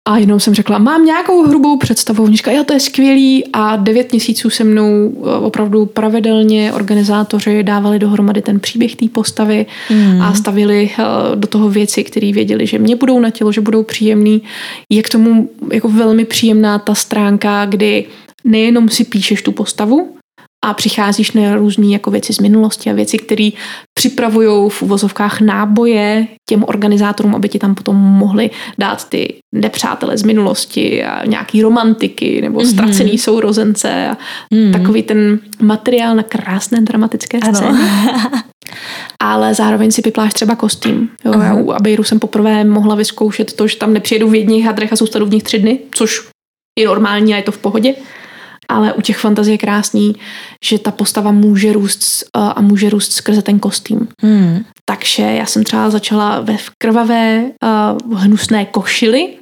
A 0.08 0.18
jenom 0.18 0.40
jsem 0.40 0.54
řekla, 0.54 0.78
mám 0.78 1.06
nějakou 1.06 1.44
hrubou 1.44 1.78
představu. 1.78 2.24
Oni 2.24 2.38
říkali, 2.38 2.58
jo, 2.58 2.64
to 2.64 2.74
je 2.74 2.80
skvělý. 2.80 3.44
A 3.54 3.76
devět 3.76 4.12
měsíců 4.12 4.50
se 4.50 4.64
mnou 4.64 5.14
eh, 5.16 5.38
opravdu 5.40 5.86
pravidelně 5.86 6.74
organizátoři 6.74 7.64
dávali 7.64 8.00
dohromady 8.00 8.42
ten 8.42 8.60
příběh 8.60 8.96
té 8.96 9.08
postavy 9.08 9.66
mm. 9.90 10.22
a 10.22 10.34
stavili 10.34 10.90
eh, 11.00 11.04
do 11.36 11.48
toho 11.48 11.70
věci, 11.70 12.04
které 12.04 12.32
věděli, 12.32 12.68
že 12.68 12.80
mě 12.80 12.96
budou 12.96 13.20
na 13.20 13.30
tělo, 13.30 13.52
že 13.52 13.62
budou 13.62 13.84
příjemný. 13.84 14.42
Je 14.90 15.04
k 15.04 15.10
tomu 15.10 15.50
jako 15.72 15.90
velmi 15.90 16.26
příjemná 16.26 16.80
ta 16.80 16.96
stránka, 16.96 17.66
kdy 17.66 18.06
nejenom 18.44 18.90
si 18.90 19.04
píšeš 19.04 19.42
tu 19.42 19.52
postavu, 19.52 20.17
a 20.68 20.74
přicházíš 20.74 21.32
na 21.32 21.56
různé 21.56 21.88
jako 21.88 22.12
věci 22.12 22.34
z 22.34 22.40
minulosti 22.40 22.90
a 22.90 22.94
věci, 22.94 23.18
které 23.18 23.50
připravují 23.94 24.70
v 24.70 24.82
uvozovkách 24.82 25.42
náboje 25.42 26.28
těm 26.50 26.64
organizátorům, 26.64 27.36
aby 27.36 27.50
ti 27.50 27.60
tam 27.60 27.76
potom 27.76 27.96
mohli 27.96 28.50
dát 28.78 29.10
ty 29.10 29.36
nepřátele 29.56 30.18
z 30.18 30.24
minulosti 30.24 31.04
a 31.04 31.26
nějaký 31.26 31.62
romantiky 31.62 32.42
nebo 32.42 32.60
mm-hmm. 32.60 32.72
ztracený 32.72 33.18
sourozence 33.18 34.08
a 34.08 34.18
mm. 34.54 34.72
takový 34.72 35.04
ten 35.04 35.40
materiál 35.62 36.16
na 36.16 36.24
krásné 36.24 36.82
dramatické 36.82 37.40
scény. 37.54 37.80
Ale 39.20 39.54
zároveň 39.54 39.92
si 39.92 40.02
pipláš 40.02 40.34
třeba 40.34 40.56
kostým. 40.56 41.10
Jo, 41.26 41.40
já 41.42 41.56
u 41.56 41.72
Abeiru 41.72 42.04
jsem 42.04 42.20
poprvé 42.20 42.64
mohla 42.64 42.96
vyzkoušet 42.96 43.54
to, 43.54 43.68
že 43.68 43.78
tam 43.78 43.94
nepřijedu 43.94 44.30
v 44.30 44.36
jedných 44.36 44.66
hadrech 44.66 44.94
a 44.94 44.96
zůstanu 44.96 45.26
v 45.26 45.32
nich 45.32 45.44
tři 45.44 45.60
dny, 45.60 45.80
což 45.92 46.28
je 46.80 46.88
normální 46.88 47.34
a 47.34 47.38
je 47.38 47.44
to 47.44 47.52
v 47.52 47.58
pohodě 47.58 47.96
ale 48.70 48.94
u 48.94 49.02
těch 49.02 49.18
fantazí 49.18 49.52
je 49.52 49.58
krásný, 49.58 50.16
že 50.66 50.80
ta 50.80 50.92
postava 50.92 51.32
může 51.32 51.74
růst 51.74 52.24
a 52.34 52.62
může 52.62 52.90
růst 52.90 53.12
skrze 53.12 53.42
ten 53.42 53.60
kostým. 53.60 54.08
Hmm. 54.22 54.66
Takže 54.86 55.24
já 55.24 55.46
jsem 55.46 55.64
třeba 55.64 55.90
začala 55.90 56.40
ve 56.40 56.58
krvavé, 56.78 57.52
uh, 58.10 58.20
hnusné 58.20 58.66
košili 58.66 59.38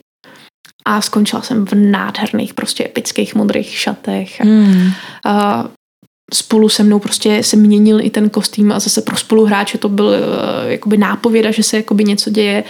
a 0.85 1.02
skončila 1.02 1.41
jsem 1.41 1.65
v 1.65 1.73
nádherných, 1.73 2.53
prostě 2.53 2.85
epických 2.85 3.35
modrých 3.35 3.69
šatech. 3.69 4.41
Hmm. 4.41 4.91
Uh, 5.26 5.65
spolu 6.34 6.69
se 6.69 6.84
mnou 6.84 6.99
prostě 6.99 7.43
se 7.43 7.56
měnil 7.56 8.02
i 8.02 8.10
ten 8.10 8.30
kostým 8.30 8.72
a 8.72 8.80
zase 8.80 9.02
pro 9.02 9.18
spoluhráče 9.18 9.77
to 9.77 9.89
byl 9.89 10.06
uh, 10.06 10.15
jakoby 10.72 10.97
nápověda, 10.97 11.52
že 11.52 11.64
se 11.64 11.77
jakoby 11.77 12.03
něco 12.03 12.30
děje 12.30 12.64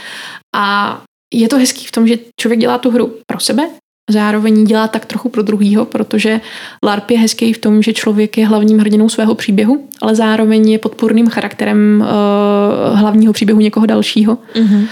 a 0.55 1.01
je 1.33 1.47
to 1.49 1.57
hezký 1.57 1.85
v 1.85 1.91
tom, 1.91 2.07
že 2.07 2.17
člověk 2.39 2.59
dělá 2.59 2.77
tu 2.77 2.91
hru 2.91 3.15
pro 3.27 3.39
sebe, 3.39 3.69
zároveň 4.09 4.63
dělá 4.63 4.87
tak 4.87 5.05
trochu 5.05 5.29
pro 5.29 5.41
druhýho, 5.41 5.85
protože 5.85 6.41
LARP 6.83 7.11
je 7.11 7.19
hezký 7.19 7.53
v 7.53 7.57
tom, 7.57 7.81
že 7.81 7.93
člověk 7.93 8.37
je 8.37 8.47
hlavním 8.47 8.79
hrdinou 8.79 9.09
svého 9.09 9.35
příběhu, 9.35 9.87
ale 10.01 10.15
zároveň 10.15 10.69
je 10.69 10.79
podpůrným 10.79 11.27
charakterem 11.27 12.03
uh, 12.03 12.99
hlavního 12.99 13.33
příběhu 13.33 13.59
někoho 13.59 13.85
dalšího. 13.85 14.37
Mm-hmm. 14.55 14.87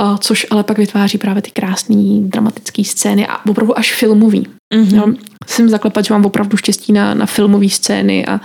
Uh, 0.00 0.16
což 0.16 0.46
ale 0.50 0.64
pak 0.64 0.78
vytváří 0.78 1.18
právě 1.18 1.42
ty 1.42 1.50
krásné 1.50 2.20
dramatické 2.20 2.84
scény 2.84 3.26
a 3.26 3.46
opravdu 3.50 3.78
až 3.78 3.94
filmový. 3.94 4.46
Mm-hmm. 4.74 4.96
Jo, 4.96 5.14
jsem 5.46 5.68
zaklepat, 5.68 6.04
že 6.04 6.14
mám 6.14 6.24
opravdu 6.24 6.56
štěstí 6.56 6.92
na, 6.92 7.14
na 7.14 7.26
filmové 7.26 7.68
scény 7.68 8.26
a 8.26 8.40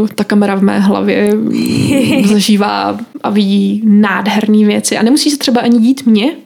uh, 0.00 0.08
ta 0.08 0.24
kamera 0.24 0.54
v 0.54 0.62
mé 0.62 0.80
hlavě 0.80 1.36
zažívá 2.26 2.98
a 3.22 3.30
vidí 3.30 3.82
nádherné 3.84 4.66
věci. 4.66 4.98
A 4.98 5.02
nemusí 5.02 5.30
se 5.30 5.38
třeba 5.38 5.60
ani 5.60 5.78
dít 5.78 6.06
mě, 6.06 6.36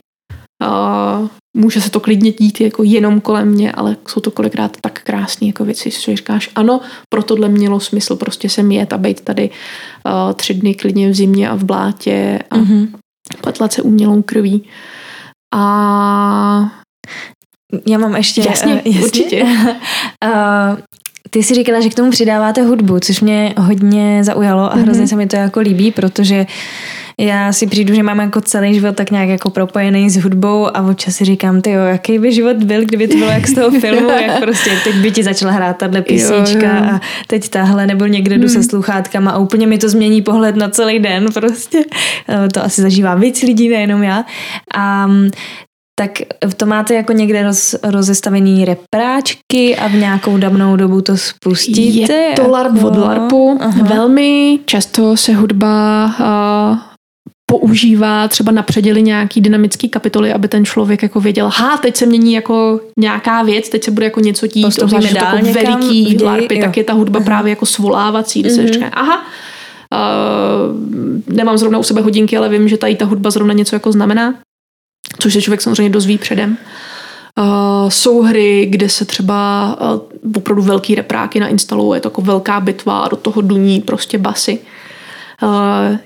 uh, 0.63 1.27
může 1.55 1.81
se 1.81 1.89
to 1.89 1.99
klidně 1.99 2.31
dít 2.31 2.61
jako 2.61 2.83
jenom 2.83 3.21
kolem 3.21 3.47
mě, 3.47 3.71
ale 3.71 3.97
jsou 4.07 4.21
to 4.21 4.31
kolikrát 4.31 4.77
tak 4.81 5.01
krásné 5.03 5.47
jako 5.47 5.65
věci, 5.65 5.91
že 5.91 6.15
říkáš, 6.15 6.49
ano, 6.55 6.81
pro 7.09 7.23
tohle 7.23 7.49
mělo 7.49 7.79
smysl 7.79 8.15
prostě 8.15 8.49
sem 8.49 8.71
jet 8.71 8.93
a 8.93 8.97
být 8.97 9.21
tady 9.21 9.49
uh, 9.49 10.33
tři 10.33 10.53
dny 10.53 10.75
klidně 10.75 11.09
v 11.09 11.15
zimě 11.15 11.49
a 11.49 11.55
v 11.55 11.63
blátě 11.63 12.39
a 12.49 12.57
mm-hmm. 12.57 12.87
patlat 13.41 13.73
se 13.73 13.81
umělou 13.81 14.21
krví. 14.21 14.63
A 15.55 15.61
já 17.87 17.97
mám 17.97 18.15
ještě... 18.15 18.41
Jasně, 18.41 18.73
uh, 18.73 18.81
jasně. 18.85 19.01
určitě. 19.01 19.43
uh, 19.43 20.77
ty 21.29 21.43
jsi 21.43 21.55
říkala, 21.55 21.81
že 21.81 21.89
k 21.89 21.95
tomu 21.95 22.11
přidáváte 22.11 22.61
hudbu, 22.61 22.99
což 22.99 23.21
mě 23.21 23.53
hodně 23.57 24.23
zaujalo 24.23 24.73
a 24.73 24.75
hrozně 24.75 25.03
mm-hmm. 25.03 25.09
se 25.09 25.15
mi 25.15 25.27
to 25.27 25.35
jako 25.35 25.59
líbí, 25.59 25.91
protože 25.91 26.45
já 27.19 27.53
si 27.53 27.67
přijdu, 27.67 27.95
že 27.95 28.03
mám 28.03 28.19
jako 28.19 28.41
celý 28.41 28.73
život 28.73 28.95
tak 28.95 29.11
nějak 29.11 29.29
jako 29.29 29.49
propojený 29.49 30.09
s 30.09 30.17
hudbou 30.17 30.77
a 30.77 30.89
občas 30.89 31.15
si 31.15 31.25
říkám, 31.25 31.61
ty 31.61 31.69
jaký 31.69 32.19
by 32.19 32.33
život 32.33 32.57
byl, 32.57 32.85
kdyby 32.85 33.07
to 33.07 33.17
bylo 33.17 33.29
jak 33.29 33.47
z 33.47 33.53
toho 33.53 33.79
filmu, 33.79 34.09
jak 34.09 34.39
prostě 34.41 34.71
teď 34.83 34.95
by 34.95 35.11
ti 35.11 35.23
začala 35.23 35.51
hrát 35.51 35.77
tahle 35.77 36.01
písnička 36.01 36.77
jo, 36.77 36.83
jo. 36.83 36.91
a 36.95 37.01
teď 37.27 37.49
tahle, 37.49 37.87
nebo 37.87 38.05
někde 38.05 38.37
jdu 38.37 38.47
hmm. 38.47 38.49
se 38.49 38.63
sluchátkama 38.63 39.31
a 39.31 39.37
úplně 39.37 39.67
mi 39.67 39.77
to 39.77 39.89
změní 39.89 40.21
pohled 40.21 40.55
na 40.55 40.69
celý 40.69 40.99
den 40.99 41.27
prostě. 41.33 41.83
Eh, 42.29 42.49
to 42.49 42.63
asi 42.63 42.81
zažívá 42.81 43.15
víc 43.15 43.41
lidí, 43.41 43.69
nejenom 43.69 44.03
já. 44.03 44.25
A 44.75 45.09
tak 45.99 46.11
to 46.57 46.65
máte 46.65 46.95
jako 46.95 47.13
někde 47.13 47.43
roz, 47.43 47.75
rozestavený 47.83 48.65
repráčky 48.65 49.75
a 49.75 49.87
v 49.87 49.93
nějakou 49.93 50.37
dabnou 50.37 50.75
dobu 50.75 51.01
to 51.01 51.17
spustíte? 51.17 52.13
Je 52.13 52.33
to 52.35 52.49
LARP 52.49 52.83
od 52.83 52.97
LARPu. 52.97 53.57
Aha. 53.61 53.83
Velmi 53.83 54.59
často 54.65 55.17
se 55.17 55.33
hudba 55.33 56.05
uh, 56.19 56.94
používá 57.45 58.27
třeba 58.27 58.51
na 58.51 58.63
předěli 58.63 59.01
nějaký 59.01 59.41
dynamický 59.41 59.89
kapitoly, 59.89 60.33
aby 60.33 60.47
ten 60.47 60.65
člověk 60.65 61.03
jako 61.03 61.19
věděl, 61.19 61.49
ha, 61.53 61.77
teď 61.77 61.95
se 61.97 62.05
mění 62.05 62.33
jako 62.33 62.79
nějaká 62.99 63.43
věc, 63.43 63.69
teď 63.69 63.83
se 63.83 63.91
bude 63.91 64.05
jako 64.05 64.19
něco 64.19 64.47
dít, 64.47 64.81
obzvlášť 64.81 65.15
jako 65.15 65.37
veliký 65.37 66.03
děj, 66.03 66.25
larpy, 66.25 66.55
jo. 66.55 66.61
tak 66.61 66.77
je 66.77 66.83
ta 66.83 66.93
hudba 66.93 67.17
aha. 67.17 67.25
právě 67.25 67.49
jako 67.49 67.65
svolávací, 67.65 68.39
kde 68.39 68.49
mm-hmm. 68.49 68.55
se 68.55 68.61
mhm. 68.61 68.73
říká, 68.73 68.87
aha, 68.87 69.25
uh, 69.93 71.35
nemám 71.35 71.57
zrovna 71.57 71.79
u 71.79 71.83
sebe 71.83 72.01
hodinky, 72.01 72.37
ale 72.37 72.49
vím, 72.49 72.69
že 72.69 72.77
tady 72.77 72.95
ta 72.95 73.05
hudba 73.05 73.31
zrovna 73.31 73.53
něco 73.53 73.75
jako 73.75 73.91
znamená 73.91 74.35
což 75.19 75.33
se 75.33 75.41
člověk 75.41 75.61
samozřejmě 75.61 75.89
dozví 75.89 76.17
předem. 76.17 76.57
Uh, 77.37 77.89
jsou 77.89 78.21
hry, 78.21 78.65
kde 78.69 78.89
se 78.89 79.05
třeba 79.05 79.77
uh, 79.93 80.37
opravdu 80.37 80.63
velký 80.63 80.95
repráky 80.95 81.39
nainstalují, 81.39 81.97
je 81.97 82.01
to 82.01 82.07
jako 82.07 82.21
velká 82.21 82.59
bitva 82.59 82.99
a 82.99 83.07
do 83.07 83.15
toho 83.15 83.41
duní 83.41 83.81
prostě 83.81 84.17
basy. 84.17 84.59
Uh, 84.59 84.65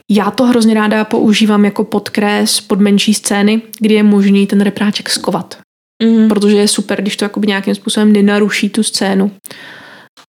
já 0.09 0.31
to 0.31 0.45
hrozně 0.45 0.73
ráda 0.73 1.03
používám 1.03 1.65
jako 1.65 1.83
podkres 1.83 2.61
pod 2.61 2.79
menší 2.79 3.13
scény, 3.13 3.61
kdy 3.79 3.93
je 3.93 4.03
možný 4.03 4.47
ten 4.47 4.61
repráček 4.61 5.09
skovat. 5.09 5.57
Mm-hmm. 6.03 6.27
Protože 6.27 6.57
je 6.57 6.67
super, 6.67 7.01
když 7.01 7.17
to 7.17 7.25
jakoby 7.25 7.47
nějakým 7.47 7.75
způsobem 7.75 8.13
nenaruší 8.13 8.69
tu 8.69 8.83
scénu 8.83 9.31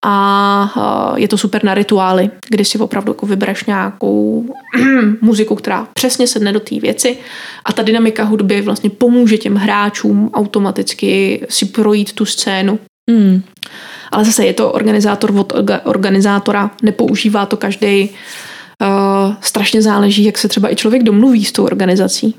a 0.04 1.14
je 1.16 1.28
to 1.28 1.38
super 1.38 1.64
na 1.64 1.74
rituály, 1.74 2.30
kdy 2.48 2.64
si 2.64 2.78
opravdu 2.78 3.10
jako 3.10 3.26
vybereš 3.26 3.64
nějakou 3.64 4.46
muziku, 5.20 5.54
která 5.54 5.88
přesně 5.94 6.26
sedne 6.26 6.52
do 6.52 6.60
té 6.60 6.80
věci 6.80 7.18
a 7.64 7.72
ta 7.72 7.82
dynamika 7.82 8.24
hudby 8.24 8.60
vlastně 8.60 8.90
pomůže 8.90 9.38
těm 9.38 9.56
hráčům 9.56 10.30
automaticky 10.34 11.40
si 11.48 11.66
projít 11.66 12.12
tu 12.12 12.24
scénu. 12.24 12.78
Mm. 13.10 13.42
Ale 14.12 14.24
zase 14.24 14.46
je 14.46 14.52
to 14.52 14.72
organizátor 14.72 15.36
od 15.36 15.52
organizátora, 15.84 16.70
nepoužívá 16.82 17.46
to 17.46 17.56
každý. 17.56 18.10
Uh, 18.80 19.34
strašně 19.40 19.82
záleží, 19.82 20.24
jak 20.24 20.38
se 20.38 20.48
třeba 20.48 20.72
i 20.72 20.76
člověk 20.76 21.02
domluví 21.02 21.44
s 21.44 21.52
tou 21.52 21.64
organizací. 21.64 22.34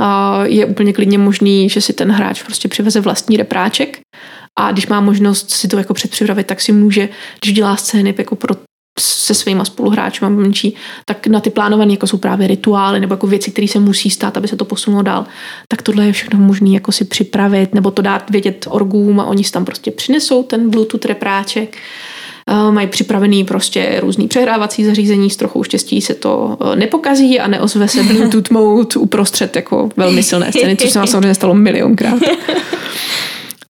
Uh, 0.00 0.44
je 0.44 0.66
úplně 0.66 0.92
klidně 0.92 1.18
možný, 1.18 1.68
že 1.68 1.80
si 1.80 1.92
ten 1.92 2.10
hráč 2.10 2.42
prostě 2.42 2.68
přiveze 2.68 3.00
vlastní 3.00 3.36
repráček 3.36 3.98
a 4.58 4.72
když 4.72 4.86
má 4.86 5.00
možnost 5.00 5.50
si 5.50 5.68
to 5.68 5.78
jako 5.78 5.94
předpřipravit, 5.94 6.46
tak 6.46 6.60
si 6.60 6.72
může, 6.72 7.08
když 7.40 7.54
dělá 7.54 7.76
scény 7.76 8.14
jako 8.18 8.36
pro 8.36 8.54
se 8.98 9.34
svýma 9.34 9.64
spoluhráči 9.64 10.24
menší, 10.24 10.74
tak 11.04 11.26
na 11.26 11.40
ty 11.40 11.50
plánované 11.50 11.92
jako 11.92 12.06
jsou 12.06 12.18
právě 12.18 12.46
rituály 12.46 13.00
nebo 13.00 13.14
jako 13.14 13.26
věci, 13.26 13.50
které 13.50 13.68
se 13.68 13.80
musí 13.80 14.10
stát, 14.10 14.36
aby 14.36 14.48
se 14.48 14.56
to 14.56 14.64
posunulo 14.64 15.02
dál. 15.02 15.26
Tak 15.68 15.82
tohle 15.82 16.06
je 16.06 16.12
všechno 16.12 16.38
možné 16.38 16.70
jako 16.70 16.92
si 16.92 17.04
připravit 17.04 17.74
nebo 17.74 17.90
to 17.90 18.02
dát 18.02 18.30
vědět 18.30 18.66
orgům 18.70 19.20
a 19.20 19.24
oni 19.24 19.44
si 19.44 19.52
tam 19.52 19.64
prostě 19.64 19.90
přinesou 19.90 20.42
ten 20.42 20.70
Bluetooth 20.70 21.04
repráček. 21.04 21.76
Uh, 21.76 22.15
mají 22.70 22.88
připravený 22.88 23.44
prostě 23.44 24.00
různý 24.00 24.28
přehrávací 24.28 24.84
zařízení, 24.84 25.30
s 25.30 25.36
trochou 25.36 25.62
štěstí 25.62 26.00
se 26.00 26.14
to 26.14 26.56
uh, 26.60 26.76
nepokazí 26.76 27.40
a 27.40 27.46
neozve 27.46 27.88
se 27.88 28.02
Bluetooth 28.02 28.50
mode 28.50 28.96
uprostřed 28.98 29.56
jako 29.56 29.88
velmi 29.96 30.22
silné 30.22 30.52
scény, 30.52 30.76
což 30.76 30.90
se 30.90 30.98
vám 30.98 31.08
samozřejmě 31.08 31.34
stalo 31.34 31.54
milionkrát. 31.54 32.18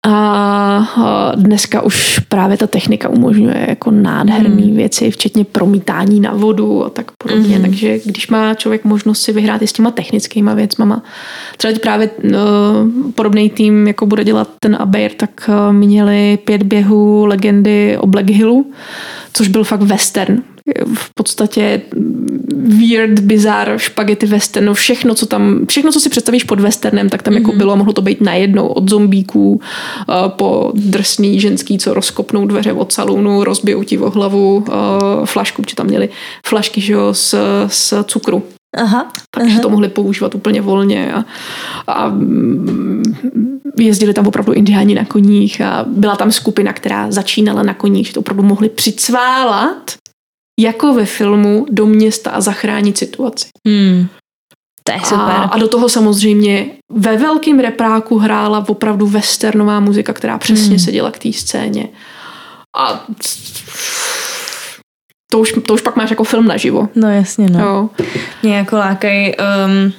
A 0.07 1.33
dneska 1.37 1.83
už 1.83 2.19
právě 2.19 2.57
ta 2.57 2.67
technika 2.67 3.09
umožňuje 3.09 3.67
jako 3.69 3.91
nádherné 3.91 4.65
mm. 4.65 4.77
věci, 4.77 5.11
včetně 5.11 5.45
promítání 5.45 6.21
na 6.21 6.35
vodu 6.35 6.85
a 6.85 6.91
tak 6.91 7.11
podobně. 7.19 7.57
Mm. 7.57 7.63
Takže 7.63 7.99
když 8.05 8.29
má 8.29 8.55
člověk 8.55 8.85
možnost 8.85 9.21
si 9.21 9.33
vyhrát 9.33 9.63
i 9.63 9.67
s 9.67 9.73
těma 9.73 9.91
technickýma 9.91 10.55
věcma, 10.55 11.03
třeba 11.57 11.75
právě 11.83 12.11
no, 12.23 12.39
podobný 13.15 13.51
tým, 13.51 13.87
jako 13.87 14.07
bude 14.07 14.25
dělat 14.25 14.49
ten 14.61 14.77
Abeir, 14.81 15.13
tak 15.13 15.31
uh, 15.49 15.73
měli 15.73 16.39
pět 16.45 16.63
běhů 16.63 17.27
legendy 17.27 17.99
o 17.99 18.07
Black 18.07 18.31
Hillu, 18.31 18.73
což 19.33 19.49
byl 19.49 19.65
fakt 19.65 19.83
western 19.83 20.43
v 20.95 21.15
podstatě 21.15 21.81
weird, 22.57 23.19
bizar, 23.21 23.75
špagety 23.77 24.27
western, 24.27 24.67
no 24.67 24.75
všechno, 24.75 25.15
co 25.15 25.27
tam, 25.27 25.67
všechno, 25.69 25.93
co 25.93 26.01
si 26.01 26.09
představíš 26.09 26.45
pod 26.45 26.61
westernem, 26.61 27.09
tak 27.09 27.23
tam 27.23 27.35
mm-hmm. 27.35 27.37
jako 27.37 27.51
mhm. 27.51 27.59
bylo, 27.59 27.77
mohlo 27.77 27.93
to 27.93 28.03
být 28.03 28.21
najednou 28.21 28.67
od 28.67 28.91
zombíků 28.91 29.53
uh, 29.53 30.29
po 30.29 30.73
drsný 30.75 31.41
ženský, 31.41 31.79
co 31.79 31.95
rozkopnou 31.95 32.47
dveře 32.47 32.73
od 32.73 32.93
salonu, 32.93 33.45
rozbijou 33.45 33.83
ti 33.83 33.99
o 33.99 34.11
hlavu 34.11 34.57
uh, 34.57 34.65
flašku, 35.25 35.63
protože 35.63 35.77
tam 35.77 35.87
měli 35.87 36.09
flašky 36.47 36.81
že 36.81 36.93
jo, 36.93 37.15
z, 37.15 37.35
z 37.67 37.95
cukru. 38.05 38.43
Aha, 38.77 39.13
takže 39.31 39.53
aha. 39.53 39.63
to 39.63 39.69
mohli 39.69 39.89
používat 39.89 40.35
úplně 40.35 40.61
volně 40.61 41.13
a, 41.13 41.25
a 41.87 42.13
jezdili 43.79 44.15
tam 44.15 44.27
opravdu 44.27 44.53
indiáni 44.53 44.95
na 44.95 45.05
koních 45.05 45.61
a 45.61 45.85
byla 45.89 46.17
tam 46.17 46.33
skupina, 46.33 46.73
která 46.73 47.11
začínala 47.11 47.63
na 47.63 47.75
koních, 47.75 48.07
že 48.07 48.13
to 48.13 48.21
opravdu 48.21 48.43
mohli 48.43 48.69
přicválat 48.69 49.93
jako 50.59 50.95
ve 50.95 51.05
filmu 51.05 51.67
do 51.71 51.87
města 51.87 52.31
a 52.31 52.41
zachránit 52.41 52.99
situaci. 52.99 53.49
Hmm. 53.67 54.09
To 54.85 54.93
je 54.93 55.01
super. 55.01 55.19
A, 55.19 55.43
a 55.43 55.59
do 55.59 55.69
toho 55.69 55.89
samozřejmě 55.89 56.71
ve 56.93 57.17
velkém 57.17 57.59
repráku 57.59 58.19
hrála 58.19 58.65
opravdu 58.69 59.07
westernová 59.07 59.81
muzika, 59.81 60.13
která 60.13 60.39
přesně 60.39 60.69
hmm. 60.69 60.79
seděla 60.79 61.11
k 61.11 61.19
té 61.19 61.33
scéně. 61.33 61.89
A 62.79 63.07
to 65.31 65.39
už, 65.39 65.55
to 65.67 65.75
už 65.75 65.81
pak 65.81 65.97
máš 65.97 66.11
jako 66.11 66.25
film 66.25 66.47
naživo. 66.47 66.89
No 66.95 67.11
jasně, 67.11 67.51
no. 67.51 67.59
Jo. 67.59 67.91
Mě 68.43 68.57
jako 68.57 68.77
lákají 68.77 69.33
um, 69.37 69.93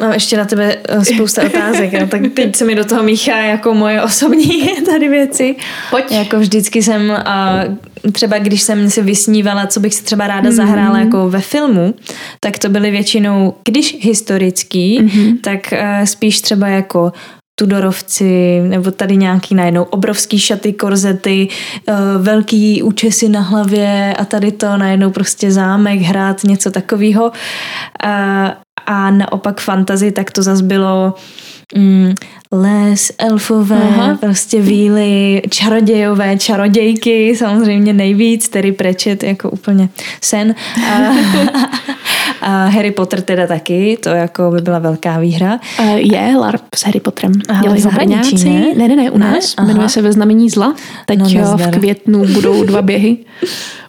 Mám 0.00 0.12
ještě 0.12 0.36
na 0.36 0.44
tebe 0.44 0.76
eh, 0.88 1.04
spousta 1.04 1.42
otázek, 1.42 1.92
no, 1.92 2.06
tak 2.06 2.20
teď 2.34 2.56
se 2.56 2.64
mi 2.64 2.74
do 2.74 2.84
toho 2.84 3.02
míchá 3.02 3.38
jako 3.38 3.74
moje 3.74 4.02
osobní 4.02 4.70
tady 4.86 5.08
věci. 5.08 5.56
Pojď. 5.90 6.10
Jako 6.10 6.38
vždycky 6.38 6.82
jsem, 6.82 7.10
a 7.24 7.64
třeba 8.12 8.38
když 8.38 8.62
jsem 8.62 8.90
si 8.90 9.02
vysnívala, 9.02 9.66
co 9.66 9.80
bych 9.80 9.94
si 9.94 10.04
třeba 10.04 10.26
ráda 10.26 10.50
mm-hmm. 10.50 10.54
zahrála 10.54 10.98
jako 10.98 11.30
ve 11.30 11.40
filmu, 11.40 11.94
tak 12.40 12.58
to 12.58 12.68
byly 12.68 12.90
většinou, 12.90 13.54
když 13.64 13.96
historický, 14.00 15.00
mm-hmm. 15.00 15.40
tak 15.40 15.60
uh, 15.72 16.04
spíš 16.04 16.40
třeba 16.40 16.68
jako 16.68 17.12
Tudorovci, 17.60 18.60
nebo 18.60 18.90
tady 18.90 19.16
nějaký 19.16 19.54
najednou 19.54 19.82
obrovský 19.82 20.38
šaty, 20.38 20.72
korzety, 20.72 21.48
uh, 21.88 21.94
velký 22.24 22.82
účesy 22.82 23.28
na 23.28 23.40
hlavě 23.40 24.14
a 24.18 24.24
tady 24.24 24.52
to 24.52 24.76
najednou 24.76 25.10
prostě 25.10 25.52
zámek, 25.52 26.00
hrát, 26.00 26.44
něco 26.44 26.70
takového. 26.70 27.24
Uh, 27.24 28.50
a 28.86 29.10
naopak 29.10 29.60
fantazy, 29.60 30.12
tak 30.12 30.30
to 30.30 30.42
zase 30.42 30.62
bylo 30.62 31.14
mm, 31.76 32.14
les, 32.52 33.12
elfové, 33.18 33.76
Aha. 33.76 34.18
prostě 34.20 34.60
víly, 34.60 35.42
čarodějové, 35.50 36.38
čarodějky, 36.38 37.36
samozřejmě 37.36 37.92
nejvíc, 37.92 38.48
Terry 38.48 38.72
Pratchett 38.72 39.22
jako 39.22 39.50
úplně 39.50 39.88
sen. 40.20 40.54
A, 40.86 40.96
a 42.40 42.66
Harry 42.66 42.90
Potter 42.90 43.20
teda 43.20 43.46
taky, 43.46 43.98
to 44.02 44.08
jako 44.08 44.50
by 44.50 44.60
byla 44.60 44.78
velká 44.78 45.18
výhra. 45.18 45.60
Uh, 45.80 45.94
je 45.94 46.36
LARP 46.36 46.62
s 46.74 46.84
Harry 46.84 47.00
Potterem. 47.00 47.32
Aha, 47.48 47.62
Dělají 47.62 47.80
zahraničí, 47.80 48.44
ne? 48.44 48.74
ne? 48.76 48.88
Ne, 48.88 48.96
ne, 48.96 49.10
u 49.10 49.18
nás. 49.18 49.56
Ne? 49.56 49.66
Jmenuje 49.66 49.88
se 49.88 50.02
Ve 50.02 50.12
znamení 50.12 50.50
zla. 50.50 50.74
Teď 51.06 51.18
no, 51.18 51.56
v 51.56 51.70
květnu 51.70 52.26
budou 52.26 52.64
dva 52.64 52.82
běhy. 52.82 53.16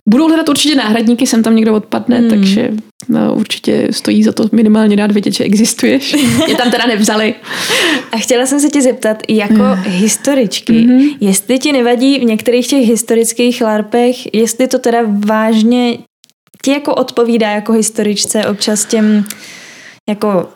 Budou 0.09 0.27
hledat 0.27 0.49
určitě 0.49 0.75
náhradníky, 0.75 1.27
sem 1.27 1.43
tam 1.43 1.55
někdo 1.55 1.73
odpadne, 1.73 2.17
hmm. 2.17 2.29
takže 2.29 2.71
no, 3.09 3.35
určitě 3.35 3.87
stojí 3.91 4.23
za 4.23 4.31
to 4.31 4.49
minimálně 4.51 4.95
dát 4.95 5.11
vědět, 5.11 5.33
že 5.33 5.43
existuješ. 5.43 6.13
Je 6.47 6.55
tam 6.55 6.71
teda 6.71 6.85
nevzali. 6.87 7.35
A 8.11 8.17
chtěla 8.17 8.45
jsem 8.51 8.59
se 8.59 8.69
tě 8.69 8.81
zeptat, 8.81 9.17
jako 9.29 9.63
hmm. 9.63 9.83
historičky, 9.83 10.81
hmm. 10.81 11.09
jestli 11.19 11.59
ti 11.59 11.71
nevadí 11.71 12.19
v 12.19 12.23
některých 12.23 12.67
těch 12.67 12.87
historických 12.87 13.61
larpech, 13.61 14.33
jestli 14.35 14.67
to 14.67 14.79
teda 14.79 14.99
vážně 15.25 15.97
ti 16.63 16.71
jako 16.71 16.95
odpovídá 16.95 17.51
jako 17.51 17.73
historičce 17.73 18.45
občas 18.45 18.85
těm 18.85 19.25
jako 20.09 20.47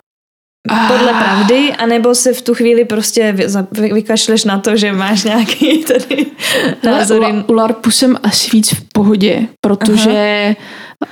podle 0.88 1.12
ah. 1.12 1.24
pravdy, 1.24 1.72
anebo 1.72 2.14
se 2.14 2.32
v 2.32 2.42
tu 2.42 2.54
chvíli 2.54 2.84
prostě 2.84 3.32
vy, 3.32 3.92
vykašleš 3.92 4.44
na 4.44 4.58
to, 4.58 4.76
že 4.76 4.92
máš 4.92 5.24
nějaký 5.24 5.84
tady 5.84 6.26
názory. 6.84 7.26
U, 7.26 7.52
u 7.52 7.52
LARPu 7.52 7.90
jsem 7.90 8.16
asi 8.22 8.50
víc 8.52 8.74
v 8.74 8.84
pohodě, 8.92 9.46
protože 9.60 10.56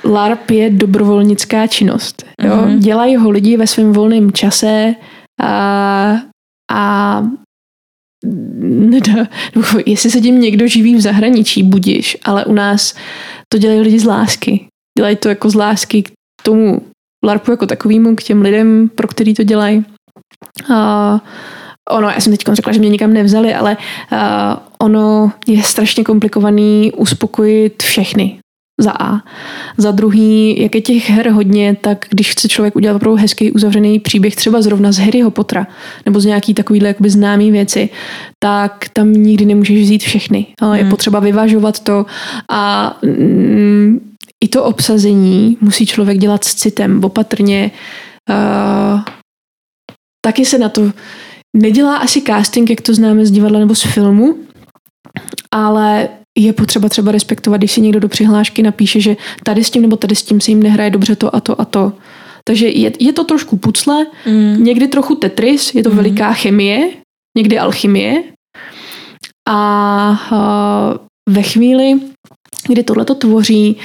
Aha. 0.04 0.14
LARP 0.14 0.50
je 0.50 0.70
dobrovolnická 0.70 1.66
činnost. 1.66 2.26
Jo? 2.42 2.52
Uh-huh. 2.52 2.78
Dělají 2.78 3.16
ho 3.16 3.30
lidi 3.30 3.56
ve 3.56 3.66
svém 3.66 3.92
volném 3.92 4.32
čase 4.32 4.94
a, 5.42 6.16
a 6.74 7.22
nedá, 8.64 9.26
jestli 9.86 10.10
se 10.10 10.20
tím 10.20 10.40
někdo 10.40 10.66
živí 10.66 10.94
v 10.94 11.00
zahraničí, 11.00 11.62
budiš, 11.62 12.16
ale 12.24 12.44
u 12.44 12.52
nás 12.52 12.94
to 13.48 13.58
dělají 13.58 13.80
lidi 13.80 13.98
z 13.98 14.04
lásky. 14.04 14.66
Dělají 14.98 15.16
to 15.16 15.28
jako 15.28 15.50
z 15.50 15.54
lásky 15.54 16.02
k 16.02 16.12
tomu 16.42 16.82
LARPu 17.24 17.50
jako 17.50 17.66
takovýmu, 17.66 18.16
k 18.16 18.22
těm 18.22 18.42
lidem, 18.42 18.90
pro 18.94 19.08
který 19.08 19.34
to 19.34 19.42
dělají. 19.42 19.84
Uh, 20.70 21.18
ono, 21.90 22.08
já 22.08 22.20
jsem 22.20 22.32
teď 22.32 22.44
řekla, 22.52 22.72
že 22.72 22.78
mě 22.78 22.88
nikam 22.88 23.12
nevzali, 23.12 23.54
ale 23.54 23.76
ono 24.78 25.32
je 25.46 25.62
strašně 25.62 26.04
komplikovaný 26.04 26.92
uspokojit 26.92 27.82
všechny 27.82 28.38
za 28.80 28.92
A. 29.00 29.20
Za 29.76 29.90
druhý, 29.90 30.62
jak 30.62 30.74
je 30.74 30.80
těch 30.80 31.10
her 31.10 31.30
hodně, 31.30 31.76
tak 31.80 32.06
když 32.10 32.30
chce 32.30 32.48
člověk 32.48 32.76
udělat 32.76 32.96
opravdu 32.96 33.16
hezký 33.16 33.52
uzavřený 33.52 34.00
příběh, 34.00 34.36
třeba 34.36 34.62
zrovna 34.62 34.92
z 34.92 34.98
Harryho 34.98 35.30
Pottera, 35.30 35.66
nebo 36.06 36.20
z 36.20 36.24
nějaký 36.24 36.54
takovýhle 36.54 36.88
jakoby 36.88 37.10
známý 37.10 37.50
věci, 37.50 37.88
tak 38.38 38.88
tam 38.92 39.12
nikdy 39.12 39.44
nemůžeš 39.44 39.82
vzít 39.82 40.02
všechny. 40.02 40.46
Ale 40.60 40.76
hmm. 40.76 40.86
je 40.86 40.90
potřeba 40.90 41.20
vyvažovat 41.20 41.80
to 41.80 42.06
a 42.50 42.96
mm, 43.02 44.14
i 44.44 44.48
to 44.48 44.64
obsazení 44.64 45.56
musí 45.60 45.86
člověk 45.86 46.18
dělat 46.18 46.44
s 46.44 46.54
citem, 46.54 47.04
opatrně. 47.04 47.70
Uh, 48.30 49.00
taky 50.24 50.44
se 50.44 50.58
na 50.58 50.68
to 50.68 50.92
nedělá 51.56 51.96
asi 51.96 52.22
casting, 52.22 52.70
jak 52.70 52.80
to 52.80 52.94
známe 52.94 53.26
z 53.26 53.30
divadla 53.30 53.58
nebo 53.58 53.74
z 53.74 53.82
filmu, 53.82 54.36
ale 55.50 56.08
je 56.38 56.52
potřeba 56.52 56.88
třeba 56.88 57.12
respektovat, 57.12 57.56
když 57.56 57.72
si 57.72 57.80
někdo 57.80 58.00
do 58.00 58.08
přihlášky 58.08 58.62
napíše, 58.62 59.00
že 59.00 59.16
tady 59.44 59.64
s 59.64 59.70
tím 59.70 59.82
nebo 59.82 59.96
tady 59.96 60.14
s 60.14 60.22
tím 60.22 60.40
se 60.40 60.50
jim 60.50 60.62
nehraje 60.62 60.90
dobře 60.90 61.16
to 61.16 61.36
a 61.36 61.40
to 61.40 61.60
a 61.60 61.64
to. 61.64 61.92
Takže 62.44 62.68
je, 62.68 62.92
je 63.00 63.12
to 63.12 63.24
trošku 63.24 63.56
pucle, 63.56 64.06
mm. 64.26 64.64
někdy 64.64 64.88
trochu 64.88 65.14
Tetris, 65.14 65.74
je 65.74 65.82
to 65.82 65.90
mm. 65.90 65.96
veliká 65.96 66.32
chemie, 66.32 66.90
někdy 67.38 67.58
alchymie. 67.58 68.22
A 69.48 70.10
uh, 70.32 71.34
ve 71.34 71.42
chvíli, 71.42 72.00
kdy 72.68 72.82
tohle 72.82 73.04
to 73.04 73.14
tvoří, 73.14 73.76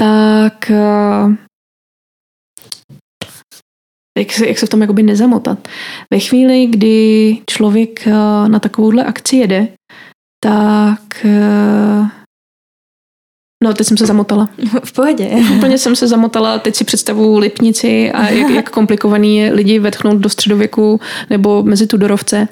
tak 0.00 0.70
uh, 0.70 1.34
jak 4.18 4.32
se, 4.32 4.48
jak 4.48 4.58
se 4.58 4.66
v 4.66 4.68
tom 4.68 4.80
jakoby 4.80 5.02
nezamotat. 5.02 5.68
Ve 6.12 6.18
chvíli, 6.18 6.66
kdy 6.66 7.38
člověk 7.50 8.06
na 8.48 8.58
takovouhle 8.58 9.04
akci 9.04 9.36
jede, 9.36 9.68
tak 10.40 11.24
uh, 11.24 12.25
No, 13.64 13.74
teď 13.74 13.86
jsem 13.86 13.96
se 13.96 14.06
zamotala. 14.06 14.48
V 14.84 14.92
pohodě. 14.92 15.30
Úplně 15.56 15.78
jsem 15.78 15.96
se 15.96 16.08
zamotala, 16.08 16.58
teď 16.58 16.76
si 16.76 16.84
představu 16.84 17.38
Lipnici 17.38 18.12
a 18.12 18.28
jak, 18.28 18.50
jak 18.54 18.70
komplikovaný 18.70 19.36
je 19.36 19.52
lidi 19.52 19.78
vetchnout 19.78 20.18
do 20.18 20.28
středověku 20.28 21.00
nebo 21.30 21.62
mezi 21.62 21.86
Tudorovce. 21.86 22.48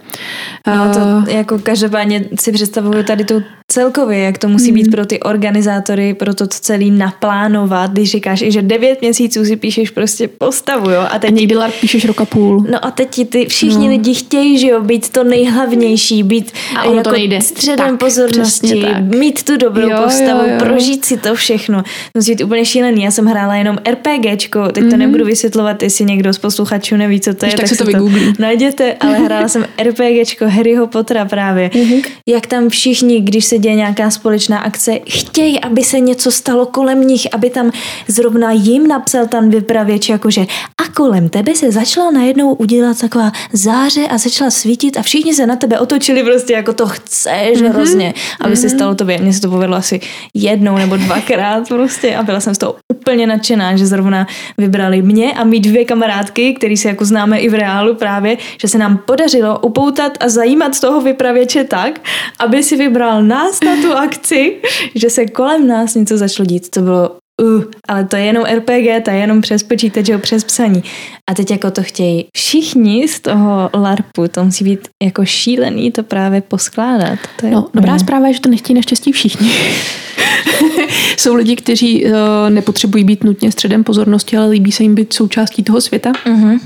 No 0.66 0.94
to 0.94 1.30
jako 1.30 1.58
každopádně 1.58 2.24
si 2.40 2.52
představuju 2.52 3.02
tady 3.02 3.24
tu 3.24 3.42
celkově, 3.72 4.18
jak 4.18 4.38
to 4.38 4.48
musí 4.48 4.72
být 4.72 4.82
hmm. 4.82 4.90
pro 4.90 5.06
ty 5.06 5.20
organizátory, 5.20 6.14
pro 6.14 6.34
to 6.34 6.46
celý 6.46 6.90
naplánovat, 6.90 7.90
když 7.90 8.10
říkáš, 8.10 8.38
že 8.38 8.62
devět 8.62 9.00
měsíců 9.00 9.44
si 9.44 9.56
píšeš 9.56 9.90
prostě 9.90 10.28
postavu, 10.28 10.90
jo? 10.90 11.06
A 11.10 11.18
teď... 11.18 11.30
A 11.30 11.34
někdy 11.34 11.56
píšeš 11.80 12.04
roka 12.04 12.24
půl. 12.24 12.66
No 12.70 12.84
a 12.84 12.90
teď 12.90 13.10
ti 13.10 13.24
ty 13.24 13.46
všichni 13.46 13.86
no. 13.86 13.92
lidi 13.92 14.14
chtějí, 14.14 14.58
že 14.58 14.68
jo, 14.68 14.82
být 14.82 15.08
to 15.08 15.24
nejhlavnější, 15.24 16.22
být 16.22 16.52
a 16.76 16.84
jako 16.84 17.02
to 17.02 17.12
nejde. 17.12 17.40
středem 17.40 17.88
tak, 17.88 17.98
pozornosti, 17.98 18.86
mít 19.00 19.42
tu 19.42 19.56
dobrou 19.56 19.88
jo, 19.88 20.02
postavu, 20.04 20.40
jo, 20.40 20.52
jo. 20.52 20.58
prožít 20.58 20.93
si 21.02 21.16
to 21.16 21.34
všechno. 21.34 21.82
Musí 22.16 22.30
být 22.30 22.44
úplně 22.44 22.64
šílený. 22.64 23.02
Já 23.02 23.10
jsem 23.10 23.26
hrála 23.26 23.54
jenom 23.54 23.78
RPGčko, 23.90 24.68
teď 24.68 24.84
mm-hmm. 24.84 24.90
to 24.90 24.96
mhm. 24.96 24.98
nebudu 24.98 25.24
vysvětlovat, 25.24 25.82
jestli 25.82 26.04
někdo 26.04 26.32
z 26.32 26.38
posluchačů 26.38 26.96
neví, 26.96 27.20
co 27.20 27.34
to 27.34 27.46
je. 27.46 27.50
tak, 27.50 27.60
tak 27.60 27.68
si 27.68 27.76
to 27.76 27.84
vygooglí. 27.84 28.32
Najděte, 28.38 28.94
ale 29.00 29.18
hrála 29.18 29.48
jsem 29.48 29.64
RPGčko 29.82 30.44
Harryho 30.48 30.86
Pottera 30.86 31.24
právě. 31.24 31.68
Mm-hmm. 31.68 32.04
Jak 32.28 32.46
tam 32.46 32.68
všichni, 32.68 33.20
když 33.20 33.44
se 33.44 33.58
děje 33.58 33.74
nějaká 33.74 34.10
společná 34.10 34.58
akce, 34.58 34.98
chtějí, 35.08 35.60
aby 35.60 35.84
se 35.84 36.00
něco 36.00 36.30
stalo 36.30 36.66
kolem 36.66 37.06
nich, 37.06 37.26
aby 37.32 37.50
tam 37.50 37.70
zrovna 38.08 38.52
jim 38.52 38.86
napsal 38.86 39.26
ten 39.26 39.50
vypravěč, 39.50 40.08
jakože 40.08 40.40
a 40.84 40.92
kolem 40.94 41.28
tebe 41.28 41.54
se 41.54 41.72
začala 41.72 42.10
najednou 42.10 42.54
udělat 42.54 42.98
taková 43.00 43.32
záře 43.52 44.06
a 44.10 44.18
začala 44.18 44.50
svítit 44.50 44.96
a 44.96 45.02
všichni 45.02 45.34
se 45.34 45.46
na 45.46 45.56
tebe 45.56 45.78
otočili 45.78 46.22
prostě 46.22 46.52
jako 46.52 46.72
to 46.72 46.86
chceš 46.86 47.58
mm-hmm. 47.58 47.68
hrozně, 47.68 48.14
aby 48.40 48.54
mm-hmm. 48.54 48.60
se 48.60 48.68
stalo 48.68 48.94
tobě. 48.94 49.18
Mně 49.18 49.32
se 49.32 49.40
to 49.40 49.50
povedlo 49.50 49.76
asi 49.76 50.00
jednou 50.34 50.76
nebo 50.84 50.96
dvakrát 50.96 51.68
prostě 51.68 52.16
a 52.16 52.22
byla 52.22 52.40
jsem 52.40 52.54
z 52.54 52.58
toho 52.58 52.76
úplně 52.88 53.26
nadšená, 53.26 53.76
že 53.76 53.86
zrovna 53.86 54.26
vybrali 54.58 55.02
mě 55.02 55.32
a 55.32 55.44
mý 55.44 55.60
dvě 55.60 55.84
kamarádky, 55.84 56.54
který 56.54 56.76
se 56.76 56.88
jako 56.88 57.04
známe 57.04 57.38
i 57.38 57.48
v 57.48 57.54
reálu 57.54 57.94
právě, 57.94 58.36
že 58.60 58.68
se 58.68 58.78
nám 58.78 58.96
podařilo 58.96 59.58
upoutat 59.58 60.12
a 60.20 60.28
zajímat 60.28 60.74
z 60.74 60.80
toho 60.80 61.00
vypravěče 61.00 61.64
tak, 61.64 62.00
aby 62.38 62.62
si 62.62 62.76
vybral 62.76 63.22
nás 63.22 63.60
na 63.64 63.76
tu 63.82 63.92
akci, 63.92 64.56
že 64.94 65.10
se 65.10 65.26
kolem 65.26 65.66
nás 65.66 65.94
něco 65.94 66.18
začalo 66.18 66.46
dít. 66.46 66.70
To 66.70 66.80
bylo 66.80 67.10
uh, 67.42 67.64
ale 67.88 68.04
to 68.04 68.16
je 68.16 68.24
jenom 68.24 68.44
RPG, 68.44 69.04
to 69.04 69.10
je 69.10 69.16
jenom 69.16 69.40
přes 69.40 69.62
počítač, 69.62 70.10
přes 70.20 70.44
psaní. 70.44 70.84
A 71.30 71.34
teď 71.34 71.50
jako 71.50 71.70
to 71.70 71.82
chtějí 71.82 72.26
všichni 72.36 73.08
z 73.08 73.20
toho 73.20 73.70
LARPu, 73.74 74.28
to 74.28 74.44
musí 74.44 74.64
být 74.64 74.88
jako 75.02 75.24
šílený 75.24 75.90
to 75.90 76.02
právě 76.02 76.40
poskládat. 76.40 77.18
To 77.40 77.46
je 77.46 77.52
no, 77.52 77.68
dobrá 77.74 77.98
zpráva 77.98 78.26
je, 78.26 78.34
že 78.34 78.40
to 78.40 78.48
nechtějí 78.48 78.74
naštěstí 78.74 79.12
všichni. 79.12 79.50
Jsou 81.18 81.34
lidi, 81.34 81.56
kteří 81.56 82.04
uh, 82.04 82.12
nepotřebují 82.48 83.04
být 83.04 83.24
nutně 83.24 83.52
středem 83.52 83.84
pozornosti, 83.84 84.36
ale 84.36 84.48
líbí 84.48 84.72
se 84.72 84.82
jim 84.82 84.94
být 84.94 85.12
součástí 85.12 85.62
toho 85.62 85.80
světa. 85.80 86.12
Uh-huh. 86.12 86.60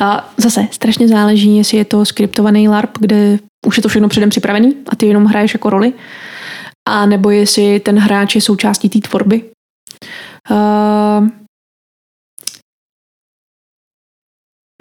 A 0.00 0.32
zase 0.36 0.68
strašně 0.70 1.08
záleží, 1.08 1.56
jestli 1.56 1.78
je 1.78 1.84
to 1.84 2.04
skriptovaný 2.04 2.68
LARP, 2.68 2.98
kde 2.98 3.38
už 3.66 3.76
je 3.76 3.82
to 3.82 3.88
všechno 3.88 4.08
předem 4.08 4.30
připravený 4.30 4.74
a 4.88 4.96
ty 4.96 5.06
jenom 5.06 5.24
hraješ 5.24 5.52
jako 5.54 5.70
roli, 5.70 5.92
a 6.88 7.06
nebo 7.06 7.30
jestli 7.30 7.80
ten 7.80 7.98
hráč 7.98 8.34
je 8.34 8.40
součástí 8.40 8.88
té 8.88 8.98
tvorby. 8.98 9.42
Uh, 10.50 11.28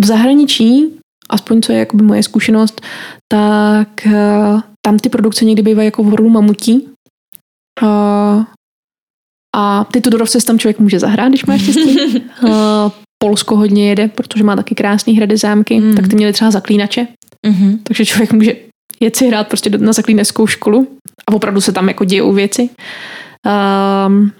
v 0.01 0.05
zahraničí, 0.05 0.99
aspoň 1.29 1.61
co 1.61 1.71
je 1.71 1.79
jakoby 1.79 2.03
moje 2.03 2.23
zkušenost, 2.23 2.81
tak 3.31 3.89
uh, 4.05 4.61
tam 4.85 4.99
ty 4.99 5.09
produkce 5.09 5.45
někdy 5.45 5.61
bývají 5.61 5.87
jako 5.87 6.03
v 6.03 6.05
hororu 6.05 6.29
mamutí. 6.29 6.89
Uh, 7.81 8.43
a 9.55 9.83
ty 9.83 10.01
Tudorovce 10.01 10.45
tam 10.45 10.59
člověk 10.59 10.79
může 10.79 10.99
zahrát, 10.99 11.29
když 11.29 11.45
má 11.45 11.57
štěstí. 11.57 12.19
uh, 12.43 12.49
Polsko 13.23 13.55
hodně 13.55 13.89
jede, 13.89 14.07
protože 14.07 14.43
má 14.43 14.55
taky 14.55 14.75
krásný 14.75 15.17
hrady 15.17 15.37
zámky, 15.37 15.79
mm. 15.79 15.95
tak 15.95 16.07
ty 16.07 16.15
měli 16.15 16.33
třeba 16.33 16.51
zaklínače. 16.51 17.07
Mm-hmm. 17.47 17.79
Takže 17.83 18.05
člověk 18.05 18.33
může 18.33 18.55
jet 18.99 19.15
si 19.15 19.27
hrát 19.27 19.47
prostě 19.47 19.69
na 19.69 19.93
zaklíneckou 19.93 20.47
školu 20.47 20.87
a 21.27 21.33
opravdu 21.33 21.61
se 21.61 21.71
tam 21.71 21.87
jako 21.87 22.05
dějou 22.05 22.33
věci. 22.33 22.69
Um, 24.07 24.31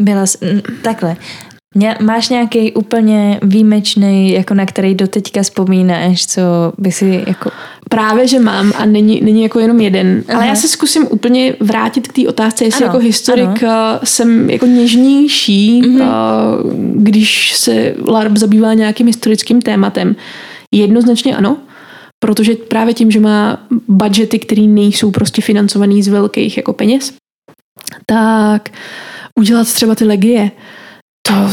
Byla 0.00 0.24
takhle. 0.82 1.16
Máš 2.00 2.28
nějaký 2.28 2.72
úplně 2.72 3.40
výjimečný, 3.42 4.32
jako 4.32 4.54
na 4.54 4.66
který 4.66 4.94
doteďka 4.94 5.42
vzpomínáš, 5.42 6.26
co 6.26 6.42
by 6.78 6.92
si 6.92 7.24
jako... 7.26 7.50
Právě, 7.88 8.28
že 8.28 8.40
mám 8.40 8.72
a 8.76 8.84
není, 8.86 9.20
není 9.20 9.42
jako 9.42 9.58
jenom 9.58 9.80
jeden. 9.80 10.24
Aha. 10.28 10.38
Ale 10.38 10.46
já 10.46 10.54
se 10.54 10.68
zkusím 10.68 11.06
úplně 11.10 11.54
vrátit 11.60 12.08
k 12.08 12.12
té 12.12 12.28
otázce, 12.28 12.64
jestli 12.64 12.84
ano, 12.84 12.94
jako 12.94 13.04
historik 13.04 13.62
ano. 13.62 13.98
Eh, 14.02 14.06
jsem 14.06 14.50
jako 14.50 14.66
něžnější, 14.66 15.82
mm-hmm. 15.82 16.06
když 16.94 17.54
se 17.56 17.94
LARP 18.06 18.36
zabývá 18.36 18.74
nějakým 18.74 19.06
historickým 19.06 19.62
tématem. 19.62 20.16
Jednoznačně 20.74 21.36
ano, 21.36 21.56
protože 22.24 22.54
právě 22.54 22.94
tím, 22.94 23.10
že 23.10 23.20
má 23.20 23.58
budgety, 23.88 24.38
které 24.38 24.62
nejsou 24.62 25.10
prostě 25.10 25.42
financovaný 25.42 26.02
z 26.02 26.08
velkých 26.08 26.56
jako 26.56 26.72
peněz, 26.72 27.12
tak 28.06 28.68
udělat 29.38 29.72
třeba 29.72 29.94
ty 29.94 30.04
legie, 30.04 30.50
to, 31.30 31.50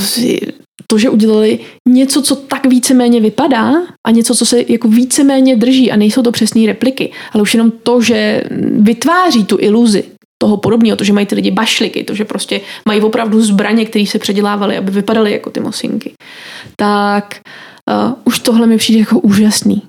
to, 0.88 0.98
že 0.98 1.10
udělali 1.10 1.60
něco, 1.90 2.22
co 2.22 2.36
tak 2.36 2.66
víceméně 2.66 3.22
vypadá 3.22 3.72
a 4.08 4.12
něco, 4.12 4.36
co 4.36 4.46
se 4.46 4.64
jako 4.68 4.88
víceméně 4.88 5.56
drží 5.56 5.92
a 5.92 5.96
nejsou 5.96 6.22
to 6.22 6.32
přesné 6.32 6.66
repliky, 6.66 7.12
ale 7.32 7.42
už 7.42 7.54
jenom 7.54 7.72
to, 7.72 8.02
že 8.02 8.44
vytváří 8.80 9.46
tu 9.46 9.58
iluzi 9.60 10.04
toho 10.42 10.58
podobného, 10.58 10.98
to, 10.98 11.04
že 11.04 11.14
mají 11.14 11.26
ty 11.26 11.36
lidi 11.36 11.52
bašliky, 11.52 12.04
to, 12.04 12.16
že 12.16 12.26
prostě 12.26 12.62
mají 12.88 13.02
opravdu 13.02 13.42
zbraně, 13.42 13.86
které 13.86 14.06
se 14.06 14.20
předělávaly, 14.20 14.78
aby 14.78 14.92
vypadaly 14.92 15.32
jako 15.32 15.50
ty 15.50 15.60
mosinky, 15.60 16.14
tak 16.76 17.42
uh, 17.92 18.14
už 18.26 18.40
tohle 18.40 18.68
mi 18.68 18.78
přijde 18.78 19.00
jako 19.00 19.20
úžasný. 19.20 19.82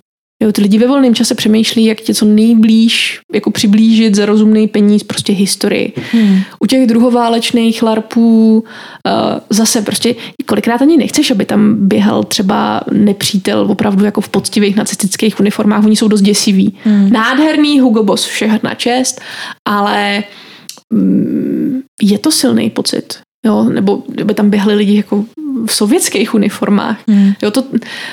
Jo, 0.43 0.53
ty 0.53 0.63
lidi 0.63 0.79
ve 0.79 0.87
volném 0.87 1.15
čase 1.15 1.35
přemýšlí, 1.35 1.85
jak 1.85 2.01
tě 2.01 2.15
co 2.15 2.25
nejblíž 2.25 3.21
jako 3.33 3.51
přiblížit 3.51 4.15
za 4.15 4.27
rozumný 4.27 4.69
peníz 4.69 5.03
prostě 5.03 5.33
historii. 5.33 5.93
Hmm. 6.13 6.41
U 6.59 6.67
těch 6.67 6.87
druhoválečných 6.87 7.83
larpů 7.83 8.59
uh, 8.59 8.63
zase 9.51 9.83
prostě 9.83 10.15
kolikrát 10.47 10.83
ani 10.83 10.97
nechceš, 10.97 11.31
aby 11.31 11.45
tam 11.45 11.89
běhal 11.89 12.25
třeba 12.25 12.81
nepřítel 12.93 13.67
opravdu 13.71 14.05
jako 14.05 14.21
v 14.21 14.29
poctivých 14.29 14.77
nacistických 14.77 15.41
uniformách. 15.41 15.85
Oni 15.85 15.97
jsou 15.97 16.09
dost 16.09 16.23
děsiví. 16.23 16.77
Hmm. 16.85 17.11
Nádherný 17.13 17.81
Hugo 17.81 18.03
Boss, 18.03 18.25
všech 18.25 18.63
na 18.63 18.75
čest, 18.75 19.21
ale 19.65 20.25
mm, 20.91 21.83
je 22.03 22.19
to 22.19 22.31
silný 22.33 22.71
pocit. 22.71 23.28
Jo, 23.47 23.65
nebo 23.65 24.03
by 24.25 24.35
tam 24.35 24.51
běhali 24.51 24.75
lidi 24.75 24.97
jako 24.97 25.25
v 25.67 25.75
sovětských 25.75 26.35
uniformách. 26.35 26.99
Hmm. 27.09 27.33
Jo, 27.43 27.51
to, 27.51 27.65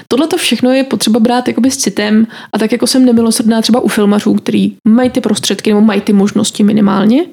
tohle 0.07 0.27
to 0.27 0.37
všechno 0.37 0.71
je 0.71 0.83
potřeba 0.83 1.19
brát 1.19 1.47
jakoby 1.47 1.71
s 1.71 1.77
citem 1.77 2.27
a 2.53 2.57
tak 2.57 2.71
jako 2.71 2.87
jsem 2.87 3.05
nemilosrdná 3.05 3.61
třeba 3.61 3.79
u 3.79 3.87
filmařů, 3.87 4.33
který 4.33 4.75
mají 4.87 5.09
ty 5.09 5.21
prostředky 5.21 5.69
nebo 5.69 5.81
mají 5.81 6.01
ty 6.01 6.13
možnosti 6.13 6.63
minimálně, 6.63 7.25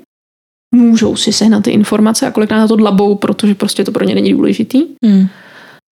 můžou 0.74 1.16
si 1.16 1.32
sehnat 1.32 1.62
ty 1.62 1.70
informace 1.70 2.26
a 2.26 2.30
kolikrát 2.30 2.58
na 2.58 2.68
to 2.68 2.76
dlabou, 2.76 3.14
protože 3.14 3.54
prostě 3.54 3.84
to 3.84 3.92
pro 3.92 4.04
ně 4.04 4.14
není 4.14 4.32
důležitý, 4.32 4.82
Hmm. 5.04 5.26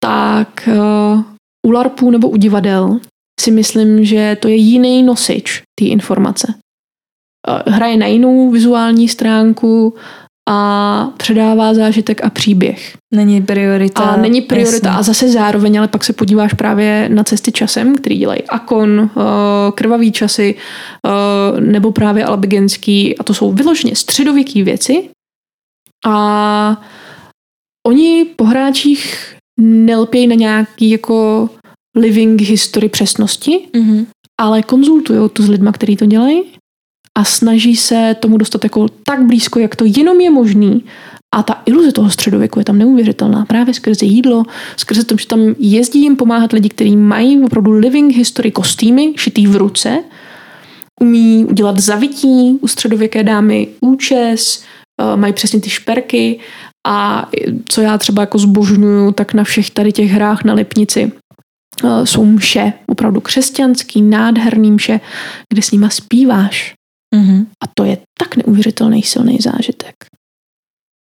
tak 0.04 0.70
uh, 1.16 1.24
u 1.68 1.72
LARPů 1.72 2.12
nebo 2.12 2.30
u 2.30 2.38
divadel 2.38 3.00
si 3.42 3.52
myslím, 3.52 4.06
že 4.06 4.38
to 4.40 4.48
je 4.48 4.56
jiný 4.56 5.04
nosič 5.04 5.62
té 5.80 5.86
informace. 5.86 6.54
Uh, 7.48 7.74
hraje 7.74 7.98
na 7.98 8.06
jinou 8.06 8.52
vizuální 8.52 9.10
stránku 9.10 9.96
a 10.50 11.10
předává 11.18 11.74
zážitek 11.74 12.26
a 12.26 12.30
příběh. 12.30 12.98
Není 13.14 13.42
priorita. 13.42 14.04
A 14.04 14.18
není 14.18 14.42
priorita. 14.42 14.88
Jasně. 14.88 15.00
A 15.00 15.04
zase 15.04 15.30
zároveň, 15.30 15.78
ale 15.80 15.88
pak 15.88 16.04
se 16.04 16.14
podíváš 16.14 16.54
právě 16.54 17.10
na 17.14 17.24
cesty 17.24 17.52
časem, 17.52 17.96
který 17.96 18.18
dělají 18.18 18.44
Akon, 18.44 19.00
uh, 19.00 19.10
krvavý 19.76 20.12
časy, 20.12 20.56
uh, 21.06 21.60
nebo 21.60 21.92
právě 21.92 22.26
Albigenský. 22.26 23.18
A 23.18 23.24
to 23.24 23.34
jsou 23.34 23.52
vyloženě 23.52 23.96
středověké 23.96 24.64
věci. 24.64 25.10
A 26.06 26.82
oni 27.88 28.26
po 28.36 28.44
hráčích 28.44 29.36
nelpějí 29.60 30.28
na 30.28 30.36
nějaký 30.36 30.90
jako 30.90 31.50
living 31.98 32.42
history 32.42 32.90
přesnosti, 32.90 33.60
Mhm. 33.76 34.06
ale 34.42 34.62
konzultují 34.64 35.30
to 35.34 35.44
s 35.44 35.50
lidma, 35.50 35.72
kteří 35.72 35.96
to 35.96 36.06
dělají 36.06 36.44
a 37.18 37.24
snaží 37.24 37.76
se 37.76 38.16
tomu 38.20 38.38
dostat 38.38 38.64
jako 38.64 38.88
tak 39.04 39.26
blízko, 39.26 39.60
jak 39.60 39.76
to 39.76 39.86
jenom 39.88 40.22
je 40.22 40.30
možný. 40.30 40.84
A 41.36 41.44
ta 41.44 41.62
iluze 41.66 41.92
toho 41.92 42.10
středověku 42.10 42.60
je 42.60 42.66
tam 42.66 42.78
neuvěřitelná. 42.78 43.46
Právě 43.46 43.74
skrze 43.74 44.06
jídlo, 44.06 44.44
skrze 44.78 45.04
to, 45.04 45.18
že 45.18 45.28
tam 45.28 45.56
jezdí 45.60 46.02
jim 46.02 46.16
pomáhat 46.16 46.52
lidi, 46.52 46.70
kteří 46.70 46.98
mají 46.98 47.44
opravdu 47.44 47.72
living 47.72 48.16
history 48.16 48.52
kostýmy, 48.52 49.14
šitý 49.16 49.48
v 49.48 49.56
ruce, 49.56 50.04
umí 51.02 51.46
udělat 51.46 51.80
zavití 51.80 52.58
u 52.62 52.68
středověké 52.68 53.24
dámy, 53.24 53.68
účes, 53.82 54.64
eh, 55.02 55.18
mají 55.18 55.34
přesně 55.34 55.62
ty 55.62 55.70
šperky 55.70 56.40
a 56.88 57.30
co 57.68 57.82
já 57.82 57.98
třeba 57.98 58.22
jako 58.22 58.38
zbožňuju, 58.38 59.12
tak 59.12 59.34
na 59.34 59.44
všech 59.44 59.70
tady 59.70 59.92
těch 59.92 60.12
hrách 60.12 60.44
na 60.44 60.54
Lipnici 60.54 61.12
eh, 61.84 62.06
jsou 62.06 62.26
mše, 62.26 62.74
opravdu 62.88 63.22
křesťanský, 63.22 64.02
nádherný 64.02 64.72
mše, 64.72 65.00
kde 65.50 65.62
s 65.62 65.72
nima 65.72 65.90
zpíváš. 65.90 66.74
Mhm. 67.16 67.48
A 67.64 67.66
to 67.76 67.84
je 67.84 67.98
tak 68.20 68.36
neuvěřitelný 68.36 69.04
silný 69.04 69.38
zážitek. 69.42 69.96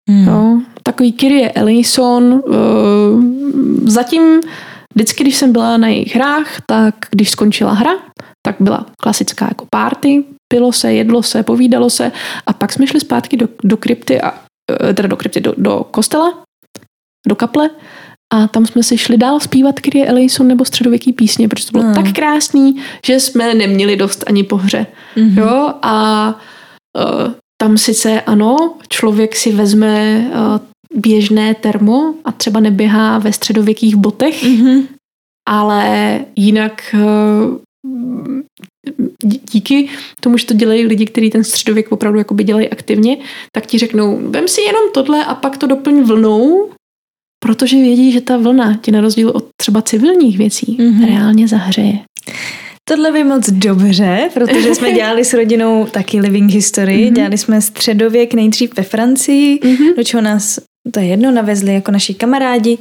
Hmm. 0.09 0.27
Jo? 0.27 0.61
Takový 0.83 1.11
Kyrie 1.11 1.51
Ellison. 1.51 2.23
Uh, 2.23 3.23
zatím 3.85 4.41
vždycky, 4.95 5.23
když 5.23 5.35
jsem 5.35 5.51
byla 5.51 5.77
na 5.77 5.87
jejich 5.87 6.15
hrách, 6.15 6.61
tak 6.67 6.95
když 7.11 7.29
skončila 7.29 7.73
hra, 7.73 7.91
tak 8.45 8.55
byla 8.59 8.85
klasická 9.01 9.45
jako 9.45 9.65
party, 9.69 10.23
pilo 10.53 10.71
se, 10.71 10.93
jedlo 10.93 11.23
se, 11.23 11.43
povídalo 11.43 11.89
se 11.89 12.11
a 12.47 12.53
pak 12.53 12.73
jsme 12.73 12.87
šli 12.87 12.99
zpátky 12.99 13.37
do, 13.37 13.47
do 13.63 13.77
krypty, 13.77 14.21
a, 14.21 14.33
eh, 14.89 14.93
teda 14.93 15.07
do 15.07 15.17
krypty, 15.17 15.41
do, 15.41 15.53
do 15.57 15.83
kostela, 15.91 16.43
do 17.27 17.35
kaple 17.35 17.69
a 18.33 18.47
tam 18.47 18.65
jsme 18.65 18.83
si 18.83 18.97
šli 18.97 19.17
dál 19.17 19.39
zpívat 19.39 19.79
Kyrie 19.79 20.05
Ellison 20.05 20.47
nebo 20.47 20.65
středověký 20.65 21.13
písně, 21.13 21.47
protože 21.47 21.65
to 21.65 21.71
bylo 21.71 21.83
Hmm. 21.83 21.93
tak 21.93 22.13
krásný, 22.13 22.75
že 23.05 23.19
jsme 23.19 23.53
neměli 23.53 23.95
dost 23.95 24.23
ani 24.27 24.43
po 24.43 24.57
hře. 24.57 24.85
Mhm. 25.15 25.37
Jo, 25.37 25.73
a 25.81 26.27
uh, 26.97 27.33
tam 27.61 27.77
sice 27.77 28.21
ano, 28.21 28.73
člověk 28.89 29.35
si 29.35 29.51
vezme 29.51 30.17
uh, 30.29 30.99
běžné 31.01 31.55
termo 31.55 32.13
a 32.25 32.31
třeba 32.31 32.59
neběhá 32.59 33.17
ve 33.19 33.33
středověkých 33.33 33.95
botech, 33.95 34.43
Mhm. 34.43 34.81
ale 35.49 36.19
jinak 36.35 36.95
uh, 36.95 37.57
dí- 39.23 39.41
díky 39.51 39.89
tomu, 40.19 40.37
že 40.37 40.45
to 40.45 40.53
dělají 40.53 40.85
lidi, 40.85 41.05
kteří 41.05 41.29
ten 41.29 41.43
středověk 41.43 41.91
opravdu 41.91 42.17
jakoby 42.19 42.43
dělají 42.43 42.69
aktivně, 42.69 43.17
tak 43.55 43.65
ti 43.65 43.77
řeknou, 43.77 44.19
vem 44.29 44.47
si 44.47 44.61
jenom 44.61 44.83
tohle 44.93 45.25
a 45.25 45.35
pak 45.35 45.57
to 45.57 45.67
doplň 45.67 46.01
vlnou, 46.03 46.69
protože 47.45 47.77
vědí, 47.77 48.11
že 48.11 48.21
ta 48.21 48.37
vlna 48.37 48.77
ti 48.81 48.91
na 48.91 49.01
rozdíl 49.01 49.29
od 49.29 49.45
třeba 49.61 49.81
civilních 49.81 50.37
věcí 50.37 50.77
Mhm. 50.79 51.05
reálně 51.05 51.47
zahřeje. 51.47 51.99
Tohle 52.89 53.11
by 53.11 53.23
moc 53.23 53.49
dobře, 53.49 54.29
protože 54.33 54.75
jsme 54.75 54.91
dělali 54.93 55.25
s 55.25 55.33
rodinou 55.33 55.85
taky 55.91 56.19
living 56.19 56.51
history. 56.51 57.05
Mhm. 57.05 57.13
Dělali 57.13 57.37
jsme 57.37 57.61
středověk 57.61 58.33
nejdřív 58.33 58.77
ve 58.77 58.83
Francii, 58.83 59.59
Mhm. 59.63 59.87
do 59.97 60.03
čeho 60.03 60.21
nás 60.21 60.59
to 60.91 60.99
je 60.99 61.05
jedno, 61.05 61.31
navezli 61.31 61.73
jako 61.73 61.91
naši 61.91 62.13
kamarádi 62.13 62.77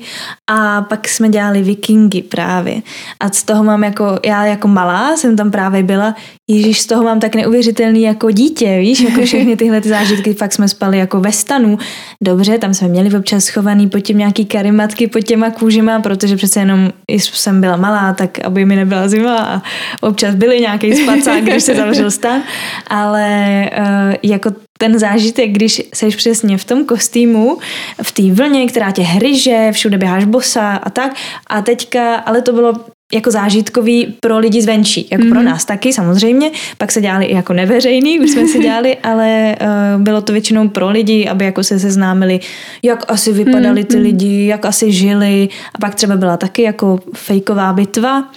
a 0.50 0.82
pak 0.82 1.08
jsme 1.08 1.28
dělali 1.28 1.62
vikingy 1.62 2.22
právě. 2.22 2.82
A 3.20 3.28
z 3.28 3.42
toho 3.42 3.64
mám 3.64 3.84
jako, 3.84 4.18
já 4.26 4.44
jako 4.44 4.68
malá 4.68 5.16
jsem 5.16 5.36
tam 5.36 5.50
právě 5.50 5.82
byla, 5.82 6.14
Ježíš, 6.50 6.80
z 6.80 6.86
toho 6.86 7.02
mám 7.02 7.20
tak 7.20 7.34
neuvěřitelný 7.34 8.02
jako 8.02 8.30
dítě, 8.30 8.78
víš, 8.78 9.00
jako 9.00 9.22
všechny 9.22 9.56
tyhle 9.56 9.80
ty 9.80 9.88
zážitky, 9.88 10.34
fakt 10.34 10.52
jsme 10.52 10.68
spali 10.68 10.98
jako 10.98 11.20
ve 11.20 11.32
stanu. 11.32 11.78
Dobře, 12.24 12.58
tam 12.58 12.74
jsme 12.74 12.88
měli 12.88 13.16
občas 13.16 13.44
schovaný 13.44 13.88
pod 13.88 14.00
tím 14.00 14.18
nějaký 14.18 14.44
karimatky 14.44 15.06
pod 15.06 15.20
těma 15.20 15.50
kůžema, 15.50 16.00
protože 16.00 16.36
přece 16.36 16.60
jenom 16.60 16.90
jsem 17.10 17.60
byla 17.60 17.76
malá, 17.76 18.12
tak 18.14 18.44
aby 18.44 18.64
mi 18.64 18.76
nebyla 18.76 19.08
zima 19.08 19.38
a 19.38 19.62
občas 20.00 20.34
byly 20.34 20.60
nějaký 20.60 20.94
spacák, 20.94 21.44
když 21.44 21.62
se 21.62 21.74
zavřel 21.74 22.10
stan, 22.10 22.42
ale 22.86 23.70
uh, 23.78 24.14
jako 24.22 24.50
ten 24.80 24.98
zážitek, 24.98 25.50
když 25.50 25.82
seš 25.94 26.16
přesně 26.16 26.58
v 26.58 26.64
tom 26.64 26.84
kostýmu, 26.84 27.58
v 28.02 28.12
té 28.12 28.32
vlně, 28.32 28.66
která 28.66 28.90
tě 28.90 29.02
hryže, 29.02 29.68
všude 29.72 29.98
běháš 29.98 30.24
bosa 30.24 30.76
a 30.76 30.90
tak. 30.90 31.16
A 31.46 31.62
teďka, 31.62 32.14
ale 32.16 32.42
to 32.42 32.52
bylo 32.52 32.74
jako 33.12 33.30
zážitkový 33.30 34.14
pro 34.20 34.38
lidi 34.38 34.62
zvenčí, 34.62 35.08
jako 35.10 35.24
mm-hmm. 35.24 35.30
pro 35.30 35.42
nás 35.42 35.64
taky 35.64 35.92
samozřejmě, 35.92 36.50
pak 36.78 36.92
se 36.92 37.00
dělali 37.00 37.24
i 37.24 37.34
jako 37.34 37.52
neveřejný, 37.52 38.20
už 38.20 38.30
jsme 38.30 38.46
si 38.46 38.58
dělali, 38.62 38.96
ale 38.96 39.56
uh, 39.60 40.02
bylo 40.02 40.20
to 40.20 40.32
většinou 40.32 40.68
pro 40.68 40.90
lidi, 40.90 41.28
aby 41.28 41.44
jako 41.44 41.64
se 41.64 41.78
seznámili, 41.78 42.40
jak 42.82 43.04
asi 43.08 43.32
vypadali 43.32 43.84
ty 43.84 43.96
lidi, 43.96 44.46
jak 44.46 44.64
asi 44.64 44.92
žili. 44.92 45.48
A 45.74 45.78
pak 45.78 45.94
třeba 45.94 46.16
byla 46.16 46.36
taky 46.36 46.62
jako 46.62 47.00
fejková 47.14 47.72
bitva, 47.72 48.30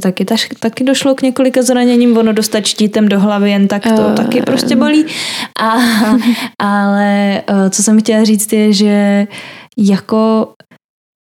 Taky, 0.00 0.24
taž, 0.24 0.48
taky 0.60 0.84
došlo 0.84 1.14
k 1.14 1.22
několika 1.22 1.62
zraněním, 1.62 2.18
ono 2.18 2.32
dostat 2.32 2.66
štítem 2.66 3.08
do 3.08 3.20
hlavy 3.20 3.50
jen 3.50 3.68
tak 3.68 3.82
to 3.82 4.02
uh, 4.02 4.14
taky 4.14 4.42
prostě 4.42 4.76
bolí. 4.76 5.04
A, 5.60 5.76
ale 6.58 7.42
uh, 7.50 7.68
co 7.70 7.82
jsem 7.82 8.00
chtěla 8.00 8.24
říct 8.24 8.52
je, 8.52 8.72
že 8.72 9.26
jako 9.78 10.48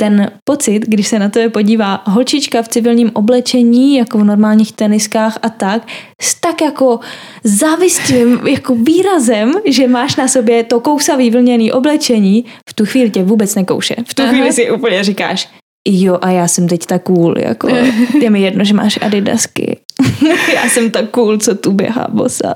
ten 0.02 0.32
pocit, 0.44 0.80
když 0.80 1.08
se 1.08 1.20
na 1.20 1.30
to 1.30 1.40
podívá 1.50 2.04
holčička 2.06 2.62
v 2.62 2.68
civilním 2.68 3.12
oblečení, 3.14 3.96
jako 3.96 4.18
v 4.18 4.24
normálních 4.24 4.72
teniskách 4.72 5.38
a 5.42 5.50
tak, 5.50 5.88
s 6.22 6.40
tak 6.40 6.62
jako 6.62 7.00
závistivým 7.44 8.48
jako 8.48 8.76
výrazem, 8.76 9.54
že 9.66 9.88
máš 9.88 10.16
na 10.16 10.28
sobě 10.28 10.64
to 10.64 10.80
kousavý 10.80 11.32
vlněný 11.32 11.72
oblečení, 11.72 12.46
v 12.70 12.74
tu 12.74 12.86
chvíli 12.86 13.10
tě 13.10 13.24
vůbec 13.24 13.56
nekouše. 13.56 13.96
V 14.08 14.14
tu 14.14 14.28
chvíli 14.28 14.54
si 14.54 14.72
úplně 14.72 15.04
říkáš, 15.04 15.50
jo 15.88 16.18
a 16.22 16.30
já 16.30 16.48
jsem 16.48 16.68
teď 16.68 16.86
tak 16.86 17.04
cool, 17.04 17.38
jako 17.38 17.68
je 18.22 18.30
mi 18.30 18.42
jedno, 18.42 18.64
že 18.64 18.74
máš 18.74 19.00
adidasky. 19.02 19.80
já 20.54 20.70
jsem 20.70 20.92
tak 20.92 21.10
cool, 21.10 21.38
co 21.38 21.56
tu 21.56 21.72
běhá 21.72 22.08
bosa. 22.12 22.56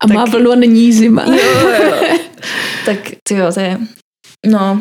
A 0.00 0.06
tak, 0.06 0.16
má 0.16 0.24
vlnu 0.24 0.52
a 0.52 0.54
není 0.54 0.92
zima. 0.92 1.24
Jo, 1.26 1.70
jo. 1.84 2.18
tak 2.86 2.98
jo, 3.30 3.52
to 3.54 3.60
je, 3.60 3.78
no, 4.46 4.80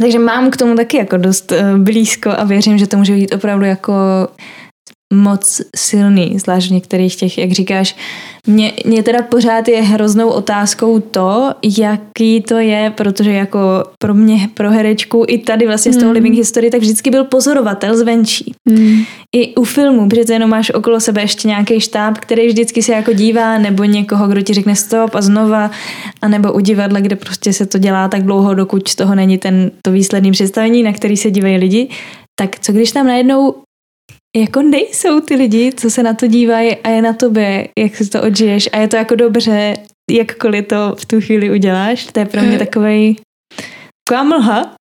takže 0.00 0.18
mám 0.18 0.50
k 0.50 0.56
tomu 0.56 0.76
taky 0.76 0.96
jako 0.96 1.16
dost 1.16 1.52
blízko 1.76 2.30
a 2.30 2.44
věřím, 2.44 2.78
že 2.78 2.86
to 2.86 2.96
může 2.96 3.14
být 3.14 3.34
opravdu 3.34 3.64
jako 3.64 3.92
moc 5.14 5.60
silný, 5.76 6.38
zvlášť 6.38 6.68
v 6.68 6.74
některých 6.74 7.16
těch, 7.16 7.38
jak 7.38 7.52
říkáš, 7.52 7.96
mě, 8.46 8.72
mě 8.84 9.02
teda 9.02 9.22
pořád 9.22 9.68
je 9.68 9.82
hroznou 9.82 10.28
otázkou 10.28 11.00
to, 11.00 11.54
jaký 11.78 12.40
to 12.40 12.58
je, 12.58 12.92
protože 12.96 13.32
jako 13.32 13.58
pro 13.98 14.14
mě, 14.14 14.48
pro 14.54 14.70
herečku 14.70 15.24
i 15.28 15.38
tady 15.38 15.66
vlastně 15.66 15.92
z 15.92 15.96
toho 15.96 16.08
mm. 16.08 16.14
living 16.14 16.36
history, 16.36 16.70
tak 16.70 16.80
vždycky 16.80 17.10
byl 17.10 17.24
pozorovatel 17.24 17.96
zvenčí. 17.96 18.54
Mm. 18.68 19.02
I 19.36 19.54
u 19.54 19.64
filmu, 19.64 20.08
protože 20.08 20.32
jenom 20.32 20.50
máš 20.50 20.70
okolo 20.70 21.00
sebe 21.00 21.20
ještě 21.20 21.48
nějaký 21.48 21.80
štáb, 21.80 22.18
který 22.18 22.48
vždycky 22.48 22.82
se 22.82 22.92
jako 22.92 23.12
dívá, 23.12 23.58
nebo 23.58 23.84
někoho, 23.84 24.28
kdo 24.28 24.42
ti 24.42 24.54
řekne 24.54 24.76
stop 24.76 25.14
a 25.14 25.22
znova, 25.22 25.70
a 26.22 26.28
nebo 26.28 26.52
u 26.52 26.60
divadla, 26.60 27.00
kde 27.00 27.16
prostě 27.16 27.52
se 27.52 27.66
to 27.66 27.78
dělá 27.78 28.08
tak 28.08 28.22
dlouho, 28.22 28.54
dokud 28.54 28.88
z 28.88 28.94
toho 28.94 29.14
není 29.14 29.38
ten 29.38 29.70
to 29.82 29.92
výsledný 29.92 30.32
představení, 30.32 30.82
na 30.82 30.92
který 30.92 31.16
se 31.16 31.30
dívají 31.30 31.56
lidi. 31.56 31.88
Tak 32.40 32.58
co 32.60 32.72
když 32.72 32.92
tam 32.92 33.06
najednou 33.06 33.54
jako 34.36 34.62
nejsou 34.62 35.20
ty 35.20 35.34
lidi, 35.34 35.72
co 35.76 35.90
se 35.90 36.02
na 36.02 36.14
to 36.14 36.26
dívají 36.26 36.76
a 36.76 36.88
je 36.88 37.02
na 37.02 37.12
tobě, 37.12 37.68
jak 37.78 37.96
si 37.96 38.10
to 38.10 38.22
odžiješ 38.22 38.68
a 38.72 38.78
je 38.78 38.88
to 38.88 38.96
jako 38.96 39.14
dobře, 39.14 39.74
jakkoliv 40.10 40.66
to 40.66 40.94
v 40.98 41.04
tu 41.06 41.20
chvíli 41.20 41.50
uděláš. 41.50 42.06
To 42.12 42.20
je 42.20 42.26
pro 42.26 42.42
mě 42.42 42.58
takovej 42.58 43.16
taková 44.08 44.24
mlha. 44.24 44.74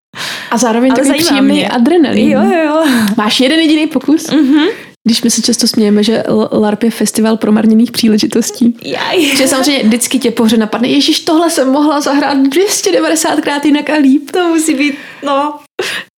A 0.52 0.58
zároveň 0.58 0.94
takový 0.94 1.20
příjemný 1.20 1.68
adrenalin. 1.68 2.32
Jo, 2.32 2.42
jo, 2.44 2.64
jo. 2.66 2.84
Máš 3.18 3.40
jeden 3.40 3.60
jediný 3.60 3.88
pokus? 3.88 4.30
Mm-hmm. 4.30 4.68
Když 5.08 5.24
my 5.24 5.30
se 5.30 5.42
často 5.42 5.68
smějeme, 5.68 6.04
že 6.04 6.24
LARP 6.52 6.84
je 6.84 6.92
festival 6.92 7.38
promarněných 7.38 7.92
příležitostí. 7.92 8.78
Jaj. 8.84 9.36
Že 9.38 9.48
samozřejmě 9.48 9.84
vždycky 9.84 10.20
tě 10.20 10.32
pohře 10.32 10.58
napadne, 10.58 10.88
ježíš, 10.88 11.20
tohle 11.20 11.50
jsem 11.50 11.70
mohla 11.70 12.02
zahrát 12.02 12.38
290krát 12.38 13.66
jinak 13.66 13.90
a 13.90 13.96
líp. 13.96 14.32
To 14.32 14.48
musí 14.48 14.76
být, 14.76 14.96
no, 15.26 15.60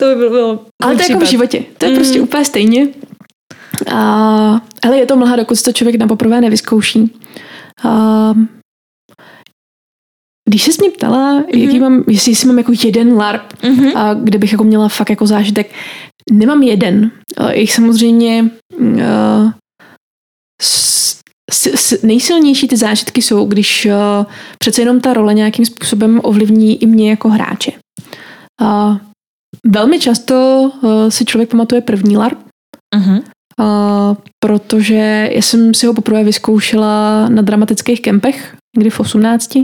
to 0.01 0.15
by 0.15 0.29
bylo... 0.29 0.59
Ale 0.83 0.95
to 0.95 1.01
je 1.01 1.11
jako 1.11 1.25
v 1.25 1.29
životě. 1.29 1.63
To 1.77 1.85
je 1.85 1.91
mm. 1.91 1.97
prostě 1.97 2.21
úplně 2.21 2.45
stejně. 2.45 2.87
A, 3.87 4.61
hele, 4.85 4.97
je 4.97 5.05
to 5.05 5.15
mlha, 5.15 5.35
dokud 5.35 5.61
to 5.61 5.71
člověk 5.71 5.95
na 5.95 6.07
poprvé 6.07 6.41
nevyzkouší. 6.41 7.13
A, 7.83 8.33
když 10.49 10.63
se 10.63 10.71
mě 10.79 10.91
ptala, 10.91 11.41
mm-hmm. 11.41 11.57
jaký 11.57 11.79
mám, 11.79 12.03
jestli, 12.07 12.31
jestli 12.31 12.47
mám 12.47 12.57
jako 12.57 12.71
jeden 12.83 13.13
LARP, 13.13 13.53
mm-hmm. 13.53 13.97
a 13.97 14.13
kde 14.13 14.37
bych 14.37 14.51
jako 14.51 14.63
měla 14.63 14.89
fakt 14.89 15.09
jako 15.09 15.27
zážitek, 15.27 15.73
nemám 16.31 16.63
jeden. 16.63 17.11
Jich 17.53 17.73
samozřejmě 17.73 18.51
uh, 18.79 19.51
s, 20.61 21.19
s, 21.51 21.67
s, 21.67 22.03
nejsilnější 22.03 22.67
ty 22.67 22.77
zážitky 22.77 23.21
jsou, 23.21 23.45
když 23.45 23.85
uh, 23.85 24.25
přece 24.59 24.81
jenom 24.81 24.99
ta 24.99 25.13
role 25.13 25.33
nějakým 25.33 25.65
způsobem 25.65 26.19
ovlivní 26.23 26.83
i 26.83 26.85
mě 26.85 27.09
jako 27.09 27.29
hráče. 27.29 27.71
Uh, 28.61 28.97
velmi 29.65 29.99
často 29.99 30.61
uh, 30.83 31.09
si 31.09 31.25
člověk 31.25 31.49
pamatuje 31.49 31.81
první 31.81 32.17
LARP, 32.17 32.39
uh-huh. 32.95 33.23
Uh, 33.59 34.15
protože 34.39 35.29
já 35.31 35.41
jsem 35.41 35.73
si 35.73 35.85
ho 35.85 35.93
poprvé 35.93 36.23
vyzkoušela 36.23 37.29
na 37.29 37.41
dramatických 37.41 38.01
kempech, 38.01 38.55
kdy 38.77 38.89
v 38.89 38.99
18. 38.99 39.57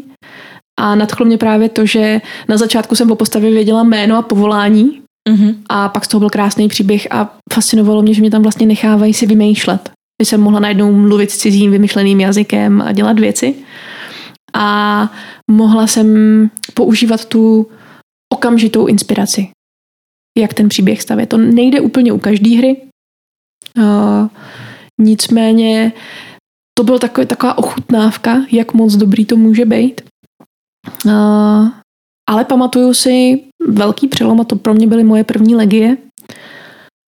A 0.79 0.95
nadchlo 0.95 1.25
mě 1.25 1.37
právě 1.37 1.69
to, 1.69 1.85
že 1.85 2.21
na 2.49 2.57
začátku 2.57 2.95
jsem 2.95 3.07
po 3.07 3.15
postavě 3.15 3.51
věděla 3.51 3.83
jméno 3.83 4.17
a 4.17 4.21
povolání 4.21 5.01
uh-huh. 5.29 5.55
a 5.69 5.89
pak 5.89 6.05
z 6.05 6.07
toho 6.07 6.19
byl 6.19 6.29
krásný 6.29 6.67
příběh 6.67 7.07
a 7.11 7.37
fascinovalo 7.53 8.01
mě, 8.01 8.13
že 8.13 8.21
mě 8.21 8.31
tam 8.31 8.41
vlastně 8.41 8.65
nechávají 8.67 9.13
si 9.13 9.25
vymýšlet. 9.25 9.91
Že 10.21 10.25
jsem 10.25 10.41
mohla 10.41 10.59
najednou 10.59 10.91
mluvit 10.91 11.31
cizím 11.31 11.71
vymyšleným 11.71 12.19
jazykem 12.19 12.81
a 12.81 12.91
dělat 12.91 13.19
věci. 13.19 13.55
A 14.53 15.11
mohla 15.51 15.87
jsem 15.87 16.07
používat 16.73 17.25
tu 17.25 17.67
okamžitou 18.33 18.85
inspiraci, 18.85 19.49
jak 20.37 20.53
ten 20.53 20.69
příběh 20.69 21.01
stavět. 21.01 21.29
To 21.29 21.37
nejde 21.37 21.81
úplně 21.81 22.13
u 22.13 22.17
každé 22.17 22.57
hry. 22.57 22.86
Nicméně 25.01 25.93
to 26.77 26.83
byla 26.83 26.99
taková, 26.99 27.25
taková 27.25 27.57
ochutnávka, 27.57 28.45
jak 28.51 28.73
moc 28.73 28.95
dobrý 28.95 29.25
to 29.25 29.35
může 29.35 29.65
být. 29.65 30.01
Uh, 31.05 31.69
ale 32.29 32.45
pamatuju 32.45 32.93
si 32.93 33.43
velký 33.67 34.07
přelom 34.07 34.41
a 34.41 34.43
to 34.43 34.55
pro 34.55 34.73
mě 34.73 34.87
byly 34.87 35.03
moje 35.03 35.23
první 35.23 35.55
legie, 35.55 35.97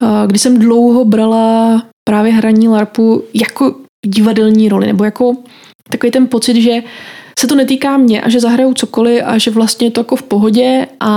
uh, 0.03 0.27
kdy 0.27 0.39
jsem 0.39 0.59
dlouho 0.59 1.05
brala 1.05 1.83
právě 2.03 2.33
hraní 2.33 2.67
LARPu 2.67 3.23
jako 3.33 3.75
divadelní 4.05 4.69
roli, 4.69 4.87
nebo 4.87 5.03
jako 5.03 5.35
takový 5.89 6.11
ten 6.11 6.27
pocit, 6.27 6.61
že 6.61 6.83
se 7.39 7.47
to 7.47 7.55
netýká 7.55 7.97
mě 7.97 8.21
a 8.21 8.29
že 8.29 8.39
zahraju 8.39 8.73
cokoliv 8.73 9.23
a 9.25 9.37
že 9.37 9.51
vlastně 9.51 9.87
je 9.87 9.91
to 9.91 9.99
jako 9.99 10.15
v 10.15 10.23
pohodě 10.23 10.87
a, 10.99 11.09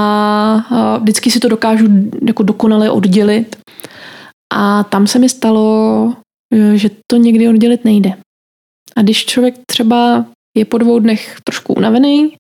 a 0.70 0.99
vždycky 0.99 1.31
si 1.31 1.41
to 1.41 1.49
dokážu 1.49 1.87
jako 2.27 2.43
dokonale 2.43 2.91
oddělit. 2.91 3.57
A 4.53 4.85
tam 4.85 5.07
se 5.07 5.19
mi 5.19 5.29
stalo, 5.29 6.15
že 6.74 6.91
to 7.07 7.16
někdy 7.16 7.49
oddělit 7.49 7.85
nejde. 7.85 8.12
A 8.97 9.03
když 9.03 9.27
člověk 9.27 9.55
třeba 9.66 10.27
je 10.57 10.65
po 10.65 10.79
dvou 10.79 10.99
dnech 10.99 11.41
trošku 11.45 11.74
unavený 11.74 12.37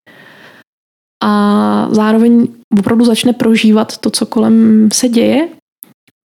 a 1.24 1.88
zároveň 1.90 2.48
opravdu 2.78 3.04
začne 3.04 3.32
prožívat 3.32 3.98
to, 3.98 4.10
co 4.10 4.26
kolem 4.26 4.88
se 4.92 5.08
děje, 5.08 5.48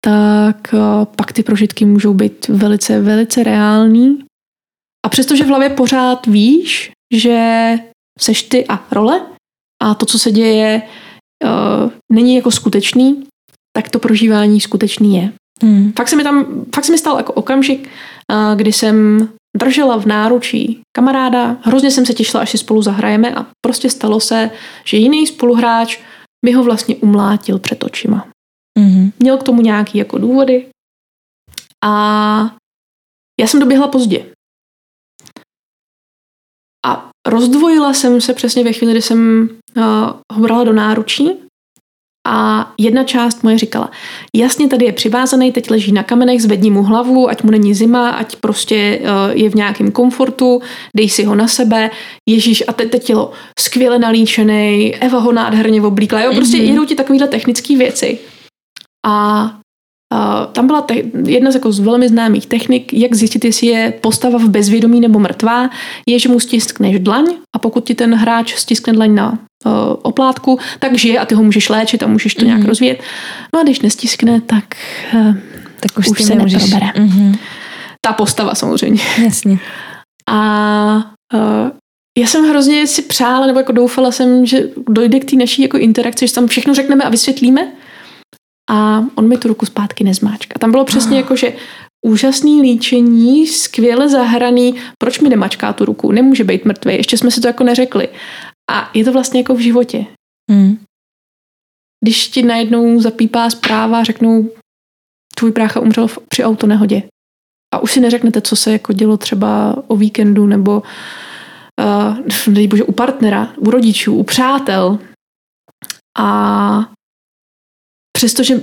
tak 0.06 0.74
eh, 0.74 1.06
pak 1.16 1.34
ty 1.34 1.44
prožitky 1.44 1.86
můžou 1.86 2.14
být 2.14 2.48
velice, 2.48 3.02
velice 3.02 3.44
reální. 3.44 4.24
A 5.06 5.10
přestože 5.10 5.44
v 5.44 5.48
hlavě 5.48 5.70
pořád 5.70 6.28
víš, 6.28 6.92
že 7.14 7.76
seš 8.20 8.44
ty 8.44 8.68
a 8.68 8.86
role 8.92 9.26
a 9.84 9.96
to, 9.96 10.06
co 10.06 10.20
se 10.20 10.32
děje, 10.32 10.82
uh, 11.44 11.92
není 12.12 12.36
jako 12.36 12.52
skutečný, 12.52 13.24
tak 13.76 13.90
to 13.90 14.00
prožívání 14.00 14.62
skutečný 14.62 15.16
je. 15.16 15.34
Hmm. 15.62 15.94
Fakt 15.94 16.08
se 16.08 16.16
mi 16.16 16.24
tam, 16.24 16.66
fakt 16.76 16.86
se 16.86 16.92
mi 16.92 16.98
stal 16.98 17.18
jako 17.18 17.34
okamžik, 17.34 17.90
kdy 18.56 18.74
jsem 18.74 19.28
držela 19.58 19.98
v 19.98 20.06
náručí 20.06 20.82
kamaráda, 20.96 21.58
hrozně 21.62 21.92
jsem 21.92 22.06
se 22.06 22.14
těšila, 22.14 22.44
až 22.44 22.50
si 22.50 22.58
spolu 22.58 22.82
zahrajeme 22.82 23.36
a 23.36 23.46
prostě 23.66 23.90
stalo 23.90 24.20
se, 24.20 24.50
že 24.86 24.98
jiný 24.98 25.28
spoluhráč 25.28 26.00
mi 26.46 26.52
ho 26.52 26.64
vlastně 26.64 26.96
umlátil 26.96 27.60
před 27.60 27.84
očima. 27.84 28.28
Mm-hmm. 28.80 29.12
Měl 29.20 29.38
k 29.38 29.44
tomu 29.44 29.62
nějaký 29.62 29.98
jako 29.98 30.18
důvody 30.18 30.68
a 31.86 32.56
já 33.40 33.48
jsem 33.48 33.60
doběhla 33.60 33.88
pozdě. 33.88 34.26
A 36.86 37.10
rozdvojila 37.28 37.94
jsem 37.94 38.22
se 38.22 38.34
přesně 38.34 38.64
ve 38.64 38.74
chvíli, 38.74 38.94
kdy 38.94 39.02
jsem 39.02 39.50
uh, 39.78 39.84
ho 40.34 40.42
brala 40.42 40.64
do 40.64 40.74
náručí 40.74 41.30
a 42.28 42.72
jedna 42.78 43.04
část 43.04 43.44
moje 43.44 43.58
říkala, 43.58 43.92
jasně 44.36 44.68
tady 44.68 44.86
je 44.86 44.92
přivázaný, 44.92 45.52
teď 45.52 45.72
leží 45.72 45.92
na 45.92 46.04
kamenech, 46.04 46.42
zvedni 46.42 46.72
mu 46.72 46.84
hlavu, 46.84 47.30
ať 47.30 47.44
mu 47.44 47.52
není 47.52 47.74
zima, 47.74 48.10
ať 48.10 48.36
prostě 48.36 49.00
uh, 49.02 49.08
je 49.38 49.50
v 49.50 49.56
nějakém 49.56 49.92
komfortu, 49.92 50.62
dej 50.98 51.10
si 51.10 51.24
ho 51.24 51.36
na 51.36 51.48
sebe, 51.48 51.90
Ježíš 52.30 52.64
a 52.68 52.74
teď, 52.74 52.92
teď 52.92 53.04
tělo 53.04 53.32
skvěle 53.60 54.00
nalíčený, 54.00 54.96
Eva 54.96 55.20
ho 55.20 55.32
nádherně 55.32 55.82
oblíkla, 55.82 56.22
jo, 56.22 56.34
prostě 56.36 56.58
mm-hmm. 56.58 56.70
jedou 56.70 56.86
ti 56.86 56.96
takovéhle 56.96 57.28
technické 57.28 57.78
věci. 57.78 58.20
A 59.08 59.58
Uh, 60.14 60.46
tam 60.52 60.68
byla 60.68 60.82
te- 60.82 61.04
jedna 61.26 61.52
z, 61.52 61.56
jako 61.56 61.72
z 61.72 61.80
velmi 61.80 62.10
známých 62.10 62.48
technik, 62.48 62.94
jak 62.94 63.16
zjistit, 63.16 63.46
jestli 63.46 63.68
je 63.68 63.94
postava 64.02 64.40
v 64.40 64.50
bezvědomí 64.50 65.00
nebo 65.00 65.20
mrtvá, 65.20 65.70
je, 66.08 66.20
že 66.20 66.30
mu 66.30 66.40
stiskneš 66.40 67.00
dlaň 67.00 67.26
a 67.56 67.60
pokud 67.60 67.88
ti 67.88 67.96
ten 67.96 68.16
hráč 68.16 68.56
stiskne 68.56 68.94
dlaň 68.94 69.16
na 69.16 69.40
oplátku, 70.02 70.60
tak 70.80 70.98
žije 70.98 71.20
a 71.20 71.26
ty 71.26 71.36
ho 71.36 71.44
můžeš 71.44 71.70
léčit 71.70 72.04
a 72.04 72.08
můžeš 72.08 72.36
to 72.36 72.42
mm-hmm. 72.42 72.46
nějak 72.46 72.64
rozvíjet. 72.64 73.00
No 73.54 73.60
a 73.60 73.64
když 73.64 73.82
nestiskne, 73.82 74.42
tak, 74.42 74.64
uh, 75.14 75.36
tak 75.80 75.98
už, 75.98 76.08
už 76.08 76.24
se 76.24 76.36
nemůžeš. 76.36 76.64
neprobere. 76.64 76.92
Mm-hmm. 77.06 77.38
Ta 78.02 78.14
postava 78.14 78.56
samozřejmě. 78.56 79.02
Jasně. 79.24 79.60
A 80.30 80.96
uh, 81.34 81.70
já 82.18 82.28
jsem 82.28 82.50
hrozně 82.50 82.88
si 82.88 83.02
přála, 83.02 83.48
nebo 83.48 83.60
jako 83.60 83.72
doufala 83.72 84.12
jsem, 84.12 84.46
že 84.46 84.64
dojde 84.90 85.20
k 85.20 85.30
té 85.30 85.36
naší 85.36 85.62
jako 85.62 85.78
interakci, 85.78 86.28
že 86.28 86.34
tam 86.34 86.48
všechno 86.48 86.74
řekneme 86.74 87.04
a 87.04 87.10
vysvětlíme, 87.10 87.68
a 88.72 89.04
on 89.16 89.28
mi 89.28 89.38
tu 89.38 89.48
ruku 89.48 89.66
zpátky 89.66 90.04
nezmáčka. 90.04 90.54
A 90.56 90.60
tam 90.60 90.72
bylo 90.72 90.86
přesně 90.86 91.18
jako, 91.18 91.36
že 91.36 91.54
úžasný 92.06 92.62
líčení, 92.62 93.48
skvěle 93.48 94.10
zahraný, 94.10 94.76
proč 94.98 95.20
mi 95.20 95.30
nemačká 95.30 95.74
tu 95.74 95.86
ruku, 95.86 96.12
nemůže 96.12 96.44
být 96.44 96.66
mrtvý, 96.66 96.96
ještě 96.96 97.18
jsme 97.18 97.32
si 97.32 97.42
to 97.42 97.48
jako 97.48 97.64
neřekli. 97.64 98.08
A 98.72 98.92
je 98.94 99.06
to 99.06 99.12
vlastně 99.14 99.40
jako 99.40 99.56
v 99.56 99.60
životě. 99.60 100.06
Hmm. 100.52 100.80
Když 102.04 102.28
ti 102.28 102.44
najednou 102.44 103.02
zapípá 103.02 103.50
zpráva, 103.50 104.04
řeknou, 104.04 104.50
tvůj 105.36 105.52
brácha 105.52 105.80
umřel 105.80 106.08
při 106.30 106.44
autonehodě. 106.44 107.04
A 107.74 107.80
už 107.80 107.92
si 107.92 108.00
neřeknete, 108.00 108.42
co 108.42 108.56
se 108.56 108.72
jako 108.72 108.94
dělo 108.94 109.18
třeba 109.18 109.84
o 109.88 109.96
víkendu 109.98 110.46
nebo 110.46 110.84
uh, 112.48 112.68
bože, 112.68 112.84
u 112.84 112.92
partnera, 112.92 113.54
u 113.58 113.72
rodičů, 113.72 114.16
u 114.16 114.24
přátel. 114.24 115.00
A 116.18 116.92
přestože 118.18 118.56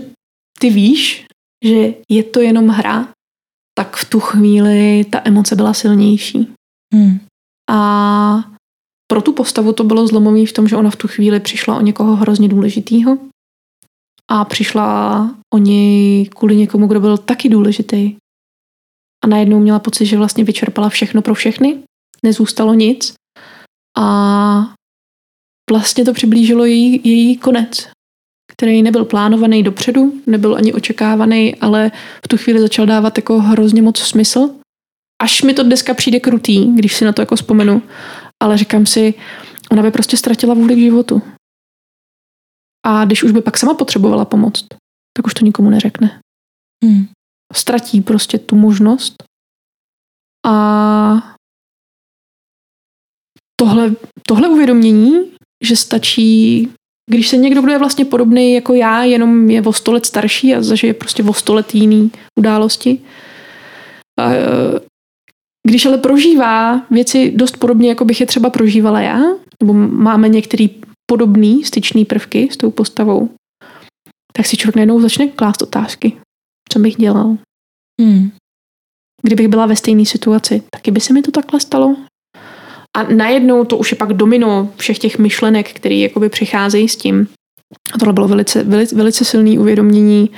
ty 0.61 0.71
víš, 0.71 1.27
že 1.65 1.95
je 2.09 2.23
to 2.23 2.41
jenom 2.41 2.69
hra, 2.69 3.09
tak 3.79 3.97
v 3.97 4.11
tu 4.11 4.21
chvíli 4.21 5.05
ta 5.05 5.23
emoce 5.25 5.57
byla 5.57 5.75
silnější. 5.75 6.55
Hmm. 6.95 7.21
A 7.71 8.58
pro 9.11 9.23
tu 9.23 9.33
postavu 9.33 9.73
to 9.73 9.85
bylo 9.85 10.07
zlomový 10.07 10.47
v 10.47 10.53
tom, 10.53 10.69
že 10.69 10.77
ona 10.77 10.91
v 10.91 10.97
tu 10.97 11.09
chvíli 11.09 11.41
přišla 11.41 11.77
o 11.77 11.81
někoho 11.81 12.17
hrozně 12.17 12.49
důležitýho 12.49 13.19
a 14.31 14.45
přišla 14.45 15.31
o 15.55 15.59
něj 15.59 16.27
kvůli 16.27 16.57
někomu, 16.57 16.87
kdo 16.87 17.01
byl 17.01 17.19
taky 17.19 17.49
důležitý. 17.49 18.17
A 19.25 19.27
najednou 19.27 19.61
měla 19.61 19.79
pocit, 19.79 20.07
že 20.07 20.17
vlastně 20.17 20.45
vyčerpala 20.45 20.89
všechno 20.89 21.23
pro 21.23 21.35
všechny, 21.35 21.79
nezůstalo 22.23 22.75
nic 22.75 23.15
a 23.99 24.75
vlastně 25.71 26.05
to 26.05 26.13
přiblížilo 26.13 26.65
její, 26.65 27.01
její 27.05 27.37
konec 27.37 27.89
který 28.59 28.83
nebyl 28.83 29.05
plánovaný 29.05 29.63
dopředu, 29.63 30.13
nebyl 30.27 30.57
ani 30.57 30.73
očekávaný, 30.73 31.57
ale 31.57 31.91
v 32.25 32.29
tu 32.29 32.37
chvíli 32.37 32.61
začal 32.61 32.87
dávat 32.87 33.19
jako 33.19 33.41
hrozně 33.41 33.83
moc 33.83 33.99
smysl. 33.99 34.51
Až 35.23 35.43
mi 35.43 35.55
to 35.55 35.63
dneska 35.63 35.95
přijde 35.95 36.21
krutý, 36.21 36.73
když 36.75 36.95
si 36.95 37.05
na 37.05 37.13
to 37.13 37.23
jako 37.23 37.37
vzpomenu, 37.37 37.83
ale 38.43 38.59
říkám 38.59 38.87
si, 38.87 39.15
ona 39.71 39.83
by 39.83 39.91
prostě 39.91 40.17
ztratila 40.17 40.55
vůli 40.55 40.75
k 40.75 40.79
životu. 40.79 41.23
A 42.87 43.05
když 43.05 43.23
už 43.23 43.31
by 43.31 43.41
pak 43.41 43.59
sama 43.59 43.75
potřebovala 43.75 44.25
pomoc, 44.25 44.67
tak 45.17 45.27
už 45.27 45.35
to 45.35 45.45
nikomu 45.45 45.71
neřekne. 45.71 46.21
Hmm. 46.85 47.09
Ztratí 47.55 48.01
prostě 48.01 48.39
tu 48.39 48.57
možnost 48.57 49.15
a 50.47 51.35
tohle, 53.61 53.95
tohle 54.29 54.49
uvědomění, 54.49 55.33
že 55.65 55.77
stačí 55.77 56.69
když 57.11 57.29
se 57.29 57.37
někdo, 57.37 57.63
kdo 57.63 57.73
je 57.73 57.79
vlastně 57.79 58.05
podobný 58.05 58.53
jako 58.53 58.75
já, 58.75 59.05
jenom 59.05 59.51
je 59.51 59.63
o 59.63 59.73
sto 59.73 59.93
let 59.93 60.07
starší 60.07 60.55
a 60.55 60.63
zažije 60.63 60.95
prostě 60.95 61.23
o 61.23 61.33
sto 61.35 61.55
let 61.55 61.75
jiný 61.75 62.11
události, 62.39 63.01
a, 64.19 64.25
když 65.69 65.87
ale 65.87 65.99
prožívá 65.99 66.87
věci 66.91 67.33
dost 67.37 67.57
podobně, 67.57 67.89
jako 67.89 68.05
bych 68.05 68.21
je 68.21 68.27
třeba 68.27 68.51
prožívala 68.51 69.01
já, 69.01 69.21
nebo 69.63 69.73
máme 69.75 70.29
některé 70.29 70.67
podobné 71.11 71.65
styčné 71.65 72.05
prvky 72.05 72.49
s 72.53 72.57
tou 72.57 72.71
postavou, 72.71 73.31
tak 74.33 74.47
si 74.47 74.57
člověk 74.57 74.77
najednou 74.77 75.01
začne 75.01 75.27
klást 75.27 75.63
otázky. 75.63 76.13
Co 76.73 76.79
bych 76.79 76.97
dělal? 76.97 77.37
Hmm. 78.01 78.31
Kdybych 79.23 79.49
byla 79.49 79.67
ve 79.67 79.77
stejné 79.77 80.05
situaci, 80.05 80.63
taky 80.71 80.91
by 80.91 81.01
se 81.01 81.13
mi 81.13 81.23
to 81.23 81.31
takhle 81.31 81.61
stalo? 81.61 81.97
a 82.99 83.03
najednou 83.03 83.65
to 83.65 83.77
už 83.77 83.91
je 83.91 83.97
pak 83.97 84.13
domino 84.13 84.73
všech 84.77 84.99
těch 84.99 85.19
myšlenek, 85.19 85.73
které 85.73 85.95
jakoby 85.95 86.29
přicházejí 86.29 86.89
s 86.89 86.97
tím. 86.97 87.29
A 87.95 87.99
tohle 87.99 88.13
bylo 88.13 88.29
velice, 88.29 88.65
velice, 88.65 88.97
velice 88.97 89.25
silné 89.25 89.59
uvědomění 89.59 90.31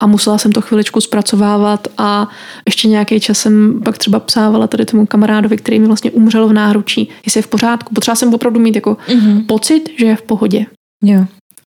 a 0.00 0.06
musela 0.06 0.38
jsem 0.38 0.52
to 0.52 0.60
chviličku 0.60 1.00
zpracovávat 1.00 1.88
a 1.98 2.28
ještě 2.66 2.88
nějaký 2.88 3.20
čas 3.20 3.38
jsem 3.38 3.80
pak 3.84 3.98
třeba 3.98 4.20
psávala 4.20 4.66
tady 4.66 4.84
tomu 4.86 5.06
kamarádovi, 5.06 5.56
který 5.56 5.78
mi 5.78 5.86
vlastně 5.86 6.10
umřel 6.10 6.48
v 6.48 6.52
náručí, 6.52 7.08
jestli 7.24 7.38
je 7.38 7.42
v 7.42 7.48
pořádku. 7.48 7.94
Potřeba 7.94 8.14
jsem 8.14 8.34
opravdu 8.34 8.60
mít 8.60 8.74
jako 8.74 8.96
mm-hmm. 9.06 9.46
pocit, 9.46 9.88
že 9.98 10.06
je 10.06 10.16
v 10.16 10.22
pohodě. 10.22 10.66
Jo. 11.04 11.24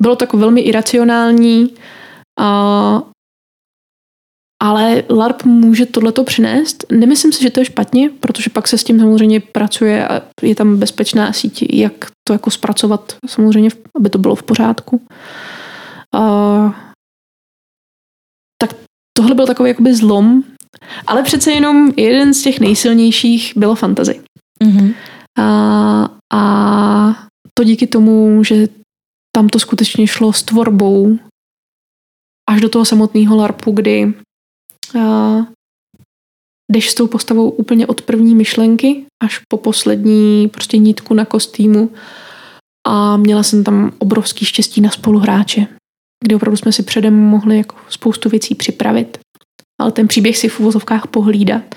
Bylo 0.02 0.16
to 0.16 0.24
jako 0.24 0.38
velmi 0.38 0.62
iracionální, 0.62 1.74
a, 2.40 3.02
ale 4.64 5.04
LARP 5.10 5.44
může 5.44 5.86
tohleto 5.86 6.24
přinést. 6.24 6.86
Nemyslím 6.92 7.32
si, 7.32 7.44
že 7.44 7.50
to 7.50 7.60
je 7.60 7.66
špatně, 7.66 8.10
protože 8.20 8.50
pak 8.50 8.68
se 8.68 8.78
s 8.78 8.84
tím 8.84 9.00
samozřejmě 9.00 9.40
pracuje 9.40 10.08
a 10.08 10.22
je 10.42 10.56
tam 10.56 10.78
bezpečná 10.78 11.34
síť, 11.34 11.66
jak 11.74 12.06
to 12.28 12.34
jako 12.34 12.52
zpracovat 12.52 13.16
samozřejmě, 13.28 13.70
aby 13.98 14.10
to 14.10 14.18
bylo 14.18 14.36
v 14.36 14.44
pořádku. 14.44 15.02
A, 16.14 16.85
tak 18.62 18.76
tohle 19.18 19.36
byl 19.36 19.48
takový 19.48 19.70
jakoby 19.70 19.96
zlom, 19.96 20.44
ale 21.08 21.24
přece 21.24 21.52
jenom 21.52 21.92
jeden 21.98 22.34
z 22.34 22.42
těch 22.42 22.60
nejsilnějších 22.60 23.54
bylo 23.56 23.76
fantazy. 23.76 24.22
Mm-hmm. 24.64 24.96
A, 25.40 26.10
a 26.34 27.28
to 27.54 27.64
díky 27.64 27.88
tomu, 27.88 28.44
že 28.44 28.68
tam 29.36 29.50
to 29.50 29.60
skutečně 29.60 30.08
šlo 30.08 30.34
s 30.34 30.44
tvorbou 30.44 31.20
až 32.50 32.62
do 32.62 32.70
toho 32.70 32.86
samotného 32.86 33.36
LARPu, 33.36 33.72
kdy 33.72 34.14
uh, 34.96 35.46
jdeš 36.72 36.90
s 36.90 36.96
tou 36.96 37.08
postavou 37.08 37.50
úplně 37.50 37.88
od 37.88 38.02
první 38.02 38.36
myšlenky 38.36 39.06
až 39.24 39.40
po 39.50 39.58
poslední 39.58 40.48
prostě 40.48 40.78
nítku 40.78 41.14
na 41.14 41.26
kostýmu 41.26 41.92
a 42.88 43.18
měla 43.18 43.44
jsem 43.44 43.64
tam 43.64 43.92
obrovský 43.98 44.46
štěstí 44.46 44.82
na 44.82 44.90
spoluhráče, 44.90 45.68
kdy 46.26 46.36
opravdu 46.36 46.58
jsme 46.58 46.72
si 46.72 46.84
předem 46.84 47.20
mohli 47.20 47.58
jako 47.58 47.76
spoustu 47.90 48.30
věcí 48.30 48.56
připravit, 48.56 49.18
ale 49.82 49.92
ten 49.92 50.08
příběh 50.08 50.38
si 50.38 50.50
v 50.50 50.60
uvozovkách 50.60 51.08
pohlídat. 51.08 51.76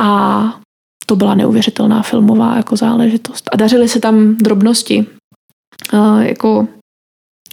A 0.00 0.60
to 1.06 1.16
byla 1.16 1.34
neuvěřitelná 1.34 2.02
filmová 2.02 2.56
jako 2.56 2.76
záležitost. 2.76 3.50
A 3.52 3.56
dařily 3.56 3.88
se 3.88 4.00
tam 4.00 4.36
drobnosti, 4.36 5.06
uh, 5.92 6.20
jako 6.20 6.68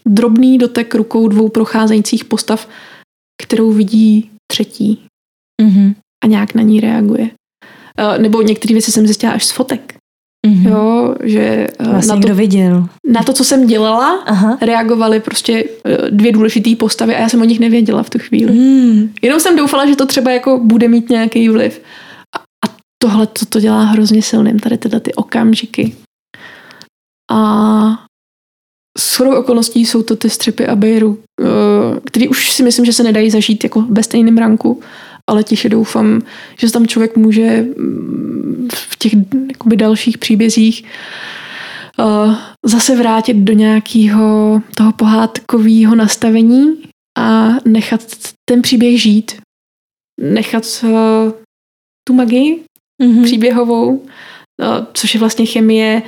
drobný 0.06 0.58
dotek 0.58 0.96
rukou 0.96 1.28
dvou 1.28 1.50
procházejících 1.50 2.26
postav, 2.26 2.70
kterou 3.44 3.72
vidí 3.72 4.32
třetí 4.52 5.06
mm-hmm. 5.62 5.96
a 6.24 6.28
nějak 6.28 6.56
na 6.56 6.62
ní 6.62 6.80
reaguje. 6.80 7.24
Uh, 7.24 8.18
nebo 8.22 8.41
některé 8.41 8.74
věci 8.74 8.91
jsem 8.91 9.06
zjistila 9.06 9.34
až 9.34 9.46
z 9.46 9.52
fotek. 9.52 9.96
Mm-hmm. 10.48 10.70
Jo, 10.70 11.16
že 11.24 11.68
vlastně 11.90 12.16
na, 12.16 12.22
to, 12.22 12.36
viděl. 12.36 12.88
na 13.11 13.24
to, 13.24 13.34
co 13.34 13.44
jsem 13.44 13.68
dělala, 13.68 14.24
Aha. 14.26 14.57
reagovaly 14.61 15.20
prostě 15.20 15.64
uh, 15.64 16.10
dvě 16.10 16.32
důležité 16.32 16.76
postavy 16.76 17.16
a 17.16 17.20
já 17.20 17.30
jsem 17.30 17.41
o 17.41 17.45
nich 17.45 17.60
nevěděla 17.60 18.03
v 18.03 18.10
tu 18.10 18.20
chvíli. 18.20 18.52
Mm. 18.52 19.14
Jenom 19.22 19.40
jsem 19.40 19.56
doufala, 19.56 19.86
že 19.86 19.95
to 19.95 20.06
třeba 20.06 20.32
jako 20.32 20.60
bude 20.64 20.88
mít 20.88 21.10
nějaký 21.10 21.49
vliv. 21.49 21.82
A, 22.36 22.40
a 22.40 22.76
tohle 23.03 23.28
to, 23.28 23.45
to 23.45 23.60
dělá 23.60 23.84
hrozně 23.84 24.22
silným, 24.22 24.60
tady 24.60 24.78
tyhle 24.78 24.99
ty 24.99 25.14
okamžiky. 25.14 25.95
A 27.32 28.10
s 28.98 29.16
chodou 29.16 29.36
okolností 29.40 29.86
jsou 29.86 30.03
to 30.03 30.16
ty 30.16 30.30
střepy 30.30 30.68
a 30.68 30.76
bejru, 30.76 31.20
eh, 31.41 31.99
který 32.06 32.28
už 32.28 32.52
si 32.52 32.64
myslím, 32.64 32.86
že 32.86 32.94
se 32.94 33.03
nedají 33.03 33.30
zažít 33.30 33.64
jako 33.64 33.82
ve 33.90 34.03
stejném 34.03 34.38
ranku, 34.38 34.82
ale 35.30 35.43
tiše 35.43 35.69
doufám, 35.69 36.22
že 36.57 36.72
tam 36.72 36.88
člověk 36.88 37.18
může 37.18 37.61
mm, 37.61 38.68
v 38.73 38.95
těch 38.95 39.14
jakoby 39.51 39.76
dalších 39.76 40.18
příbězích 40.18 40.84
eh, 41.99 42.35
zase 42.65 42.95
vrátit 42.95 43.34
do 43.34 43.53
nějakého 43.53 44.61
toho 44.76 44.93
pohádkového 44.93 45.95
nastavení 45.95 46.89
a 47.18 47.49
nechat 47.65 48.01
ten 48.49 48.61
příběh 48.61 49.01
žít. 49.01 49.41
Nechat 50.22 50.64
uh, 50.84 50.89
tu 52.07 52.14
magii 52.14 52.64
mm-hmm. 53.03 53.23
příběhovou, 53.23 53.95
uh, 53.95 54.06
což 54.93 55.14
je 55.14 55.19
vlastně 55.19 55.45
chemie 55.45 56.01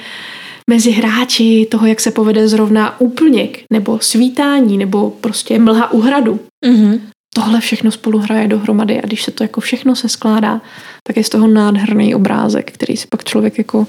mezi 0.69 0.91
hráči 0.91 1.67
toho, 1.71 1.87
jak 1.87 1.99
se 1.99 2.11
povede 2.11 2.47
zrovna 2.47 3.01
úplněk, 3.01 3.63
nebo 3.73 3.99
svítání, 3.99 4.77
nebo 4.77 5.09
prostě 5.09 5.59
mlha 5.59 5.91
u 5.91 5.99
hradu. 5.99 6.39
Mm-hmm. 6.65 7.01
Tohle 7.35 7.59
všechno 7.59 7.91
spolu 7.91 8.19
hraje 8.19 8.47
dohromady 8.47 9.01
a 9.01 9.05
když 9.05 9.23
se 9.23 9.31
to 9.31 9.43
jako 9.43 9.61
všechno 9.61 9.95
se 9.95 10.09
skládá, 10.09 10.61
tak 11.07 11.17
je 11.17 11.23
z 11.23 11.29
toho 11.29 11.47
nádherný 11.47 12.15
obrázek, 12.15 12.71
který 12.71 12.97
si 12.97 13.07
pak 13.07 13.23
člověk 13.23 13.57
jako 13.57 13.87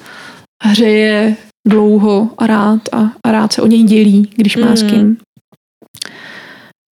hřeje 0.65 1.37
dlouho 1.69 2.31
a 2.39 2.47
rád 2.47 2.81
a, 2.93 3.13
a 3.27 3.33
rád 3.33 3.53
se 3.53 3.63
o 3.63 3.67
něj 3.67 3.83
dělí, 3.83 4.31
když 4.37 4.57
má 4.57 4.67
mm. 4.67 4.77
s 4.77 4.83
kým. 4.83 5.17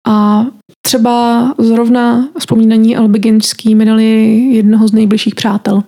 A 0.07 0.45
třeba 0.85 1.53
zrovna 1.57 2.29
vzpomínaní 2.39 2.97
Albiginský 2.97 3.75
mi 3.75 3.85
dali 3.85 4.39
jednoho 4.39 4.87
z 4.87 4.91
nejbližších 4.91 5.35
přátel. 5.35 5.83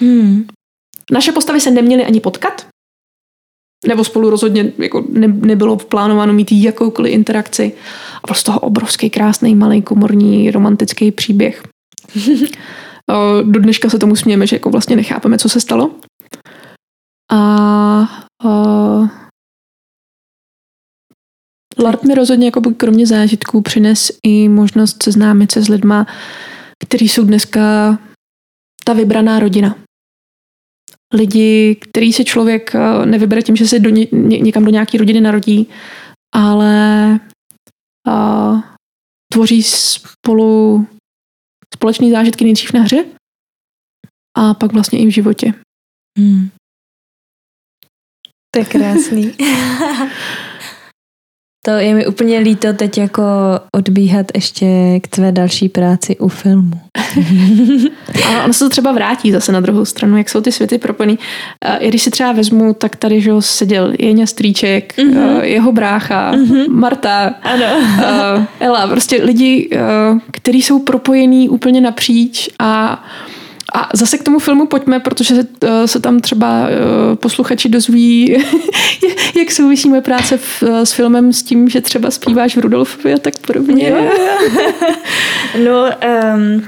Hmm. 0.00 0.46
Naše 1.12 1.32
postavy 1.32 1.60
se 1.60 1.70
neměly 1.70 2.04
ani 2.04 2.20
potkat, 2.20 2.66
nebo 3.86 4.04
spolu 4.04 4.30
rozhodně 4.30 4.72
jako 4.78 5.04
ne, 5.08 5.28
nebylo 5.28 5.76
plánováno 5.76 6.32
mít 6.32 6.52
jakoukoliv 6.52 7.12
interakci. 7.12 7.72
A 8.22 8.26
byl 8.26 8.34
z 8.34 8.42
toho 8.42 8.60
obrovský, 8.60 9.10
krásný, 9.10 9.54
malý, 9.54 9.82
komorní, 9.82 10.50
romantický 10.50 11.10
příběh. 11.10 11.62
Do 13.42 13.60
dneška 13.60 13.90
se 13.90 13.98
tomu 13.98 14.16
smějeme, 14.16 14.46
že 14.46 14.56
jako 14.56 14.70
vlastně 14.70 14.96
nechápeme, 14.96 15.38
co 15.38 15.48
se 15.48 15.60
stalo. 15.60 15.90
A, 17.32 17.38
a 18.44 18.52
LARP 21.78 22.04
mi 22.04 22.14
rozhodně 22.14 22.46
jako 22.46 22.60
kromě 22.76 23.06
zážitků 23.06 23.60
přines 23.60 24.12
i 24.26 24.48
možnost 24.48 25.02
seznámit 25.02 25.52
se 25.52 25.62
s 25.62 25.68
lidma, 25.68 26.06
kteří 26.84 27.08
jsou 27.08 27.24
dneska 27.24 27.98
ta 28.84 28.92
vybraná 28.92 29.38
rodina 29.38 29.76
lidi, 31.14 31.76
který 31.80 32.12
si 32.12 32.24
člověk 32.24 32.74
eh, 32.74 33.06
nevybere 33.06 33.42
tím, 33.42 33.56
že 33.56 33.68
se 33.68 33.78
do 33.78 33.90
ně, 33.90 34.06
někam 34.12 34.64
do 34.64 34.70
nějaké 34.70 34.98
rodiny 34.98 35.20
narodí, 35.20 35.68
ale 36.34 37.20
a, 38.08 38.54
eh, 38.54 38.62
tvoří 39.32 39.62
spolu 39.62 40.86
společné 41.74 42.10
zážitky 42.10 42.44
nejdřív 42.44 42.72
na 42.72 42.80
hře 42.80 43.04
a 44.36 44.54
pak 44.54 44.72
vlastně 44.72 44.98
i 44.98 45.06
v 45.06 45.10
životě. 45.10 45.54
Hmm. 46.18 46.50
To 48.50 48.58
je 48.58 48.64
krásný. 48.64 49.32
To 51.68 51.74
je 51.74 51.94
mi 51.94 52.06
úplně 52.06 52.38
líto 52.38 52.72
teď 52.72 52.98
jako 52.98 53.22
odbíhat 53.72 54.26
ještě 54.34 54.66
k 55.02 55.08
tvé 55.08 55.32
další 55.32 55.68
práci 55.68 56.16
u 56.16 56.28
filmu. 56.28 56.80
A 58.28 58.44
ono 58.44 58.52
se 58.52 58.64
to 58.64 58.68
třeba 58.68 58.92
vrátí 58.92 59.32
zase 59.32 59.52
na 59.52 59.60
druhou 59.60 59.84
stranu, 59.84 60.16
jak 60.16 60.28
jsou 60.28 60.40
ty 60.40 60.52
světy 60.52 60.78
propojený. 60.78 61.18
I 61.78 61.88
když 61.88 62.02
si 62.02 62.10
třeba 62.10 62.32
vezmu, 62.32 62.74
tak 62.74 62.96
tady 62.96 63.20
že 63.20 63.30
seděl 63.40 63.92
Jeňa 63.98 64.26
Strýček, 64.26 64.94
mm-hmm. 64.98 65.40
jeho 65.42 65.72
brácha, 65.72 66.32
mm-hmm. 66.32 66.68
Marta, 66.68 67.34
ano. 67.42 68.46
Ela, 68.60 68.86
prostě 68.86 69.22
lidi, 69.24 69.70
kteří 70.30 70.62
jsou 70.62 70.78
propojení 70.78 71.48
úplně 71.48 71.80
napříč 71.80 72.48
a 72.58 73.04
a 73.74 73.88
zase 73.94 74.18
k 74.18 74.22
tomu 74.22 74.38
filmu 74.38 74.66
pojďme, 74.66 75.00
protože 75.00 75.34
se, 75.34 75.46
eh, 75.64 75.88
se 75.88 76.00
tam 76.00 76.20
třeba 76.20 76.66
eh, 76.68 77.16
posluchači 77.16 77.68
dozví, 77.68 78.32
jak 79.38 79.50
souvisí 79.50 79.88
moje 79.88 80.00
práce 80.00 80.36
v, 80.36 80.62
eh, 80.62 80.86
s 80.86 80.92
filmem 80.92 81.32
s 81.32 81.42
tím, 81.42 81.68
že 81.68 81.80
třeba 81.80 82.10
zpíváš 82.10 82.56
v 82.56 82.60
Rudolfovi 82.60 83.14
a 83.14 83.18
tak 83.18 83.34
podobně. 83.46 83.94
no, 85.64 85.90
um, 86.34 86.62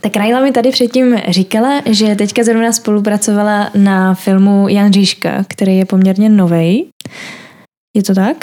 tak 0.00 0.16
Rajla 0.16 0.40
mi 0.40 0.52
tady 0.52 0.70
předtím 0.70 1.16
říkala, 1.28 1.82
že 1.86 2.14
teďka 2.14 2.44
zrovna 2.44 2.72
spolupracovala 2.72 3.70
na 3.74 4.14
filmu 4.14 4.68
Jan 4.68 4.92
Říška, 4.92 5.44
který 5.48 5.76
je 5.76 5.84
poměrně 5.84 6.28
novej. 6.28 6.86
Je 7.96 8.02
to 8.02 8.14
tak? 8.14 8.36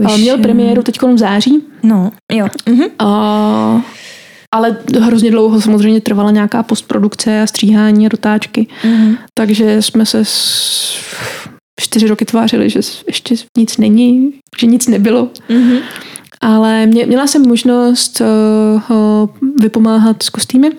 Uh, 0.00 0.16
Měl 0.16 0.38
premiéru 0.38 0.82
teď 0.82 1.02
v 1.02 1.18
září. 1.18 1.64
No, 1.82 2.10
jo. 2.32 2.46
Uh-huh. 2.46 2.90
Uh, 3.02 3.82
ale 4.56 4.76
hrozně 5.00 5.30
dlouho 5.30 5.60
samozřejmě 5.60 6.00
trvala 6.00 6.30
nějaká 6.30 6.62
postprodukce 6.62 7.42
a 7.42 7.46
stříhání 7.46 8.06
a 8.06 8.08
dotáčky. 8.08 8.66
Mm-hmm. 8.82 9.16
Takže 9.38 9.82
jsme 9.82 10.06
se 10.06 10.24
s... 10.24 10.98
čtyři 11.80 12.06
roky 12.06 12.24
tvářili, 12.24 12.70
že 12.70 12.80
ještě 13.06 13.34
nic 13.58 13.78
není, 13.78 14.32
že 14.60 14.66
nic 14.66 14.88
nebylo. 14.88 15.30
Mm-hmm. 15.50 15.80
Ale 16.40 16.86
mě, 16.86 17.06
měla 17.06 17.26
jsem 17.26 17.48
možnost 17.48 18.20
uh, 18.20 19.28
vypomáhat 19.60 20.22
s 20.22 20.28
kostýmy, 20.28 20.70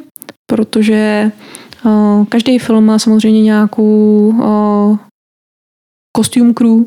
protože 0.52 1.32
uh, 1.86 2.26
každý 2.26 2.60
film 2.60 2.86
má 2.86 3.00
samozřejmě 3.00 3.42
nějakou 3.42 4.34
uh, 4.38 4.98
costume 6.18 6.54
crew, 6.54 6.70
uh, 6.70 6.86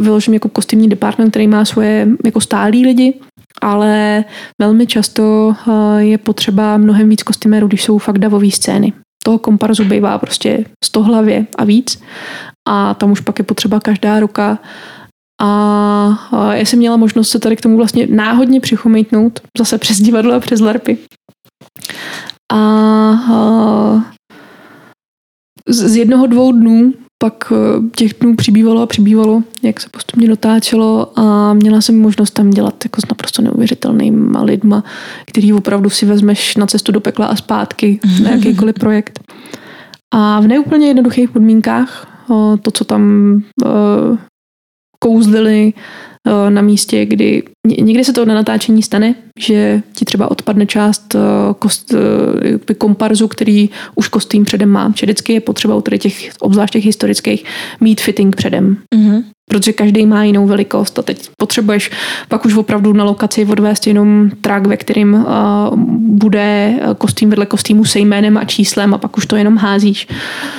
vyložím 0.00 0.34
jako 0.34 0.48
kostýmní 0.48 0.88
department, 0.88 1.30
který 1.30 1.46
má 1.48 1.64
svoje 1.64 2.08
jako 2.24 2.40
stálí 2.40 2.86
lidi 2.86 3.14
ale 3.60 4.24
velmi 4.60 4.86
často 4.86 5.54
eh, 5.54 6.02
je 6.02 6.18
potřeba 6.18 6.76
mnohem 6.76 7.08
víc 7.08 7.22
kostymérů, 7.22 7.66
když 7.66 7.84
jsou 7.84 7.98
fakt 7.98 8.18
davové 8.18 8.50
scény. 8.50 8.92
toho 9.24 9.38
komparzu 9.38 9.84
bývá 9.84 10.18
prostě 10.18 10.64
100 10.84 11.02
hlavě 11.02 11.46
a 11.58 11.64
víc. 11.64 12.02
A 12.68 12.94
tam 12.94 13.12
už 13.12 13.20
pak 13.20 13.38
je 13.38 13.44
potřeba 13.44 13.80
každá 13.80 14.20
ruka. 14.20 14.58
A 15.42 16.54
já 16.54 16.64
jsem 16.64 16.78
měla 16.78 16.96
možnost 16.96 17.28
se 17.28 17.38
tady 17.38 17.56
k 17.56 17.60
tomu 17.60 17.76
vlastně 17.76 18.06
náhodně 18.10 18.60
přichomejtnout, 18.60 19.40
zase 19.58 19.78
přes 19.78 20.00
divadlo 20.00 20.34
a 20.34 20.40
přes 20.40 20.60
larpy. 20.60 20.98
A, 22.52 22.58
a 22.58 24.16
z 25.68 25.96
jednoho, 25.96 26.26
dvou 26.26 26.52
dnů 26.52 26.92
pak 27.18 27.52
eh, 27.52 27.56
těch 27.96 28.14
dnů 28.20 28.36
přibývalo 28.36 28.82
a 28.82 28.86
přibývalo, 28.86 29.42
jak 29.62 29.80
se 29.80 29.88
postupně 29.88 30.28
dotáčelo 30.28 31.18
a 31.18 31.54
měla 31.54 31.80
jsem 31.80 32.00
možnost 32.00 32.30
tam 32.30 32.50
dělat 32.50 32.84
jako 32.84 33.00
s 33.00 33.08
naprosto 33.08 33.42
neuvěřitelnýma 33.42 34.42
lidma, 34.42 34.84
který 35.26 35.52
opravdu 35.52 35.90
si 35.90 36.06
vezmeš 36.06 36.56
na 36.56 36.66
cestu 36.66 36.92
do 36.92 37.00
pekla 37.00 37.26
a 37.26 37.36
zpátky 37.36 38.00
na 38.22 38.30
jakýkoliv 38.30 38.74
projekt. 38.74 39.20
A 40.14 40.40
v 40.40 40.46
neúplně 40.46 40.86
jednoduchých 40.86 41.30
podmínkách 41.30 42.06
eh, 42.30 42.58
to, 42.62 42.70
co 42.70 42.84
tam 42.84 43.02
eh, 43.64 44.18
kouzlili 44.98 45.72
na 46.48 46.62
místě, 46.62 47.06
kdy 47.06 47.42
někdy 47.66 48.04
se 48.04 48.12
to 48.12 48.24
na 48.24 48.34
natáčení 48.34 48.82
stane, 48.82 49.14
že 49.38 49.82
ti 49.94 50.04
třeba 50.04 50.30
odpadne 50.30 50.66
část 50.66 51.14
eh, 51.14 51.18
kost, 51.58 51.94
eh, 52.70 52.74
komparzu, 52.74 53.28
který 53.28 53.70
už 53.94 54.08
kostým 54.08 54.44
předem 54.44 54.68
má. 54.68 54.92
Že 54.96 55.06
vždycky 55.06 55.32
je 55.32 55.40
potřeba 55.40 55.74
u 55.74 55.80
těch, 55.80 56.30
obzvlášť 56.40 56.72
těch 56.72 56.84
historických, 56.84 57.44
mít 57.80 58.00
fitting 58.00 58.36
předem. 58.36 58.76
Mm-hmm. 58.94 59.22
Protože 59.50 59.72
každý 59.72 60.06
má 60.06 60.24
jinou 60.24 60.46
velikost 60.46 60.98
a 60.98 61.02
teď 61.02 61.28
potřebuješ 61.36 61.90
pak 62.28 62.44
už 62.44 62.54
opravdu 62.54 62.92
na 62.92 63.04
lokaci 63.04 63.44
odvést 63.44 63.86
jenom 63.86 64.30
trak, 64.40 64.66
ve 64.66 64.76
kterým 64.76 65.14
uh, 65.14 65.24
bude 65.98 66.74
kostým 66.98 67.30
vedle 67.30 67.46
kostýmu 67.46 67.84
se 67.84 67.98
jménem 67.98 68.36
a 68.36 68.44
číslem 68.44 68.94
a 68.94 68.98
pak 68.98 69.16
už 69.16 69.26
to 69.26 69.36
jenom 69.36 69.56
házíš. 69.56 70.08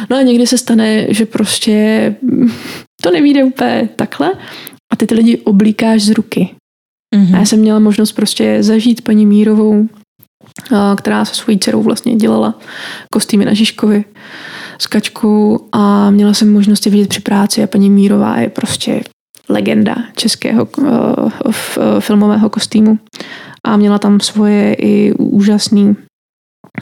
No 0.10 0.18
a 0.18 0.22
někdy 0.22 0.48
se 0.48 0.58
stane, 0.58 1.06
že 1.10 1.26
prostě 1.26 2.16
to 3.02 3.12
nevíde 3.12 3.44
úplně 3.44 3.90
takhle 3.96 4.32
ty 4.98 5.08
ty 5.08 5.16
lidi 5.16 5.38
oblíkáš 5.38 6.02
z 6.02 6.10
ruky. 6.10 6.50
Mm-hmm. 7.16 7.36
A 7.36 7.40
já 7.40 7.46
jsem 7.46 7.60
měla 7.60 7.80
možnost 7.80 8.12
prostě 8.12 8.64
zažít 8.64 9.02
paní 9.02 9.26
Mírovou, 9.26 9.90
která 10.98 11.26
se 11.26 11.36
svojí 11.36 11.60
dcerou 11.60 11.84
vlastně 11.84 12.16
dělala 12.16 12.60
kostýmy 13.12 13.46
na 13.46 13.54
Žižkovi 13.54 14.06
s 14.78 14.88
kačkou 14.88 15.68
a 15.72 16.10
měla 16.10 16.34
jsem 16.34 16.54
možnost 16.54 16.86
je 16.86 16.92
vidět 16.92 17.10
při 17.10 17.22
práci 17.22 17.64
a 17.64 17.68
paní 17.68 17.90
Mírová 17.90 18.38
je 18.38 18.50
prostě 18.50 19.04
legenda 19.50 19.96
českého 20.16 20.66
uh, 20.78 21.32
filmového 22.00 22.50
kostýmu 22.50 23.00
a 23.64 23.78
měla 23.78 24.00
tam 24.00 24.20
svoje 24.20 24.74
i 24.74 25.14
úžasný 25.14 25.96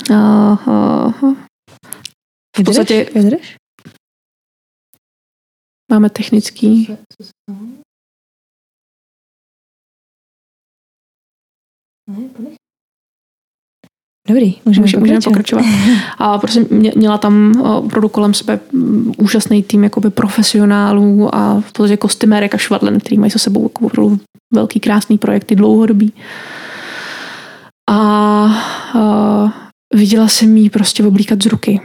uh, 0.09 0.57
uh, 0.67 1.33
v 2.57 2.63
podstatě 2.63 3.09
vydrž? 3.15 3.55
máme 5.91 6.09
technický 6.09 6.97
Dobrý, 14.27 14.55
můžeme, 14.65 14.83
můžeme, 14.83 14.99
můžeme 14.99 15.19
pokračovat. 15.23 15.65
A 16.17 16.37
prostě 16.37 16.65
měla 16.95 17.17
tam 17.17 17.61
opravdu 17.61 18.09
kolem 18.09 18.33
sebe 18.33 18.59
mm, 18.71 19.11
úžasný 19.17 19.63
tým 19.63 19.83
jakoby 19.83 20.09
profesionálů 20.09 21.35
a 21.35 21.59
v 21.59 21.73
podstatě 21.73 21.97
kostymérek 21.97 22.55
a 22.55 22.57
švadlen, 22.57 22.99
který 22.99 23.17
mají 23.17 23.31
za 23.31 23.39
sebou 23.39 23.63
jako 23.63 23.85
opravdu 23.85 24.19
velký 24.53 24.79
krásný 24.79 25.17
projekty, 25.17 25.55
dlouhodobý. 25.55 26.13
A, 27.89 27.95
a 27.95 29.53
viděla 29.93 30.27
jsem 30.27 30.57
jí 30.57 30.69
prostě 30.69 31.03
oblíkat 31.03 31.43
z 31.43 31.45
ruky. 31.45 31.81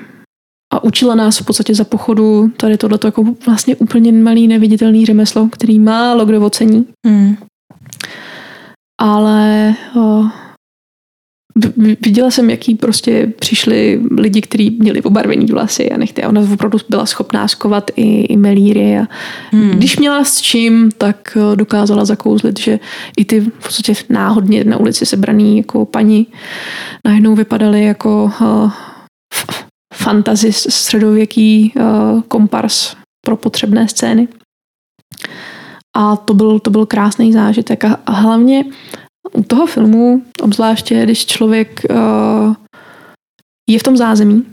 A 0.73 0.85
učila 0.85 1.15
nás 1.15 1.39
v 1.39 1.45
podstatě 1.45 1.75
za 1.75 1.85
pochodu 1.85 2.49
tady 2.57 2.77
tohleto 2.77 3.07
jako 3.07 3.25
vlastně 3.47 3.77
úplně 3.77 4.13
malý 4.13 4.49
neviditelný 4.49 5.07
řemeslo, 5.07 5.49
který 5.49 5.79
málo 5.79 6.25
kdo 6.25 6.47
ocení. 6.47 6.87
Hmm 7.07 7.37
ale 9.01 9.75
o, 9.97 10.25
viděla 12.01 12.31
jsem, 12.31 12.51
jaký 12.51 12.75
prostě 12.75 13.33
přišli 13.39 14.01
lidi, 14.19 14.41
kteří 14.41 14.71
měli 14.81 15.03
obarvený 15.03 15.47
vlasy 15.47 15.91
a 15.91 15.97
nechty. 15.97 16.23
A 16.23 16.29
ona 16.29 16.41
opravdu 16.53 16.79
byla 16.89 17.07
schopná 17.07 17.49
skovat 17.49 17.91
i, 17.97 18.21
i 18.21 18.37
melíry. 18.37 18.99
A 18.99 19.07
hmm. 19.51 19.71
Když 19.71 19.99
měla 19.99 20.25
s 20.25 20.41
čím, 20.41 20.91
tak 20.99 21.39
dokázala 21.55 22.05
zakouzlit, 22.05 22.61
že 22.61 22.79
i 23.17 23.25
ty 23.25 23.41
v 23.41 23.51
podstatě 23.51 23.95
náhodně 24.09 24.65
na 24.65 24.77
ulici 24.77 25.07
sebraný 25.07 25.57
jako 25.57 25.87
paní 25.87 26.27
najednou 27.05 27.35
vypadaly 27.35 27.85
jako 27.85 28.33
uh, 28.41 28.73
středověký 30.51 31.73
uh, 31.77 32.21
kompars 32.23 32.97
pro 33.25 33.37
potřebné 33.37 33.89
scény. 33.89 34.29
A 35.97 36.17
to 36.17 36.35
byl, 36.35 36.59
to 36.59 36.71
byl 36.71 36.87
krásný 36.87 37.33
zážitek. 37.33 37.85
A, 37.85 38.13
hlavně 38.13 38.65
u 39.33 39.43
toho 39.43 39.67
filmu, 39.67 40.23
obzvláště 40.43 41.03
když 41.03 41.27
člověk 41.27 41.81
uh, 41.91 42.55
je 43.71 43.79
v 43.79 43.83
tom 43.83 43.97
zázemí 43.97 44.47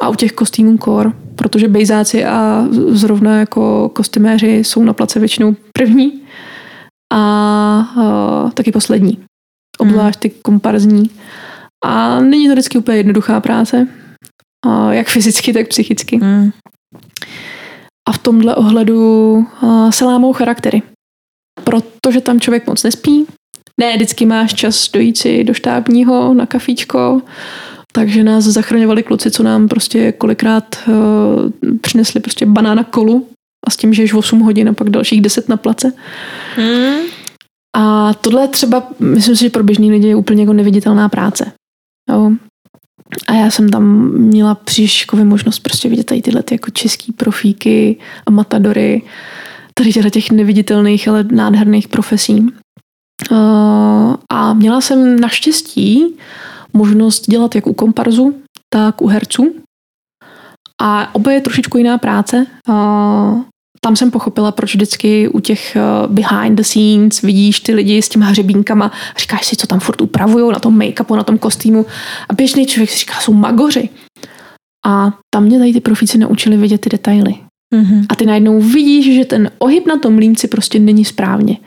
a 0.00 0.08
u 0.08 0.14
těch 0.14 0.32
kostýmů 0.32 0.78
kor, 0.78 1.16
protože 1.36 1.68
bejzáci 1.68 2.24
a 2.24 2.64
zrovna 2.70 3.38
jako 3.38 3.88
kostyméři 3.88 4.56
jsou 4.56 4.82
na 4.82 4.92
place 4.92 5.18
většinou 5.18 5.56
první 5.72 6.22
a 7.12 7.92
uh, 7.96 8.50
taky 8.50 8.72
poslední. 8.72 9.24
Obzvlášť 9.78 10.20
ty 10.20 10.30
komparzní. 10.30 11.10
A 11.84 12.20
není 12.20 12.46
to 12.46 12.52
vždycky 12.52 12.78
úplně 12.78 12.96
jednoduchá 12.96 13.40
práce, 13.40 13.88
uh, 14.66 14.90
jak 14.90 15.06
fyzicky, 15.06 15.52
tak 15.52 15.68
psychicky. 15.68 16.16
Mm 16.16 16.50
a 18.08 18.12
v 18.12 18.18
tomhle 18.18 18.54
ohledu 18.54 19.32
uh, 19.62 19.90
se 19.90 20.04
lámou 20.04 20.32
charaktery. 20.32 20.82
Protože 21.64 22.20
tam 22.20 22.40
člověk 22.40 22.66
moc 22.66 22.82
nespí, 22.82 23.26
ne 23.80 23.96
vždycky 23.96 24.26
máš 24.26 24.54
čas 24.54 24.90
dojít 24.90 25.18
si 25.18 25.44
do 25.44 25.54
štábního 25.54 26.34
na 26.34 26.46
kafíčko, 26.46 27.22
takže 27.92 28.24
nás 28.24 28.44
zachraňovali 28.44 29.02
kluci, 29.02 29.30
co 29.30 29.42
nám 29.42 29.68
prostě 29.68 30.12
kolikrát 30.12 30.76
uh, 30.88 31.74
přinesli 31.80 32.20
prostě 32.20 32.46
banána 32.46 32.84
kolu 32.84 33.28
a 33.66 33.70
s 33.70 33.76
tím, 33.76 33.94
že 33.94 34.02
ješ 34.02 34.14
8 34.14 34.40
hodin 34.40 34.68
a 34.68 34.72
pak 34.72 34.90
dalších 34.90 35.20
10 35.20 35.48
na 35.48 35.56
place. 35.56 35.92
Hmm. 36.56 37.00
A 37.76 38.14
tohle 38.14 38.48
třeba, 38.48 38.88
myslím 38.98 39.36
si, 39.36 39.44
že 39.44 39.50
pro 39.50 39.62
běžný 39.62 39.90
lidi 39.90 40.08
je 40.08 40.16
úplně 40.16 40.42
jako 40.42 40.52
neviditelná 40.52 41.08
práce. 41.08 41.52
Jo. 42.10 42.32
A 43.26 43.34
já 43.34 43.50
jsem 43.50 43.68
tam 43.68 43.84
měla 44.12 44.54
příškově 44.54 45.24
možnost 45.24 45.58
prostě 45.58 45.88
vidět 45.88 46.04
tady 46.04 46.22
tyhle 46.22 46.42
ty 46.42 46.54
jako 46.54 46.70
český 46.70 47.12
profíky 47.12 47.98
a 48.26 48.30
matadory, 48.30 49.02
tady 49.74 49.92
těchto 49.92 50.10
těch 50.10 50.30
neviditelných, 50.30 51.08
ale 51.08 51.24
nádherných 51.24 51.88
profesí. 51.88 52.46
Uh, 53.30 54.14
a 54.28 54.54
měla 54.54 54.80
jsem 54.80 55.20
naštěstí 55.20 56.16
možnost 56.72 57.30
dělat 57.30 57.54
jak 57.54 57.66
u 57.66 57.72
komparzu, 57.74 58.34
tak 58.72 59.02
u 59.02 59.06
herců. 59.06 59.54
A 60.82 61.14
oba 61.14 61.32
je 61.32 61.40
trošičku 61.40 61.78
jiná 61.78 61.98
práce. 61.98 62.46
Tam 63.80 63.96
jsem 63.96 64.10
pochopila, 64.10 64.52
proč 64.52 64.74
vždycky 64.74 65.28
u 65.28 65.40
těch 65.40 65.76
uh, 65.76 66.12
behind 66.12 66.56
the 66.56 66.62
scenes 66.62 67.22
vidíš 67.22 67.60
ty 67.60 67.74
lidi 67.74 68.02
s 68.02 68.08
těma 68.08 68.26
hřebínkama, 68.26 68.92
říkáš 69.18 69.46
si, 69.46 69.56
co 69.56 69.66
tam 69.66 69.80
furt 69.80 70.00
upravují 70.00 70.52
na 70.52 70.58
tom 70.58 70.78
make-upu, 70.78 71.16
na 71.16 71.22
tom 71.22 71.38
kostýmu 71.38 71.86
a 72.28 72.32
běžný 72.32 72.66
člověk 72.66 72.90
si 72.90 72.98
říká, 72.98 73.20
jsou 73.20 73.32
magoři. 73.32 73.88
A 74.86 75.12
tam 75.34 75.44
mě 75.44 75.58
tady 75.58 75.72
ty 75.72 75.80
profíci 75.80 76.18
naučili 76.18 76.56
vidět 76.56 76.80
ty 76.80 76.90
detaily. 76.90 77.34
Mm-hmm. 77.74 78.06
A 78.08 78.16
ty 78.16 78.26
najednou 78.26 78.60
vidíš, 78.60 79.14
že 79.14 79.24
ten 79.24 79.50
ohyb 79.58 79.86
na 79.86 79.98
tom 79.98 80.18
límci 80.18 80.48
prostě 80.48 80.78
není 80.78 81.04
správně. 81.04 81.58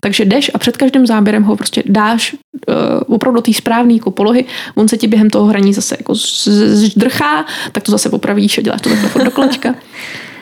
Takže 0.00 0.24
jdeš 0.24 0.50
a 0.54 0.58
před 0.58 0.76
každým 0.76 1.06
záběrem 1.06 1.42
ho 1.42 1.56
prostě 1.56 1.82
dáš 1.86 2.32
uh, 2.32 3.14
opravdu 3.14 3.36
do 3.36 3.42
té 3.42 3.52
správné 3.52 3.92
jako 3.92 4.10
polohy, 4.10 4.44
on 4.74 4.88
se 4.88 4.96
ti 4.96 5.06
během 5.06 5.30
toho 5.30 5.46
hraní 5.46 5.74
zase 5.74 5.96
jako 5.98 6.14
zdrchá, 6.14 7.46
tak 7.72 7.82
to 7.82 7.92
zase 7.92 8.08
popravíš 8.10 8.58
a 8.58 8.62
děláš 8.62 8.80
to 8.80 8.90
takhle 9.02 9.24
do 9.24 9.30
kolečka. 9.30 9.74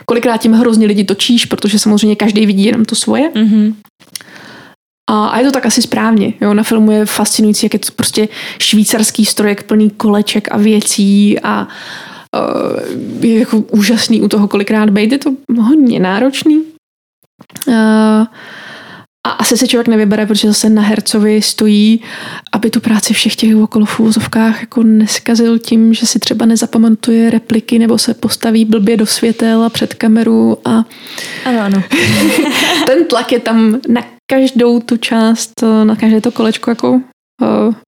kolikrát 0.09 0.37
tím 0.37 0.53
hrozně 0.53 0.87
lidi 0.87 1.05
točíš, 1.05 1.47
protože 1.47 1.79
samozřejmě 1.79 2.17
každý 2.17 2.47
vidí 2.47 2.65
jenom 2.65 2.85
to 2.85 2.95
svoje. 2.95 3.31
Mm-hmm. 3.31 3.75
A, 5.11 5.29
a 5.29 5.39
je 5.39 5.45
to 5.45 5.53
tak 5.53 5.67
asi 5.67 5.83
správně. 5.83 6.33
Jo? 6.41 6.55
Na 6.55 6.63
filmu 6.63 6.91
je 6.91 7.07
fascinující, 7.07 7.67
jak 7.67 7.75
je 7.75 7.79
to 7.79 7.93
prostě 7.97 8.29
švýcarský 8.59 9.25
strojek 9.25 9.63
plný 9.63 9.91
koleček 9.91 10.49
a 10.51 10.57
věcí 10.57 11.41
a 11.41 11.69
uh, 11.69 13.25
je 13.25 13.39
jako 13.39 13.59
úžasný 13.59 14.23
u 14.23 14.29
toho 14.29 14.49
kolikrát 14.49 14.91
být. 14.91 15.13
Je 15.13 15.19
to 15.19 15.31
hodně 15.61 16.01
náročný. 16.01 16.63
Uh, 17.67 18.27
a 19.29 19.31
asi 19.31 19.57
se 19.57 19.67
člověk 19.67 19.89
nevybere, 19.89 20.27
protože 20.27 20.49
zase 20.49 20.71
na 20.71 20.83
hercovi 20.83 21.43
stojí, 21.43 22.01
aby 22.53 22.71
tu 22.71 22.81
práci 22.81 23.15
všech 23.15 23.37
těch 23.37 23.57
okolo 23.57 23.87
v 23.87 24.01
úvozovkách 24.01 24.61
jako 24.61 24.83
neskazil 24.83 25.59
tím, 25.59 25.95
že 25.95 26.07
si 26.07 26.19
třeba 26.19 26.47
nezapamatuje 26.47 27.31
repliky 27.31 27.79
nebo 27.79 27.99
se 27.99 28.15
postaví 28.15 28.65
blbě 28.65 28.97
do 28.97 29.07
světel 29.07 29.65
a 29.65 29.69
před 29.69 29.95
kameru 29.95 30.59
a 30.65 30.85
ano, 31.45 31.61
ano. 31.61 31.83
ten 32.87 33.05
tlak 33.05 33.33
je 33.33 33.41
tam 33.41 33.81
na 33.89 34.03
každou 34.31 34.81
tu 34.81 34.97
část, 34.97 35.53
na 35.85 35.97
každé 35.97 36.21
to 36.21 36.33
kolečko 36.33 36.71
jako 36.71 36.91
uh, 36.93 37.01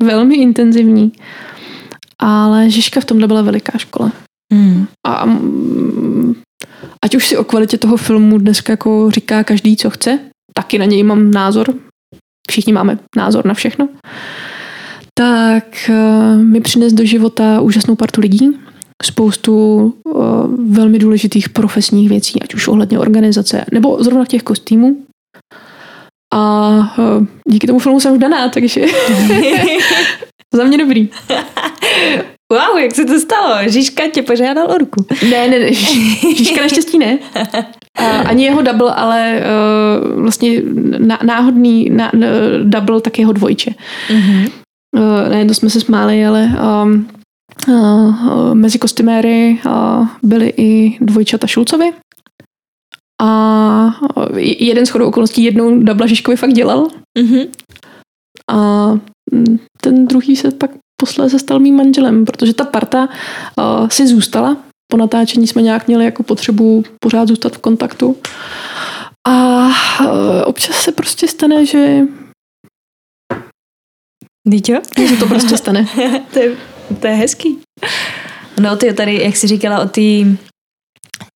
velmi 0.03 0.37
intenzivní. 0.37 1.13
ale 2.19 2.71
Žižka 2.71 3.01
v 3.01 3.05
tomhle 3.05 3.27
byla 3.27 3.43
veliká 3.43 3.79
škola. 3.79 4.13
Mm. 4.53 4.87
A 5.07 5.27
ať 7.05 7.15
už 7.15 7.29
si 7.29 7.37
o 7.37 7.45
kvalitě 7.45 7.79
toho 7.79 7.97
filmu 7.97 8.39
dneska 8.39 8.73
jako 8.73 9.11
říká 9.11 9.45
každý, 9.45 9.77
co 9.77 9.91
chce, 9.91 10.19
taky 10.55 10.79
na 10.79 10.85
něj 10.85 11.03
mám 11.03 11.31
názor. 11.31 11.75
Všichni 12.51 12.73
máme 12.73 12.99
názor 13.17 13.47
na 13.47 13.55
všechno. 13.55 13.89
Tak 15.15 15.65
uh, 15.89 16.43
mi 16.43 16.61
přines 16.61 16.93
do 16.93 17.05
života 17.05 17.61
úžasnou 17.61 17.97
partu 17.97 18.21
lidí, 18.21 18.59
spoustu 19.03 19.85
uh, 20.05 20.23
velmi 20.71 20.99
důležitých 20.99 21.49
profesních 21.49 22.09
věcí, 22.09 22.43
ať 22.43 22.55
už 22.55 22.69
ohledně 22.69 22.99
organizace, 22.99 23.65
nebo 23.73 24.03
zrovna 24.03 24.25
těch 24.25 24.43
kostýmů. 24.43 24.97
A 26.35 26.69
uh, 26.79 27.27
díky 27.49 27.67
tomu 27.67 27.79
filmu 27.79 28.01
jsem 28.01 28.13
už 28.13 28.19
daná, 28.19 28.49
takže 28.49 28.85
za 30.55 30.65
mě 30.65 30.79
dobrý. 30.79 31.09
Wow, 32.53 32.79
jak 32.79 32.95
se 32.95 33.05
to 33.05 33.21
stalo? 33.21 33.69
Žižka 33.69 34.09
tě 34.09 34.23
požádal 34.23 34.71
orku. 34.71 35.07
Ne, 35.31 35.49
ne, 35.49 35.59
ne, 35.59 35.73
Žižka 36.37 36.61
naštěstí 36.61 36.99
ne. 36.99 37.19
A 37.99 38.29
ani 38.29 38.45
jeho 38.45 38.63
double, 38.63 38.95
ale 38.95 39.43
uh, 39.43 40.23
vlastně 40.23 40.63
náhodný 41.23 41.91
na, 41.91 42.11
na, 42.15 42.27
double, 42.63 43.01
tak 43.01 43.19
jeho 43.19 43.33
dvojče. 43.33 43.75
Mm-hmm. 44.09 44.51
Uh, 44.97 45.29
ne, 45.29 45.45
to 45.45 45.55
jsme 45.55 45.71
se 45.71 45.81
smáli, 45.81 46.27
ale 46.27 46.53
um, 46.83 47.09
uh, 47.69 48.55
mezi 48.55 48.79
kostyméry 48.79 49.59
uh, 49.67 50.07
byly 50.23 50.53
i 50.57 50.99
dvojčata 51.01 51.47
Šulcovi. 51.47 51.93
A 53.23 53.87
uh, 54.17 54.39
jeden 54.39 54.87
z 54.87 54.89
chodou 54.89 55.07
okolností 55.07 55.45
jednou 55.45 55.83
Dabla 55.83 56.07
Žižkovi 56.07 56.37
fakt 56.37 56.53
dělal. 56.53 56.89
Mm-hmm. 57.19 57.49
A 58.51 58.91
ten 59.81 60.07
druhý 60.07 60.37
se 60.37 60.51
pak 60.51 60.71
posléze 61.03 61.39
stal 61.39 61.59
mým 61.59 61.77
manželem, 61.77 62.25
protože 62.25 62.55
ta 62.55 62.65
parta 62.65 63.09
uh, 63.59 63.89
si 63.89 64.07
zůstala. 64.07 64.57
Po 64.91 64.97
natáčení 64.97 65.47
jsme 65.47 65.63
nějak 65.63 65.87
měli 65.89 66.05
jako 66.05 66.23
potřebu 66.23 66.85
pořád 67.01 67.29
zůstat 67.29 67.57
v 67.57 67.59
kontaktu. 67.59 68.17
A 69.29 69.67
uh, 69.67 69.73
občas 70.45 70.77
se 70.77 70.93
prostě 70.93 71.29
stane, 71.29 71.67
že 71.67 72.01
Víte? 74.49 74.81
Že 75.09 75.17
to 75.17 75.27
prostě 75.27 75.57
stane. 75.57 75.87
to, 76.33 76.39
je, 76.39 76.57
to 77.01 77.07
je 77.07 77.15
hezký. 77.15 77.59
No 78.61 78.77
ty 78.77 78.93
tady, 78.93 79.23
jak 79.25 79.37
jsi 79.37 79.47
říkala 79.47 79.81
o 79.81 79.89
té 79.89 80.37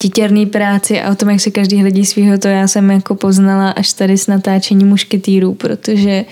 titěrný 0.02 0.46
práci 0.46 1.00
a 1.00 1.12
o 1.12 1.14
tom, 1.14 1.30
jak 1.30 1.40
si 1.40 1.50
každý 1.50 1.80
hledí 1.80 2.06
svého, 2.06 2.38
to 2.38 2.48
já 2.48 2.68
jsem 2.68 2.90
jako 2.90 3.14
poznala 3.14 3.70
až 3.70 3.92
tady 3.92 4.18
s 4.18 4.26
natáčením 4.26 4.88
mušketýrů, 4.88 5.54
protože 5.54 6.24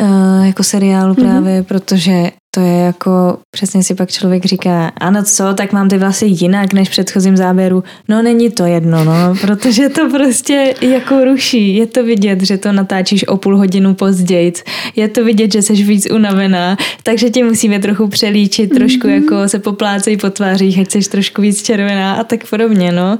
uh, 0.00 0.46
jako 0.46 0.62
seriálu 0.62 1.14
právě, 1.14 1.60
mm-hmm. 1.60 1.64
protože 1.64 2.30
to 2.54 2.60
je 2.60 2.78
jako, 2.78 3.38
přesně 3.50 3.82
si 3.82 3.94
pak 3.94 4.10
člověk 4.10 4.44
říká, 4.44 4.92
ano 5.00 5.22
co, 5.22 5.54
tak 5.54 5.72
mám 5.72 5.88
ty 5.88 5.98
vlasy 5.98 6.26
jinak 6.26 6.72
než 6.72 6.88
v 6.88 6.90
předchozím 6.90 7.36
záběru. 7.36 7.84
No 8.08 8.22
není 8.22 8.50
to 8.50 8.66
jedno, 8.66 9.04
no, 9.04 9.34
protože 9.40 9.88
to 9.88 10.10
prostě 10.10 10.74
jako 10.80 11.24
ruší. 11.24 11.76
Je 11.76 11.86
to 11.86 12.04
vidět, 12.04 12.42
že 12.42 12.58
to 12.58 12.72
natáčíš 12.72 13.28
o 13.28 13.36
půl 13.36 13.56
hodinu 13.56 13.94
později. 13.94 14.52
Je 14.96 15.08
to 15.08 15.24
vidět, 15.24 15.52
že 15.52 15.62
jsi 15.62 15.72
víc 15.72 16.06
unavená, 16.12 16.76
takže 17.02 17.30
tě 17.30 17.44
musíme 17.44 17.78
trochu 17.78 18.08
přelíčit, 18.08 18.74
trošku 18.74 19.06
mm-hmm. 19.06 19.22
jako 19.22 19.48
se 19.48 19.58
poplácej 19.58 20.16
po 20.16 20.30
tvářích, 20.30 20.78
ať 20.78 20.90
jsi 20.90 21.10
trošku 21.10 21.42
víc 21.42 21.62
červená 21.62 22.14
a 22.14 22.24
tak 22.24 22.40
podobně, 22.50 22.92
no. 22.92 23.18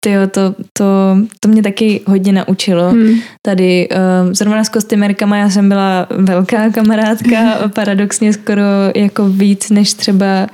Tyjo, 0.00 0.26
to, 0.26 0.54
to, 0.72 0.84
to 1.40 1.48
mě 1.48 1.62
taky 1.62 2.00
hodně 2.06 2.32
naučilo. 2.32 2.92
Mm. 2.92 3.14
Tady 3.42 3.88
uh, 3.88 4.32
zrovna 4.32 4.64
s 4.64 4.68
kostymerkama 4.68 5.36
já 5.36 5.50
jsem 5.50 5.68
byla 5.68 6.06
velká 6.10 6.70
kamarádka, 6.70 7.36
paradoxně 7.74 8.32
skoro 8.32 8.75
jako 8.96 9.28
víc 9.28 9.70
než 9.70 9.94
třeba 9.94 10.46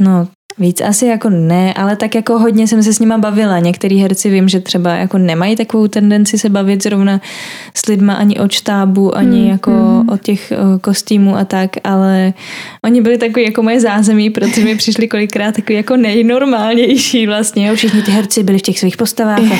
No, 0.00 0.28
Víc 0.60 0.80
asi 0.80 1.06
jako 1.06 1.30
ne, 1.30 1.74
ale 1.74 1.96
tak 1.96 2.14
jako 2.14 2.38
hodně 2.38 2.68
jsem 2.68 2.82
se 2.82 2.92
s 2.92 2.98
nima 2.98 3.18
bavila. 3.18 3.58
Některý 3.58 3.98
herci 3.98 4.30
vím, 4.30 4.48
že 4.48 4.60
třeba 4.60 4.94
jako 4.94 5.18
nemají 5.18 5.56
takovou 5.56 5.88
tendenci 5.88 6.38
se 6.38 6.48
bavit 6.48 6.82
zrovna 6.82 7.20
s 7.74 7.86
lidma 7.86 8.14
ani 8.14 8.38
o 8.38 8.48
štábu, 8.48 9.16
ani 9.16 9.40
hmm, 9.40 9.50
jako 9.50 9.70
hmm. 9.70 10.08
o 10.08 10.16
těch 10.18 10.52
kostýmů 10.80 11.36
a 11.36 11.44
tak, 11.44 11.70
ale 11.84 12.32
oni 12.84 13.00
byli 13.00 13.18
takový 13.18 13.44
jako 13.44 13.62
moje 13.62 13.80
zázemí, 13.80 14.30
protože 14.30 14.64
mi 14.64 14.76
přišli 14.76 15.08
kolikrát 15.08 15.54
takový 15.54 15.76
jako 15.76 15.96
nejnormálnější 15.96 17.26
vlastně. 17.26 17.74
Všichni 17.74 18.02
ty 18.02 18.10
herci 18.10 18.42
byli 18.42 18.58
v 18.58 18.62
těch 18.62 18.78
svých 18.78 18.96
postavách 18.96 19.52
a, 19.52 19.54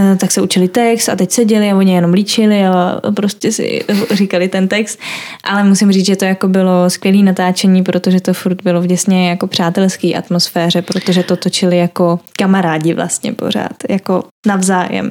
a 0.00 0.14
tak 0.16 0.32
se 0.32 0.40
učili 0.40 0.68
text 0.68 1.08
a 1.08 1.16
teď 1.16 1.30
seděli 1.30 1.70
a 1.70 1.76
oni 1.76 1.94
jenom 1.94 2.12
líčili 2.12 2.66
a 2.66 3.00
prostě 3.14 3.52
si 3.52 3.84
říkali 4.10 4.48
ten 4.48 4.68
text, 4.68 4.98
ale 5.44 5.64
musím 5.64 5.92
říct, 5.92 6.06
že 6.06 6.16
to 6.16 6.24
jako 6.24 6.48
bylo 6.48 6.90
skvělé 6.90 7.22
natáčení, 7.22 7.82
protože 7.82 8.20
to 8.20 8.34
furt 8.34 8.62
bylo 8.62 8.82
vděsně 8.82 9.28
jako 9.28 9.46
přátelský 9.46 10.16
atmosféra 10.16 10.37
atmosféře, 10.38 10.82
protože 10.82 11.22
to 11.22 11.36
točili 11.36 11.76
jako 11.78 12.20
kamarádi 12.38 12.94
vlastně 12.94 13.32
pořád, 13.32 13.76
jako 13.88 14.24
navzájem. 14.46 15.10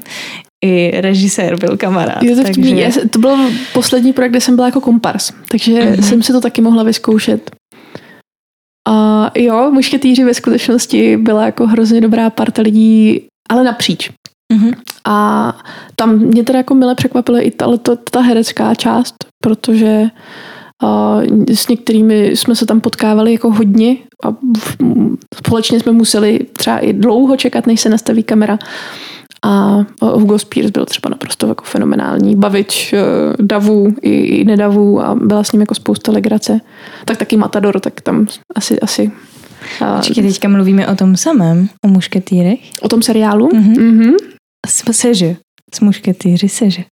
I 0.65 1.01
režisér 1.01 1.59
byl 1.59 1.77
kamarád. 1.77 2.23
Jo, 2.23 2.35
to, 2.35 2.43
takže... 2.43 2.69
Já, 2.69 2.91
to 3.11 3.19
byl 3.19 3.37
poslední 3.73 4.13
projekt, 4.13 4.31
kde 4.31 4.41
jsem 4.41 4.55
byla 4.55 4.67
jako 4.67 4.81
kompars, 4.81 5.31
takže 5.51 5.73
mm-hmm. 5.73 6.01
jsem 6.01 6.23
si 6.23 6.31
to 6.31 6.41
taky 6.41 6.61
mohla 6.61 6.83
vyzkoušet. 6.83 7.51
A 8.87 9.31
jo, 9.35 9.71
mušketýři 9.71 10.23
ve 10.23 10.33
skutečnosti 10.33 11.17
byla 11.17 11.45
jako 11.45 11.67
hrozně 11.67 12.01
dobrá 12.01 12.29
parta 12.29 12.61
lidí, 12.61 13.27
ale 13.49 13.63
napříč. 13.63 14.09
Mm-hmm. 14.53 14.73
A 15.05 15.17
tam 15.95 16.17
mě 16.17 16.43
teda 16.43 16.59
jako 16.59 16.75
mile 16.75 16.95
překvapilo 16.95 17.45
i 17.45 17.51
ta, 17.51 17.77
ta, 17.77 17.95
ta 18.11 18.21
herecká 18.21 18.75
část, 18.75 19.15
protože 19.43 20.03
a 20.83 21.19
s 21.53 21.67
některými 21.67 22.27
jsme 22.27 22.55
se 22.55 22.65
tam 22.65 22.81
potkávali 22.81 23.31
jako 23.31 23.51
hodně 23.51 23.95
a 24.25 24.35
společně 25.35 25.79
jsme 25.79 25.91
museli 25.91 26.39
třeba 26.53 26.79
i 26.79 26.93
dlouho 26.93 27.37
čekat, 27.37 27.67
než 27.67 27.81
se 27.81 27.89
nastaví 27.89 28.23
kamera. 28.23 28.59
A 29.43 29.85
Hugo 30.01 30.39
Spears 30.39 30.71
byl 30.71 30.85
třeba 30.85 31.09
naprosto 31.09 31.47
jako 31.47 31.63
fenomenální 31.63 32.35
bavič 32.35 32.93
eh, 32.93 32.99
davů 33.39 33.93
i, 34.01 34.11
i 34.11 34.43
nedavů 34.45 35.01
a 35.01 35.15
byla 35.15 35.43
s 35.43 35.51
ním 35.51 35.61
jako 35.61 35.75
spousta 35.75 36.11
legrace. 36.11 36.59
Tak 37.05 37.17
taky 37.17 37.37
Matador, 37.37 37.79
tak 37.79 38.01
tam 38.01 38.27
asi, 38.55 38.79
asi 38.79 39.11
Počkej, 39.95 40.23
teďka 40.23 40.47
mluvíme 40.47 40.87
o 40.87 40.95
tom 40.95 41.17
samém, 41.17 41.69
o 41.85 41.87
mušketýrech. 41.87 42.59
O 42.81 42.87
tom 42.87 43.01
seriálu? 43.01 43.49
Mhm. 43.53 43.73
Mm-hmm. 43.73 44.13
Seže. 44.91 45.35
S 45.75 45.79
mušketýři 45.79 46.49
seže. 46.49 46.83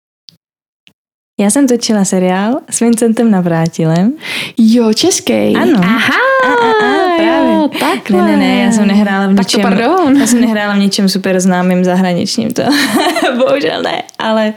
Já 1.40 1.50
jsem 1.50 1.68
točila 1.68 2.06
seriál 2.06 2.60
s 2.70 2.80
Vincentem 2.80 3.32
Navrátilem. 3.32 4.14
Jo, 4.58 4.94
český. 4.94 5.56
Ano. 5.56 5.80
Aha, 5.84 6.14
a, 6.46 6.48
a, 6.48 6.70
a, 6.70 6.74
právě. 7.18 7.54
Jo, 7.54 7.70
takhle. 7.80 8.22
Ne, 8.22 8.32
ne, 8.32 8.38
ne, 8.38 8.64
já 8.64 8.72
jsem 8.72 8.88
nehrála 8.88 9.28
v 9.28 9.34
ničem. 9.34 9.46
Tak 9.46 9.52
to 9.52 9.62
pardon. 9.62 10.18
Já 10.18 10.28
jsem 10.28 10.42
nehrála 10.42 10.74
v 10.74 10.78
ničem 10.78 11.10
super 11.10 11.40
známým 11.40 11.84
zahraničním, 11.84 12.52
to 12.52 12.64
bohužel 13.38 13.82
ne, 13.82 14.04
ale 14.20 14.54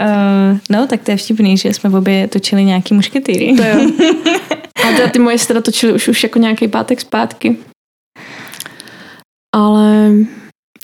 uh, 0.00 0.58
no, 0.70 0.86
tak 0.86 1.02
to 1.02 1.10
je 1.10 1.16
vtipný, 1.16 1.56
že 1.56 1.74
jsme 1.74 1.90
v 1.90 1.94
obě 1.94 2.28
točili 2.28 2.64
nějaký 2.64 2.94
mušketýry. 2.94 3.54
To 3.56 3.62
jo. 3.62 3.90
A 4.88 4.92
teda 4.96 5.08
ty 5.08 5.18
moje 5.18 5.38
teda 5.38 5.60
točili 5.60 5.92
už, 5.92 6.08
už 6.08 6.22
jako 6.22 6.38
nějaký 6.38 6.68
pátek 6.68 7.00
zpátky. 7.00 7.56
Ale 9.54 10.10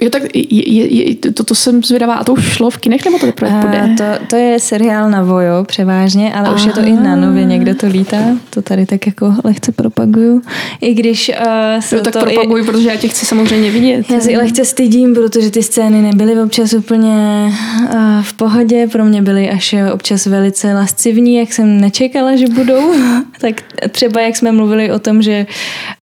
Jo, 0.00 0.10
tak 0.10 0.22
je, 0.34 0.72
je, 0.72 1.08
je, 1.08 1.14
to, 1.14 1.44
to 1.44 1.54
jsem 1.54 1.82
zvědavá. 1.82 2.14
A 2.14 2.24
to 2.24 2.32
už 2.32 2.52
šlo 2.52 2.70
v 2.70 2.78
kinech, 2.78 3.04
nebo 3.04 3.18
to 3.18 3.26
teprve 3.26 3.50
bude? 3.50 3.94
To, 3.96 4.26
to 4.26 4.36
je 4.36 4.60
seriál 4.60 5.10
na 5.10 5.22
Vojo 5.22 5.64
převážně, 5.64 6.34
ale 6.34 6.46
Aha. 6.46 6.54
už 6.54 6.64
je 6.64 6.72
to 6.72 6.80
i 6.80 6.92
na 6.92 7.16
nově, 7.16 7.44
někde 7.44 7.74
to 7.74 7.86
lítá. 7.86 8.16
To 8.50 8.62
tady 8.62 8.86
tak 8.86 9.06
jako 9.06 9.34
lehce 9.44 9.72
propaguju. 9.72 10.42
I 10.80 10.94
když 10.94 11.28
uh, 11.28 11.96
jo, 11.98 12.00
tak 12.00 12.12
to 12.12 12.20
propaguju, 12.20 12.64
i, 12.64 12.66
protože 12.66 12.88
já 12.88 12.96
tě 12.96 13.08
chci 13.08 13.26
samozřejmě 13.26 13.70
vidět. 13.70 14.10
Já 14.10 14.20
si 14.20 14.36
lehce 14.36 14.64
stydím, 14.64 15.14
protože 15.14 15.50
ty 15.50 15.62
scény 15.62 16.02
nebyly 16.02 16.42
občas 16.42 16.72
úplně 16.72 17.48
uh, 17.82 18.22
v 18.22 18.32
pohodě. 18.32 18.88
Pro 18.92 19.04
mě 19.04 19.22
byly 19.22 19.50
až 19.50 19.74
občas 19.92 20.26
velice 20.26 20.74
lascivní, 20.74 21.36
jak 21.36 21.52
jsem 21.52 21.80
nečekala, 21.80 22.36
že 22.36 22.46
budou. 22.48 22.94
tak 23.40 23.62
třeba 23.90 24.20
jak 24.20 24.36
jsme 24.36 24.52
mluvili 24.52 24.92
o 24.92 24.98
tom, 24.98 25.22
že 25.22 25.46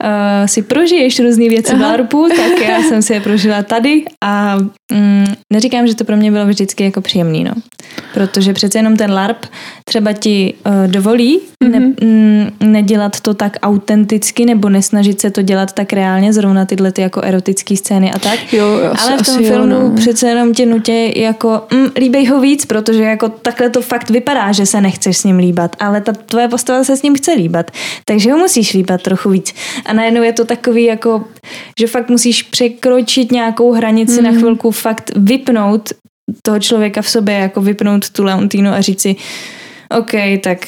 uh, 0.05 0.47
si 0.47 0.63
prožiješ 0.63 1.21
různé 1.21 1.49
věci 1.49 1.75
v 1.75 1.81
LARPu, 1.81 2.29
tak 2.29 2.69
já 2.69 2.83
jsem 2.83 3.03
si 3.03 3.13
je 3.13 3.21
prožila 3.21 3.63
tady 3.63 3.80
tady 3.81 4.05
a 4.21 4.57
mm, 4.91 5.27
neříkám, 5.53 5.87
že 5.87 5.95
to 5.95 6.05
pro 6.05 6.17
mě 6.17 6.33
bylo 6.33 6.47
vždycky 6.47 6.85
jako 6.85 7.01
příjemný, 7.01 7.45
no. 7.45 7.53
Protože 8.15 8.53
přece 8.53 8.79
jenom 8.79 8.97
ten 8.97 9.13
LARP 9.13 9.47
třeba 9.85 10.13
ti 10.13 10.55
uh, 10.67 10.91
dovolí 10.91 11.41
mm-hmm. 11.65 11.71
ne, 11.71 11.77
m, 11.77 11.95
mm, 12.61 12.73
nedělat 12.73 13.21
to 13.21 13.35
tak 13.35 13.57
autenticky 13.63 14.47
nebo 14.47 14.69
nesnažit 14.69 15.21
se 15.21 15.31
to 15.31 15.43
dělat 15.43 15.73
tak 15.73 15.93
reálně, 15.93 16.33
zrovna 16.33 16.65
tyhle 16.65 16.93
ty 16.93 17.03
jako 17.03 17.21
erotické 17.21 17.77
scény 17.77 18.13
a 18.13 18.19
tak. 18.19 18.53
Jo, 18.53 18.81
asi, 18.93 19.09
Ale 19.09 19.19
v 19.23 19.27
tom 19.27 19.45
filmu 19.45 19.75
jo, 19.75 19.89
no. 19.89 19.95
přece 19.95 20.29
jenom 20.29 20.55
tě 20.55 20.67
nutě 20.67 21.13
jako 21.17 21.63
mm, 21.73 21.87
líbej 21.97 22.27
ho 22.27 22.41
víc, 22.41 22.65
protože 22.65 23.03
jako 23.03 23.29
takhle 23.29 23.71
to 23.71 23.83
fakt 23.83 24.11
vypadá, 24.11 24.53
že 24.53 24.67
se 24.67 24.81
nechceš 24.81 25.17
s 25.17 25.25
ním 25.25 25.39
líbat, 25.39 25.77
ale 25.81 26.01
ta 26.01 26.13
tvoje 26.13 26.49
postava 26.49 26.85
se 26.85 26.97
s 26.97 27.03
ním 27.03 27.15
chce 27.15 27.33
líbat, 27.33 27.71
takže 28.05 28.33
ho 28.33 28.39
musíš 28.39 28.75
líbat 28.75 29.03
trochu 29.03 29.31
víc. 29.31 29.55
A 29.87 29.93
najednou 29.93 30.23
je 30.23 30.33
to 30.33 30.45
takový 30.45 30.85
jako, 30.85 31.25
že 31.81 31.87
fakt 31.87 32.09
musíš 32.09 32.43
překročit 32.43 33.33
nějakou 33.33 33.73
hranici 33.73 34.19
mm. 34.19 34.25
na 34.25 34.31
mhm. 34.31 34.39
chvilku, 34.39 34.71
fakt 34.81 35.11
vypnout 35.17 35.93
toho 36.43 36.61
člověka 36.61 37.03
v 37.03 37.09
sobě, 37.09 37.35
jako 37.35 37.61
vypnout 37.61 38.11
tu 38.11 38.25
Leontinu 38.25 38.71
a 38.71 38.81
říct 38.81 39.01
si, 39.01 39.17
OK, 39.99 40.13
tak 40.43 40.59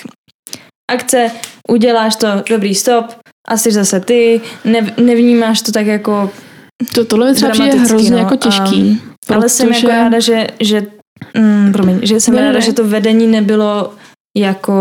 akce, 0.91 1.31
uděláš 1.69 2.17
to, 2.17 2.27
dobrý, 2.49 2.75
stop, 2.75 3.07
a 3.49 3.57
jsi 3.57 3.73
zase 3.73 4.01
ty, 4.01 4.41
ne, 4.65 4.95
nevnímáš 4.97 5.63
to 5.63 5.73
tak 5.73 5.87
jako 5.87 6.31
to, 6.95 7.05
tohle 7.05 7.29
mi 7.29 7.35
třeba 7.35 7.51
přijde 7.51 7.79
hrozně 7.79 8.11
no, 8.11 8.19
jako 8.19 8.37
těžký. 8.37 9.01
A, 9.29 9.35
ale 9.35 9.49
jsem 9.49 9.73
jako 9.73 9.89
ráda, 9.89 10.21
že, 10.21 10.47
že 10.61 10.87
mm, 11.37 11.73
promiň, 11.73 11.99
že 12.03 12.21
jsem 12.21 12.35
ne, 12.35 12.41
ráda, 12.41 12.53
ne. 12.53 12.61
že 12.61 12.73
to 12.73 12.89
vedení 12.89 13.27
nebylo 13.27 13.95
jako 14.37 14.75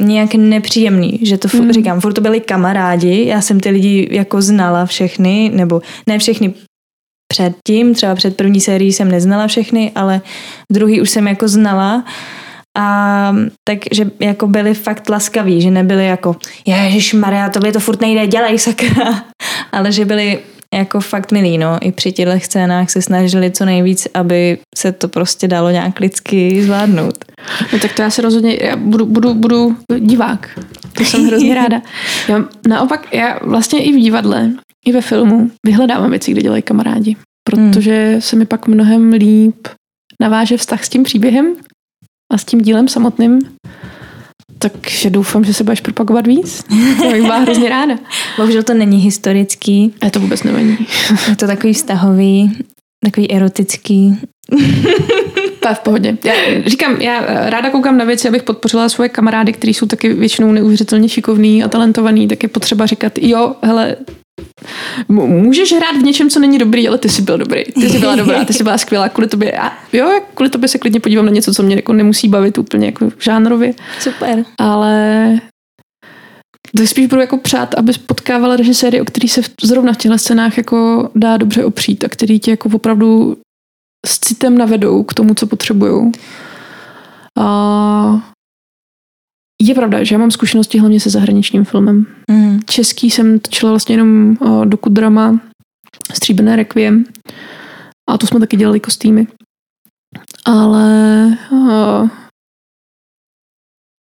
nějak 0.00 0.34
nepříjemný, 0.34 1.18
že 1.22 1.38
to, 1.38 1.48
mm. 1.54 1.72
říkám, 1.72 2.00
furt 2.00 2.12
to 2.12 2.20
byli 2.20 2.40
kamarádi, 2.40 3.26
já 3.26 3.40
jsem 3.40 3.60
ty 3.60 3.70
lidi 3.70 4.08
jako 4.10 4.42
znala 4.42 4.86
všechny, 4.86 5.50
nebo 5.54 5.82
ne 6.06 6.18
všechny 6.18 6.54
předtím, 7.34 7.94
třeba 7.94 8.14
před 8.14 8.36
první 8.36 8.60
sérií 8.60 8.92
jsem 8.92 9.10
neznala 9.10 9.46
všechny, 9.46 9.92
ale 9.94 10.20
druhý 10.72 11.00
už 11.00 11.10
jsem 11.10 11.28
jako 11.28 11.48
znala 11.48 12.04
a 12.78 13.36
takže 13.64 14.10
jako 14.20 14.46
byli 14.46 14.74
fakt 14.74 15.08
laskaví, 15.08 15.62
že 15.62 15.70
nebyli 15.70 16.06
jako 16.06 16.36
Ježíš 16.66 17.12
Maria, 17.12 17.48
tobě 17.48 17.72
to 17.72 17.80
furt 17.80 18.00
nejde, 18.00 18.26
dělej 18.26 18.58
sakra, 18.58 19.24
ale 19.72 19.92
že 19.92 20.04
byli 20.04 20.38
jako 20.74 21.00
fakt 21.00 21.32
milí, 21.32 21.58
no. 21.58 21.78
I 21.80 21.92
při 21.92 22.12
těchto 22.12 22.40
scénách 22.40 22.90
se 22.90 23.02
snažili 23.02 23.50
co 23.50 23.64
nejvíc, 23.64 24.08
aby 24.14 24.58
se 24.76 24.92
to 24.92 25.08
prostě 25.08 25.48
dalo 25.48 25.70
nějak 25.70 26.00
lidsky 26.00 26.62
zvládnout. 26.62 27.24
No 27.72 27.78
tak 27.78 27.92
to 27.92 28.02
já 28.02 28.10
se 28.10 28.22
rozhodně, 28.22 28.58
já 28.60 28.76
budu, 28.76 29.06
budu, 29.06 29.34
budu 29.34 29.76
divák. 29.98 30.58
To 30.96 31.04
jsem 31.04 31.26
hrozně 31.26 31.54
ráda. 31.62 31.82
Já, 32.28 32.44
naopak, 32.68 33.14
já 33.14 33.38
vlastně 33.42 33.82
i 33.82 33.92
v 33.92 34.00
divadle, 34.02 34.50
i 34.84 34.92
ve 34.92 35.00
filmu 35.00 35.50
vyhledávám 35.66 36.10
věci, 36.10 36.32
kde 36.32 36.42
dělají 36.42 36.62
kamarádi. 36.62 37.16
Protože 37.48 38.10
hmm. 38.12 38.20
se 38.20 38.36
mi 38.36 38.46
pak 38.46 38.68
mnohem 38.68 39.12
líp 39.12 39.68
naváže 40.20 40.56
vztah 40.56 40.84
s 40.84 40.88
tím 40.88 41.02
příběhem 41.02 41.54
a 42.32 42.38
s 42.38 42.44
tím 42.44 42.60
dílem 42.60 42.88
samotným. 42.88 43.38
Takže 44.58 45.10
doufám, 45.10 45.44
že 45.44 45.54
se 45.54 45.64
budeš 45.64 45.80
propagovat 45.80 46.26
víc. 46.26 46.64
To 47.02 47.10
bych 47.10 47.22
byla 47.22 47.38
hrozně 47.38 47.68
ráda. 47.68 47.98
Bohužel 48.36 48.62
to 48.62 48.74
není 48.74 48.98
historický. 48.98 49.94
A 50.00 50.10
to 50.10 50.20
vůbec 50.20 50.42
není. 50.42 50.78
Je 51.28 51.36
to 51.36 51.46
takový 51.46 51.72
vztahový, 51.72 52.58
takový 53.04 53.30
erotický. 53.30 54.18
To 55.60 55.68
je 55.68 55.74
v 55.74 55.80
pohodě. 55.80 56.18
Já 56.24 56.34
říkám, 56.66 57.00
já 57.00 57.20
ráda 57.50 57.70
koukám 57.70 57.98
na 57.98 58.04
věci, 58.04 58.28
abych 58.28 58.42
podpořila 58.42 58.88
svoje 58.88 59.08
kamarády, 59.08 59.52
kteří 59.52 59.74
jsou 59.74 59.86
taky 59.86 60.12
většinou 60.12 60.52
neuvěřitelně 60.52 61.08
šikovní 61.08 61.64
a 61.64 61.68
talentovaní, 61.68 62.28
tak 62.28 62.42
je 62.42 62.48
potřeba 62.48 62.86
říkat, 62.86 63.12
jo, 63.18 63.54
hele, 63.62 63.96
můžeš 65.08 65.72
hrát 65.72 65.96
v 65.96 66.02
něčem, 66.02 66.30
co 66.30 66.40
není 66.40 66.58
dobrý, 66.58 66.88
ale 66.88 66.98
ty 66.98 67.08
jsi 67.08 67.22
byl 67.22 67.38
dobrý. 67.38 67.64
Ty 67.64 67.90
jsi 67.90 67.98
byla 67.98 68.16
dobrá, 68.16 68.44
ty 68.44 68.52
jsi 68.52 68.64
byla 68.64 68.78
skvělá 68.78 69.08
kvůli 69.08 69.28
tobě. 69.28 69.52
A 69.52 69.72
jo, 69.92 70.20
kvůli 70.34 70.50
tobě 70.50 70.68
se 70.68 70.78
klidně 70.78 71.00
podívám 71.00 71.26
na 71.26 71.32
něco, 71.32 71.54
co 71.54 71.62
mě 71.62 71.76
jako 71.76 71.92
nemusí 71.92 72.28
bavit 72.28 72.58
úplně 72.58 72.86
jako 72.86 73.10
žánrově. 73.18 73.74
Super. 74.00 74.44
Ale 74.58 75.40
to 76.76 76.86
spíš 76.86 77.06
budu 77.06 77.20
jako 77.20 77.38
přát, 77.38 77.74
aby 77.74 77.92
potkávala 78.06 78.56
režiséry, 78.56 79.00
o 79.00 79.04
který 79.04 79.28
se 79.28 79.40
zrovna 79.62 79.92
v 79.92 79.96
těchto 79.96 80.18
scénách 80.18 80.56
jako 80.56 81.10
dá 81.14 81.36
dobře 81.36 81.64
opřít 81.64 82.04
a 82.04 82.08
který 82.08 82.40
tě 82.40 82.50
jako 82.50 82.68
opravdu 82.72 83.36
s 84.06 84.18
citem 84.18 84.58
navedou 84.58 85.02
k 85.02 85.14
tomu, 85.14 85.34
co 85.34 85.46
potřebují. 85.46 86.12
A 87.40 88.33
je 89.62 89.74
pravda, 89.74 90.04
že 90.04 90.14
já 90.14 90.18
mám 90.18 90.30
zkušenosti 90.30 90.78
hlavně 90.78 91.00
se 91.00 91.10
zahraničním 91.10 91.64
filmem. 91.64 92.06
Mm. 92.30 92.60
Český 92.66 93.10
jsem 93.10 93.38
točila 93.38 93.72
vlastně 93.72 93.92
jenom 93.92 94.36
uh, 94.40 94.66
dokud 94.66 94.92
drama 94.92 95.40
Stříbrné 96.14 96.56
rekviem 96.56 97.04
a 98.10 98.18
to 98.18 98.26
jsme 98.26 98.40
taky 98.40 98.56
dělali 98.56 98.80
kostýmy. 98.80 99.26
Ale 100.44 101.26
uh, 101.50 102.08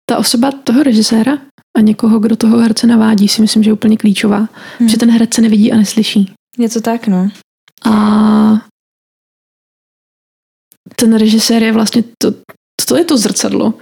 ta 0.09 0.17
osoba 0.17 0.51
toho 0.51 0.83
režiséra 0.83 1.37
a 1.77 1.81
někoho, 1.81 2.19
kdo 2.19 2.35
toho 2.35 2.57
herce 2.57 2.87
navádí, 2.87 3.27
si 3.27 3.41
myslím, 3.41 3.63
že 3.63 3.69
je 3.69 3.73
úplně 3.73 3.97
klíčová. 3.97 4.49
Mm. 4.79 4.89
Že 4.89 4.97
ten 4.97 5.11
herec 5.11 5.33
se 5.33 5.41
nevidí 5.41 5.71
a 5.71 5.77
neslyší. 5.77 6.33
To 6.73 6.81
tak, 6.81 7.07
no. 7.07 7.29
A 7.85 8.61
ten 10.95 11.15
režisér 11.15 11.63
je 11.63 11.71
vlastně 11.71 12.03
to, 12.17 12.33
to 12.87 12.97
je 12.97 13.05
to 13.05 13.17
zrcadlo. 13.17 13.73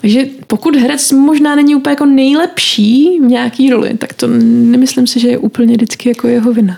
Takže 0.00 0.26
pokud 0.46 0.76
herec 0.76 1.12
možná 1.12 1.54
není 1.54 1.74
úplně 1.74 1.92
jako 1.92 2.06
nejlepší 2.06 3.18
v 3.20 3.22
nějaký 3.22 3.70
roli, 3.70 3.96
tak 3.96 4.12
to 4.12 4.26
nemyslím 4.26 5.06
si, 5.06 5.20
že 5.20 5.28
je 5.28 5.38
úplně 5.38 5.74
vždycky 5.74 6.08
jako 6.08 6.28
jeho 6.28 6.52
vina. 6.52 6.76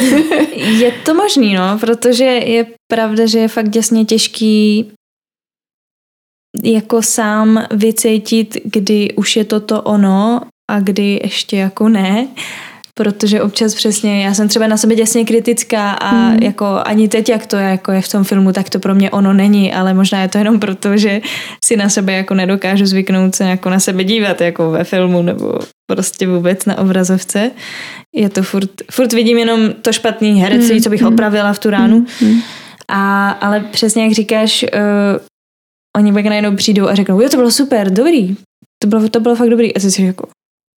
je 0.56 0.92
to 1.04 1.14
možný, 1.14 1.54
no, 1.54 1.78
protože 1.80 2.24
je 2.24 2.66
pravda, 2.92 3.26
že 3.26 3.38
je 3.38 3.48
fakt 3.48 3.68
děsně 3.68 4.04
těžký 4.04 4.92
jako 6.64 7.02
sám 7.02 7.66
vycítit, 7.70 8.56
kdy 8.64 9.12
už 9.16 9.36
je 9.36 9.44
toto 9.44 9.82
ono 9.82 10.40
a 10.70 10.80
kdy 10.80 11.20
ještě 11.22 11.56
jako 11.56 11.88
ne 11.88 12.28
protože 12.94 13.42
občas 13.42 13.74
přesně, 13.74 14.24
já 14.24 14.34
jsem 14.34 14.48
třeba 14.48 14.66
na 14.66 14.76
sebe 14.76 14.94
děsně 14.94 15.24
kritická 15.24 15.92
a 15.92 16.14
mm. 16.14 16.42
jako 16.42 16.66
ani 16.84 17.08
teď, 17.08 17.28
jak 17.28 17.46
to 17.46 17.56
je, 17.56 17.68
jako 17.68 17.92
je 17.92 18.02
v 18.02 18.08
tom 18.08 18.24
filmu, 18.24 18.52
tak 18.52 18.70
to 18.70 18.78
pro 18.78 18.94
mě 18.94 19.10
ono 19.10 19.32
není, 19.32 19.72
ale 19.72 19.94
možná 19.94 20.22
je 20.22 20.28
to 20.28 20.38
jenom 20.38 20.60
proto, 20.60 20.96
že 20.96 21.20
si 21.64 21.76
na 21.76 21.88
sebe 21.88 22.12
jako 22.12 22.34
nedokážu 22.34 22.86
zvyknout 22.86 23.34
se 23.34 23.44
jako 23.44 23.70
na 23.70 23.80
sebe 23.80 24.04
dívat 24.04 24.40
jako 24.40 24.70
ve 24.70 24.84
filmu 24.84 25.22
nebo 25.22 25.58
prostě 25.86 26.26
vůbec 26.26 26.64
na 26.64 26.78
obrazovce. 26.78 27.50
Je 28.14 28.28
to 28.28 28.42
furt, 28.42 28.70
furt 28.90 29.12
vidím 29.12 29.38
jenom 29.38 29.72
to 29.82 29.92
špatný 29.92 30.40
herectví, 30.40 30.74
mm. 30.74 30.82
co 30.82 30.90
bych 30.90 31.02
mm. 31.02 31.08
opravila 31.08 31.52
v 31.52 31.58
tu 31.58 31.70
ránu. 31.70 32.06
Mm. 32.20 32.40
A, 32.88 33.30
ale 33.30 33.60
přesně 33.60 34.02
jak 34.02 34.12
říkáš, 34.12 34.64
uh, 34.74 35.20
oni 35.96 36.12
pak 36.12 36.24
najednou 36.24 36.56
přijdou 36.56 36.88
a 36.88 36.94
řeknou, 36.94 37.20
jo, 37.20 37.28
to 37.28 37.36
bylo 37.36 37.50
super, 37.50 37.90
dobrý, 37.90 38.36
to 38.82 38.88
bylo, 38.88 39.08
to 39.08 39.20
bylo 39.20 39.36
fakt 39.36 39.50
dobrý. 39.50 39.76
A 39.76 39.80
ty 39.80 39.90
si 39.90 40.02
jako, 40.02 40.28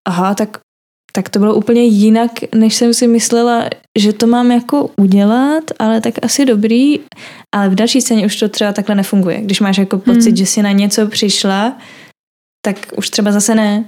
aha, 0.08 0.36
tak 0.36 0.58
tak 1.16 1.30
to 1.30 1.40
bylo 1.40 1.56
úplně 1.56 1.84
jinak, 1.84 2.32
než 2.56 2.76
jsem 2.76 2.94
si 2.94 3.08
myslela, 3.08 3.70
že 4.00 4.14
to 4.14 4.28
mám 4.28 4.52
jako 4.52 4.90
udělat, 5.00 5.64
ale 5.80 6.02
tak 6.02 6.14
asi 6.22 6.46
dobrý, 6.46 7.00
ale 7.56 7.70
v 7.70 7.76
další 7.76 8.02
scéně 8.02 8.26
už 8.26 8.36
to 8.36 8.50
třeba 8.50 8.74
takhle 8.74 8.96
nefunguje. 8.96 9.42
Když 9.42 9.60
máš 9.60 9.78
jako 9.78 9.98
pocit, 9.98 10.30
hmm. 10.30 10.36
že 10.36 10.46
si 10.46 10.62
na 10.62 10.72
něco 10.72 11.08
přišla, 11.08 11.78
tak 12.66 12.78
už 12.98 13.10
třeba 13.10 13.32
zase 13.32 13.56
ne. 13.56 13.86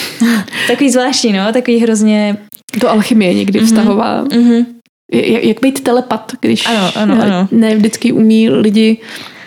takový 0.66 0.90
zvláštní, 0.90 1.32
no, 1.32 1.52
takový 1.52 1.78
hrozně... 1.78 2.36
To 2.80 2.90
alchymie 2.90 3.34
někdy 3.34 3.60
mm-hmm. 3.60 3.66
vztahová. 3.66 4.24
Mm-hmm. 4.24 4.66
Jak, 5.12 5.44
jak 5.44 5.60
být 5.60 5.80
telepat, 5.80 6.32
když 6.40 6.66
ano, 6.66 6.92
ano, 6.94 7.22
ano. 7.22 7.48
ne 7.50 7.76
vždycky 7.76 8.12
umí 8.12 8.50
lidi 8.50 8.98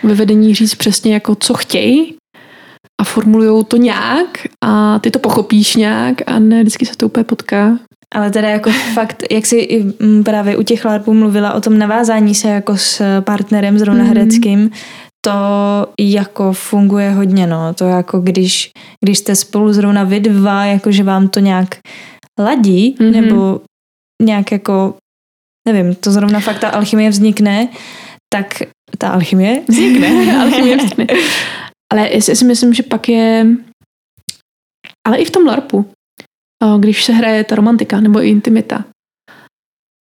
ve 0.02 0.14
vedení 0.14 0.54
říct 0.54 0.74
přesně 0.74 1.14
jako 1.14 1.34
co 1.34 1.54
chtějí, 1.54 2.14
a 3.00 3.04
formulují 3.04 3.64
to 3.64 3.76
nějak 3.76 4.28
a 4.64 4.98
ty 4.98 5.10
to 5.10 5.18
pochopíš 5.18 5.76
nějak 5.76 6.16
a 6.26 6.38
ne 6.38 6.60
vždycky 6.60 6.86
se 6.86 6.96
to 6.96 7.06
úplně 7.06 7.24
potká. 7.24 7.78
Ale 8.14 8.30
teda 8.30 8.48
jako 8.48 8.70
fakt, 8.70 9.22
jak 9.30 9.46
jsi 9.46 9.84
mm, 10.00 10.24
právě 10.24 10.56
u 10.56 10.62
těch 10.62 10.84
larpů 10.84 11.14
mluvila 11.14 11.52
o 11.54 11.60
tom 11.60 11.78
navázání 11.78 12.34
se 12.34 12.48
jako 12.48 12.76
s 12.76 13.20
partnerem 13.20 13.78
zrovna 13.78 14.02
mm. 14.02 14.08
hereckým, 14.08 14.70
to 15.24 15.32
jako 16.00 16.52
funguje 16.52 17.10
hodně, 17.10 17.46
no. 17.46 17.74
To 17.74 17.84
jako 17.84 18.20
když, 18.20 18.70
když 19.04 19.18
jste 19.18 19.36
spolu 19.36 19.72
zrovna 19.72 20.04
vy 20.04 20.20
dva, 20.20 20.64
jako 20.64 20.92
že 20.92 21.02
vám 21.02 21.28
to 21.28 21.40
nějak 21.40 21.78
ladí, 22.40 22.96
mm-hmm. 22.98 23.12
nebo 23.12 23.60
nějak 24.22 24.52
jako, 24.52 24.94
nevím, 25.68 25.94
to 25.94 26.10
zrovna 26.10 26.40
fakt 26.40 26.58
ta 26.58 26.68
alchymie 26.68 27.10
vznikne, 27.10 27.68
tak 28.34 28.62
ta 28.98 29.08
alchymie 29.08 29.62
vznikne. 29.68 30.36
alchymie 30.42 30.76
vznikne. 30.76 31.06
Ale 31.94 32.10
já 32.14 32.20
si 32.20 32.44
myslím, 32.44 32.74
že 32.74 32.82
pak 32.82 33.08
je... 33.08 33.46
Ale 35.06 35.18
i 35.18 35.24
v 35.24 35.30
tom 35.30 35.46
LARPu, 35.46 35.90
když 36.78 37.04
se 37.04 37.12
hraje 37.12 37.44
ta 37.44 37.54
romantika 37.54 38.00
nebo 38.00 38.22
i 38.22 38.28
intimita, 38.28 38.84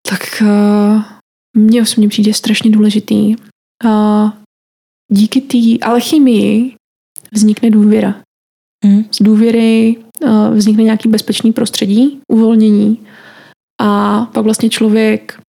tak 0.08 0.42
mně 1.56 1.82
osobně 1.82 2.08
přijde 2.08 2.34
strašně 2.34 2.70
důležitý. 2.70 3.36
Díky 5.12 5.40
té 5.40 5.86
alchymii 5.86 6.76
vznikne 7.32 7.70
důvěra. 7.70 8.22
Mm. 8.84 9.04
Z 9.12 9.22
důvěry 9.22 9.96
vznikne 10.52 10.82
nějaký 10.82 11.08
bezpečný 11.08 11.52
prostředí, 11.52 12.20
uvolnění 12.32 13.06
a 13.80 14.20
pak 14.24 14.44
vlastně 14.44 14.70
člověk 14.70 15.40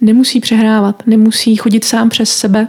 nemusí 0.00 0.40
přehrávat, 0.40 1.06
nemusí 1.06 1.56
chodit 1.56 1.84
sám 1.84 2.08
přes 2.08 2.30
sebe 2.30 2.68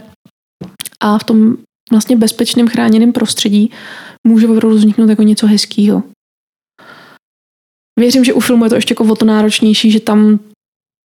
a 1.00 1.18
v 1.18 1.24
tom 1.24 1.56
vlastně 1.90 2.16
bezpečném 2.16 2.68
chráněném 2.68 3.12
prostředí 3.12 3.70
může 4.26 4.48
opravdu 4.48 4.76
vzniknout 4.76 5.10
jako 5.10 5.22
něco 5.22 5.46
hezkého. 5.46 6.02
Věřím, 7.98 8.24
že 8.24 8.32
u 8.32 8.40
filmu 8.40 8.64
je 8.64 8.70
to 8.70 8.76
ještě 8.76 8.92
jako 8.92 9.04
o 9.04 9.16
to 9.16 9.24
náročnější, 9.24 9.90
že 9.90 10.00
tam 10.00 10.38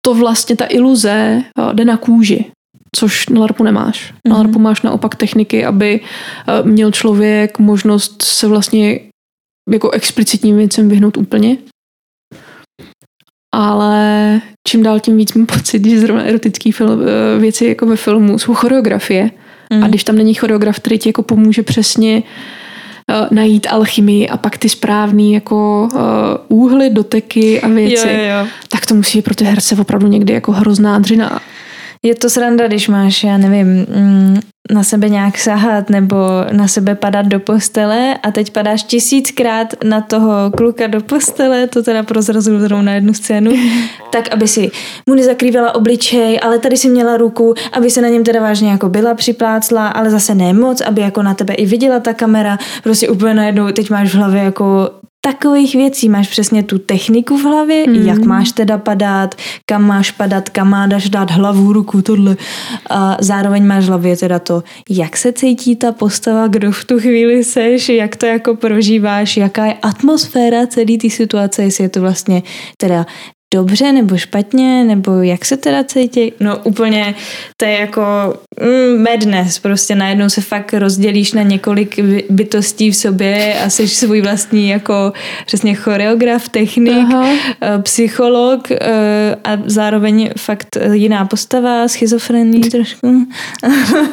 to 0.04 0.14
vlastně 0.14 0.56
ta 0.56 0.66
iluze 0.68 1.42
eh, 1.58 1.74
jde 1.74 1.84
na 1.84 1.96
kůži, 1.96 2.50
což 2.96 3.28
na 3.28 3.40
LARPu 3.40 3.64
nemáš. 3.64 4.12
Mm-hmm. 4.12 4.28
Na 4.28 4.36
mhm. 4.36 4.46
LARPu 4.46 4.58
máš 4.58 4.82
naopak 4.82 5.16
techniky, 5.16 5.64
aby 5.64 6.00
eh, 6.00 6.62
měl 6.62 6.92
člověk 6.92 7.58
možnost 7.58 8.22
se 8.22 8.48
vlastně 8.48 9.00
jako 9.70 9.90
explicitním 9.90 10.56
věcem 10.56 10.88
vyhnout 10.88 11.16
úplně. 11.16 11.56
Ale 13.54 14.40
čím 14.68 14.82
dál 14.82 15.00
tím 15.00 15.16
víc 15.16 15.34
mám 15.34 15.46
pocit, 15.46 15.84
že 15.84 16.00
zrovna 16.00 16.22
erotické 16.22 16.70
eh, 16.80 17.38
věci 17.38 17.66
jako 17.66 17.86
ve 17.86 17.96
filmu 17.96 18.38
jsou 18.38 18.54
choreografie, 18.54 19.30
Mm. 19.70 19.84
A 19.84 19.88
když 19.88 20.04
tam 20.04 20.16
není 20.16 20.34
choreograf, 20.34 20.76
který 20.76 20.98
ti 20.98 21.08
jako 21.08 21.22
pomůže 21.22 21.62
přesně 21.62 22.22
uh, 22.22 23.26
najít 23.30 23.66
alchymii 23.70 24.28
a 24.28 24.36
pak 24.36 24.58
ty 24.58 24.68
správný 24.68 25.32
jako 25.32 25.88
uh, 25.92 26.00
úhly, 26.48 26.90
doteky 26.90 27.60
a 27.60 27.68
věci, 27.68 28.08
Jo, 28.08 28.14
jo, 28.14 28.46
tak 28.68 28.86
to 28.86 28.94
musí 28.94 29.18
být 29.18 29.24
pro 29.24 29.34
ty 29.34 29.44
herce 29.44 29.76
opravdu 29.76 30.06
někdy 30.06 30.32
jako 30.32 30.52
hrozná 30.52 30.98
dřina. 30.98 31.40
Je 32.02 32.14
to 32.14 32.30
sranda, 32.30 32.66
když 32.66 32.88
máš, 32.88 33.24
já 33.24 33.38
nevím, 33.38 33.66
mm, 33.66 34.40
na 34.72 34.84
sebe 34.84 35.08
nějak 35.08 35.38
sahat 35.38 35.90
nebo 35.90 36.16
na 36.52 36.68
sebe 36.68 36.94
padat 36.94 37.26
do 37.26 37.40
postele 37.40 38.18
a 38.22 38.30
teď 38.30 38.52
padáš 38.52 38.82
tisíckrát 38.82 39.74
na 39.84 40.00
toho 40.00 40.50
kluka 40.56 40.86
do 40.86 41.00
postele, 41.00 41.66
to 41.66 41.82
teda 41.82 42.02
prozrazil 42.02 42.60
zrovna 42.60 42.94
jednu 42.94 43.14
scénu, 43.14 43.52
tak 44.12 44.32
aby 44.32 44.48
si 44.48 44.70
mu 45.06 45.14
nezakrývala 45.14 45.74
obličej, 45.74 46.40
ale 46.42 46.58
tady 46.58 46.76
si 46.76 46.88
měla 46.88 47.16
ruku, 47.16 47.54
aby 47.72 47.90
se 47.90 48.02
na 48.02 48.08
něm 48.08 48.24
teda 48.24 48.40
vážně 48.40 48.70
jako 48.70 48.88
byla 48.88 49.14
připlácla, 49.14 49.88
ale 49.88 50.10
zase 50.10 50.34
ne 50.34 50.52
moc, 50.52 50.80
aby 50.80 51.00
jako 51.00 51.22
na 51.22 51.34
tebe 51.34 51.54
i 51.54 51.66
viděla 51.66 52.00
ta 52.00 52.14
kamera, 52.14 52.58
prostě 52.82 53.08
úplně 53.08 53.34
najednou 53.34 53.72
teď 53.72 53.90
máš 53.90 54.14
v 54.14 54.14
hlavě 54.14 54.42
jako 54.42 54.90
takových 55.20 55.74
věcí. 55.74 56.08
Máš 56.08 56.28
přesně 56.28 56.62
tu 56.62 56.78
techniku 56.78 57.36
v 57.36 57.44
hlavě, 57.44 57.84
mm. 57.88 58.06
jak 58.06 58.18
máš 58.18 58.52
teda 58.52 58.78
padat, 58.78 59.34
kam 59.66 59.86
máš 59.86 60.10
padat, 60.10 60.48
kam 60.48 60.68
máš 60.70 61.08
dát 61.08 61.30
hlavu, 61.30 61.72
ruku, 61.72 62.02
tohle. 62.02 62.36
A 62.90 63.16
zároveň 63.20 63.66
máš 63.66 63.84
v 63.84 63.88
hlavě 63.88 64.16
teda 64.16 64.38
to, 64.38 64.62
jak 64.90 65.16
se 65.16 65.32
cítí 65.32 65.76
ta 65.76 65.92
postava, 65.92 66.46
kdo 66.46 66.72
v 66.72 66.84
tu 66.84 67.00
chvíli 67.00 67.44
seš, 67.44 67.88
jak 67.88 68.16
to 68.16 68.26
jako 68.26 68.56
prožíváš, 68.56 69.36
jaká 69.36 69.66
je 69.66 69.74
atmosféra 69.82 70.66
celé 70.66 70.98
té 71.00 71.10
situace, 71.10 71.62
jestli 71.62 71.84
je 71.84 71.88
to 71.88 72.00
vlastně 72.00 72.42
teda 72.76 73.06
dobře 73.54 73.92
nebo 73.92 74.16
špatně, 74.16 74.84
nebo 74.84 75.22
jak 75.22 75.44
se 75.44 75.56
teda 75.56 75.84
cítí. 75.84 76.32
No 76.40 76.58
úplně 76.58 77.14
to 77.56 77.64
je 77.64 77.72
jako 77.72 78.02
mm, 78.60 79.02
madness, 79.02 79.58
prostě 79.58 79.94
najednou 79.94 80.28
se 80.28 80.40
fakt 80.40 80.74
rozdělíš 80.74 81.32
na 81.32 81.42
několik 81.42 82.00
bytostí 82.30 82.90
v 82.90 82.96
sobě 82.96 83.54
a 83.64 83.70
jsi 83.70 83.88
svůj 83.88 84.20
vlastní 84.20 84.68
jako 84.68 85.12
přesně 85.46 85.74
choreograf, 85.74 86.48
technik, 86.48 87.06
Aha. 87.12 87.28
Eh, 87.60 87.78
psycholog 87.78 88.70
eh, 88.70 89.36
a 89.44 89.58
zároveň 89.66 90.30
fakt 90.38 90.76
jiná 90.92 91.24
postava, 91.24 91.88
schizofrenní 91.88 92.60
trošku. 92.60 93.26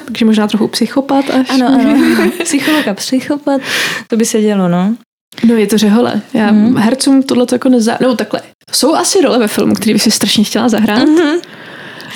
Takže 0.06 0.26
možná 0.26 0.48
trochu 0.48 0.68
psychopat 0.68 1.30
až. 1.30 1.50
Ano, 1.50 1.68
ano. 1.68 2.32
Psycholog 2.44 2.88
a 2.88 2.94
psychopat, 2.94 3.62
to 4.08 4.18
by 4.18 4.26
se 4.26 4.42
dělo, 4.42 4.68
no. 4.68 4.96
No 5.44 5.56
je 5.56 5.68
to 5.68 5.78
řehole. 5.78 6.22
Já 6.34 6.52
mm. 6.52 6.78
hercům 6.78 7.24
tohle 7.24 7.46
jako 7.52 7.70
nezá... 7.70 7.98
No 8.02 8.16
takhle. 8.16 8.42
Jsou 8.72 8.96
asi 8.96 9.22
role 9.22 9.40
ve 9.40 9.48
filmu, 9.48 9.74
který 9.74 9.94
by 9.94 10.00
si 10.00 10.12
strašně 10.12 10.44
chtěla 10.44 10.70
zahrát. 10.70 11.08
Mm-hmm. 11.08 11.40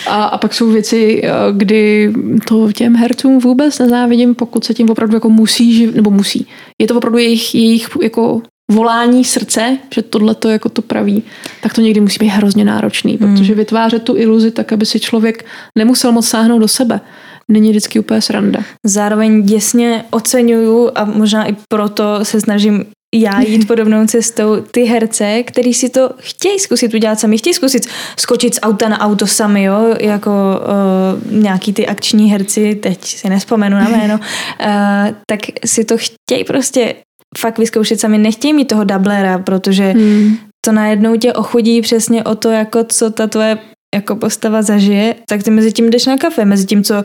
A, 0.08 0.24
a 0.24 0.38
pak 0.38 0.54
jsou 0.54 0.70
věci, 0.70 1.22
eh, 1.24 1.30
kdy 1.52 2.14
to 2.48 2.72
těm 2.72 2.96
hercům 2.96 3.40
vůbec 3.40 3.80
nezávidím, 3.80 4.36
pokud 4.36 4.64
se 4.64 4.74
tím 4.74 4.90
opravdu 4.90 5.16
jako 5.16 5.30
musí, 5.30 5.74
živ, 5.74 5.96
nebo 5.96 6.12
musí. 6.12 6.48
Je 6.82 6.88
to 6.88 6.96
opravdu 6.96 7.18
jejich, 7.18 7.56
jejich 7.56 7.90
jako 8.02 8.42
volání 8.72 9.26
srdce, 9.26 9.78
že 9.94 10.02
tohle 10.02 10.36
to 10.36 10.50
jako 10.50 10.70
to 10.70 10.82
praví, 10.82 11.24
tak 11.62 11.74
to 11.74 11.82
někdy 11.82 12.02
musí 12.02 12.18
být 12.20 12.28
hrozně 12.28 12.66
náročný, 12.66 13.18
mm. 13.20 13.36
protože 13.36 13.56
vytvářet 13.56 14.04
tu 14.04 14.18
iluzi 14.18 14.52
tak, 14.52 14.74
aby 14.74 14.86
si 14.86 15.00
člověk 15.00 15.46
nemusel 15.78 16.12
moc 16.12 16.28
sáhnout 16.28 16.60
do 16.60 16.68
sebe, 16.68 17.02
není 17.48 17.70
vždycky 17.70 18.00
úplně 18.00 18.22
sranda. 18.22 18.60
Zároveň 18.86 19.44
děsně 19.44 20.06
oceňuju 20.10 20.92
a 20.96 21.06
možná 21.06 21.46
i 21.46 21.56
proto 21.70 22.20
se 22.24 22.42
snažím 22.42 22.86
já 23.16 23.42
jít 23.42 23.68
podobnou 23.68 24.08
cestou 24.08 24.62
ty 24.72 24.84
herce, 24.84 25.44
který 25.44 25.74
si 25.74 25.90
to 25.90 26.10
chtějí 26.18 26.60
zkusit 26.60 26.94
udělat 26.94 27.20
sami, 27.20 27.38
chtějí 27.38 27.54
zkusit 27.54 27.88
skočit 28.20 28.56
z 28.56 28.60
auta 28.62 28.90
na 28.90 29.00
auto 29.00 29.28
sami, 29.28 29.64
jo, 29.64 29.96
jako 30.00 30.32
uh, 30.32 31.32
nějaký 31.32 31.74
ty 31.74 31.88
akční 31.88 32.32
herci, 32.32 32.76
teď 32.76 33.06
si 33.06 33.30
nespomenu 33.30 33.78
na 33.78 33.90
jméno, 33.90 34.14
uh, 34.16 35.16
tak 35.30 35.40
si 35.66 35.86
to 35.86 35.96
chtějí 35.98 36.44
prostě 36.44 36.96
fakt 37.38 37.58
vyzkoušet 37.58 38.00
sami, 38.00 38.18
nechtějí 38.18 38.54
mít 38.54 38.66
toho 38.66 38.84
dublera, 38.84 39.40
protože 39.40 39.92
hmm. 39.92 40.38
to 40.66 40.72
najednou 40.72 41.16
tě 41.16 41.34
ochudí 41.34 41.82
přesně 41.82 42.24
o 42.24 42.36
to, 42.36 42.50
jako 42.50 42.84
co 42.84 43.10
ta 43.10 43.28
tvoje 43.28 43.58
jako 43.96 44.16
postava 44.16 44.62
zažije, 44.62 45.16
tak 45.30 45.44
ty 45.44 45.52
mezi 45.52 45.72
tím 45.72 45.90
jdeš 45.90 46.06
na 46.06 46.18
kafe, 46.18 46.46
mezi 46.46 46.66
tím, 46.66 46.84
co 46.84 47.04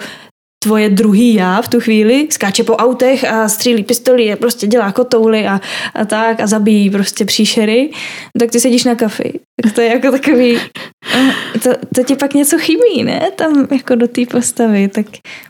tvoje 0.65 0.89
druhý 0.89 1.35
já 1.35 1.63
v 1.63 1.69
tu 1.69 1.81
chvíli 1.81 2.29
skáče 2.31 2.65
po 2.65 2.77
autech 2.77 3.25
a 3.25 3.49
střílí 3.49 3.85
pistoli 3.85 4.33
a 4.33 4.37
prostě 4.37 4.67
dělá 4.67 4.93
kotouly 4.93 5.47
a, 5.47 5.61
a 5.95 6.05
tak 6.05 6.41
a 6.41 6.47
zabíjí 6.47 6.91
prostě 6.91 7.25
příšery, 7.25 7.91
tak 8.39 8.51
ty 8.51 8.61
sedíš 8.61 8.85
na 8.85 8.95
kafi. 8.95 9.41
Tak 9.63 9.73
to 9.73 9.81
je 9.81 9.89
jako 9.89 10.11
takový, 10.11 10.59
to, 11.63 11.71
to 11.95 12.03
ti 12.03 12.17
pak 12.17 12.35
něco 12.35 12.59
chybí, 12.59 13.03
ne? 13.05 13.31
Tam 13.37 13.69
jako 13.71 13.95
do 13.95 14.09
té 14.09 14.27
postavy, 14.27 14.89
tak 14.89 15.07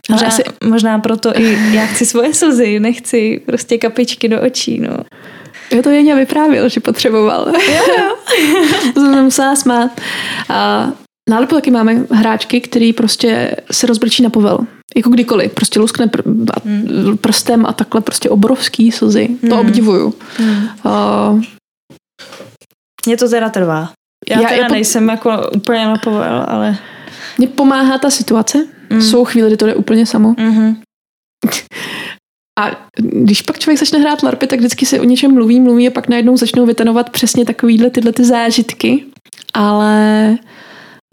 možná, 0.09 0.27
asi... 0.27 0.43
možná 0.63 0.99
proto 0.99 1.39
i 1.39 1.57
já 1.71 1.85
chci 1.85 2.05
svoje 2.05 2.33
slzy, 2.33 2.79
nechci 2.79 3.41
prostě 3.45 3.77
kapičky 3.77 4.27
do 4.27 4.41
očí, 4.41 4.79
no. 4.79 4.97
Jo, 5.71 5.83
to 5.83 5.89
Jeně 5.89 6.15
vyprávěl, 6.15 6.69
že 6.69 6.79
potřeboval. 6.79 7.47
Jo, 7.47 7.83
jo. 7.97 8.15
to 8.93 9.01
jsem 9.01 9.23
musela 9.23 9.55
smát. 9.55 10.01
A 10.49 10.91
Nálepo 11.29 11.55
taky 11.55 11.71
máme 11.71 12.05
hráčky, 12.11 12.61
který 12.61 12.93
prostě 12.93 13.55
se 13.71 13.87
rozbrčí 13.87 14.23
na 14.23 14.29
povel. 14.29 14.57
Jako 14.95 15.09
kdykoliv. 15.09 15.53
Prostě 15.53 15.79
luskne 15.79 16.05
pr- 16.05 16.45
a 16.53 16.59
hmm. 16.65 17.17
prstem 17.17 17.65
a 17.65 17.73
takhle 17.73 18.01
prostě 18.01 18.29
obrovský 18.29 18.91
slzy. 18.91 19.27
Hmm. 19.41 19.49
To 19.49 19.59
obdivuju. 19.59 20.13
Hmm. 20.37 20.67
Uh, 20.85 21.43
Mě 23.05 23.17
to 23.17 23.29
teda 23.29 23.49
trvá. 23.49 23.91
Já, 24.29 24.41
já 24.41 24.49
teda 24.49 24.61
já 24.61 24.67
po... 24.67 24.73
nejsem 24.73 25.09
jako 25.09 25.49
úplně 25.55 25.85
na 25.85 25.97
povel, 25.97 26.45
ale... 26.47 26.77
Mně 27.37 27.47
pomáhá 27.47 27.97
ta 27.97 28.09
situace. 28.09 28.67
Hmm. 28.89 29.01
Jsou 29.01 29.25
chvíle, 29.25 29.47
kdy 29.47 29.57
to 29.57 29.65
jde 29.65 29.75
úplně 29.75 30.05
samo. 30.05 30.35
Hmm. 30.37 30.81
A 32.59 32.87
když 32.97 33.41
pak 33.41 33.59
člověk 33.59 33.79
začne 33.79 33.99
hrát 33.99 34.23
larpy, 34.23 34.47
tak 34.47 34.59
vždycky 34.59 34.85
se 34.85 34.99
o 34.99 35.03
něčem 35.03 35.33
mluví, 35.33 35.59
mluví 35.59 35.87
a 35.87 35.91
pak 35.91 36.07
najednou 36.07 36.37
začnou 36.37 36.65
vytenovat 36.65 37.09
přesně 37.09 37.45
takovýhle 37.45 37.89
tyhle 37.89 38.11
ty 38.11 38.25
zážitky. 38.25 39.05
Ale 39.53 40.37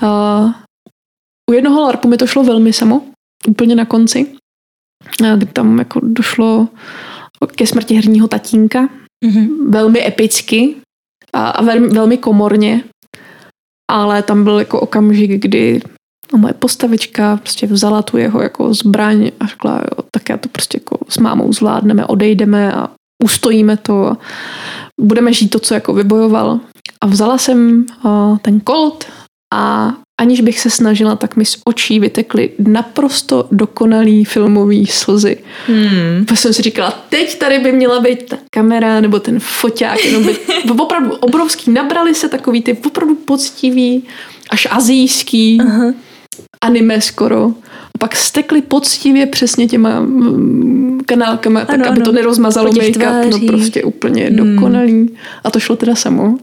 Uh, 0.03 0.53
u 1.51 1.53
jednoho 1.53 1.81
LARPu 1.81 2.09
mi 2.09 2.17
to 2.17 2.27
šlo 2.27 2.45
velmi 2.45 2.73
samo, 2.73 3.03
úplně 3.49 3.75
na 3.75 3.85
konci, 3.85 4.27
kdy 5.37 5.47
tam 5.47 5.79
jako 5.79 6.01
došlo 6.03 6.69
ke 7.57 7.67
smrti 7.67 7.95
herního 7.95 8.29
tatínka, 8.29 8.89
mm-hmm. 9.25 9.71
velmi 9.71 10.07
epicky 10.07 10.77
a, 11.33 11.49
a 11.49 11.63
velmi, 11.63 11.89
velmi 11.89 12.19
komorně, 12.19 12.85
ale 13.91 14.23
tam 14.23 14.45
byl 14.45 14.59
jako 14.59 14.81
okamžik, 14.81 15.31
kdy 15.31 15.83
a 16.33 16.37
moje 16.37 16.55
postavička 16.55 17.37
prostě 17.37 17.67
vzala 17.67 18.03
tu 18.03 18.17
jeho 18.17 18.43
jako 18.43 18.75
zbraň 18.75 19.31
a 19.41 19.47
řekla, 19.47 19.77
jo, 19.77 20.05
tak 20.11 20.29
já 20.29 20.37
to 20.37 20.49
prostě 20.49 20.77
jako 20.77 20.99
s 21.09 21.19
mámou 21.19 21.53
zvládneme, 21.53 22.07
odejdeme 22.07 22.73
a 22.73 22.91
ustojíme 23.25 23.77
to 23.77 24.07
a 24.07 24.17
budeme 25.01 25.33
žít 25.33 25.49
to, 25.49 25.59
co 25.59 25.75
jako 25.75 25.95
vybojoval. 25.95 26.61
A 27.01 27.07
vzala 27.07 27.39
jsem 27.39 27.87
uh, 28.05 28.39
ten 28.39 28.61
kolt 28.61 29.07
a 29.53 29.93
aniž 30.21 30.41
bych 30.41 30.61
se 30.61 30.71
snažila, 30.71 31.17
tak 31.17 31.37
mi 31.37 31.45
z 31.45 31.57
očí 31.65 32.01
vytekly 32.01 32.51
naprosto 32.59 33.49
dokonalý 33.53 34.25
filmový 34.25 34.87
slzy. 34.87 35.37
Hmm. 35.67 36.25
Pak 36.29 36.39
jsem 36.39 36.53
si 36.53 36.63
říkala, 36.63 36.91
teď 37.09 37.39
tady 37.39 37.59
by 37.59 37.73
měla 37.73 38.01
být 38.01 38.29
ta 38.29 38.39
kamera 38.51 39.01
nebo 39.01 39.21
ten 39.21 39.41
foťák, 39.41 40.05
jenom 40.05 40.25
by 40.25 40.37
opravdu 40.83 41.15
obrovský, 41.15 41.71
nabrali 41.71 42.15
se 42.15 42.29
takový 42.29 42.63
ty 42.63 42.79
opravdu 42.87 43.15
poctivý, 43.15 44.05
až 44.51 44.69
azijský, 44.71 45.59
uh-huh. 45.61 45.95
anime 46.61 47.01
skoro. 47.01 47.53
A 47.95 47.99
pak 47.99 48.17
stekly 48.17 48.63
poctivě 48.63 49.27
přesně 49.27 49.67
těma 49.67 50.01
mm, 50.01 51.01
kanálkama, 51.07 51.61
ano, 51.61 51.67
tak 51.67 51.87
aby 51.87 51.97
ano. 51.97 52.05
to 52.05 52.13
nerozmazalo 52.13 52.71
make-up. 52.73 53.31
No 53.31 53.39
prostě 53.47 53.85
úplně 53.85 54.25
hmm. 54.25 54.37
dokonalý. 54.37 55.17
A 55.45 55.51
to 55.51 55.61
šlo 55.61 55.77
teda 55.77 55.95
samo. 55.95 56.37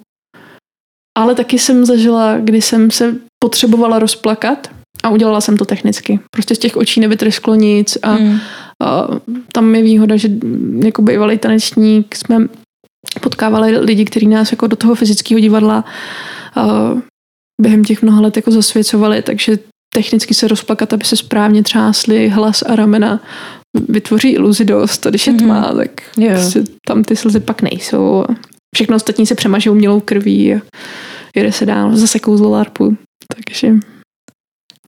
Ale 1.20 1.36
taky 1.36 1.60
jsem 1.60 1.86
zažila, 1.86 2.38
kdy 2.38 2.62
jsem 2.62 2.92
se 2.92 3.16
potřebovala 3.44 4.00
rozplakat 4.00 4.68
a 5.04 5.10
udělala 5.10 5.42
jsem 5.42 5.58
to 5.58 5.66
technicky. 5.66 6.20
Prostě 6.32 6.56
z 6.56 6.60
těch 6.60 6.78
očí 6.78 7.00
nevytrysklo 7.00 7.56
nic 7.56 7.98
a, 8.04 8.12
mm. 8.12 8.40
a 8.84 9.08
tam 9.52 9.76
je 9.76 9.84
výhoda, 9.84 10.18
že 10.18 10.30
jako 10.84 11.02
bývalý 11.02 11.38
tanečník 11.38 12.16
jsme 12.16 12.48
potkávali 13.22 13.78
lidi, 13.78 14.06
kteří 14.06 14.28
nás 14.28 14.52
jako 14.52 14.68
do 14.68 14.76
toho 14.76 14.96
fyzického 14.96 15.40
divadla 15.40 15.86
a 16.56 16.92
během 17.62 17.84
těch 17.84 18.02
mnoha 18.02 18.22
let 18.22 18.36
jako 18.36 18.52
zasvěcovali, 18.52 19.22
takže 19.22 19.60
technicky 19.94 20.34
se 20.34 20.48
rozplakat, 20.48 20.94
aby 20.94 21.06
se 21.06 21.16
správně 21.16 21.64
třásly 21.64 22.30
hlas 22.30 22.62
a 22.62 22.76
ramena, 22.76 23.20
vytvoří 23.90 24.30
iluzi 24.30 24.66
dost 24.66 25.06
a 25.06 25.10
když 25.10 25.28
je 25.28 25.34
tma, 25.34 25.72
mm. 25.72 25.78
tak 25.78 26.02
yeah. 26.18 26.40
prostě 26.40 26.64
tam 26.88 27.04
ty 27.04 27.16
slzy 27.16 27.40
pak 27.40 27.62
nejsou. 27.62 28.26
Všechno 28.76 28.96
ostatní 28.96 29.26
se 29.26 29.36
přemaží 29.36 29.70
umělou 29.70 30.00
krví 30.00 30.54
a 30.54 30.62
jede 31.36 31.52
se 31.52 31.66
dál. 31.66 31.98
Zase 31.98 32.20
kouzlo 32.20 32.50
larpu. 32.50 32.98
Takže... 33.36 33.74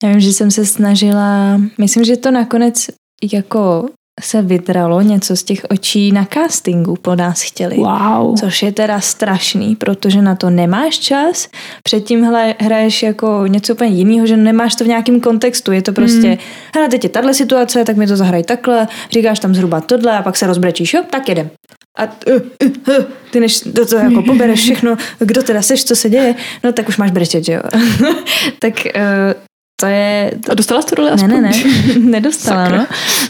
Já 0.03 0.09
vím, 0.09 0.19
že 0.19 0.33
jsem 0.33 0.51
se 0.51 0.65
snažila, 0.65 1.61
myslím, 1.77 2.03
že 2.03 2.17
to 2.17 2.31
nakonec 2.31 2.87
jako 3.33 3.89
se 4.19 4.41
vydralo 4.41 5.01
něco 5.01 5.35
z 5.35 5.43
těch 5.43 5.65
očí 5.69 6.11
na 6.11 6.27
castingu 6.33 6.95
po 7.01 7.15
nás 7.15 7.41
chtěli. 7.41 7.77
Wow. 7.77 8.39
Což 8.39 8.63
je 8.63 8.71
teda 8.71 8.99
strašný, 8.99 9.75
protože 9.75 10.21
na 10.21 10.35
to 10.35 10.49
nemáš 10.49 10.99
čas, 10.99 11.47
předtím 11.83 12.23
hle, 12.23 12.55
hraješ 12.59 13.03
jako 13.03 13.43
něco 13.47 13.73
úplně 13.73 13.89
jiného, 13.89 14.27
že 14.27 14.38
nemáš 14.38 14.75
to 14.75 14.83
v 14.83 14.88
nějakém 14.88 15.19
kontextu. 15.19 15.71
Je 15.71 15.81
to 15.81 15.93
prostě, 15.93 16.27
mm. 16.27 16.38
hele, 16.75 16.89
teď 16.89 17.03
je 17.03 17.09
tahle 17.09 17.33
situace, 17.33 17.85
tak 17.85 17.97
mi 17.97 18.07
to 18.07 18.17
zahraj 18.17 18.43
takhle, 18.43 18.88
říkáš 19.11 19.39
tam 19.39 19.55
zhruba 19.55 19.81
tohle 19.81 20.17
a 20.17 20.21
pak 20.21 20.38
se 20.38 20.47
rozbrečíš, 20.47 20.93
jo, 20.93 21.03
tak 21.09 21.29
jedem. 21.29 21.49
A 21.97 22.03
uh, 22.03 22.33
uh, 22.33 22.97
uh, 22.97 23.05
ty 23.31 23.39
než 23.39 23.61
do 23.65 23.85
toho 23.85 24.03
jako 24.03 24.21
pobereš 24.21 24.59
všechno, 24.59 24.97
kdo 25.19 25.43
teda 25.43 25.61
seš, 25.61 25.83
co 25.83 25.95
se 25.95 26.09
děje, 26.09 26.35
no 26.63 26.71
tak 26.71 26.89
už 26.89 26.97
máš 26.97 27.11
brečet, 27.11 27.45
že 27.45 27.53
jo. 27.53 27.61
tak 28.59 28.73
uh, 28.75 29.50
to 29.81 29.87
je... 29.87 30.31
A 30.49 30.53
dostala 30.53 30.81
jsi 30.81 30.87
to 30.87 30.95
roli 30.95 31.09
aspoň? 31.09 31.29
Ne, 31.29 31.41
ne, 31.41 31.49
ne, 31.87 31.99
nedostala, 31.99 32.65
Sakra. 32.65 32.77
no. 32.77 32.85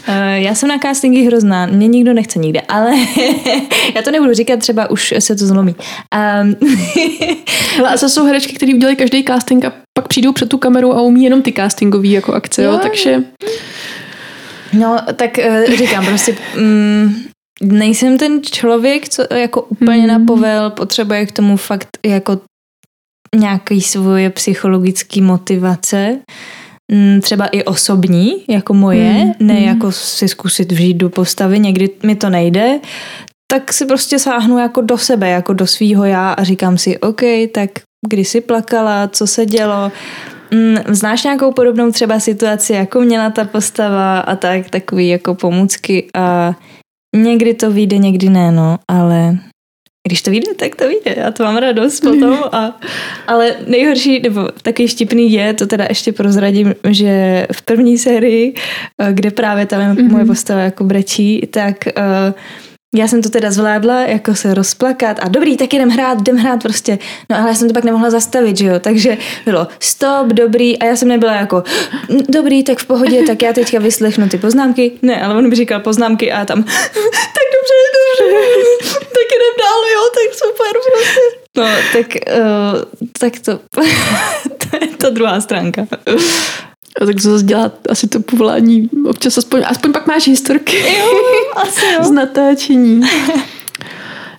Uh, 0.08 0.14
já 0.34 0.54
jsem 0.54 0.68
na 0.68 0.78
castingy 0.78 1.24
hrozná, 1.24 1.66
mě 1.66 1.88
nikdo 1.88 2.12
nechce 2.12 2.38
nikde, 2.38 2.60
ale 2.60 2.90
já 3.94 4.02
to 4.02 4.10
nebudu 4.10 4.34
říkat, 4.34 4.58
třeba 4.58 4.90
už 4.90 5.14
se 5.18 5.36
to 5.36 5.46
zlomí. 5.46 5.74
Um... 6.42 6.56
Hele, 7.76 7.88
a 7.88 7.96
jsou 7.96 8.24
herečky, 8.24 8.52
které 8.52 8.74
udělají 8.74 8.96
každý 8.96 9.24
casting 9.24 9.64
a 9.64 9.72
pak 9.98 10.08
přijdou 10.08 10.32
před 10.32 10.48
tu 10.48 10.58
kameru 10.58 10.92
a 10.92 11.02
umí 11.02 11.24
jenom 11.24 11.42
ty 11.42 11.52
castingové 11.52 12.08
jako 12.08 12.32
akce, 12.32 12.62
jo, 12.62 12.72
jo 12.72 12.78
takže... 12.82 13.22
No, 14.72 14.98
tak 15.16 15.30
uh, 15.48 15.76
říkám 15.76 16.06
prostě... 16.06 16.36
Um, 16.58 17.24
nejsem 17.62 18.18
ten 18.18 18.42
člověk, 18.42 19.08
co 19.08 19.34
jako 19.34 19.62
úplně 19.62 20.02
mm. 20.02 20.08
napovel, 20.08 20.70
potřebuje 20.70 21.26
k 21.26 21.32
tomu 21.32 21.56
fakt 21.56 21.88
jako 22.06 22.40
nějaký 23.36 23.80
svoje 23.80 24.30
psychologické 24.30 25.22
motivace, 25.22 26.18
mm, 26.92 27.20
třeba 27.20 27.46
i 27.46 27.64
osobní, 27.64 28.44
jako 28.48 28.74
moje, 28.74 29.12
mm. 29.12 29.32
ne 29.40 29.54
mm. 29.54 29.62
jako 29.62 29.92
si 29.92 30.28
zkusit 30.28 30.72
vžít 30.72 30.96
do 30.96 31.10
postavy, 31.10 31.58
někdy 31.58 31.90
mi 32.02 32.14
to 32.14 32.30
nejde, 32.30 32.80
tak 33.52 33.72
si 33.72 33.86
prostě 33.86 34.18
sáhnu 34.18 34.58
jako 34.58 34.80
do 34.80 34.98
sebe, 34.98 35.28
jako 35.28 35.52
do 35.52 35.66
svýho 35.66 36.04
já 36.04 36.32
a 36.32 36.44
říkám 36.44 36.78
si, 36.78 36.98
OK, 36.98 37.20
tak 37.54 37.70
kdy 38.08 38.24
jsi 38.24 38.40
plakala, 38.40 39.08
co 39.08 39.26
se 39.26 39.46
dělo, 39.46 39.92
mm, 40.50 40.76
znáš 40.88 41.24
nějakou 41.24 41.52
podobnou 41.52 41.92
třeba 41.92 42.20
situaci, 42.20 42.72
jako 42.72 43.00
měla 43.00 43.30
ta 43.30 43.44
postava 43.44 44.20
a 44.20 44.36
tak, 44.36 44.70
takový 44.70 45.08
jako 45.08 45.34
pomůcky 45.34 46.08
a 46.14 46.54
někdy 47.16 47.54
to 47.54 47.70
vyjde, 47.70 47.98
někdy 47.98 48.28
ne, 48.28 48.52
no, 48.52 48.78
ale 48.88 49.38
když 50.08 50.22
to 50.22 50.30
vyjde, 50.30 50.54
tak 50.54 50.76
to 50.76 50.88
vyjde. 50.88 51.14
Já 51.16 51.30
to 51.30 51.44
mám 51.44 51.56
radost 51.56 52.00
potom. 52.00 52.38
A, 52.52 52.80
ale 53.26 53.56
nejhorší, 53.66 54.20
nebo 54.20 54.48
takový 54.62 54.88
štipný 54.88 55.32
je, 55.32 55.54
to 55.54 55.66
teda 55.66 55.86
ještě 55.88 56.12
prozradím, 56.12 56.74
že 56.90 57.46
v 57.52 57.62
první 57.62 57.98
sérii, 57.98 58.54
eh, 58.98 59.12
kde 59.12 59.30
právě 59.30 59.66
tam 59.66 59.80
mm-hmm. 59.80 60.10
moje 60.10 60.24
postava 60.24 60.60
jako 60.60 60.84
brečí, 60.84 61.48
tak 61.50 61.76
uh, 61.86 62.34
já 62.94 63.08
jsem 63.08 63.22
to 63.22 63.30
teda 63.30 63.50
zvládla, 63.50 64.00
jako 64.00 64.34
se 64.34 64.54
rozplakat 64.54 65.18
a 65.22 65.28
dobrý, 65.28 65.56
tak 65.56 65.74
jdem 65.74 65.90
hrát, 65.90 66.20
jdem 66.20 66.36
hrát 66.36 66.62
prostě. 66.62 66.98
No 67.30 67.36
ale 67.38 67.48
já 67.48 67.54
jsem 67.54 67.68
to 67.68 67.74
pak 67.74 67.84
nemohla 67.84 68.10
zastavit, 68.10 68.58
že 68.58 68.66
jo, 68.66 68.78
takže 68.80 69.18
bylo 69.44 69.68
stop, 69.80 70.26
dobrý 70.26 70.78
a 70.78 70.84
já 70.84 70.96
jsem 70.96 71.08
nebyla 71.08 71.32
jako 71.32 71.62
dobrý, 72.28 72.64
tak 72.64 72.78
v 72.78 72.86
pohodě, 72.86 73.22
tak 73.26 73.42
já 73.42 73.52
teďka 73.52 73.78
vyslechnu 73.78 74.28
ty 74.28 74.38
poznámky. 74.38 74.92
Ne, 75.02 75.22
ale 75.22 75.34
on 75.34 75.48
mi 75.48 75.54
říkal 75.54 75.80
poznámky 75.80 76.32
a 76.32 76.44
tam 76.44 76.62
tak 76.62 77.46
dobře, 77.54 77.78
dobře, 77.96 78.36
tak 78.98 79.26
jdem 79.34 79.54
dál, 79.58 79.80
jo, 79.94 80.00
tak 80.14 80.34
super 80.34 80.72
prostě. 80.92 81.20
No, 81.56 81.64
tak, 81.92 82.06
uh, 82.38 83.02
tak 83.18 83.38
to, 83.38 83.58
to 84.70 84.76
je 84.80 84.96
ta 84.96 85.10
druhá 85.10 85.40
stránka. 85.40 85.86
A 87.00 87.06
tak 87.06 87.14
to 87.14 87.22
zase 87.22 87.44
dělá 87.44 87.72
asi 87.88 88.08
to 88.08 88.20
povolání 88.20 88.90
občas 89.08 89.38
aspoň, 89.38 89.62
aspoň 89.66 89.92
pak 89.92 90.06
máš 90.06 90.26
historky 90.26 90.76
jo, 90.76 91.06
asi 91.56 91.86
jo. 91.94 91.98
z 92.04 92.10
natáčení. 92.10 93.00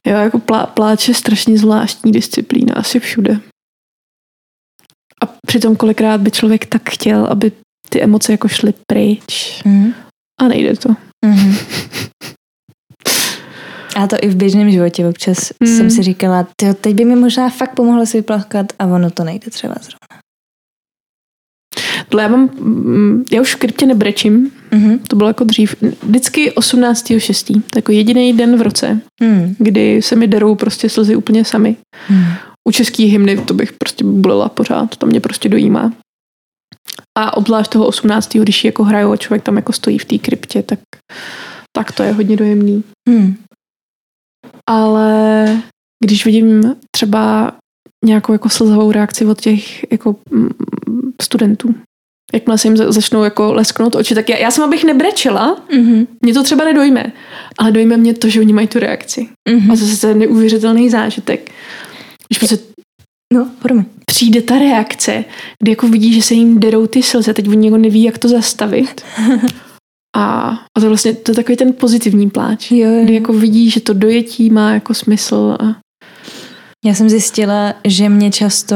Jo, 0.08 0.18
jako 0.18 0.40
plá, 0.40 0.66
pláč 0.66 1.08
je 1.08 1.14
strašně 1.14 1.58
zvláštní 1.58 2.12
disciplína, 2.12 2.74
asi 2.76 3.00
všude. 3.00 3.40
A 5.24 5.26
přitom 5.48 5.76
kolikrát 5.76 6.22
by 6.22 6.32
člověk 6.32 6.66
tak 6.66 6.90
chtěl, 6.90 7.26
aby 7.26 7.52
ty 7.90 8.02
emoce 8.02 8.32
jako 8.32 8.48
šly 8.48 8.74
pryč. 8.88 9.62
Mm. 9.66 9.94
A 10.42 10.48
nejde 10.48 10.76
to. 10.76 10.90
Mm. 11.26 11.56
A 13.96 14.08
to 14.08 14.16
i 14.22 14.28
v 14.30 14.36
běžném 14.36 14.72
životě 14.72 15.08
občas 15.08 15.38
mm. 15.60 15.68
jsem 15.68 15.90
si 15.90 16.04
říkala, 16.04 16.48
teď 16.82 16.96
by 16.96 17.06
mi 17.06 17.16
možná 17.16 17.50
fakt 17.50 17.74
pomohlo 17.74 18.06
si 18.06 18.18
vyplakat 18.18 18.66
a 18.80 18.86
ono 18.86 19.12
to 19.12 19.24
nejde 19.24 19.52
třeba 19.52 19.76
zrovna. 19.82 20.23
Tohle 22.10 22.24
já 22.24 22.30
mám, 22.30 22.50
mm, 22.60 23.26
já 23.32 23.42
už 23.42 23.56
v 23.56 23.60
kryptě 23.60 23.86
nebrečím, 23.86 24.52
mm-hmm. 24.72 25.00
to 25.08 25.16
bylo 25.16 25.30
jako 25.30 25.44
dřív. 25.44 25.76
Vždycky 26.04 26.52
18.6. 26.52 27.62
To 27.72 27.78
jako 27.78 27.92
jediný 27.92 28.34
den 28.34 28.58
v 28.58 28.62
roce, 28.62 29.02
mm. 29.22 29.56
kdy 29.60 30.02
se 30.02 30.16
mi 30.16 30.28
derou 30.28 30.56
prostě 30.56 30.90
slzy 30.90 31.16
úplně 31.16 31.46
sami. 31.46 31.76
Mm. 32.10 32.26
U 32.70 32.72
český 32.72 33.06
hymny 33.06 33.38
to 33.38 33.54
bych 33.54 33.74
prostě 33.74 34.04
bulela 34.04 34.50
pořád, 34.50 34.96
to 34.96 35.06
mě 35.06 35.20
prostě 35.20 35.50
dojímá. 35.50 35.94
A 37.18 37.38
obzvlášť 37.38 37.72
toho 37.72 37.88
18. 37.88 38.34
když 38.34 38.64
jako 38.64 38.84
hrajou 38.84 39.12
a 39.12 39.18
člověk 39.18 39.44
tam 39.44 39.56
jako 39.56 39.74
stojí 39.74 39.98
v 39.98 40.06
té 40.06 40.18
kryptě, 40.18 40.64
tak, 40.64 40.80
tak 41.78 41.92
to 41.92 42.04
je 42.04 42.12
hodně 42.12 42.38
dojemný. 42.38 42.84
Mm. 43.10 43.36
Ale 44.70 45.62
když 46.06 46.26
vidím 46.26 46.76
třeba 46.96 47.54
nějakou 48.06 48.34
jako 48.34 48.50
slzovou 48.50 48.92
reakci 48.92 49.26
od 49.26 49.42
těch 49.42 49.92
jako 49.92 50.16
mm, 50.32 50.50
studentů, 51.22 51.76
jakmile 52.34 52.58
se 52.58 52.68
jim 52.68 52.78
začnou 52.78 53.24
jako 53.24 53.54
lesknout 53.54 53.96
oči, 53.96 54.16
tak 54.16 54.30
já, 54.30 54.38
já 54.38 54.52
jsem 54.52 54.64
abych 54.64 54.84
nebrečela, 54.84 55.66
mm-hmm. 55.70 56.08
mě 56.22 56.34
to 56.34 56.44
třeba 56.44 56.66
nedojme, 56.66 57.12
ale 57.58 57.72
dojme 57.72 57.98
mě 57.98 58.14
to, 58.14 58.30
že 58.30 58.40
oni 58.40 58.54
mají 58.54 58.68
tu 58.68 58.80
reakci. 58.80 59.30
Mm-hmm. 59.50 59.72
A 59.72 59.76
zase 59.76 60.02
to 60.02 60.08
je 60.08 60.14
neuvěřitelný 60.14 60.90
zážitek. 60.90 61.52
Když 62.28 62.38
prostě 62.38 62.58
no, 63.34 63.50
promiň. 63.62 63.86
přijde 64.06 64.42
ta 64.42 64.60
reakce, 64.60 65.26
kdy 65.60 65.72
jako 65.72 65.88
vidí, 65.88 66.14
že 66.14 66.22
se 66.22 66.34
jim 66.34 66.60
derou 66.60 66.88
ty 66.88 67.04
slzy, 67.04 67.34
teď 67.34 67.48
oni 67.48 67.68
jako 67.68 67.78
neví, 67.78 68.04
jak 68.04 68.18
to 68.18 68.28
zastavit. 68.28 69.02
A, 70.16 70.50
a 70.78 70.80
to 70.82 70.88
vlastně 70.88 71.14
to 71.14 71.32
je 71.32 71.36
takový 71.36 71.58
ten 71.58 71.74
pozitivní 71.74 72.30
pláč, 72.30 72.72
jo, 72.72 72.90
jo. 72.90 73.04
kdy 73.04 73.14
jako 73.14 73.34
vidí, 73.34 73.70
že 73.70 73.82
to 73.82 73.94
dojetí 73.94 74.50
má 74.50 74.74
jako 74.74 74.94
smysl. 74.94 75.58
A... 75.60 75.66
Já 76.86 76.94
jsem 76.94 77.10
zjistila, 77.10 77.74
že 77.86 78.10
mě 78.10 78.32
často 78.32 78.76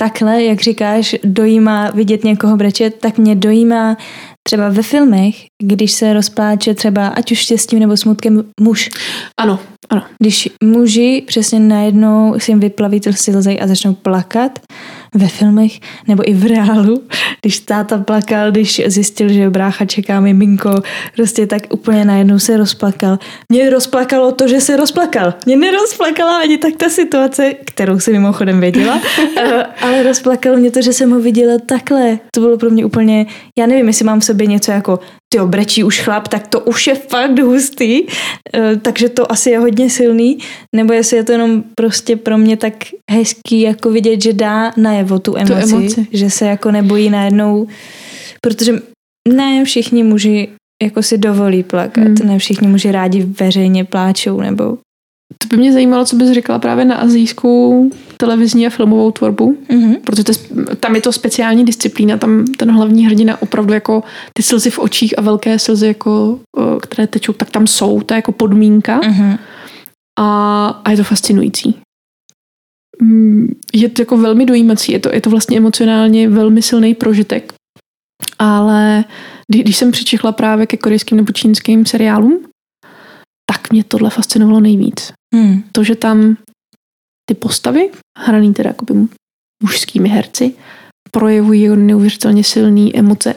takhle, 0.00 0.44
jak 0.44 0.60
říkáš, 0.60 1.16
dojímá 1.24 1.90
vidět 1.90 2.24
někoho 2.24 2.56
brečet, 2.56 2.94
tak 3.00 3.18
mě 3.18 3.34
dojímá 3.34 3.96
třeba 4.42 4.68
ve 4.68 4.82
filmech, 4.82 5.34
když 5.62 5.92
se 5.92 6.12
rozpláče 6.12 6.74
třeba 6.74 7.08
ať 7.08 7.32
už 7.32 7.38
štěstím 7.38 7.78
nebo 7.78 7.96
smutkem 7.96 8.44
muž. 8.60 8.90
Ano, 9.36 9.58
ano. 9.90 10.02
Když 10.18 10.48
muži 10.64 11.24
přesně 11.26 11.60
najednou 11.60 12.34
si 12.38 12.50
jim 12.50 12.60
vyplaví 12.60 13.00
ty 13.00 13.12
slzy 13.12 13.60
a 13.60 13.66
začnou 13.66 13.94
plakat, 13.94 14.58
ve 15.14 15.28
filmech 15.28 15.72
nebo 16.08 16.28
i 16.30 16.34
v 16.34 16.46
reálu, 16.46 17.02
když 17.40 17.60
táta 17.60 17.98
plakal, 17.98 18.50
když 18.50 18.82
zjistil, 18.86 19.28
že 19.28 19.50
brácha 19.50 19.84
čeká 19.84 20.20
miminko, 20.20 20.82
prostě 21.16 21.46
tak 21.46 21.62
úplně 21.70 22.04
najednou 22.04 22.38
se 22.38 22.56
rozplakal. 22.56 23.18
Mě 23.48 23.70
rozplakalo 23.70 24.32
to, 24.32 24.48
že 24.48 24.60
se 24.60 24.76
rozplakal. 24.76 25.34
Mě 25.46 25.56
nerozplakala 25.56 26.38
ani 26.38 26.58
tak 26.58 26.76
ta 26.76 26.88
situace, 26.88 27.54
kterou 27.64 28.00
si 28.00 28.12
mimochodem 28.12 28.60
věděla, 28.60 29.00
eh, 29.36 29.66
ale 29.82 30.02
rozplakalo 30.02 30.56
mě 30.56 30.70
to, 30.70 30.82
že 30.82 30.92
jsem 30.92 31.10
ho 31.10 31.20
viděla 31.20 31.58
takhle. 31.66 32.18
To 32.34 32.40
bylo 32.40 32.58
pro 32.58 32.70
mě 32.70 32.84
úplně, 32.84 33.26
já 33.58 33.66
nevím, 33.66 33.86
jestli 33.86 34.04
mám 34.04 34.20
v 34.20 34.24
sobě 34.24 34.46
něco 34.46 34.72
jako 34.72 35.00
ty 35.34 35.38
brečí 35.46 35.84
už 35.84 36.00
chlap, 36.00 36.28
tak 36.28 36.46
to 36.46 36.60
už 36.60 36.86
je 36.86 36.94
fakt 36.94 37.38
hustý, 37.38 38.02
eh, 38.54 38.76
takže 38.76 39.08
to 39.08 39.32
asi 39.32 39.50
je 39.50 39.58
hodně 39.58 39.90
silný, 39.90 40.38
nebo 40.76 40.92
jestli 40.92 41.16
je 41.16 41.24
to 41.24 41.32
jenom 41.32 41.64
prostě 41.74 42.16
pro 42.16 42.38
mě 42.38 42.56
tak 42.56 42.74
hezký 43.10 43.60
jako 43.60 43.90
vidět, 43.90 44.22
že 44.22 44.32
dá 44.32 44.72
najevo 44.76 45.18
tu 45.18 45.36
emoci, 45.36 45.70
tu 45.70 45.76
emoci. 45.76 46.06
že 46.12 46.30
se 46.30 46.46
jako 46.46 46.70
nebojí 46.70 47.10
najednou, 47.10 47.66
protože 48.40 48.72
ne 49.28 49.64
všichni 49.64 50.02
muži 50.02 50.48
jako 50.82 51.02
si 51.02 51.18
dovolí 51.18 51.62
plakat, 51.62 52.04
hmm. 52.04 52.28
ne 52.28 52.38
všichni 52.38 52.68
muži 52.68 52.92
rádi 52.92 53.22
veřejně 53.22 53.84
pláčou, 53.84 54.40
nebo 54.40 54.78
to 55.38 55.46
by 55.48 55.56
mě 55.56 55.72
zajímalo, 55.72 56.04
co 56.04 56.16
bys 56.16 56.30
říkala 56.30 56.58
právě 56.58 56.84
na 56.84 56.96
azijskou 56.96 57.90
televizní 58.20 58.66
a 58.66 58.70
filmovou 58.70 59.10
tvorbu, 59.10 59.56
mm-hmm. 59.68 60.00
protože 60.04 60.24
to, 60.24 60.32
tam 60.76 60.94
je 60.94 61.00
to 61.00 61.12
speciální 61.12 61.64
disciplína, 61.64 62.16
tam 62.16 62.44
ten 62.44 62.70
hlavní 62.70 63.06
hrdina 63.06 63.42
opravdu 63.42 63.72
jako 63.72 64.02
ty 64.32 64.42
slzy 64.42 64.70
v 64.70 64.78
očích 64.78 65.18
a 65.18 65.22
velké 65.22 65.58
slzy, 65.58 65.86
jako, 65.86 66.38
které 66.82 67.06
tečou, 67.06 67.32
tak 67.32 67.50
tam 67.50 67.66
jsou, 67.66 68.00
to 68.00 68.14
je 68.14 68.18
jako 68.18 68.32
podmínka 68.32 69.00
mm-hmm. 69.00 69.38
a, 70.18 70.28
a 70.84 70.90
je 70.90 70.96
to 70.96 71.04
fascinující. 71.04 71.76
Mm, 73.02 73.48
je 73.72 73.88
to 73.88 74.02
jako 74.02 74.16
velmi 74.16 74.46
dojímací, 74.46 74.92
je 74.92 74.98
to, 74.98 75.14
je 75.14 75.20
to 75.20 75.30
vlastně 75.30 75.56
emocionálně 75.56 76.28
velmi 76.28 76.62
silný 76.62 76.94
prožitek, 76.94 77.52
ale 78.38 79.04
když 79.48 79.76
jsem 79.76 79.90
přičechla 79.90 80.32
právě 80.32 80.66
ke 80.66 80.76
korejským 80.76 81.16
nebo 81.16 81.32
čínským 81.32 81.86
seriálům, 81.86 82.44
tak 83.50 83.72
mě 83.72 83.84
tohle 83.84 84.10
fascinovalo 84.10 84.60
nejvíc. 84.60 85.12
Hmm. 85.34 85.62
To, 85.72 85.84
že 85.84 85.94
tam 85.94 86.36
ty 87.30 87.34
postavy, 87.34 87.90
hraný 88.18 88.54
teda 88.54 88.70
jako 88.70 88.86
mužskými 89.62 90.08
herci, 90.08 90.54
projevují 91.10 91.68
neuvěřitelně 91.68 92.44
silné 92.44 92.90
emoce, 92.94 93.34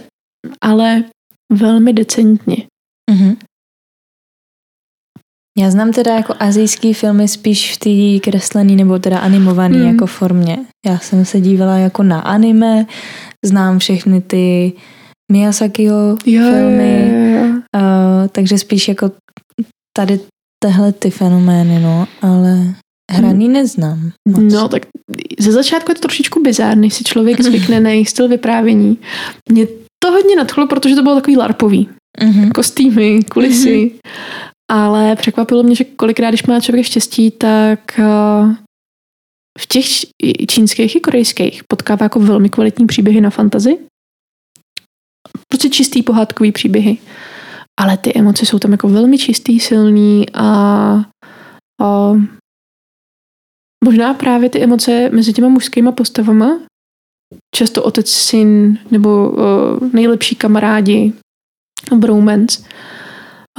ale 0.62 1.04
velmi 1.54 1.94
decentně. 1.94 2.58
Mm-hmm. 3.12 3.38
Já 5.60 5.72
znám 5.72 5.92
teda 5.92 6.16
jako 6.16 6.34
azijský 6.40 6.94
filmy 6.94 7.28
spíš 7.28 7.74
v 7.74 7.78
té 7.78 8.30
kreslený 8.30 8.76
nebo 8.76 9.00
teda 9.00 9.20
animovaný 9.20 9.78
mm. 9.78 9.88
jako 9.88 10.06
formě. 10.06 10.66
Já 10.86 10.98
jsem 10.98 11.26
se 11.26 11.42
dívala 11.42 11.78
jako 11.78 12.04
na 12.04 12.20
anime, 12.20 12.86
znám 13.46 13.80
všechny 13.80 14.22
ty 14.22 14.74
Miyazakiho 15.32 16.18
jo, 16.26 16.42
filmy, 16.52 17.12
jo, 17.12 17.46
jo. 17.46 17.54
Uh, 17.76 18.28
takže 18.32 18.58
spíš 18.58 18.88
jako 18.88 19.12
tady 19.98 20.20
tehle 20.64 20.92
ty 20.92 21.10
fenomény, 21.10 21.80
no, 21.80 22.08
ale 22.22 22.76
hraný 23.12 23.50
neznám. 23.50 24.12
Moc. 24.28 24.54
No, 24.54 24.70
tak 24.70 24.86
ze 25.40 25.52
začátku 25.52 25.92
je 25.92 25.96
to 25.96 26.02
trošičku 26.02 26.44
bizárny, 26.44 26.92
si 26.92 27.04
člověk 27.04 27.42
zvykne 27.42 27.80
na 27.80 27.90
jejich 27.90 28.10
styl 28.10 28.28
vyprávění. 28.28 28.98
Mě 29.52 29.68
to 30.04 30.12
hodně 30.12 30.36
nadchlo, 30.36 30.68
protože 30.68 30.96
to 30.96 31.04
bylo 31.04 31.16
takový 31.16 31.38
larpový. 31.38 31.90
Mm-hmm. 32.22 32.52
Kostýmy, 32.52 33.24
kulisy. 33.24 33.70
Mm-hmm. 33.70 34.00
Ale 34.72 35.16
překvapilo 35.16 35.64
mě, 35.64 35.76
že 35.76 35.84
kolikrát, 35.84 36.30
když 36.30 36.44
má 36.44 36.60
člověk 36.60 36.86
štěstí, 36.86 37.32
tak 37.32 37.80
uh, 38.00 38.54
v 39.60 39.68
těch 39.68 39.86
čínských 40.48 40.96
i 40.96 41.00
korejských 41.00 41.62
potkává 41.68 42.04
jako 42.04 42.20
velmi 42.20 42.50
kvalitní 42.50 42.88
příběhy 42.88 43.22
na 43.22 43.30
fantazi. 43.30 43.78
Prostě 45.48 45.70
čistý 45.70 46.04
pohádkový 46.04 46.52
příběhy. 46.52 46.98
Ale 47.80 47.98
ty 47.98 48.14
emoce 48.16 48.46
jsou 48.46 48.60
tam 48.60 48.72
jako 48.72 48.90
velmi 48.90 49.18
čistý, 49.18 49.60
silný 49.60 50.26
a, 50.34 50.46
a 51.82 52.14
možná 53.84 54.14
právě 54.14 54.50
ty 54.50 54.64
emoce 54.64 55.10
mezi 55.10 55.34
těma 55.34 55.50
mužskýma 55.50 55.92
postavama, 55.92 56.60
často 57.56 57.84
otec, 57.84 58.10
syn 58.10 58.80
nebo 58.92 59.30
uh, 59.30 59.94
nejlepší 59.94 60.36
kamarádi, 60.36 61.14
bromance, 61.96 62.64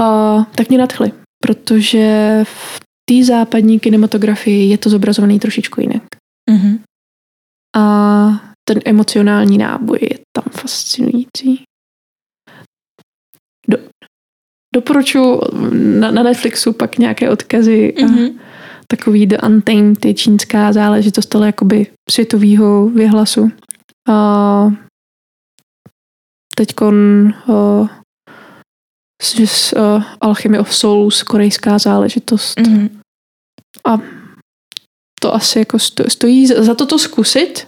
uh, 0.00 0.44
tak 0.44 0.68
mě 0.68 0.78
nadchly, 0.78 1.12
protože 1.42 2.40
v 2.44 2.80
té 3.10 3.24
západní 3.24 3.80
kinematografii 3.80 4.70
je 4.70 4.78
to 4.78 4.90
zobrazovaný 4.90 5.38
trošičku 5.38 5.80
jinak. 5.80 6.02
Mm-hmm. 6.50 6.78
A 7.76 8.54
ten 8.68 8.80
emocionální 8.84 9.58
náboj 9.58 9.98
je 10.02 10.18
tam 10.36 10.44
fascinující. 10.52 11.62
Do, 13.68 13.78
doporučuji 14.74 15.40
na, 15.72 16.10
na 16.10 16.22
Netflixu 16.22 16.72
pak 16.72 16.98
nějaké 16.98 17.30
odkazy 17.30 17.94
mm-hmm. 17.96 18.38
a 18.38 18.53
takový 18.96 19.26
The 19.26 19.38
Untamed, 19.46 20.04
je 20.04 20.14
čínská 20.14 20.72
záležitost, 20.72 21.34
ale 21.34 21.46
jakoby 21.46 21.86
světovýho 22.10 22.88
vyhlasu. 22.88 23.50
A 24.08 24.70
teďkon 26.56 26.94
uh, 27.46 27.88
s, 29.22 29.72
uh, 29.72 30.02
Alchemy 30.20 30.58
of 30.58 30.74
Souls, 30.74 31.22
korejská 31.22 31.78
záležitost. 31.78 32.58
Mm-hmm. 32.58 32.90
A 33.86 33.98
to 35.20 35.34
asi 35.34 35.58
jako 35.58 35.78
stojí 36.08 36.46
za 36.46 36.74
to 36.74 36.86
to 36.86 36.98
zkusit, 36.98 37.66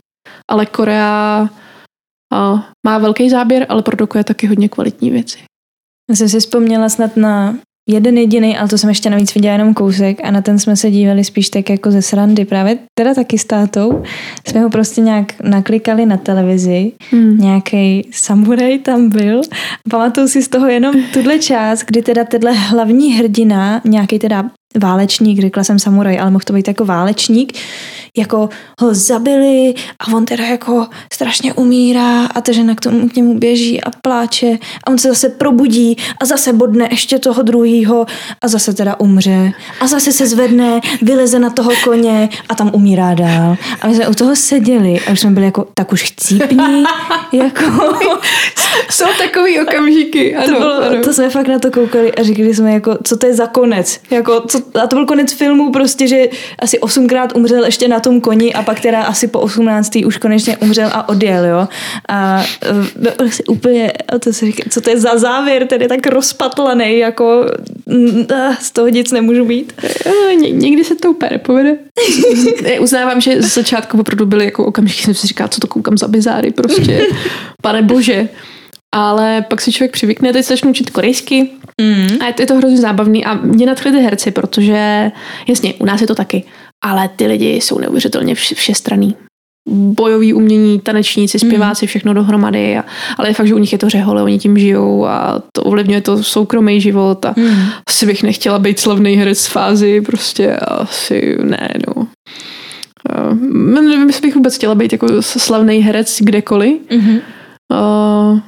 ale 0.50 0.66
Korea 0.66 1.48
uh, 2.32 2.60
má 2.86 2.98
velký 2.98 3.30
záběr, 3.30 3.66
ale 3.68 3.82
produkuje 3.82 4.24
taky 4.24 4.46
hodně 4.46 4.68
kvalitní 4.68 5.10
věci. 5.10 5.38
Já 6.10 6.16
jsem 6.16 6.28
si 6.28 6.40
vzpomněla 6.40 6.88
snad 6.88 7.16
na 7.16 7.58
jeden 7.88 8.18
jediný, 8.18 8.58
ale 8.58 8.68
to 8.68 8.78
jsem 8.78 8.88
ještě 8.88 9.10
navíc 9.10 9.34
viděla 9.34 9.52
jenom 9.52 9.74
kousek 9.74 10.20
a 10.24 10.30
na 10.30 10.42
ten 10.42 10.58
jsme 10.58 10.76
se 10.76 10.90
dívali 10.90 11.24
spíš 11.24 11.48
tak 11.50 11.70
jako 11.70 11.90
ze 11.90 12.02
srandy. 12.02 12.44
Právě 12.44 12.78
teda 12.94 13.14
taky 13.14 13.38
s 13.38 13.44
tátou 13.44 14.02
jsme 14.48 14.60
ho 14.60 14.70
prostě 14.70 15.00
nějak 15.00 15.40
naklikali 15.42 16.06
na 16.06 16.16
televizi. 16.16 16.92
Hmm. 17.10 17.38
Nějaký 17.38 18.08
samuraj 18.12 18.78
tam 18.78 19.08
byl. 19.08 19.40
Pamatuju 19.90 20.28
si 20.28 20.42
z 20.42 20.48
toho 20.48 20.66
jenom 20.68 20.94
tuhle 21.12 21.38
část, 21.38 21.84
kdy 21.86 22.02
teda 22.02 22.24
tenhle 22.24 22.52
hlavní 22.52 23.12
hrdina, 23.12 23.80
nějaký 23.84 24.18
teda 24.18 24.50
válečník, 24.74 25.40
řekla 25.40 25.64
jsem 25.64 25.78
samuraj, 25.78 26.20
ale 26.20 26.30
mohl 26.30 26.44
to 26.46 26.52
být 26.52 26.68
jako 26.68 26.84
válečník, 26.84 27.52
jako 28.16 28.48
ho 28.80 28.94
zabili 28.94 29.74
a 29.98 30.14
on 30.14 30.24
teda 30.24 30.44
jako 30.44 30.86
strašně 31.12 31.54
umírá 31.54 32.26
a 32.26 32.40
ta 32.40 32.52
žena 32.52 32.74
k, 32.74 32.80
tomu, 32.80 33.08
k 33.08 33.16
němu 33.16 33.38
běží 33.38 33.84
a 33.84 33.90
pláče 34.02 34.58
a 34.84 34.90
on 34.90 34.98
se 34.98 35.08
zase 35.08 35.28
probudí 35.28 35.96
a 36.20 36.24
zase 36.24 36.52
bodne 36.52 36.88
ještě 36.90 37.18
toho 37.18 37.42
druhýho 37.42 38.06
a 38.42 38.48
zase 38.48 38.74
teda 38.74 39.00
umře 39.00 39.52
a 39.80 39.86
zase 39.86 40.12
se 40.12 40.26
zvedne, 40.26 40.80
vyleze 41.02 41.38
na 41.38 41.50
toho 41.50 41.70
koně 41.84 42.28
a 42.48 42.54
tam 42.54 42.70
umírá 42.74 43.14
dál. 43.14 43.56
A 43.80 43.86
my 43.86 43.94
jsme 43.94 44.08
u 44.08 44.14
toho 44.14 44.36
seděli 44.36 45.00
a 45.00 45.12
už 45.12 45.20
jsme 45.20 45.30
byli 45.30 45.46
jako 45.46 45.66
tak 45.74 45.92
už 45.92 46.02
chcípní, 46.02 46.84
jako... 47.32 47.64
Jsou 48.90 49.04
takový 49.18 49.60
okamžiky, 49.60 50.36
ano, 50.36 50.46
to, 50.46 50.58
bylo, 50.58 50.74
ano. 50.74 51.02
to 51.02 51.12
jsme 51.12 51.30
fakt 51.30 51.48
na 51.48 51.58
to 51.58 51.70
koukali 51.70 52.14
a 52.14 52.22
říkali 52.22 52.54
jsme 52.54 52.72
jako, 52.72 52.98
co 53.04 53.16
to 53.16 53.26
je 53.26 53.34
za 53.34 53.46
konec, 53.46 54.00
jako, 54.10 54.40
co, 54.40 54.55
a 54.82 54.86
to 54.86 54.96
byl 54.96 55.06
konec 55.06 55.32
filmu 55.32 55.72
prostě, 55.72 56.08
že 56.08 56.28
asi 56.58 56.78
osmkrát 56.78 57.36
umřel 57.36 57.64
ještě 57.64 57.88
na 57.88 58.00
tom 58.00 58.20
koni 58.20 58.54
a 58.54 58.62
pak 58.62 58.80
teda 58.80 59.02
asi 59.02 59.28
po 59.28 59.40
18. 59.40 59.96
už 60.06 60.16
konečně 60.16 60.56
umřel 60.56 60.90
a 60.92 61.08
odjel, 61.08 61.44
jo. 61.44 61.68
A 62.08 62.44
byl 62.96 63.12
e, 63.18 63.30
si 63.30 63.44
úplně, 63.44 63.92
to 64.20 64.32
se 64.32 64.46
říká, 64.46 64.62
co 64.70 64.80
to 64.80 64.90
je 64.90 65.00
za 65.00 65.18
závěr, 65.18 65.66
tedy 65.66 65.88
tak 65.88 66.06
rozpatlaný, 66.06 66.98
jako 66.98 67.46
z 68.60 68.70
toho 68.70 68.88
nic 68.88 69.12
nemůžu 69.12 69.44
být. 69.44 69.72
E, 70.06 70.34
ně, 70.34 70.50
někdy 70.50 70.84
se 70.84 70.94
to 70.94 71.10
úplně 71.10 71.30
nepovede. 71.30 71.78
Uznávám, 72.80 73.20
že 73.20 73.42
z 73.42 73.54
začátku 73.54 74.00
opravdu 74.00 74.26
byly 74.26 74.44
jako 74.44 74.66
okamžiky, 74.66 75.02
jsem 75.02 75.14
si 75.14 75.26
říkala, 75.26 75.48
co 75.48 75.60
to 75.60 75.66
koukám 75.66 75.98
za 75.98 76.08
bizáry, 76.08 76.50
prostě, 76.50 77.06
pane 77.62 77.82
bože. 77.82 78.28
Ale 78.96 79.44
pak 79.48 79.60
si 79.60 79.72
člověk 79.72 79.92
přivykne, 79.92 80.32
teď 80.32 80.46
začnu 80.46 80.70
učit 80.70 80.90
korejsky, 80.90 81.50
Mm. 81.80 82.08
A 82.20 82.26
je 82.26 82.32
to, 82.32 82.42
je 82.42 82.46
to 82.46 82.54
hrozně 82.54 82.78
zábavný 82.78 83.24
a 83.24 83.34
mě 83.34 83.66
nadchly 83.66 83.92
ty 83.92 83.98
herci, 83.98 84.30
protože 84.30 85.10
jasně, 85.48 85.74
u 85.74 85.84
nás 85.84 86.00
je 86.00 86.06
to 86.06 86.14
taky, 86.14 86.44
ale 86.84 87.08
ty 87.16 87.26
lidi 87.26 87.48
jsou 87.54 87.78
neuvěřitelně 87.78 88.34
vš- 88.34 88.54
všestraný. 88.54 89.16
Bojový 89.68 90.32
umění, 90.32 90.80
tanečníci, 90.80 91.38
mm. 91.42 91.48
zpěváci, 91.50 91.86
všechno 91.86 92.14
dohromady, 92.14 92.78
a, 92.78 92.84
ale 93.18 93.28
je 93.28 93.34
fakt, 93.34 93.46
že 93.46 93.54
u 93.54 93.58
nich 93.58 93.72
je 93.72 93.78
to 93.78 93.88
řehole, 93.88 94.22
oni 94.22 94.38
tím 94.38 94.58
žijou 94.58 95.06
a 95.06 95.42
to 95.52 95.62
ovlivňuje 95.62 96.00
to 96.00 96.22
soukromý 96.22 96.80
život 96.80 97.24
a 97.24 97.34
mm. 97.36 97.68
asi 97.88 98.06
bych 98.06 98.22
nechtěla 98.22 98.58
být 98.58 98.80
slavný 98.80 99.14
herec 99.14 99.46
v 99.46 99.52
fázi, 99.52 100.00
prostě 100.00 100.56
asi 100.56 101.36
ne, 101.42 101.68
no. 101.86 102.06
Uh, 103.32 103.38
nevím, 103.82 104.06
jestli 104.06 104.28
bych 104.28 104.34
vůbec 104.34 104.56
chtěla 104.56 104.74
být 104.74 104.92
jako 104.92 105.22
slavný 105.22 105.78
herec 105.78 106.16
kdekoliv. 106.20 106.80
Mm-hmm. 106.90 107.20
Uh, 107.72 108.40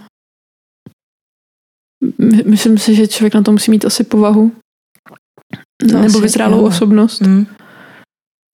myslím 2.44 2.78
si, 2.78 2.94
že 2.94 3.08
člověk 3.08 3.34
na 3.34 3.42
to 3.42 3.52
musí 3.52 3.70
mít 3.70 3.84
asi 3.84 4.04
povahu. 4.04 4.52
To 5.90 5.98
nebo 5.98 6.20
vyzrálou 6.20 6.66
osobnost. 6.66 7.20
Hmm. 7.20 7.46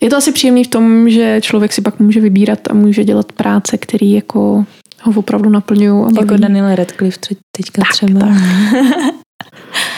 Je 0.03 0.11
to 0.11 0.17
asi 0.17 0.33
příjemný 0.33 0.65
v 0.65 0.69
tom, 0.69 1.11
že 1.11 1.41
člověk 1.43 1.73
si 1.73 1.83
pak 1.83 2.01
může 2.01 2.21
vybírat 2.21 2.59
a 2.71 2.75
může 2.75 3.05
dělat 3.05 3.33
práce, 3.33 3.79
které 3.79 4.07
jako 4.07 4.67
ho 5.03 5.13
opravdu 5.17 5.51
naplňují. 5.51 6.05
Jako 6.21 6.37
Daniel 6.37 6.75
Radcliffe 6.75 7.21
teďka 7.57 7.83
tak, 7.83 7.93
třeba. 7.93 8.21
Tak. 8.21 8.31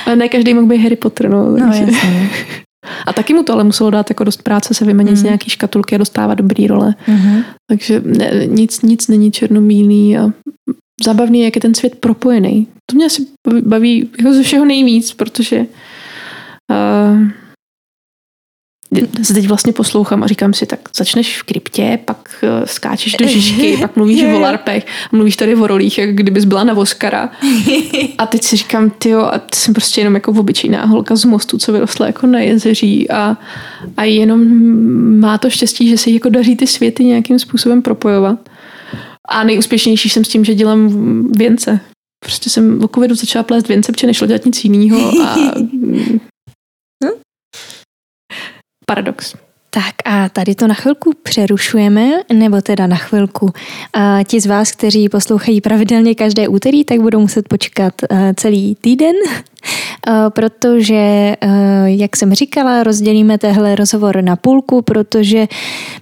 ale 0.06 0.16
ne 0.16 0.28
každý 0.28 0.54
mohl 0.54 0.66
být 0.66 0.82
Harry 0.82 0.96
Potter. 0.96 1.30
No, 1.30 1.50
no 1.50 1.66
jasně. 1.66 2.30
A 3.06 3.12
taky 3.12 3.34
mu 3.34 3.42
to 3.42 3.52
ale 3.52 3.64
muselo 3.64 3.90
dát 3.90 4.10
jako 4.10 4.24
dost 4.24 4.42
práce 4.42 4.74
se 4.74 4.84
vymanit 4.84 5.10
mm. 5.10 5.16
z 5.16 5.22
nějaký 5.22 5.50
škatulky 5.50 5.94
a 5.94 5.98
dostávat 5.98 6.34
dobrý 6.34 6.66
role. 6.66 6.94
Mm-hmm. 7.08 7.44
Takže 7.68 8.02
ne, 8.04 8.46
nic, 8.46 8.82
nic 8.82 9.08
není 9.08 9.32
černobílý 9.32 10.18
a 10.18 10.30
zábavný, 11.04 11.40
jak 11.40 11.56
je 11.56 11.62
ten 11.62 11.74
svět 11.74 11.94
propojený. 11.94 12.66
To 12.90 12.96
mě 12.96 13.06
asi 13.06 13.26
baví 13.62 14.10
jako 14.18 14.32
ze 14.32 14.42
všeho 14.42 14.64
nejvíc, 14.64 15.12
protože 15.12 15.66
uh, 16.70 17.28
se 19.22 19.34
teď 19.34 19.48
vlastně 19.48 19.72
poslouchám 19.72 20.22
a 20.22 20.26
říkám 20.26 20.54
si, 20.54 20.66
tak 20.66 20.80
začneš 20.96 21.40
v 21.40 21.42
kryptě, 21.42 21.98
pak 22.04 22.28
uh, 22.42 22.64
skáčeš 22.64 23.12
do 23.12 23.26
žižky, 23.26 23.76
pak 23.80 23.96
mluvíš 23.96 24.22
o 24.22 24.38
larpech, 24.38 24.86
mluvíš 25.12 25.36
tady 25.36 25.54
o 25.54 25.66
rolích, 25.66 25.98
jak 25.98 26.14
kdybys 26.14 26.44
byla 26.44 26.64
na 26.64 26.74
Voskara. 26.74 27.30
A 28.18 28.26
teď 28.26 28.42
si 28.42 28.56
říkám, 28.56 28.90
tyjo, 28.90 29.20
a 29.20 29.40
jsem 29.54 29.74
prostě 29.74 30.00
jenom 30.00 30.14
jako 30.14 30.30
obyčejná 30.30 30.84
holka 30.84 31.16
z 31.16 31.24
mostu, 31.24 31.58
co 31.58 31.72
vyrostla 31.72 32.06
jako 32.06 32.26
na 32.26 32.38
jezeří 32.38 33.10
a, 33.10 33.36
a 33.96 34.04
jenom 34.04 34.40
má 35.20 35.38
to 35.38 35.50
štěstí, 35.50 35.88
že 35.88 35.98
se 35.98 36.10
jako 36.10 36.28
daří 36.28 36.56
ty 36.56 36.66
světy 36.66 37.04
nějakým 37.04 37.38
způsobem 37.38 37.82
propojovat. 37.82 38.48
A 39.28 39.44
nejúspěšnější 39.44 40.08
jsem 40.08 40.24
s 40.24 40.28
tím, 40.28 40.44
že 40.44 40.54
dělám 40.54 40.88
věnce. 41.32 41.80
Prostě 42.24 42.50
jsem 42.50 42.84
o 42.84 42.88
covidu 42.88 43.14
začala 43.14 43.42
plést 43.42 43.68
věnce, 43.68 43.92
protože 43.92 44.06
nešlo 44.06 44.26
dělat 44.26 44.44
nic 44.46 44.64
jiného. 44.64 45.22
A... 45.22 45.36
Paradox. 48.86 49.34
Tak 49.70 49.94
a 50.04 50.28
tady 50.28 50.54
to 50.54 50.66
na 50.66 50.74
chvilku 50.74 51.12
přerušujeme, 51.22 52.10
nebo 52.32 52.60
teda 52.60 52.86
na 52.86 52.96
chvilku. 52.96 53.52
A 53.92 54.22
ti 54.24 54.40
z 54.40 54.46
vás, 54.46 54.72
kteří 54.72 55.08
poslouchají 55.08 55.60
pravidelně 55.60 56.14
každé 56.14 56.48
úterý, 56.48 56.84
tak 56.84 57.00
budou 57.00 57.20
muset 57.20 57.48
počkat 57.48 57.94
eh, 58.10 58.34
celý 58.36 58.74
týden, 58.74 59.14
eh, 60.08 60.12
protože, 60.28 60.94
eh, 60.94 61.36
jak 61.84 62.16
jsem 62.16 62.34
říkala, 62.34 62.82
rozdělíme 62.82 63.38
tehle 63.38 63.74
rozhovor 63.74 64.22
na 64.22 64.36
půlku, 64.36 64.82
protože 64.82 65.46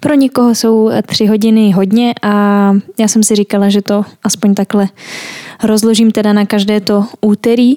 pro 0.01 0.15
někoho 0.15 0.55
jsou 0.55 0.91
tři 1.07 1.27
hodiny 1.27 1.71
hodně 1.71 2.15
a 2.23 2.73
já 2.99 3.09
jsem 3.09 3.23
si 3.23 3.35
říkala, 3.35 3.69
že 3.69 3.83
to 3.83 4.05
aspoň 4.23 4.55
takhle 4.55 4.89
rozložím 5.63 6.11
teda 6.11 6.33
na 6.33 6.47
každé 6.47 6.81
to 6.81 7.05
úterý. 7.21 7.77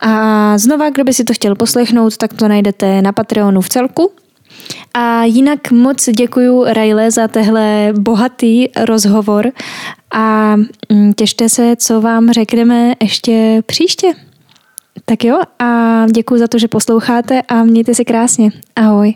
A 0.00 0.58
znova, 0.58 0.90
kdo 0.90 1.04
by 1.04 1.14
si 1.14 1.24
to 1.24 1.34
chtěl 1.34 1.54
poslechnout, 1.54 2.16
tak 2.16 2.32
to 2.32 2.48
najdete 2.48 3.02
na 3.02 3.12
Patreonu 3.12 3.60
v 3.60 3.68
celku. 3.68 4.12
A 4.94 5.24
jinak 5.24 5.70
moc 5.70 6.08
děkuji 6.08 6.64
Rajle 6.66 7.10
za 7.10 7.28
tehle 7.28 7.92
bohatý 7.98 8.68
rozhovor 8.84 9.52
a 10.10 10.56
mm, 10.92 11.12
těšte 11.12 11.48
se, 11.48 11.76
co 11.76 12.00
vám 12.00 12.32
řekneme 12.32 12.94
ještě 13.02 13.62
příště. 13.66 14.12
Tak 15.04 15.24
jo 15.24 15.40
a 15.58 16.06
děkuji 16.06 16.38
za 16.38 16.48
to, 16.48 16.58
že 16.58 16.68
posloucháte 16.68 17.42
a 17.42 17.64
mějte 17.64 17.94
si 17.94 18.04
krásně. 18.04 18.50
Ahoj. 18.76 19.14